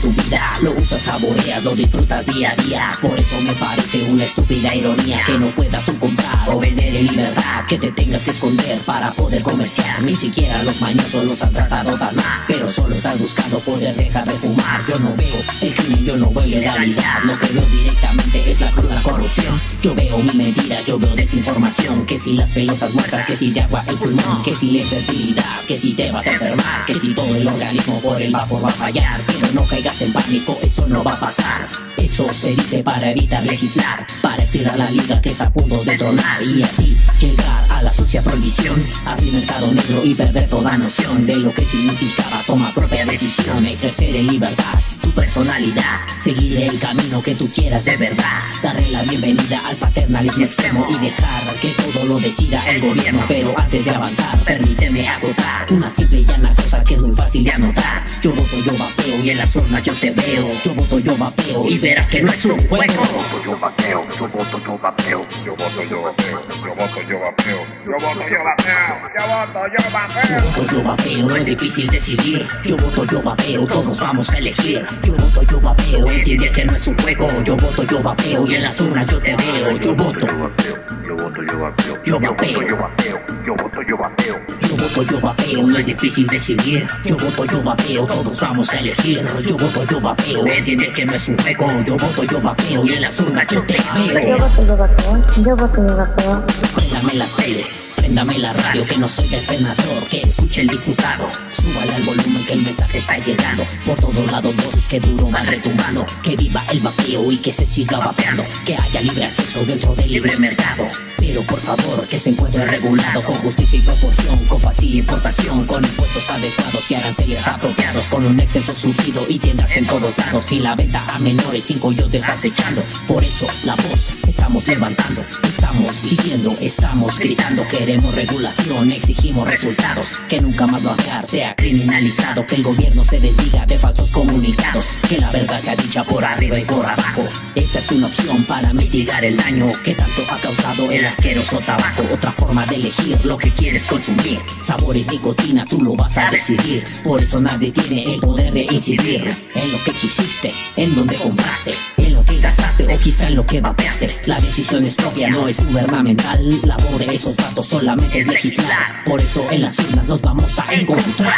Tu 0.02 0.12
vida. 0.12 0.58
Lo 0.60 0.72
usas, 0.72 1.00
saboreas, 1.00 1.62
lo 1.64 1.74
disfrutas 1.74 2.26
día 2.26 2.52
a 2.52 2.62
día. 2.62 2.98
Por 3.00 3.18
eso 3.18 3.40
me 3.40 3.52
parece 3.54 4.02
una 4.10 4.24
estúpida 4.24 4.74
ironía 4.74 5.22
que 5.24 5.38
no 5.38 5.48
puedas 5.54 5.84
tú 5.84 5.96
comprar 5.98 6.48
o 6.48 6.58
vender 6.58 6.94
en 6.94 7.06
libertad. 7.06 7.64
Que 7.66 7.78
te 7.78 7.92
tengas 7.92 8.24
que 8.24 8.32
esconder 8.32 8.78
para 8.80 9.14
poder 9.14 9.42
comerciar. 9.42 10.02
Ni 10.02 10.14
siquiera 10.16 10.62
los 10.64 10.80
mañosos 10.80 11.24
los 11.24 11.42
han 11.42 11.52
tratado 11.52 11.96
tan 11.96 12.14
mal. 12.16 12.40
Pero 12.48 12.68
solo 12.68 12.94
estás 12.94 13.18
buscando 13.18 13.60
poder 13.60 13.94
dejar 13.96 14.26
de 14.26 14.34
fumar. 14.34 14.84
Yo 14.88 14.98
no 14.98 15.14
veo 15.16 15.36
el 15.62 15.74
crimen, 15.74 16.04
yo 16.04 16.16
no 16.16 16.30
veo 16.30 16.44
ilegalidad. 16.44 17.22
Lo 17.24 17.38
que 17.38 17.46
veo 17.46 17.64
directamente 17.66 18.50
es 18.50 18.60
la 18.60 18.70
cruda 18.72 19.02
corrupción. 19.02 19.60
Yo 19.80 19.94
veo 19.94 20.18
mi 20.18 20.32
mentira, 20.32 20.82
yo 20.82 20.98
veo 20.98 21.14
desinformación. 21.14 22.04
Que 22.06 22.18
si 22.18 22.32
las 22.32 22.50
pelotas 22.50 22.92
muertas, 22.92 23.24
que 23.24 23.36
si 23.36 23.52
de 23.52 23.60
agua 23.60 23.84
el 23.86 23.96
pulmón, 23.96 24.42
que 24.42 24.54
si 24.56 24.72
la 24.72 24.78
infertilidad, 24.78 25.60
que 25.68 25.76
si 25.76 25.94
te 25.94 26.10
vas 26.10 26.26
a 26.26 26.32
enfermar, 26.32 26.84
que 26.86 26.94
si 26.98 27.14
todo 27.14 27.34
el 27.36 27.46
organismo 27.46 28.00
por 28.00 28.20
el 28.20 28.32
vapor 28.32 28.64
va 28.64 28.68
a 28.68 28.72
fallar. 28.72 29.20
Pero 29.26 29.46
no 29.52 29.64
caigas 29.64 29.91
en 30.00 30.12
pánico, 30.12 30.58
eso 30.62 30.86
no 30.86 31.04
va 31.04 31.14
a 31.14 31.20
pasar. 31.20 31.66
Eso 31.96 32.32
se 32.32 32.54
dice 32.54 32.82
para 32.82 33.10
evitar 33.10 33.44
legislar, 33.44 34.06
para 34.22 34.42
estirar 34.42 34.78
la 34.78 34.90
liga 34.90 35.20
que 35.20 35.30
está 35.30 35.44
a 35.44 35.52
punto 35.52 35.84
de 35.84 35.96
tronar 35.96 36.42
y 36.42 36.62
así 36.62 36.96
llegar 37.20 37.70
a 37.70 37.82
la 37.82 37.92
sucia 37.92 38.22
prohibición, 38.22 38.84
abrir 39.04 39.32
mercado 39.32 39.70
negro 39.72 40.04
y 40.04 40.14
perder 40.14 40.48
toda 40.48 40.76
noción 40.76 41.26
de 41.26 41.36
lo 41.36 41.52
que 41.52 41.64
significaba 41.64 42.42
tomar 42.46 42.72
propia 42.74 43.04
decisión, 43.04 43.64
ejercer 43.66 44.16
en 44.16 44.26
libertad 44.28 44.78
tu 45.02 45.10
personalidad, 45.10 45.98
seguir 46.18 46.62
el 46.62 46.78
camino 46.78 47.22
que 47.22 47.34
tú 47.34 47.50
quieras 47.52 47.84
de 47.84 47.96
verdad, 47.96 48.38
darle 48.62 48.88
la 48.90 49.02
bienvenida 49.02 49.60
al 49.66 49.76
paternalismo 49.76 50.44
extremo 50.44 50.86
y 50.88 50.98
dejar 50.98 51.54
que 51.56 51.70
todo 51.70 52.06
lo 52.06 52.18
decida 52.18 52.64
el 52.70 52.80
gobierno. 52.80 53.24
Pero 53.28 53.58
antes 53.58 53.84
de 53.84 53.90
avanzar, 53.90 54.38
permíteme 54.44 55.08
agotar 55.08 55.66
una 55.70 55.90
simple 55.90 56.20
y 56.20 56.24
llana 56.24 56.54
cosa 56.54 56.82
que 56.84 56.94
es 56.94 57.00
muy 57.00 57.14
fácil 57.16 57.44
de 57.44 57.50
anotar. 57.50 58.04
Yo 58.22 58.30
voto, 58.32 58.56
yo 58.64 58.72
vapeo 58.78 59.24
y 59.24 59.30
en 59.30 59.38
las 59.38 59.54
urnas 59.56 59.82
yo 59.82 59.94
te 59.94 60.10
veo. 60.12 60.46
Yo 60.64 60.74
voto, 60.74 60.98
yo 60.98 61.16
vapeo 61.16 61.68
y 61.68 61.78
verás 61.78 62.06
que 62.08 62.22
no 62.22 62.30
es 62.30 62.44
un 62.44 62.58
juego. 62.68 62.92
Yo 62.92 63.00
voto, 63.00 63.44
yo 63.44 63.58
vapeo. 63.58 64.06
Yo 64.18 64.28
voto, 64.28 64.58
yo 64.64 64.78
vapeo. 64.78 65.26
Yo 65.44 65.56
voto, 65.56 65.82
yo 65.90 66.02
vapeo. 66.02 66.38
Yo 66.62 66.74
voto, 66.74 67.02
yo 67.08 67.18
vapeo. 67.20 67.58
Yo 67.84 67.92
voto, 67.92 68.28
yo 68.28 68.44
vapeo. 68.44 69.02
Yo 69.12 69.26
voto, 69.26 69.62
yo 69.68 69.90
vapeo. 69.92 70.38
Yo 70.38 70.62
voto, 70.62 70.72
yo 70.72 70.82
vapeo, 70.82 71.28
no 71.28 71.36
es 71.36 71.46
difícil 71.46 71.88
decidir. 71.88 72.46
Yo 72.64 72.76
voto, 72.76 73.04
yo 73.04 73.22
vapeo, 73.22 73.66
todos 73.66 73.98
vamos 73.98 74.30
a 74.30 74.38
elegir. 74.38 74.86
Yo 75.04 75.14
voto, 75.14 75.42
yo 75.42 75.60
vapeo, 75.60 76.10
entiende 76.10 76.50
que 76.50 76.64
no 76.64 76.76
es 76.76 76.86
un 76.88 76.98
juego. 76.98 77.28
Yo 77.44 77.56
voto, 77.56 77.82
yo 77.84 78.02
vapeo 78.02 78.46
y 78.46 78.54
en 78.54 78.62
las 78.62 78.80
urnas 78.80 79.06
yo 79.06 79.18
te 79.18 79.36
veo. 79.36 79.76
Yo 79.78 79.94
voto, 79.94 80.20
Yo 80.26 80.38
vapeo. 80.38 80.76
Yo 81.06 81.16
voto, 81.16 81.42
yo 81.42 81.58
vapeo. 81.60 82.02
Yo 82.04 82.20
vapeo. 82.20 82.62
Yo 82.62 82.76
vapeo. 82.76 83.20
Yo 83.46 83.54
voto, 83.56 83.82
yo 83.88 83.96
vapeo. 83.96 84.36
yo 84.60 84.76
voto, 84.76 85.02
yo 85.02 85.20
vapeo, 85.20 85.62
no 85.66 85.76
es 85.78 85.86
difícil 85.86 86.26
decidir. 86.28 86.86
Yo 87.04 87.16
voto, 87.16 87.44
yo 87.44 87.62
vapeo, 87.62 88.06
todos 88.06 88.40
vamos 88.40 88.70
a 88.72 88.78
elegir. 88.78 89.26
Yo 89.46 89.56
voto, 89.56 89.84
yo 89.84 90.00
vapeo, 90.00 90.46
entiende 90.46 90.92
que 90.92 91.04
no 91.04 91.14
es 91.14 91.28
un 91.28 91.36
juego. 91.38 91.66
Yo 91.84 91.96
voto, 91.96 92.24
yo 92.24 92.40
vapeo 92.40 92.84
y 92.86 92.92
en 92.92 93.00
las 93.02 93.20
urnas 93.20 93.46
yo 93.48 93.62
te 93.64 93.76
Yo 93.76 94.14
veo. 94.14 94.36
voto, 94.38 94.66
yo 94.66 94.76
vapeo. 94.76 95.24
Yo 95.44 95.56
voto, 95.56 95.86
yo 95.88 95.96
vapeo. 95.96 96.46
Préndame 96.76 97.14
la 97.14 97.26
tele, 97.36 97.66
préndame 98.02 98.36
la 98.36 98.52
radio, 98.52 98.84
que 98.84 98.98
no 98.98 99.06
soy 99.06 99.32
el 99.32 99.44
senador, 99.44 100.06
que 100.10 100.22
escuche 100.22 100.62
el 100.62 100.66
diputado. 100.66 101.28
Súbale 101.50 101.94
al 101.94 102.02
volumen 102.02 102.44
que 102.44 102.54
el 102.54 102.62
mensaje 102.62 102.98
está 102.98 103.16
llegando. 103.18 103.64
Por 103.86 103.96
todos 103.96 104.32
lados 104.32 104.56
voces 104.56 104.88
que 104.88 104.98
duro 104.98 105.30
van 105.30 105.46
retumbando. 105.46 106.04
Que 106.20 106.34
viva 106.34 106.64
el 106.72 106.80
vapeo 106.80 107.30
y 107.30 107.36
que 107.36 107.52
se 107.52 107.64
siga 107.64 107.98
vapeando. 107.98 108.44
Que 108.64 108.74
haya 108.74 109.00
libre 109.02 109.24
acceso 109.24 109.64
dentro 109.66 109.94
del 109.94 110.10
libre 110.10 110.36
mercado. 110.36 110.84
Pero 111.22 111.40
por 111.44 111.60
favor 111.60 112.04
que 112.08 112.18
se 112.18 112.30
encuentre 112.30 112.66
regulado 112.66 113.22
con 113.22 113.36
justicia 113.36 113.78
y 113.78 113.82
proporción, 113.82 114.44
con 114.46 114.60
fácil 114.60 114.96
importación, 114.96 115.64
con 115.66 115.84
impuestos 115.84 116.28
adecuados 116.28 116.90
y 116.90 116.96
aranceles 116.96 117.46
apropiados, 117.46 118.06
con 118.06 118.26
un 118.26 118.40
extenso 118.40 118.74
surtido 118.74 119.24
y 119.28 119.38
tiendas 119.38 119.76
en 119.76 119.86
todos 119.86 120.18
lados 120.18 120.50
y 120.50 120.58
la 120.58 120.74
venta 120.74 121.00
a 121.06 121.20
menores 121.20 121.66
sin 121.66 121.78
coyotes 121.78 122.28
acechando. 122.28 122.82
Por 123.06 123.22
eso 123.22 123.46
la 123.62 123.76
voz 123.76 124.14
estamos 124.26 124.66
levantando, 124.66 125.24
estamos 125.44 126.02
diciendo, 126.02 126.56
estamos 126.60 127.20
gritando, 127.20 127.68
queremos 127.68 128.12
regulación, 128.16 128.90
exigimos 128.90 129.46
resultados, 129.46 130.14
que 130.28 130.40
nunca 130.40 130.66
más 130.66 130.82
vapear 130.82 131.24
sea 131.24 131.54
criminalizado, 131.54 132.44
que 132.48 132.56
el 132.56 132.64
gobierno 132.64 133.04
se 133.04 133.20
desdiga 133.20 133.64
de 133.64 133.78
falsos 133.78 134.10
comunicados, 134.10 134.90
que 135.08 135.18
la 135.18 135.30
verdad 135.30 135.62
sea 135.62 135.76
dicha 135.76 136.02
por 136.02 136.24
arriba 136.24 136.58
y 136.58 136.64
por 136.64 136.84
abajo. 136.84 137.24
Esta 137.54 137.78
es 137.78 137.92
una 137.92 138.08
opción 138.08 138.44
para 138.46 138.72
mitigar 138.72 139.24
el 139.24 139.36
daño 139.36 139.68
que 139.84 139.94
tanto 139.94 140.22
ha 140.28 140.36
causado 140.38 140.90
el 140.90 141.11
asqueroso 141.12 141.58
tabaco. 141.58 142.02
Otra 142.12 142.32
forma 142.32 142.66
de 142.66 142.76
elegir 142.76 143.18
lo 143.24 143.36
que 143.36 143.50
quieres 143.50 143.84
consumir. 143.84 144.38
Sabores, 144.62 145.10
nicotina, 145.10 145.64
tú 145.66 145.80
lo 145.80 145.94
vas 145.94 146.16
a 146.18 146.30
decidir. 146.30 146.84
Por 147.04 147.22
eso 147.22 147.40
nadie 147.40 147.70
tiene 147.70 148.14
el 148.14 148.20
poder 148.20 148.52
de 148.52 148.62
incidir 148.70 149.34
en 149.54 149.72
lo 149.72 149.78
que 149.84 149.92
quisiste, 149.92 150.52
en 150.76 150.94
donde 150.94 151.16
compraste, 151.16 151.74
en 151.98 152.14
lo 152.14 152.24
que 152.24 152.38
gastaste 152.38 152.84
o 152.92 152.98
quizá 152.98 153.28
en 153.28 153.36
lo 153.36 153.46
que 153.46 153.60
vapeaste. 153.60 154.08
La 154.26 154.40
decisión 154.40 154.84
es 154.84 154.94
propia, 154.94 155.28
no 155.28 155.48
es 155.48 155.64
gubernamental. 155.64 156.60
La 156.62 156.76
voz 156.76 156.98
de 156.98 157.14
esos 157.14 157.36
datos 157.36 157.66
solamente 157.66 158.20
es 158.20 158.26
legislar. 158.26 159.04
Por 159.04 159.20
eso 159.20 159.46
en 159.50 159.62
las 159.62 159.78
urnas 159.78 160.08
nos 160.08 160.20
vamos 160.20 160.58
a 160.58 160.72
encontrar. 160.72 161.34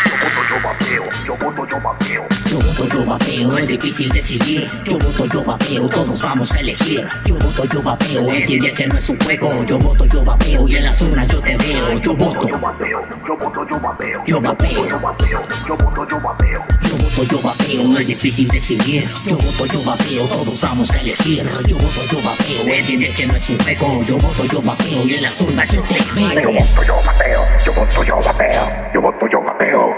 Yo 0.50 0.62
vapeo. 0.62 1.04
Yo 1.26 1.36
voto, 1.36 1.66
yo 1.68 1.80
vapeo. 1.80 2.26
Yo 2.50 2.58
voto, 2.58 2.88
yo 2.88 3.04
vapeo, 3.06 3.58
es 3.58 3.68
difícil 3.68 4.08
decidir. 4.10 4.68
Yo 4.84 4.98
voto, 4.98 5.26
yo 5.26 5.44
vapeo, 5.44 5.88
todos 5.88 6.22
vamos 6.22 6.52
a 6.52 6.60
elegir. 6.60 7.06
Yo 7.26 7.34
voto, 7.36 7.64
yo 7.64 7.82
vapeo, 7.82 8.28
entiende 8.30 8.72
que 8.72 8.86
no 8.86 8.98
es 8.98 9.08
un 9.08 9.18
juego. 9.20 9.63
Yo 9.66 9.78
voto, 9.78 10.04
yo 10.06 10.24
vapeo 10.24 10.68
y 10.68 10.76
en 10.76 10.84
las 10.84 11.00
urnas 11.00 11.26
yo 11.28 11.40
te 11.40 11.56
veo. 11.56 11.98
Yo 12.00 12.14
voto, 12.16 12.48
Yo 12.48 12.58
vapeo. 12.60 13.00
Yo 13.26 13.36
voto, 13.36 13.66
yo 13.68 13.80
vapeo. 13.80 14.22
yo 14.26 14.40
vapeo. 14.40 14.88
Yo 14.88 15.00
vapeo. 15.00 15.42
Yo 15.66 15.76
voto, 15.76 16.08
yo 16.08 16.20
vapeo. 16.20 16.64
Yo 16.82 16.96
voto, 16.96 17.22
yo 17.24 17.40
vapeo, 17.42 17.84
no 17.84 17.98
es 17.98 18.06
difícil 18.06 18.48
decidir. 18.48 19.08
Yo 19.26 19.36
voto, 19.36 19.66
yo 19.66 19.82
vapeo, 19.84 20.26
todos 20.28 20.60
vamos 20.60 20.90
a 20.90 21.00
elegir. 21.00 21.48
Yo 21.66 21.76
voto, 21.78 22.00
yo 22.10 22.18
vapeo, 22.22 22.74
entiende 22.74 23.08
que 23.16 23.26
no 23.26 23.36
es 23.36 23.48
un 23.50 23.58
juego. 23.60 24.02
Yo 24.04 24.18
voto, 24.18 24.44
yo 24.44 24.60
vapeo 24.62 25.06
y 25.06 25.14
en 25.14 25.22
las 25.22 25.40
urnas 25.40 25.68
yo 25.70 25.82
te 25.82 25.98
Yo 25.98 26.14
veo. 26.14 26.52
voto, 26.52 26.82
yo 26.86 26.96
vapeo. 27.06 27.40
Yo 27.64 27.72
voto, 27.72 28.04
yo 28.04 28.16
vapeo. 28.16 28.62
Yo 28.92 29.00
voto, 29.00 29.26
yo 29.32 29.42
vapeo. 29.42 29.94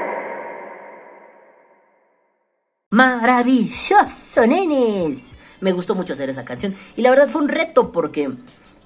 Maravilloso, 2.91 4.47
nenes. 4.47 5.37
Me 5.61 5.73
gustó 5.73 5.95
mucho 5.95 6.13
hacer 6.13 6.31
esa 6.31 6.45
canción. 6.45 6.77
Y 6.97 7.03
la 7.03 7.11
verdad 7.11 7.29
fue 7.29 7.43
un 7.43 7.49
reto 7.49 7.91
porque 7.91 8.31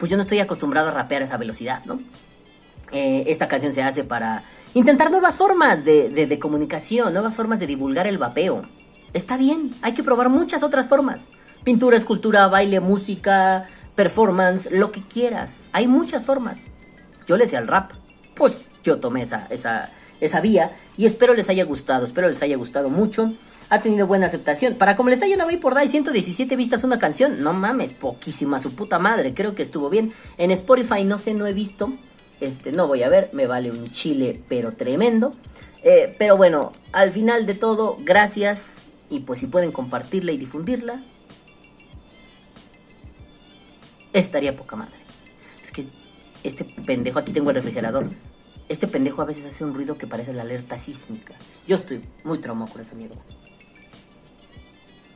pues 0.00 0.10
yo 0.10 0.16
no 0.16 0.22
estoy 0.24 0.40
acostumbrado 0.40 0.88
a 0.88 0.92
rapear 0.92 1.22
a 1.22 1.26
esa 1.26 1.36
velocidad, 1.36 1.84
¿no? 1.84 2.00
Eh, 2.90 3.24
esta 3.28 3.46
canción 3.46 3.72
se 3.72 3.82
hace 3.84 4.02
para 4.02 4.42
intentar 4.74 5.10
nuevas 5.12 5.36
formas 5.36 5.84
de, 5.84 6.08
de- 6.08 6.38
comunicación, 6.40 7.12
nuevas 7.12 7.36
formas 7.36 7.60
de 7.60 7.68
divulgar 7.68 8.08
el 8.08 8.18
vapeo. 8.18 8.62
Está 9.12 9.36
bien, 9.36 9.72
hay 9.82 9.92
que 9.92 10.02
probar 10.02 10.28
muchas 10.28 10.62
otras 10.64 10.86
formas. 10.88 11.20
Pintura, 11.62 11.96
escultura, 11.96 12.48
baile, 12.48 12.80
música, 12.80 13.68
performance, 13.94 14.70
lo 14.72 14.90
que 14.90 15.02
quieras. 15.02 15.52
Hay 15.72 15.86
muchas 15.86 16.24
formas. 16.24 16.58
Yo 17.26 17.36
le 17.36 17.46
sé 17.46 17.56
al 17.56 17.68
rap. 17.68 17.92
Pues 18.34 18.54
yo 18.82 18.98
tomé 18.98 19.22
esa, 19.22 19.46
esa, 19.50 19.90
esa 20.20 20.40
vía 20.40 20.72
y 20.96 21.04
espero 21.06 21.34
les 21.34 21.48
haya 21.50 21.64
gustado, 21.64 22.06
espero 22.06 22.28
les 22.28 22.40
haya 22.42 22.56
gustado 22.56 22.88
mucho. 22.88 23.32
Ha 23.70 23.80
tenido 23.80 24.06
buena 24.06 24.26
aceptación. 24.26 24.74
Para 24.74 24.96
como 24.96 25.08
le 25.08 25.14
está 25.14 25.26
yendo 25.26 25.44
a 25.44 25.60
por 25.60 25.74
Day, 25.74 25.88
117 25.88 26.54
vistas 26.56 26.84
una 26.84 26.98
canción, 26.98 27.42
no 27.42 27.52
mames, 27.52 27.92
poquísima 27.92 28.58
su 28.60 28.74
puta 28.74 28.98
madre, 28.98 29.32
creo 29.32 29.54
que 29.54 29.62
estuvo 29.62 29.88
bien. 29.88 30.12
En 30.38 30.50
Spotify 30.50 31.04
no 31.04 31.18
sé, 31.18 31.34
no 31.34 31.46
he 31.46 31.52
visto, 31.52 31.90
este, 32.40 32.72
no 32.72 32.88
voy 32.88 33.04
a 33.04 33.08
ver, 33.08 33.30
me 33.32 33.46
vale 33.46 33.70
un 33.70 33.86
chile, 33.86 34.40
pero 34.48 34.72
tremendo. 34.72 35.34
Eh, 35.82 36.14
pero 36.18 36.36
bueno, 36.36 36.72
al 36.92 37.12
final 37.12 37.46
de 37.46 37.54
todo, 37.54 37.96
gracias. 38.00 38.78
Y 39.08 39.20
pues 39.20 39.38
si 39.38 39.46
pueden 39.46 39.72
compartirla 39.72 40.32
y 40.32 40.36
difundirla, 40.36 41.00
estaría 44.12 44.56
poca 44.56 44.76
madre. 44.76 44.94
Es 45.62 45.70
que 45.70 45.84
este 46.42 46.64
pendejo, 46.64 47.20
aquí 47.20 47.32
tengo 47.32 47.50
el 47.50 47.56
refrigerador. 47.56 48.08
Este 48.68 48.88
pendejo 48.88 49.22
a 49.22 49.24
veces 49.24 49.46
hace 49.46 49.64
un 49.64 49.74
ruido 49.74 49.96
que 49.96 50.06
parece 50.06 50.32
la 50.32 50.42
alerta 50.42 50.76
sísmica. 50.76 51.34
Yo 51.66 51.76
estoy 51.76 52.00
muy 52.24 52.38
traumado 52.38 52.72
con 52.72 52.80
esa 52.80 52.94
mierda. 52.94 53.16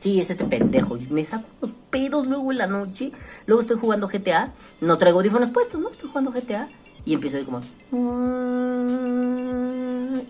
Sí, 0.05 0.21
es 0.21 0.29
este 0.29 0.45
pendejo. 0.45 0.99
Me 1.09 1.25
saco 1.25 1.47
unos 1.59 1.75
pedos 1.89 2.27
luego 2.27 2.51
en 2.51 2.59
la 2.59 2.67
noche. 2.67 3.11
Luego 3.47 3.59
estoy 3.59 3.79
jugando 3.79 4.07
GTA. 4.07 4.51
No 4.79 4.99
traigo 4.99 5.17
audífonos 5.17 5.49
puestos, 5.49 5.81
¿no? 5.81 5.89
Estoy 5.89 6.09
jugando 6.09 6.31
GTA. 6.31 6.69
Y 7.07 7.15
empiezo 7.15 7.37
a 7.37 7.39
oír 7.39 7.47
como... 7.47 7.61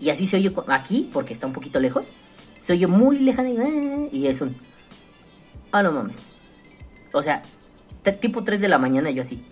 Y 0.00 0.08
así 0.08 0.26
se 0.26 0.38
oye 0.38 0.50
aquí, 0.68 1.10
porque 1.12 1.34
está 1.34 1.46
un 1.46 1.52
poquito 1.52 1.78
lejos. 1.78 2.06
Se 2.58 2.72
oye 2.72 2.86
muy 2.86 3.18
lejano 3.18 3.50
y, 3.50 4.16
y 4.16 4.26
es 4.28 4.40
un... 4.40 4.56
Ah, 5.72 5.82
no 5.82 5.92
mames. 5.92 6.16
O 7.12 7.22
sea, 7.22 7.42
tipo 8.18 8.44
3 8.44 8.62
de 8.62 8.68
la 8.68 8.78
mañana 8.78 9.10
yo 9.10 9.20
así. 9.20 9.44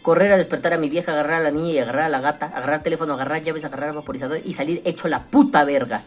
Correr 0.00 0.32
a 0.32 0.38
despertar 0.38 0.72
a 0.72 0.78
mi 0.78 0.88
vieja, 0.88 1.12
agarrar 1.12 1.42
a 1.42 1.44
la 1.44 1.50
niña 1.50 1.70
y 1.70 1.78
agarrar 1.80 2.04
a 2.04 2.08
la 2.08 2.22
gata, 2.22 2.46
agarrar 2.46 2.82
teléfono, 2.82 3.12
agarrar 3.12 3.42
llaves, 3.42 3.66
agarrar 3.66 3.94
vaporizador 3.94 4.40
y 4.42 4.54
salir 4.54 4.80
hecho 4.86 5.06
la 5.06 5.24
puta 5.24 5.64
verga. 5.64 6.02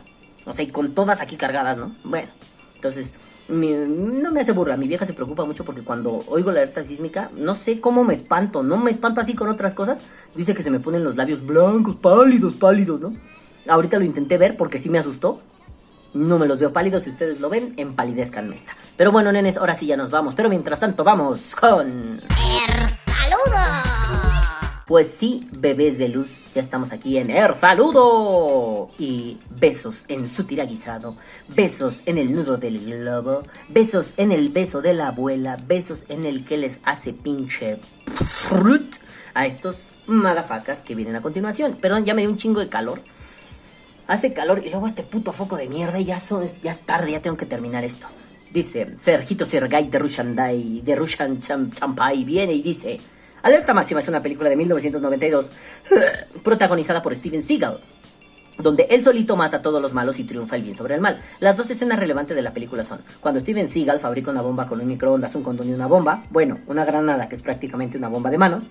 O 0.46 0.54
sea, 0.54 0.66
y 0.66 0.70
con 0.70 0.96
todas 0.96 1.22
aquí 1.22 1.38
cargadas, 1.38 1.78
¿no? 1.78 1.92
Bueno, 2.04 2.30
entonces, 2.78 3.14
no 3.50 4.32
me 4.32 4.42
hace 4.42 4.52
burla. 4.52 4.78
Mi 4.78 4.88
vieja 4.88 5.06
se 5.06 5.14
preocupa 5.14 5.46
mucho 5.46 5.64
porque 5.64 5.82
cuando 5.82 6.24
oigo 6.28 6.52
la 6.52 6.62
alerta 6.62 6.84
sísmica, 6.84 7.30
no 7.36 7.56
sé 7.56 7.80
cómo 7.80 8.04
me 8.04 8.14
espanto. 8.14 8.64
No 8.64 8.78
me 8.78 8.92
espanto 8.92 9.22
así 9.22 9.34
con 9.36 9.50
otras 9.50 9.74
cosas. 9.74 10.02
Dice 10.36 10.54
que 10.54 10.64
se 10.64 10.72
me 10.72 10.80
ponen 10.80 11.04
los 11.04 11.16
labios 11.16 11.46
blancos, 11.46 11.96
pálidos, 11.96 12.54
pálidos, 12.56 13.02
¿no? 13.02 13.14
Ahorita 13.68 13.98
lo 13.98 14.06
intenté 14.06 14.38
ver 14.38 14.58
porque 14.58 14.80
sí 14.80 14.90
me 14.90 15.00
asustó. 15.00 15.42
No 16.14 16.40
me 16.40 16.48
los 16.48 16.58
veo 16.60 16.74
pálidos, 16.74 17.04
si 17.04 17.10
ustedes 17.10 17.42
lo 17.42 17.50
ven, 17.50 17.74
empalidezcanme 17.78 18.56
esta. 18.56 18.76
Pero 18.96 19.12
bueno, 19.12 19.32
nenes, 19.32 19.58
ahora 19.58 19.76
sí 19.76 19.86
ya 19.86 19.98
nos 19.98 20.10
vamos. 20.10 20.36
Pero 20.36 20.50
mientras 20.50 20.80
tanto, 20.80 21.04
vamos 21.04 21.56
con... 21.56 22.20
¡Saludos! 23.06 23.97
Pues 24.88 25.10
sí, 25.10 25.42
bebés 25.60 25.98
de 25.98 26.08
luz, 26.08 26.46
ya 26.56 26.62
estamos 26.62 26.94
aquí 26.94 27.18
en 27.18 27.30
Er 27.30 27.56
Saludo. 27.60 28.88
Y 28.98 29.38
besos 29.60 30.06
en 30.08 30.30
su 30.30 30.46
tiraguisado, 30.46 31.18
besos 31.50 32.04
en 32.06 32.18
el 32.18 32.34
nudo 32.34 32.56
del 32.56 32.80
globo, 32.80 33.42
besos 33.68 34.14
en 34.16 34.32
el 34.32 34.48
beso 34.48 34.82
de 34.82 34.94
la 34.94 35.10
abuela, 35.10 35.58
besos 35.68 36.06
en 36.08 36.26
el 36.26 36.46
que 36.46 36.56
les 36.56 36.80
hace 36.86 37.12
pinche 37.12 37.78
fruit 38.16 38.96
a 39.34 39.46
estos 39.46 39.78
madafacas 40.08 40.84
que 40.84 40.96
vienen 40.96 41.18
a 41.18 41.22
continuación. 41.22 41.76
Perdón, 41.82 42.06
ya 42.06 42.14
me 42.14 42.22
dio 42.22 42.32
un 42.32 42.38
chingo 42.38 42.62
de 42.62 42.70
calor. 42.70 43.02
Hace 44.08 44.32
calor 44.32 44.64
y 44.66 44.70
luego 44.70 44.88
este 44.88 45.04
puto 45.04 45.34
foco 45.34 45.58
de 45.58 45.68
mierda 45.68 46.00
y 46.00 46.06
ya, 46.06 46.22
son, 46.22 46.50
ya 46.64 46.72
es 46.72 46.80
tarde, 46.86 47.12
ya 47.12 47.22
tengo 47.22 47.36
que 47.36 47.46
terminar 47.46 47.84
esto. 47.84 48.08
Dice 48.54 48.94
Sergito 48.96 49.46
Sergay 49.46 49.90
de 49.90 50.00
Rushandai, 50.00 50.80
de 50.80 50.96
Rushan 50.96 51.42
Cham- 51.42 51.74
Champai, 51.74 52.24
viene 52.24 52.54
y 52.54 52.62
dice... 52.62 53.02
Alerta 53.48 53.74
Máxima 53.74 54.02
es 54.02 54.08
una 54.10 54.22
película 54.22 54.50
de 54.50 54.58
1992 54.58 55.52
protagonizada 56.44 57.02
por 57.02 57.16
Steven 57.16 57.42
Seagal, 57.42 57.78
donde 58.58 58.88
él 58.90 59.02
solito 59.02 59.38
mata 59.38 59.58
a 59.58 59.62
todos 59.62 59.82
los 59.82 59.94
malos 59.94 60.20
y 60.20 60.26
triunfa 60.26 60.58
el 60.58 60.64
bien 60.64 60.76
sobre 60.76 60.96
el 60.96 61.02
mal. 61.02 61.22
Las 61.40 61.56
dos 61.56 61.70
escenas 61.70 61.98
relevantes 61.98 62.36
de 62.36 62.42
la 62.42 62.52
película 62.52 62.84
son 62.84 63.00
cuando 63.22 63.40
Steven 63.40 63.70
Seagal 63.70 64.02
fabrica 64.02 64.32
una 64.32 64.42
bomba 64.42 64.68
con 64.68 64.82
un 64.82 64.88
microondas, 64.88 65.34
un 65.36 65.44
condón 65.44 65.70
y 65.70 65.74
una 65.74 65.88
bomba, 65.88 66.24
bueno, 66.30 66.60
una 66.68 66.84
granada 66.84 67.30
que 67.30 67.36
es 67.36 67.42
prácticamente 67.42 67.98
una 67.98 68.10
bomba 68.10 68.30
de 68.30 68.38
mano. 68.38 68.62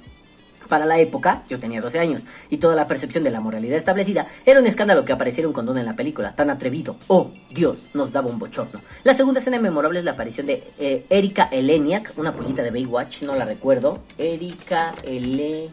Para 0.69 0.85
la 0.85 0.99
época, 0.99 1.43
yo 1.49 1.59
tenía 1.59 1.81
12 1.81 1.99
años, 1.99 2.23
y 2.51 2.59
toda 2.59 2.75
la 2.75 2.89
percepción 2.89 3.25
de 3.25 3.31
la 3.31 3.41
moralidad 3.41 3.77
establecida 3.77 4.27
era 4.45 4.61
un 4.61 4.67
escándalo 4.67 5.05
que 5.05 5.13
apareciera 5.13 5.49
un 5.49 5.55
condón 5.55 5.79
en 5.79 5.87
la 5.87 5.97
película, 5.97 6.35
tan 6.35 6.51
atrevido. 6.51 6.97
Oh, 7.07 7.31
Dios, 7.51 7.87
nos 7.95 8.13
daba 8.13 8.29
un 8.29 8.39
bochorno. 8.39 8.81
La 9.05 9.15
segunda 9.15 9.41
escena 9.41 9.59
memorable 9.59 9.99
es 9.99 10.05
la 10.05 10.13
aparición 10.13 10.47
de 10.47 10.63
eh, 10.79 11.05
Erika 11.11 11.45
Eleniak, 11.45 12.13
una 12.17 12.33
pollita 12.33 12.63
de 12.63 12.71
Baywatch, 12.71 13.23
no 13.23 13.35
la 13.35 13.45
recuerdo. 13.45 14.01
Erika 14.19 14.93
Ele... 15.05 15.71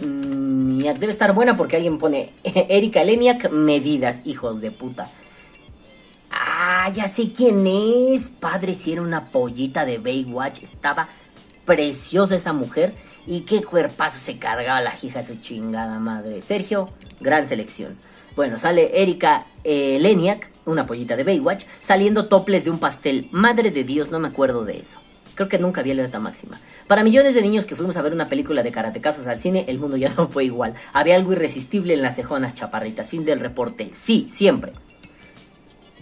Mm, 0.00 0.80
debe 0.98 1.12
estar 1.12 1.32
buena 1.34 1.56
porque 1.56 1.76
alguien 1.76 1.98
pone 1.98 2.32
Erika 2.44 3.02
Eleniak, 3.02 3.50
medidas, 3.50 4.18
hijos 4.24 4.60
de 4.60 4.70
puta. 4.70 5.08
Ah, 6.30 6.90
ya 6.94 7.08
sé 7.08 7.32
quién 7.32 7.66
es. 7.66 8.30
Padre, 8.30 8.74
si 8.74 8.92
era 8.92 9.02
una 9.02 9.26
pollita 9.26 9.84
de 9.84 9.98
Baywatch. 9.98 10.62
Estaba 10.62 11.08
preciosa 11.64 12.34
esa 12.34 12.52
mujer. 12.52 12.94
Y 13.26 13.40
qué 13.40 13.62
cuerpazo 13.62 14.18
se 14.18 14.38
cargaba 14.38 14.80
la 14.80 14.94
hija 15.00 15.20
de 15.20 15.26
su 15.26 15.36
chingada 15.36 15.98
madre. 15.98 16.42
Sergio, 16.42 16.90
gran 17.20 17.48
selección. 17.48 17.96
Bueno, 18.36 18.58
sale 18.58 19.02
Erika 19.02 19.44
eh, 19.62 19.98
una 20.66 20.86
pollita 20.86 21.16
de 21.16 21.24
Baywatch, 21.24 21.64
saliendo 21.80 22.26
toples 22.26 22.64
de 22.64 22.70
un 22.70 22.78
pastel. 22.78 23.28
Madre 23.30 23.70
de 23.70 23.84
Dios, 23.84 24.10
no 24.10 24.18
me 24.18 24.28
acuerdo 24.28 24.64
de 24.64 24.78
eso. 24.78 24.98
Creo 25.34 25.48
que 25.48 25.58
nunca 25.58 25.82
vi 25.82 25.90
alerta 25.90 26.20
máxima. 26.20 26.60
Para 26.86 27.02
millones 27.02 27.34
de 27.34 27.42
niños 27.42 27.64
que 27.64 27.76
fuimos 27.76 27.96
a 27.96 28.02
ver 28.02 28.12
una 28.12 28.28
película 28.28 28.62
de 28.62 28.72
karatecazos 28.72 29.26
al 29.26 29.40
cine, 29.40 29.64
el 29.68 29.78
mundo 29.78 29.96
ya 29.96 30.12
no 30.16 30.28
fue 30.28 30.44
igual. 30.44 30.74
Había 30.92 31.16
algo 31.16 31.32
irresistible 31.32 31.94
en 31.94 32.02
las 32.02 32.16
cejonas 32.16 32.54
chaparritas. 32.54 33.08
Fin 33.08 33.24
del 33.24 33.40
reporte. 33.40 33.90
Sí, 33.94 34.28
siempre 34.32 34.72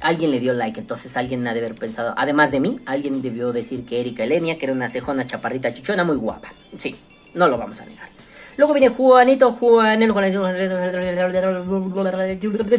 alguien 0.03 0.31
le 0.31 0.41
dio 0.41 0.53
like, 0.53 0.81
entonces 0.81 1.17
alguien 1.17 1.47
ha 1.47 1.55
de 1.55 1.61
haber 1.61 1.75
pensado, 1.75 2.13
además 2.17 2.51
de 2.51 2.61
mí, 2.61 2.81
alguien 2.87 3.23
debió 3.23 3.53
decir 3.53 3.85
que 3.85 4.01
Erika 4.01 4.25
Elenia, 4.25 4.59
que 4.59 4.67
era 4.67 4.73
una 4.73 4.89
cejona 4.89 5.27
chaparrita 5.27 5.73
chichona 5.73 6.05
muy 6.05 6.17
guapa. 6.17 6.53
Sí, 6.79 6.97
no 7.35 7.49
lo 7.49 7.59
vamos 7.59 7.81
a 7.81 7.85
negar. 7.85 8.09
Luego 8.57 8.75
viene 8.75 8.91
Juanito, 8.91 9.53
Juanelo, 9.53 10.15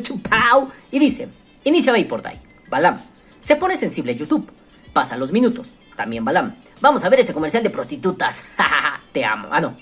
Chupau, 0.02 0.70
y 0.92 1.00
dice, 1.00 1.30
inicia 1.64 1.92
Vapor 1.92 2.22
Day. 2.22 2.40
Balam, 2.70 3.00
se 3.42 3.56
pone 3.56 3.76
sensible 3.78 4.16
YouTube. 4.16 4.52
Pasan 4.94 5.20
los 5.20 5.32
minutos. 5.32 5.68
También 5.96 6.24
Balam. 6.24 6.56
Vamos 6.82 7.04
a 7.04 7.10
ver 7.10 7.22
ese 7.22 7.34
comercial 7.34 7.64
de 7.64 7.70
prostitutas. 7.70 8.44
Te 9.12 9.26
amo. 9.26 9.48
Ah, 9.52 9.62
no. 9.62 9.76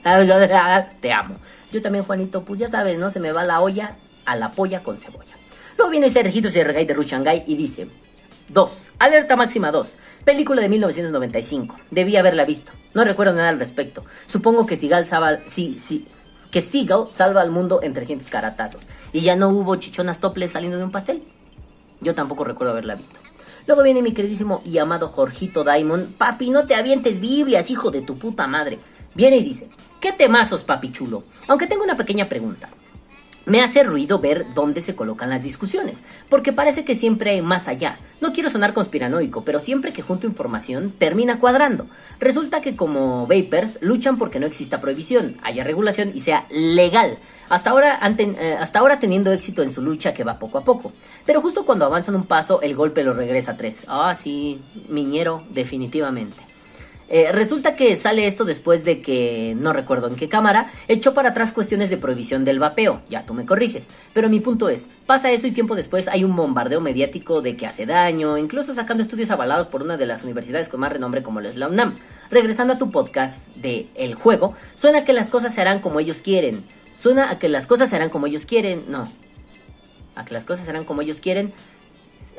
Te 1.01 1.11
amo. 1.11 1.35
Yo 1.71 1.81
también, 1.81 2.03
Juanito, 2.03 2.43
pues 2.43 2.59
ya 2.59 2.67
sabes, 2.67 2.97
¿no? 2.97 3.09
Se 3.09 3.19
me 3.19 3.31
va 3.31 3.43
la 3.43 3.61
olla 3.61 3.95
a 4.25 4.35
la 4.35 4.51
polla 4.51 4.83
con 4.83 4.97
cebolla. 4.97 5.35
Luego 5.77 5.91
viene 5.91 6.09
Sergito 6.09 6.51
Sergay 6.51 6.85
de 6.85 6.93
Rushangai 6.93 7.43
y 7.47 7.55
dice: 7.55 7.87
2. 8.53 8.71
Alerta 8.99 9.35
máxima 9.35 9.71
2. 9.71 9.95
Película 10.25 10.61
de 10.61 10.69
1995. 10.69 11.75
Debí 11.89 12.17
haberla 12.17 12.45
visto. 12.45 12.71
No 12.93 13.03
recuerdo 13.03 13.33
nada 13.33 13.49
al 13.49 13.59
respecto. 13.59 14.03
Supongo 14.27 14.65
que 14.65 14.77
Sigal 14.77 15.07
salva, 15.07 15.37
sí, 15.47 15.77
sí, 15.81 16.05
que 16.51 16.61
Seagal 16.61 17.09
salva 17.09 17.41
al 17.41 17.49
mundo 17.49 17.79
en 17.81 17.93
300 17.93 18.27
caratazos. 18.27 18.87
Y 19.13 19.21
ya 19.21 19.35
no 19.35 19.49
hubo 19.49 19.77
chichonas 19.77 20.19
toples 20.19 20.51
saliendo 20.51 20.77
de 20.77 20.83
un 20.83 20.91
pastel. 20.91 21.23
Yo 22.01 22.13
tampoco 22.13 22.43
recuerdo 22.43 22.73
haberla 22.73 22.95
visto. 22.95 23.19
Luego 23.67 23.83
viene 23.83 24.01
mi 24.01 24.11
queridísimo 24.11 24.61
y 24.65 24.79
amado 24.79 25.07
Jorgito 25.07 25.63
Diamond. 25.63 26.13
Papi, 26.15 26.49
no 26.49 26.67
te 26.67 26.75
avientes 26.75 27.21
Biblias, 27.21 27.69
hijo 27.71 27.89
de 27.89 28.01
tu 28.01 28.17
puta 28.17 28.47
madre. 28.47 28.79
Viene 29.15 29.37
y 29.37 29.43
dice, 29.43 29.69
¿qué 29.99 30.11
temazos, 30.11 30.63
papi 30.63 30.91
chulo? 30.91 31.23
Aunque 31.47 31.67
tengo 31.67 31.83
una 31.83 31.95
pequeña 31.95 32.27
pregunta. 32.27 32.69
Me 33.45 33.61
hace 33.61 33.81
ruido 33.81 34.19
ver 34.19 34.45
dónde 34.53 34.81
se 34.81 34.95
colocan 34.95 35.31
las 35.31 35.41
discusiones, 35.41 36.03
porque 36.29 36.53
parece 36.53 36.85
que 36.85 36.95
siempre 36.95 37.31
hay 37.31 37.41
más 37.41 37.67
allá. 37.67 37.97
No 38.21 38.33
quiero 38.33 38.51
sonar 38.51 38.73
conspiranoico, 38.73 39.43
pero 39.43 39.59
siempre 39.59 39.93
que 39.93 40.03
junto 40.03 40.27
información 40.27 40.91
termina 40.91 41.39
cuadrando. 41.39 41.87
Resulta 42.19 42.61
que 42.61 42.75
como 42.75 43.25
vapers 43.25 43.79
luchan 43.81 44.19
porque 44.19 44.39
no 44.39 44.45
exista 44.45 44.79
prohibición, 44.79 45.37
haya 45.41 45.63
regulación 45.63 46.11
y 46.13 46.21
sea 46.21 46.45
legal. 46.51 47.17
Hasta 47.49 47.71
ahora, 47.71 47.99
eh, 48.17 48.57
hasta 48.59 48.79
ahora 48.79 48.99
teniendo 48.99 49.31
éxito 49.31 49.63
en 49.63 49.73
su 49.73 49.81
lucha 49.81 50.13
que 50.13 50.23
va 50.23 50.37
poco 50.37 50.59
a 50.59 50.63
poco. 50.63 50.93
Pero 51.25 51.41
justo 51.41 51.65
cuando 51.65 51.85
avanzan 51.85 52.15
un 52.15 52.25
paso, 52.25 52.61
el 52.61 52.75
golpe 52.75 53.03
lo 53.03 53.13
regresa 53.13 53.51
a 53.53 53.57
tres. 53.57 53.77
Ah, 53.87 54.15
sí, 54.21 54.61
miñero, 54.87 55.43
definitivamente. 55.49 56.50
Eh, 57.13 57.29
resulta 57.33 57.75
que 57.75 57.97
sale 57.97 58.25
esto 58.25 58.45
después 58.45 58.85
de 58.85 59.01
que, 59.01 59.53
no 59.59 59.73
recuerdo 59.73 60.07
en 60.07 60.15
qué 60.15 60.29
cámara, 60.29 60.71
echó 60.87 61.13
para 61.13 61.29
atrás 61.31 61.51
cuestiones 61.51 61.89
de 61.89 61.97
prohibición 61.97 62.45
del 62.45 62.57
vapeo. 62.57 63.01
Ya 63.09 63.25
tú 63.25 63.33
me 63.33 63.45
corriges. 63.45 63.89
Pero 64.13 64.29
mi 64.29 64.39
punto 64.39 64.69
es, 64.69 64.87
pasa 65.05 65.29
eso 65.29 65.45
y 65.45 65.51
tiempo 65.51 65.75
después 65.75 66.07
hay 66.07 66.23
un 66.23 66.33
bombardeo 66.33 66.79
mediático 66.79 67.41
de 67.41 67.57
que 67.57 67.67
hace 67.67 67.85
daño, 67.85 68.37
incluso 68.37 68.73
sacando 68.73 69.03
estudios 69.03 69.29
avalados 69.29 69.67
por 69.67 69.83
una 69.83 69.97
de 69.97 70.05
las 70.05 70.23
universidades 70.23 70.69
con 70.69 70.79
más 70.79 70.93
renombre 70.93 71.21
como 71.21 71.41
la 71.41 71.67
UNAM. 71.67 71.97
Regresando 72.29 72.75
a 72.75 72.77
tu 72.77 72.91
podcast 72.91 73.49
de 73.57 73.87
El 73.95 74.15
Juego, 74.15 74.55
suena 74.75 75.03
que 75.03 75.11
las 75.11 75.27
cosas 75.27 75.53
se 75.53 75.59
harán 75.59 75.81
como 75.81 75.99
ellos 75.99 76.21
quieren. 76.21 76.63
Suena 76.97 77.29
a 77.29 77.39
que 77.39 77.49
las 77.49 77.67
cosas 77.67 77.89
se 77.89 77.97
harán 77.97 78.09
como 78.09 78.27
ellos 78.27 78.45
quieren. 78.45 78.85
No. 78.87 79.11
A 80.15 80.23
que 80.23 80.33
las 80.33 80.45
cosas 80.45 80.63
se 80.63 80.69
harán 80.69 80.85
como 80.85 81.01
ellos 81.01 81.19
quieren. 81.19 81.51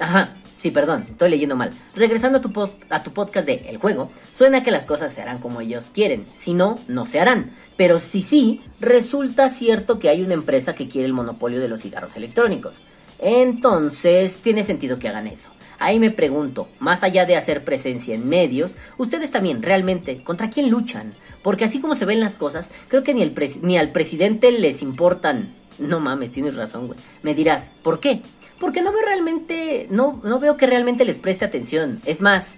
Ajá, 0.01 0.35
sí, 0.59 0.71
perdón, 0.71 1.07
estoy 1.09 1.31
leyendo 1.31 1.57
mal. 1.57 1.73
Regresando 1.95 2.39
a 2.39 2.41
tu, 2.41 2.53
post, 2.53 2.83
a 2.91 3.03
tu 3.03 3.13
podcast 3.13 3.47
de 3.47 3.65
El 3.69 3.79
Juego, 3.79 4.11
suena 4.35 4.63
que 4.63 4.71
las 4.71 4.85
cosas 4.85 5.13
se 5.13 5.23
harán 5.23 5.39
como 5.39 5.61
ellos 5.61 5.91
quieren. 5.93 6.25
Si 6.39 6.55
no, 6.55 6.79
no 6.89 7.07
se 7.07 7.21
harán. 7.21 7.51
Pero 7.77 7.99
si 7.99 8.23
sí, 8.23 8.61
resulta 8.81 9.49
cierto 9.49 9.99
que 9.99 10.09
hay 10.09 10.23
una 10.23 10.35
empresa 10.35 10.75
que 10.75 10.89
quiere 10.89 11.07
el 11.07 11.13
monopolio 11.13 11.61
de 11.61 11.69
los 11.69 11.83
cigarros 11.83 12.17
electrónicos. 12.17 12.77
Entonces, 13.19 14.39
tiene 14.39 14.65
sentido 14.65 14.99
que 14.99 15.09
hagan 15.09 15.27
eso. 15.27 15.51
Ahí 15.79 15.99
me 15.99 16.13
pregunto, 16.13 16.69
más 16.79 17.03
allá 17.03 17.27
de 17.27 17.37
hacer 17.37 17.65
presencia 17.65 18.15
en 18.15 18.29
medios, 18.29 18.77
ustedes 18.99 19.33
también 19.33 19.63
realmente, 19.63 20.23
¿contra 20.23 20.49
quién 20.49 20.71
luchan? 20.71 21.13
Porque 21.43 21.65
así 21.65 21.81
como 21.81 21.97
se 21.97 22.05
ven 22.05 22.21
las 22.21 22.35
cosas, 22.35 22.71
creo 22.87 23.03
que 23.03 23.15
ni, 23.15 23.23
el 23.23 23.35
ni 23.63 23.79
al 23.79 23.91
presidente 23.91 24.53
les 24.53 24.81
importan. 24.81 25.49
No 25.81 25.99
mames, 25.99 26.31
tienes 26.31 26.55
razón, 26.55 26.87
güey. 26.87 26.99
Me 27.23 27.35
dirás, 27.35 27.73
¿por 27.83 27.99
qué? 27.99 28.23
Porque 28.63 28.81
no 28.81 28.93
veo 28.93 29.03
realmente, 29.05 29.89
no, 29.91 30.21
no 30.23 30.39
veo 30.39 30.57
que 30.57 30.69
realmente 30.69 31.05
les 31.05 31.17
preste 31.17 31.45
atención. 31.45 32.01
Es 32.07 32.21
más, 32.21 32.53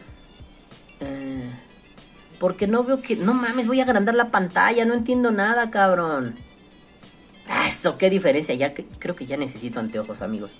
eh, 1.00 1.50
porque 2.38 2.66
no 2.66 2.84
veo 2.84 3.00
que, 3.00 3.16
no 3.16 3.32
mames, 3.32 3.66
voy 3.66 3.80
a 3.80 3.84
agrandar 3.84 4.14
la 4.14 4.30
pantalla, 4.30 4.84
no 4.84 4.92
entiendo 4.92 5.30
nada, 5.30 5.70
cabrón. 5.70 6.34
Ah, 7.48 7.68
Eso, 7.68 7.96
qué 7.96 8.10
diferencia. 8.10 8.54
Ya 8.54 8.74
creo 8.74 9.16
que 9.16 9.24
ya 9.24 9.38
necesito 9.38 9.80
anteojos, 9.80 10.20
amigos. 10.20 10.56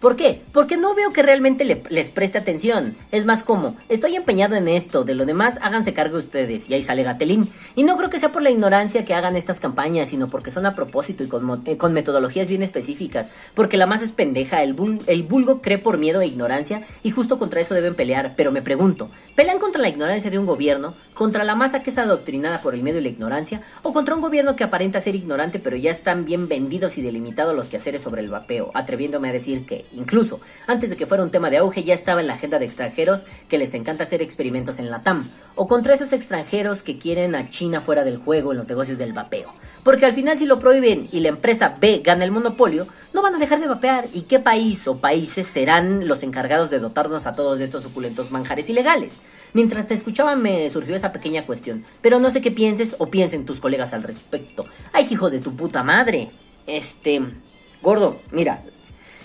¿Por 0.00 0.16
qué? 0.16 0.40
Porque 0.52 0.78
no 0.78 0.94
veo 0.94 1.12
que 1.12 1.22
realmente 1.22 1.64
le- 1.66 1.82
les 1.90 2.08
preste 2.08 2.38
atención. 2.38 2.96
Es 3.12 3.26
más 3.26 3.42
como, 3.42 3.76
estoy 3.90 4.16
empeñado 4.16 4.54
en 4.56 4.66
esto, 4.66 5.04
de 5.04 5.14
lo 5.14 5.26
demás 5.26 5.58
háganse 5.60 5.92
cargo 5.92 6.16
ustedes. 6.16 6.70
Y 6.70 6.74
ahí 6.74 6.82
sale 6.82 7.02
Gatelín. 7.02 7.50
Y 7.76 7.82
no 7.82 7.98
creo 7.98 8.08
que 8.08 8.18
sea 8.18 8.30
por 8.32 8.40
la 8.40 8.48
ignorancia 8.48 9.04
que 9.04 9.12
hagan 9.12 9.36
estas 9.36 9.60
campañas, 9.60 10.08
sino 10.08 10.30
porque 10.30 10.50
son 10.50 10.64
a 10.64 10.74
propósito 10.74 11.22
y 11.22 11.28
con, 11.28 11.62
eh, 11.66 11.76
metodologías 11.90 12.48
bien 12.48 12.62
específicas. 12.62 13.28
Porque 13.54 13.76
la 13.76 13.84
masa 13.84 14.06
es 14.06 14.12
pendeja, 14.12 14.62
el, 14.62 14.74
vul- 14.74 15.02
el 15.06 15.22
vulgo 15.22 15.60
cree 15.60 15.76
por 15.76 15.98
miedo 15.98 16.22
e 16.22 16.26
ignorancia 16.28 16.82
y 17.02 17.10
justo 17.10 17.38
contra 17.38 17.60
eso 17.60 17.74
deben 17.74 17.94
pelear. 17.94 18.32
Pero 18.38 18.52
me 18.52 18.62
pregunto, 18.62 19.10
¿pelean 19.36 19.58
contra 19.58 19.82
la 19.82 19.90
ignorancia 19.90 20.30
de 20.30 20.38
un 20.38 20.46
gobierno? 20.46 20.94
¿Contra 21.12 21.44
la 21.44 21.54
masa 21.54 21.82
que 21.82 21.90
es 21.90 21.98
adoctrinada 21.98 22.62
por 22.62 22.74
el 22.74 22.82
miedo 22.82 23.00
y 23.00 23.02
la 23.02 23.08
ignorancia? 23.10 23.60
¿O 23.82 23.92
contra 23.92 24.14
un 24.14 24.22
gobierno 24.22 24.56
que 24.56 24.64
aparenta 24.64 25.02
ser 25.02 25.14
ignorante 25.14 25.58
pero 25.58 25.76
ya 25.76 25.90
están 25.90 26.24
bien 26.24 26.48
vendidos 26.48 26.96
y 26.96 27.02
delimitados 27.02 27.54
los 27.54 27.68
quehaceres 27.68 28.00
sobre 28.00 28.22
el 28.22 28.30
vapeo? 28.30 28.70
Atreviéndome 28.72 29.28
a 29.28 29.32
decir 29.32 29.66
que, 29.66 29.84
incluso, 29.94 30.40
antes 30.66 30.90
de 30.90 30.96
que 30.96 31.06
fuera 31.06 31.22
un 31.22 31.30
tema 31.30 31.50
de 31.50 31.58
auge 31.58 31.84
ya 31.84 31.94
estaba 31.94 32.20
en 32.20 32.26
la 32.26 32.34
agenda 32.34 32.58
de 32.58 32.66
extranjeros 32.66 33.22
que 33.48 33.58
les 33.58 33.74
encanta 33.74 34.04
hacer 34.04 34.22
experimentos 34.22 34.78
en 34.78 34.90
la 34.90 35.02
TAM. 35.02 35.28
O 35.54 35.66
contra 35.66 35.94
esos 35.94 36.12
extranjeros 36.12 36.82
que 36.82 36.98
quieren 36.98 37.34
a 37.34 37.48
China 37.48 37.80
fuera 37.80 38.04
del 38.04 38.18
juego 38.18 38.52
en 38.52 38.58
los 38.58 38.68
negocios 38.68 38.98
del 38.98 39.12
vapeo. 39.12 39.52
Porque 39.82 40.06
al 40.06 40.12
final 40.12 40.38
si 40.38 40.46
lo 40.46 40.58
prohíben 40.58 41.08
y 41.10 41.20
la 41.20 41.28
empresa 41.28 41.76
B 41.80 42.02
gana 42.04 42.24
el 42.24 42.30
monopolio, 42.30 42.86
no 43.12 43.22
van 43.22 43.34
a 43.34 43.38
dejar 43.38 43.60
de 43.60 43.66
vapear. 43.66 44.08
¿Y 44.12 44.22
qué 44.22 44.38
país 44.38 44.86
o 44.86 44.98
países 44.98 45.46
serán 45.46 46.06
los 46.06 46.22
encargados 46.22 46.70
de 46.70 46.78
dotarnos 46.78 47.26
a 47.26 47.34
todos 47.34 47.60
estos 47.60 47.82
suculentos 47.82 48.30
manjares 48.30 48.68
ilegales? 48.68 49.14
Mientras 49.52 49.88
te 49.88 49.94
escuchaba 49.94 50.36
me 50.36 50.68
surgió 50.70 50.94
esa 50.94 51.12
pequeña 51.12 51.44
cuestión, 51.44 51.84
pero 52.02 52.20
no 52.20 52.30
sé 52.30 52.40
qué 52.40 52.50
pienses 52.50 52.94
o 52.98 53.06
piensen 53.06 53.44
tus 53.44 53.58
colegas 53.58 53.92
al 53.92 54.02
respecto. 54.02 54.66
¡Ay, 54.92 55.06
hijo 55.10 55.30
de 55.30 55.40
tu 55.40 55.54
puta 55.56 55.82
madre! 55.82 56.30
Este... 56.66 57.22
Gordo, 57.82 58.20
mira, 58.30 58.62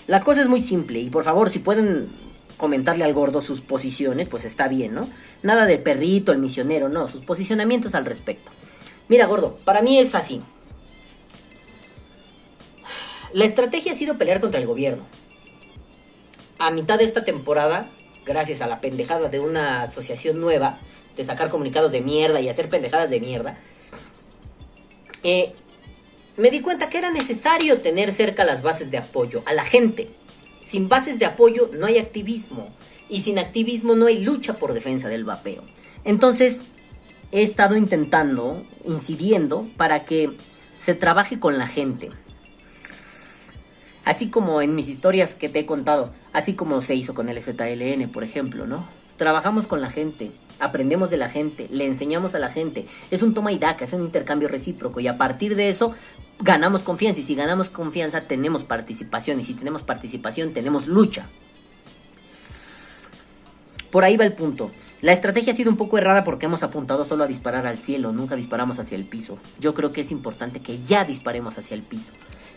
la 0.06 0.20
cosa 0.20 0.42
es 0.42 0.48
muy 0.48 0.60
simple 0.60 1.00
y 1.00 1.10
por 1.10 1.24
favor 1.24 1.50
si 1.50 1.58
pueden 1.58 2.08
comentarle 2.56 3.04
al 3.04 3.12
gordo 3.12 3.40
sus 3.40 3.60
posiciones, 3.60 4.28
pues 4.28 4.44
está 4.44 4.68
bien, 4.68 4.94
¿no? 4.94 5.08
Nada 5.42 5.66
de 5.66 5.78
perrito, 5.78 6.32
el 6.32 6.38
misionero, 6.38 6.88
no, 6.88 7.08
sus 7.08 7.22
posicionamientos 7.22 7.94
al 7.94 8.06
respecto. 8.06 8.50
Mira, 9.08 9.26
gordo, 9.26 9.58
para 9.64 9.82
mí 9.82 9.98
es 9.98 10.14
así. 10.14 10.42
La 13.32 13.44
estrategia 13.44 13.92
ha 13.92 13.96
sido 13.96 14.16
pelear 14.16 14.40
contra 14.40 14.60
el 14.60 14.66
gobierno. 14.66 15.02
A 16.58 16.70
mitad 16.70 16.98
de 16.98 17.04
esta 17.04 17.24
temporada, 17.24 17.88
gracias 18.24 18.62
a 18.62 18.66
la 18.66 18.80
pendejada 18.80 19.28
de 19.28 19.40
una 19.40 19.82
asociación 19.82 20.40
nueva, 20.40 20.78
de 21.16 21.24
sacar 21.24 21.50
comunicados 21.50 21.92
de 21.92 22.00
mierda 22.00 22.40
y 22.40 22.48
hacer 22.48 22.68
pendejadas 22.68 23.10
de 23.10 23.20
mierda, 23.20 23.58
eh, 25.22 25.54
me 26.36 26.50
di 26.50 26.60
cuenta 26.60 26.90
que 26.90 26.98
era 26.98 27.10
necesario 27.10 27.80
tener 27.80 28.12
cerca 28.12 28.44
las 28.44 28.62
bases 28.62 28.90
de 28.90 28.98
apoyo, 28.98 29.42
a 29.46 29.54
la 29.54 29.64
gente. 29.64 30.08
Sin 30.64 30.88
bases 30.88 31.18
de 31.18 31.26
apoyo 31.26 31.70
no 31.72 31.86
hay 31.86 31.98
activismo. 31.98 32.68
Y 33.08 33.22
sin 33.22 33.38
activismo 33.38 33.94
no 33.94 34.06
hay 34.06 34.22
lucha 34.22 34.54
por 34.54 34.74
defensa 34.74 35.08
del 35.08 35.24
vapeo. 35.24 35.62
Entonces, 36.04 36.56
he 37.32 37.42
estado 37.42 37.76
intentando, 37.76 38.62
incidiendo, 38.84 39.66
para 39.76 40.04
que 40.04 40.30
se 40.80 40.94
trabaje 40.94 41.40
con 41.40 41.58
la 41.58 41.66
gente. 41.66 42.10
Así 44.04 44.28
como 44.28 44.62
en 44.62 44.74
mis 44.74 44.88
historias 44.88 45.34
que 45.34 45.48
te 45.48 45.60
he 45.60 45.66
contado, 45.66 46.12
así 46.32 46.54
como 46.54 46.80
se 46.80 46.94
hizo 46.94 47.14
con 47.14 47.28
el 47.28 47.42
ZLN, 47.42 48.08
por 48.10 48.22
ejemplo, 48.22 48.66
¿no? 48.66 48.86
Trabajamos 49.16 49.66
con 49.66 49.80
la 49.80 49.90
gente, 49.90 50.30
aprendemos 50.60 51.10
de 51.10 51.16
la 51.16 51.28
gente, 51.28 51.66
le 51.70 51.86
enseñamos 51.86 52.34
a 52.34 52.38
la 52.38 52.50
gente. 52.50 52.86
Es 53.10 53.22
un 53.22 53.34
toma 53.34 53.52
y 53.52 53.58
daca, 53.58 53.84
es 53.84 53.92
un 53.92 54.02
intercambio 54.02 54.48
recíproco 54.48 55.00
y 55.00 55.08
a 55.08 55.18
partir 55.18 55.56
de 55.56 55.68
eso 55.68 55.94
ganamos 56.40 56.82
confianza 56.82 57.20
y 57.20 57.24
si 57.24 57.34
ganamos 57.34 57.68
confianza 57.68 58.22
tenemos 58.22 58.64
participación 58.64 59.40
y 59.40 59.44
si 59.44 59.54
tenemos 59.54 59.82
participación 59.82 60.52
tenemos 60.52 60.86
lucha. 60.86 61.26
Por 63.90 64.04
ahí 64.04 64.16
va 64.16 64.24
el 64.24 64.32
punto. 64.32 64.70
La 65.02 65.12
estrategia 65.12 65.52
ha 65.52 65.56
sido 65.56 65.70
un 65.70 65.76
poco 65.76 65.98
errada 65.98 66.24
porque 66.24 66.46
hemos 66.46 66.62
apuntado 66.62 67.04
solo 67.04 67.24
a 67.24 67.26
disparar 67.26 67.66
al 67.66 67.78
cielo, 67.78 68.12
nunca 68.12 68.34
disparamos 68.34 68.78
hacia 68.78 68.96
el 68.96 69.04
piso. 69.04 69.38
Yo 69.60 69.74
creo 69.74 69.92
que 69.92 70.00
es 70.00 70.10
importante 70.10 70.60
que 70.60 70.78
ya 70.84 71.04
disparemos 71.04 71.58
hacia 71.58 71.74
el 71.74 71.82
piso. 71.82 72.12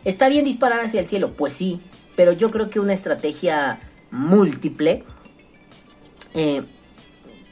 ¿Está 0.05 0.29
bien 0.29 0.45
disparar 0.45 0.79
hacia 0.79 1.01
el 1.01 1.07
cielo? 1.07 1.31
Pues 1.31 1.53
sí, 1.53 1.81
pero 2.15 2.31
yo 2.31 2.49
creo 2.49 2.69
que 2.69 2.79
una 2.79 2.93
estrategia 2.93 3.79
múltiple, 4.11 5.03
eh, 6.33 6.63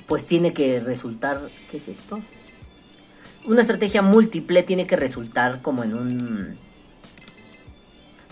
pues 0.07 0.25
tiene 0.25 0.53
que 0.53 0.79
resultar... 0.79 1.41
¿Qué 1.69 1.77
es 1.77 1.89
esto? 1.89 2.19
Una 3.47 3.61
estrategia 3.61 4.01
múltiple 4.01 4.61
tiene 4.63 4.85
que 4.85 4.97
resultar 4.97 5.61
como 5.61 5.85
en 5.85 5.93
un... 5.93 6.57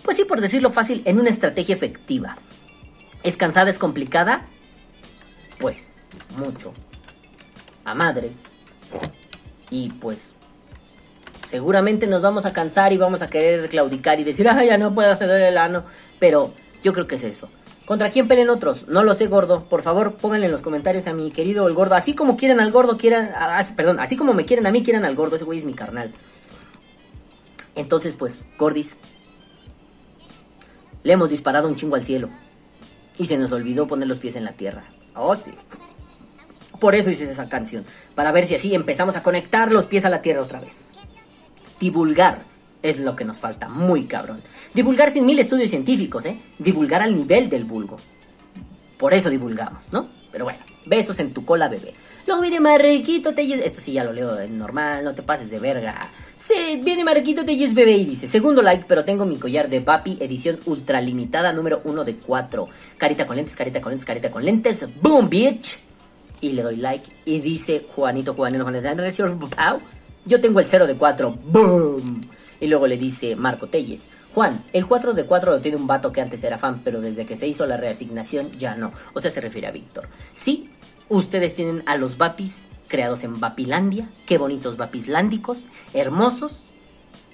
Pues 0.04 0.18
sí, 0.18 0.26
por 0.26 0.42
decirlo 0.42 0.72
fácil, 0.72 1.02
en 1.06 1.20
una 1.20 1.30
estrategia 1.30 1.74
efectiva. 1.74 2.38
¿Es 3.24 3.38
cansada, 3.38 3.72
es 3.72 3.78
complicada? 3.78 4.46
Pues 5.58 6.04
mucho. 6.38 6.74
A 7.86 7.96
madres. 7.96 8.42
Y 9.70 9.90
pues 9.90 10.34
seguramente 11.48 12.08
nos 12.08 12.22
vamos 12.22 12.46
a 12.46 12.52
cansar 12.52 12.92
y 12.92 12.98
vamos 12.98 13.22
a 13.22 13.28
querer 13.28 13.70
claudicar 13.70 14.20
y 14.20 14.26
decir, 14.26 14.50
ah, 14.50 14.66
ya 14.66 14.78
no 14.78 14.94
puedo 14.94 15.14
hacer 15.14 15.30
el 15.30 15.58
ano. 15.58 15.86
Pero 16.20 16.54
yo 16.84 16.92
creo 16.92 17.08
que 17.08 17.16
es 17.16 17.24
eso. 17.24 17.50
¿Contra 17.86 18.10
quién 18.10 18.28
peleen 18.28 18.50
otros? 18.50 18.88
No 18.88 19.04
lo 19.04 19.14
sé, 19.14 19.28
gordo. 19.28 19.64
Por 19.66 19.84
favor, 19.84 20.16
pónganle 20.16 20.48
en 20.48 20.52
los 20.52 20.64
comentarios 20.64 21.06
a 21.06 21.14
mi 21.14 21.30
querido 21.30 21.68
el 21.68 21.76
gordo. 21.76 21.94
Así 21.96 22.16
como 22.16 22.36
quieren 22.36 22.60
al 22.60 22.72
gordo, 22.72 22.98
quieran. 22.98 23.32
ah, 23.36 23.60
ah, 23.60 23.66
perdón, 23.76 24.00
así 24.00 24.18
como 24.18 24.34
me 24.34 24.46
quieren 24.46 24.66
a 24.66 24.72
mí, 24.72 24.84
quieran 24.84 25.06
al 25.06 25.16
gordo. 25.16 25.36
Ese 25.36 25.46
güey 25.46 25.60
es 25.60 25.66
mi 25.66 25.74
carnal. 25.74 26.12
Entonces, 27.76 28.16
pues, 28.16 28.42
gordis. 28.58 28.92
Le 31.04 31.14
hemos 31.14 31.30
disparado 31.30 31.68
un 31.68 31.76
chingo 31.76 31.96
al 31.96 32.04
cielo. 32.04 32.30
Y 33.20 33.28
se 33.28 33.38
nos 33.38 33.52
olvidó 33.52 33.88
poner 33.88 34.08
los 34.08 34.18
pies 34.18 34.36
en 34.36 34.46
la 34.46 34.54
tierra. 34.54 34.86
Oh, 35.14 35.36
sí. 35.36 35.54
Por 36.80 36.96
eso 36.96 37.12
hice 37.12 37.30
esa 37.32 37.50
canción. 37.50 37.86
Para 38.16 38.32
ver 38.32 38.48
si 38.48 38.56
así 38.56 38.74
empezamos 38.74 39.16
a 39.16 39.22
conectar 39.22 39.72
los 39.72 39.86
pies 39.86 40.06
a 40.06 40.10
la 40.10 40.24
tierra 40.24 40.42
otra 40.42 40.60
vez. 40.60 40.82
Divulgar 41.80 42.40
es 42.82 43.00
lo 43.00 43.16
que 43.16 43.26
nos 43.26 43.40
falta, 43.40 43.70
muy 43.70 44.06
cabrón. 44.06 44.42
Divulgar 44.76 45.14
sin 45.14 45.26
mil 45.26 45.40
estudios 45.40 45.70
científicos, 45.70 46.26
¿eh? 46.26 46.38
Divulgar 46.60 47.02
al 47.02 47.16
nivel 47.16 47.50
del 47.50 47.64
vulgo. 47.64 47.98
Por 48.98 49.14
eso 49.14 49.30
divulgamos, 49.30 49.84
¿no? 49.94 50.06
Pero 50.34 50.44
bueno, 50.44 50.60
besos 50.86 51.18
en 51.20 51.34
tu 51.34 51.46
cola, 51.46 51.70
bebé. 51.70 51.94
Luego 52.28 52.42
viene 52.42 52.60
Marquito 52.60 53.34
Telles. 53.34 53.62
Esto 53.64 53.80
sí 53.80 53.94
ya 53.94 54.04
lo 54.04 54.12
leo 54.12 54.38
en 54.38 54.58
normal, 54.58 55.06
no 55.06 55.14
te 55.14 55.24
pases 55.24 55.50
de 55.50 55.60
verga. 55.60 56.12
Sí, 56.36 56.82
viene 56.84 57.06
Marquito 57.06 57.46
Telles 57.46 57.74
Bebé 57.74 57.94
y 57.94 58.04
dice: 58.04 58.28
Segundo 58.28 58.62
like, 58.62 58.84
pero 58.86 59.06
tengo 59.06 59.26
mi 59.26 59.38
collar 59.38 59.70
de 59.70 59.80
Papi, 59.80 60.18
edición 60.20 60.60
ultralimitada 60.66 61.54
número 61.54 61.80
uno 61.86 62.04
de 62.04 62.18
4. 62.18 62.68
Carita 62.98 63.26
con 63.26 63.38
lentes, 63.38 63.56
carita 63.56 63.80
con 63.80 63.92
lentes, 63.92 64.06
carita 64.06 64.30
con 64.30 64.44
lentes. 64.44 64.86
¡Boom, 65.02 65.30
bitch! 65.30 65.78
Y 66.42 66.52
le 66.52 66.64
doy 66.64 66.76
like. 66.76 67.10
Y 67.24 67.40
dice 67.40 67.86
Juanito, 67.88 68.34
Juanito, 68.34 68.66
Juanito, 68.66 68.90
yo 70.26 70.42
tengo 70.42 70.60
el 70.60 70.66
0 70.66 70.88
de 70.88 70.96
4. 70.96 71.38
¡Boom! 71.46 72.22
Y 72.60 72.68
luego 72.68 72.88
le 72.88 72.98
dice 72.98 73.36
Marco 73.36 73.68
Telles. 73.68 74.10
Juan, 74.36 74.62
el 74.74 74.86
4 74.86 75.14
de 75.14 75.24
4 75.24 75.50
lo 75.50 75.62
tiene 75.62 75.78
un 75.78 75.88
vato 75.88 76.12
que 76.12 76.20
antes 76.20 76.44
era 76.44 76.58
fan, 76.58 76.82
pero 76.84 77.00
desde 77.00 77.26
que 77.26 77.38
se 77.38 77.48
hizo 77.48 77.66
la 77.68 77.78
reasignación 77.78 78.52
ya 78.52 78.76
no. 78.76 78.92
O 79.14 79.22
sea, 79.22 79.32
se 79.32 79.40
refiere 79.40 79.68
a 79.68 79.72
Víctor. 79.72 80.10
Sí, 80.34 80.70
ustedes 81.08 81.56
tienen 81.56 81.84
a 81.86 81.96
los 81.96 82.18
Vapis 82.18 82.66
creados 82.90 83.24
en 83.24 83.40
Vapilandia. 83.40 84.10
Qué 84.26 84.38
bonitos 84.38 84.76
Vapislándicos, 84.76 85.68
hermosos. 85.94 86.64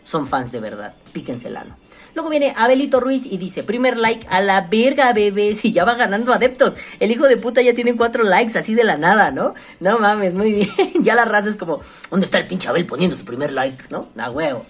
Son 0.06 0.28
fans 0.28 0.52
de 0.52 0.60
verdad. 0.60 0.94
Píquense 1.12 1.48
el 1.48 1.58
ano. 1.58 1.76
Luego 2.14 2.30
viene 2.30 2.54
Abelito 2.56 3.00
Ruiz 3.00 3.26
y 3.26 3.40
dice, 3.40 3.64
primer 3.64 3.98
like 3.98 4.28
a 4.30 4.40
la 4.40 4.62
verga, 4.62 5.12
bebé. 5.12 5.56
Si 5.56 5.72
ya 5.72 5.86
va 5.86 5.96
ganando 5.96 6.32
adeptos. 6.34 6.76
El 7.00 7.10
hijo 7.10 7.28
de 7.28 7.38
puta 7.38 7.64
ya 7.64 7.74
tiene 7.74 7.96
cuatro 7.96 8.24
likes 8.24 8.56
así 8.60 8.76
de 8.76 8.84
la 8.84 8.98
nada, 8.98 9.32
¿no? 9.32 9.56
No 9.80 9.98
mames, 9.98 10.36
muy 10.36 10.52
bien. 10.78 10.92
ya 11.02 11.16
la 11.16 11.26
raza 11.26 11.50
es 11.50 11.56
como, 11.56 11.82
¿dónde 12.12 12.28
está 12.28 12.38
el 12.38 12.46
pinche 12.46 12.68
Abel 12.68 12.86
poniendo 12.86 13.18
su 13.18 13.26
primer 13.26 13.52
like, 13.54 13.86
no? 13.90 14.08
A 14.20 14.30
huevo. 14.30 14.64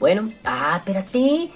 Bueno, 0.00 0.32
ah, 0.44 0.74
espérate. 0.78 1.48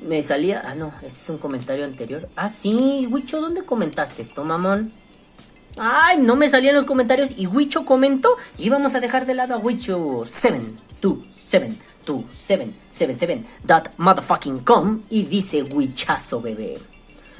Me 0.00 0.22
salía. 0.22 0.62
Ah, 0.64 0.74
no, 0.74 0.92
este 1.02 1.06
es 1.06 1.28
un 1.30 1.38
comentario 1.38 1.84
anterior. 1.84 2.28
Ah, 2.36 2.48
sí, 2.48 3.08
Wicho, 3.10 3.40
¿dónde 3.40 3.62
comentaste 3.62 4.22
esto, 4.22 4.44
mamón? 4.44 4.92
Ay, 5.78 6.18
no 6.18 6.36
me 6.36 6.48
salían 6.48 6.74
los 6.74 6.84
comentarios 6.84 7.30
y 7.36 7.46
Wicho 7.46 7.84
comentó. 7.84 8.36
Y 8.58 8.68
vamos 8.68 8.94
a 8.94 9.00
dejar 9.00 9.26
de 9.26 9.34
lado 9.34 9.54
a 9.54 9.58
Wicho 9.58 10.24
727 10.24 11.86
to 12.06 12.24
777.motherfucking.com 12.32 15.02
y 15.10 15.24
dice 15.24 15.64
huichazo 15.64 16.40
bebé. 16.40 16.78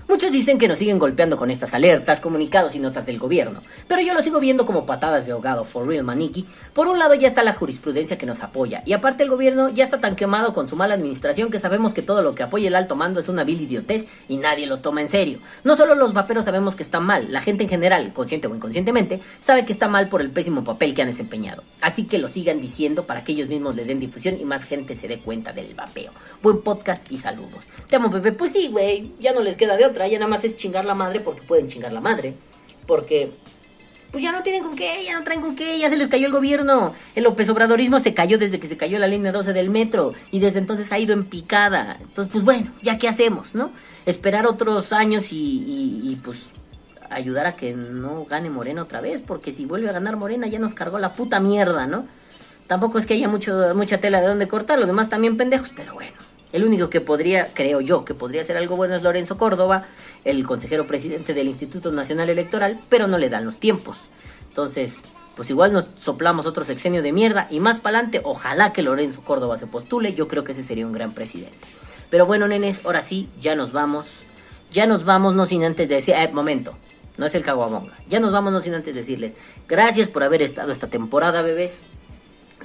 Muchos 0.08 0.30
dicen 0.30 0.58
que 0.58 0.68
nos 0.68 0.78
siguen 0.78 1.00
golpeando 1.00 1.36
con 1.36 1.50
estas 1.50 1.74
alertas, 1.74 2.20
comunicados 2.20 2.76
y 2.76 2.78
notas 2.78 3.06
del 3.06 3.18
gobierno, 3.18 3.60
pero 3.88 4.02
yo 4.02 4.14
lo 4.14 4.22
sigo 4.22 4.38
viendo 4.38 4.64
como 4.64 4.86
patadas 4.86 5.26
de 5.26 5.32
ahogado 5.32 5.64
for 5.64 5.84
real 5.84 6.04
maniki. 6.04 6.46
Por 6.74 6.86
un 6.86 7.00
lado 7.00 7.14
ya 7.14 7.26
está 7.26 7.42
la 7.42 7.54
jurisprudencia 7.54 8.16
que 8.16 8.24
nos 8.24 8.44
apoya, 8.44 8.84
y 8.86 8.92
aparte 8.92 9.24
el 9.24 9.30
gobierno 9.30 9.68
ya 9.68 9.82
está 9.82 9.98
tan 9.98 10.14
quemado 10.14 10.54
con 10.54 10.68
su 10.68 10.76
mala 10.76 10.94
administración 10.94 11.50
que 11.50 11.58
sabemos 11.58 11.92
que 11.92 12.02
todo 12.02 12.22
lo 12.22 12.36
que 12.36 12.44
apoya 12.44 12.68
el 12.68 12.76
alto 12.76 12.94
mando 12.94 13.18
es 13.18 13.28
una 13.28 13.42
vil 13.42 13.60
idiotez 13.60 14.06
y 14.28 14.36
nadie 14.36 14.68
los 14.68 14.80
toma 14.80 15.02
en 15.02 15.08
serio. 15.08 15.40
No 15.64 15.76
solo 15.76 15.96
los 15.96 16.12
vaperos 16.12 16.44
sabemos 16.44 16.76
que 16.76 16.84
está 16.84 17.00
mal, 17.00 17.26
la 17.32 17.40
gente 17.40 17.64
en 17.64 17.68
general, 17.68 18.12
consciente 18.12 18.46
o 18.46 18.54
inconscientemente, 18.54 19.20
sabe 19.40 19.64
que 19.64 19.72
está 19.72 19.88
mal 19.88 20.08
por 20.08 20.20
el 20.20 20.30
pésimo 20.30 20.62
papel 20.62 20.94
que 20.94 21.02
han 21.02 21.08
desempeñado. 21.08 21.64
Así 21.80 22.04
que 22.04 22.18
lo 22.18 22.28
sigan 22.28 22.60
diciendo 22.60 23.06
para 23.06 23.24
que 23.24 23.32
ellos 23.32 23.48
mismos 23.48 23.74
le 23.74 23.84
den 23.84 23.98
difusión 23.98 24.38
y 24.40 24.44
más 24.44 24.62
gente 24.62 24.94
se 24.94 25.08
dé 25.08 25.18
cuenta 25.18 25.52
del 25.52 25.74
vapeo. 25.74 26.12
Buen 26.42 26.62
podcast 26.62 27.10
y 27.10 27.16
saludos. 27.16 27.64
Te 27.88 27.96
amo, 27.96 28.08
Pepe. 28.08 28.30
Pues 28.30 28.52
sí, 28.52 28.68
güey, 28.68 29.10
ya 29.18 29.32
no 29.32 29.40
les 29.40 29.56
queda 29.56 29.76
de 29.76 29.95
otra, 29.96 30.18
nada 30.18 30.28
más 30.28 30.44
es 30.44 30.56
chingar 30.56 30.84
la 30.84 30.94
madre 30.94 31.20
porque 31.20 31.42
pueden 31.42 31.68
chingar 31.68 31.92
la 31.92 32.00
madre. 32.00 32.34
Porque 32.86 33.32
pues 34.10 34.22
ya 34.22 34.32
no 34.32 34.42
tienen 34.42 34.62
con 34.62 34.76
qué, 34.76 35.04
ya 35.04 35.18
no 35.18 35.24
traen 35.24 35.40
con 35.40 35.56
qué, 35.56 35.78
ya 35.78 35.90
se 35.90 35.96
les 35.96 36.08
cayó 36.08 36.26
el 36.26 36.32
gobierno. 36.32 36.94
El 37.14 37.24
López 37.24 37.48
Obradorismo 37.48 38.00
se 38.00 38.14
cayó 38.14 38.38
desde 38.38 38.60
que 38.60 38.66
se 38.66 38.76
cayó 38.76 38.98
la 38.98 39.08
línea 39.08 39.32
12 39.32 39.52
del 39.52 39.70
metro 39.70 40.14
y 40.30 40.38
desde 40.38 40.58
entonces 40.58 40.92
ha 40.92 40.98
ido 40.98 41.12
en 41.12 41.24
picada. 41.24 41.96
Entonces, 42.00 42.32
pues 42.32 42.44
bueno, 42.44 42.72
ya 42.82 42.98
qué 42.98 43.08
hacemos, 43.08 43.54
¿no? 43.54 43.72
Esperar 44.06 44.46
otros 44.46 44.92
años 44.92 45.26
y, 45.30 46.18
pues 46.24 46.38
ayudar 47.10 47.46
a 47.46 47.56
que 47.56 47.72
no 47.72 48.24
gane 48.24 48.50
Morena 48.50 48.82
otra 48.82 49.00
vez, 49.00 49.22
porque 49.24 49.52
si 49.52 49.64
vuelve 49.64 49.88
a 49.88 49.92
ganar 49.92 50.16
Morena 50.16 50.48
ya 50.48 50.58
nos 50.58 50.74
cargó 50.74 50.98
la 50.98 51.12
puta 51.12 51.38
mierda, 51.38 51.86
¿no? 51.86 52.06
Tampoco 52.66 52.98
es 52.98 53.06
que 53.06 53.14
haya 53.14 53.28
mucho, 53.28 53.74
mucha 53.76 53.98
tela 53.98 54.20
de 54.20 54.26
dónde 54.26 54.48
cortar, 54.48 54.78
los 54.78 54.88
demás 54.88 55.08
también 55.08 55.36
pendejos, 55.36 55.70
pero 55.76 55.94
bueno. 55.94 56.25
El 56.52 56.64
único 56.64 56.88
que 56.88 57.00
podría, 57.00 57.52
creo 57.52 57.80
yo, 57.80 58.04
que 58.04 58.14
podría 58.14 58.40
hacer 58.40 58.56
algo 58.56 58.76
bueno 58.76 58.94
es 58.94 59.02
Lorenzo 59.02 59.36
Córdoba, 59.36 59.84
el 60.24 60.46
consejero 60.46 60.86
presidente 60.86 61.34
del 61.34 61.48
Instituto 61.48 61.90
Nacional 61.92 62.30
Electoral, 62.30 62.80
pero 62.88 63.08
no 63.08 63.18
le 63.18 63.28
dan 63.28 63.44
los 63.44 63.58
tiempos. 63.58 63.96
Entonces, 64.48 65.02
pues 65.34 65.50
igual 65.50 65.72
nos 65.72 65.90
soplamos 65.98 66.46
otro 66.46 66.64
sexenio 66.64 67.02
de 67.02 67.12
mierda 67.12 67.46
y 67.50 67.60
más 67.60 67.80
para 67.80 67.98
adelante, 67.98 68.20
ojalá 68.24 68.72
que 68.72 68.82
Lorenzo 68.82 69.22
Córdoba 69.22 69.58
se 69.58 69.66
postule, 69.66 70.14
yo 70.14 70.28
creo 70.28 70.44
que 70.44 70.52
ese 70.52 70.62
sería 70.62 70.86
un 70.86 70.92
gran 70.92 71.12
presidente. 71.12 71.58
Pero 72.10 72.26
bueno, 72.26 72.46
nenes, 72.48 72.86
ahora 72.86 73.02
sí, 73.02 73.28
ya 73.40 73.56
nos 73.56 73.72
vamos. 73.72 74.24
Ya 74.72 74.86
nos 74.86 75.04
vamos, 75.04 75.34
no 75.34 75.46
sin 75.46 75.64
antes 75.64 75.88
decir, 75.88 76.14
eh, 76.14 76.30
momento, 76.32 76.76
no 77.18 77.26
es 77.26 77.34
el 77.34 77.42
caguamonga. 77.42 77.92
Ya 78.08 78.20
nos 78.20 78.32
vamos, 78.32 78.52
no 78.52 78.60
sin 78.60 78.74
antes 78.74 78.94
decirles, 78.94 79.34
gracias 79.68 80.08
por 80.08 80.22
haber 80.22 80.42
estado 80.42 80.72
esta 80.72 80.86
temporada, 80.86 81.42
bebés 81.42 81.82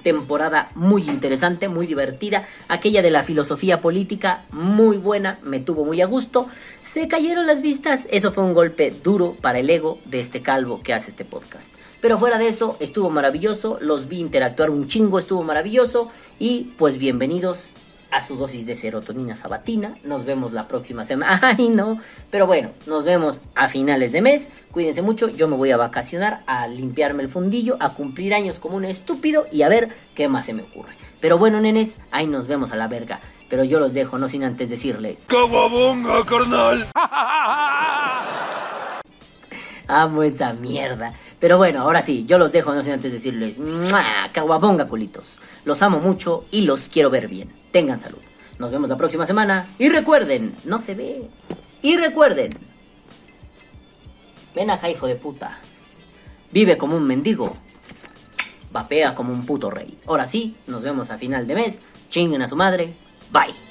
temporada 0.04 0.70
muy 0.76 1.10
interesante, 1.10 1.70
muy 1.70 1.88
divertida. 1.88 2.48
Aquella 2.68 3.02
de 3.02 3.12
la 3.12 3.24
filosofía 3.24 3.82
política, 3.82 4.44
muy 4.52 4.98
buena, 4.98 5.40
me 5.44 5.60
tuvo 5.60 5.86
muy 5.86 6.02
a 6.02 6.06
gusto. 6.06 6.48
Se 6.82 7.08
cayeron 7.08 7.48
las 7.48 7.62
vistas, 7.62 8.08
eso 8.12 8.32
fue 8.32 8.44
un 8.44 8.54
golpe 8.54 8.94
duro 9.04 9.36
para 9.42 9.60
el 9.60 9.70
ego 9.70 10.00
de 10.06 10.20
este 10.20 10.42
calvo 10.42 10.82
que 10.84 10.94
hace 10.94 11.12
este 11.12 11.26
podcast. 11.26 11.72
Pero 12.02 12.18
fuera 12.18 12.40
de 12.40 12.48
eso, 12.48 12.78
estuvo 12.80 13.10
maravilloso, 13.10 13.78
los 13.80 14.08
vi 14.08 14.20
interactuar 14.20 14.72
un 14.72 14.88
chingo, 14.88 15.20
estuvo 15.20 15.44
maravilloso. 15.44 16.10
Y 16.40 16.72
pues 16.78 16.98
bienvenidos 16.98 17.70
a 18.12 18.22
su 18.22 18.36
dosis 18.36 18.66
de 18.66 18.76
serotonina 18.76 19.36
sabatina. 19.36 19.96
Nos 20.04 20.26
vemos 20.26 20.52
la 20.52 20.68
próxima 20.68 21.04
semana. 21.04 21.40
Ay, 21.58 21.70
no. 21.70 22.00
Pero 22.30 22.48
bueno, 22.48 22.70
nos 22.86 23.04
vemos 23.04 23.42
a 23.56 23.68
finales 23.68 24.12
de 24.12 24.22
mes. 24.22 24.50
Cuídense 24.72 25.02
mucho. 25.02 25.30
Yo 25.30 25.48
me 25.48 25.56
voy 25.56 25.72
a 25.72 25.78
vacacionar, 25.78 26.42
a 26.46 26.68
limpiarme 26.68 27.24
el 27.24 27.30
fundillo, 27.30 27.78
a 27.80 27.94
cumplir 27.94 28.34
años 28.34 28.58
como 28.60 28.78
un 28.78 28.86
estúpido 28.86 29.48
y 29.52 29.64
a 29.64 29.70
ver 29.70 29.90
qué 30.16 30.28
más 30.28 30.46
se 30.46 30.54
me 30.54 30.64
ocurre. 30.64 30.94
Pero 31.20 31.38
bueno, 31.38 31.62
nenes, 31.62 31.98
ahí 32.12 32.28
nos 32.28 32.48
vemos 32.48 32.72
a 32.72 32.76
la 32.76 32.88
verga. 32.88 33.20
Pero 33.50 33.64
yo 33.64 33.80
los 33.80 33.94
dejo, 33.94 34.18
no 34.18 34.28
sin 34.30 34.44
antes 34.44 34.70
decirles. 34.70 35.26
¡Caguabonga, 35.28 36.26
carnal! 36.26 36.90
Amo 39.92 40.24
esa 40.24 40.54
mierda. 40.54 41.14
Pero 41.40 41.58
bueno, 41.58 41.82
ahora 41.82 42.02
sí, 42.02 42.26
yo 42.26 42.38
los 42.38 42.54
dejo, 42.54 42.74
no 42.74 42.82
sin 42.82 42.94
antes 42.94 43.12
decirles. 43.12 43.60
¡mua! 43.60 44.30
Caguabonga, 44.32 44.88
culitos. 44.88 45.36
Los 45.66 45.82
amo 45.82 46.00
mucho 46.00 46.46
y 46.50 46.62
los 46.62 46.88
quiero 46.88 47.10
ver 47.10 47.28
bien. 47.28 47.52
Tengan 47.72 48.00
salud. 48.00 48.20
Nos 48.58 48.72
vemos 48.72 48.90
la 48.90 48.96
próxima 48.96 49.26
semana. 49.26 49.68
Y 49.80 49.90
recuerden, 49.90 50.56
no 50.64 50.80
se 50.80 50.96
ve. 50.96 51.24
Y 51.82 51.98
recuerden. 51.98 52.52
Ven 54.56 54.70
acá, 54.70 54.90
hijo 54.90 55.08
de 55.08 55.16
puta. 55.16 55.58
Vive 56.52 56.78
como 56.78 56.96
un 56.96 57.06
mendigo. 57.06 57.58
Vapea 58.72 59.14
como 59.14 59.34
un 59.34 59.46
puto 59.46 59.70
rey. 59.70 59.98
Ahora 60.08 60.26
sí, 60.26 60.56
nos 60.68 60.82
vemos 60.82 61.10
a 61.10 61.18
final 61.18 61.48
de 61.48 61.56
mes. 61.56 61.80
Chinguen 62.10 62.42
a 62.42 62.48
su 62.48 62.56
madre. 62.56 62.94
Bye. 63.32 63.71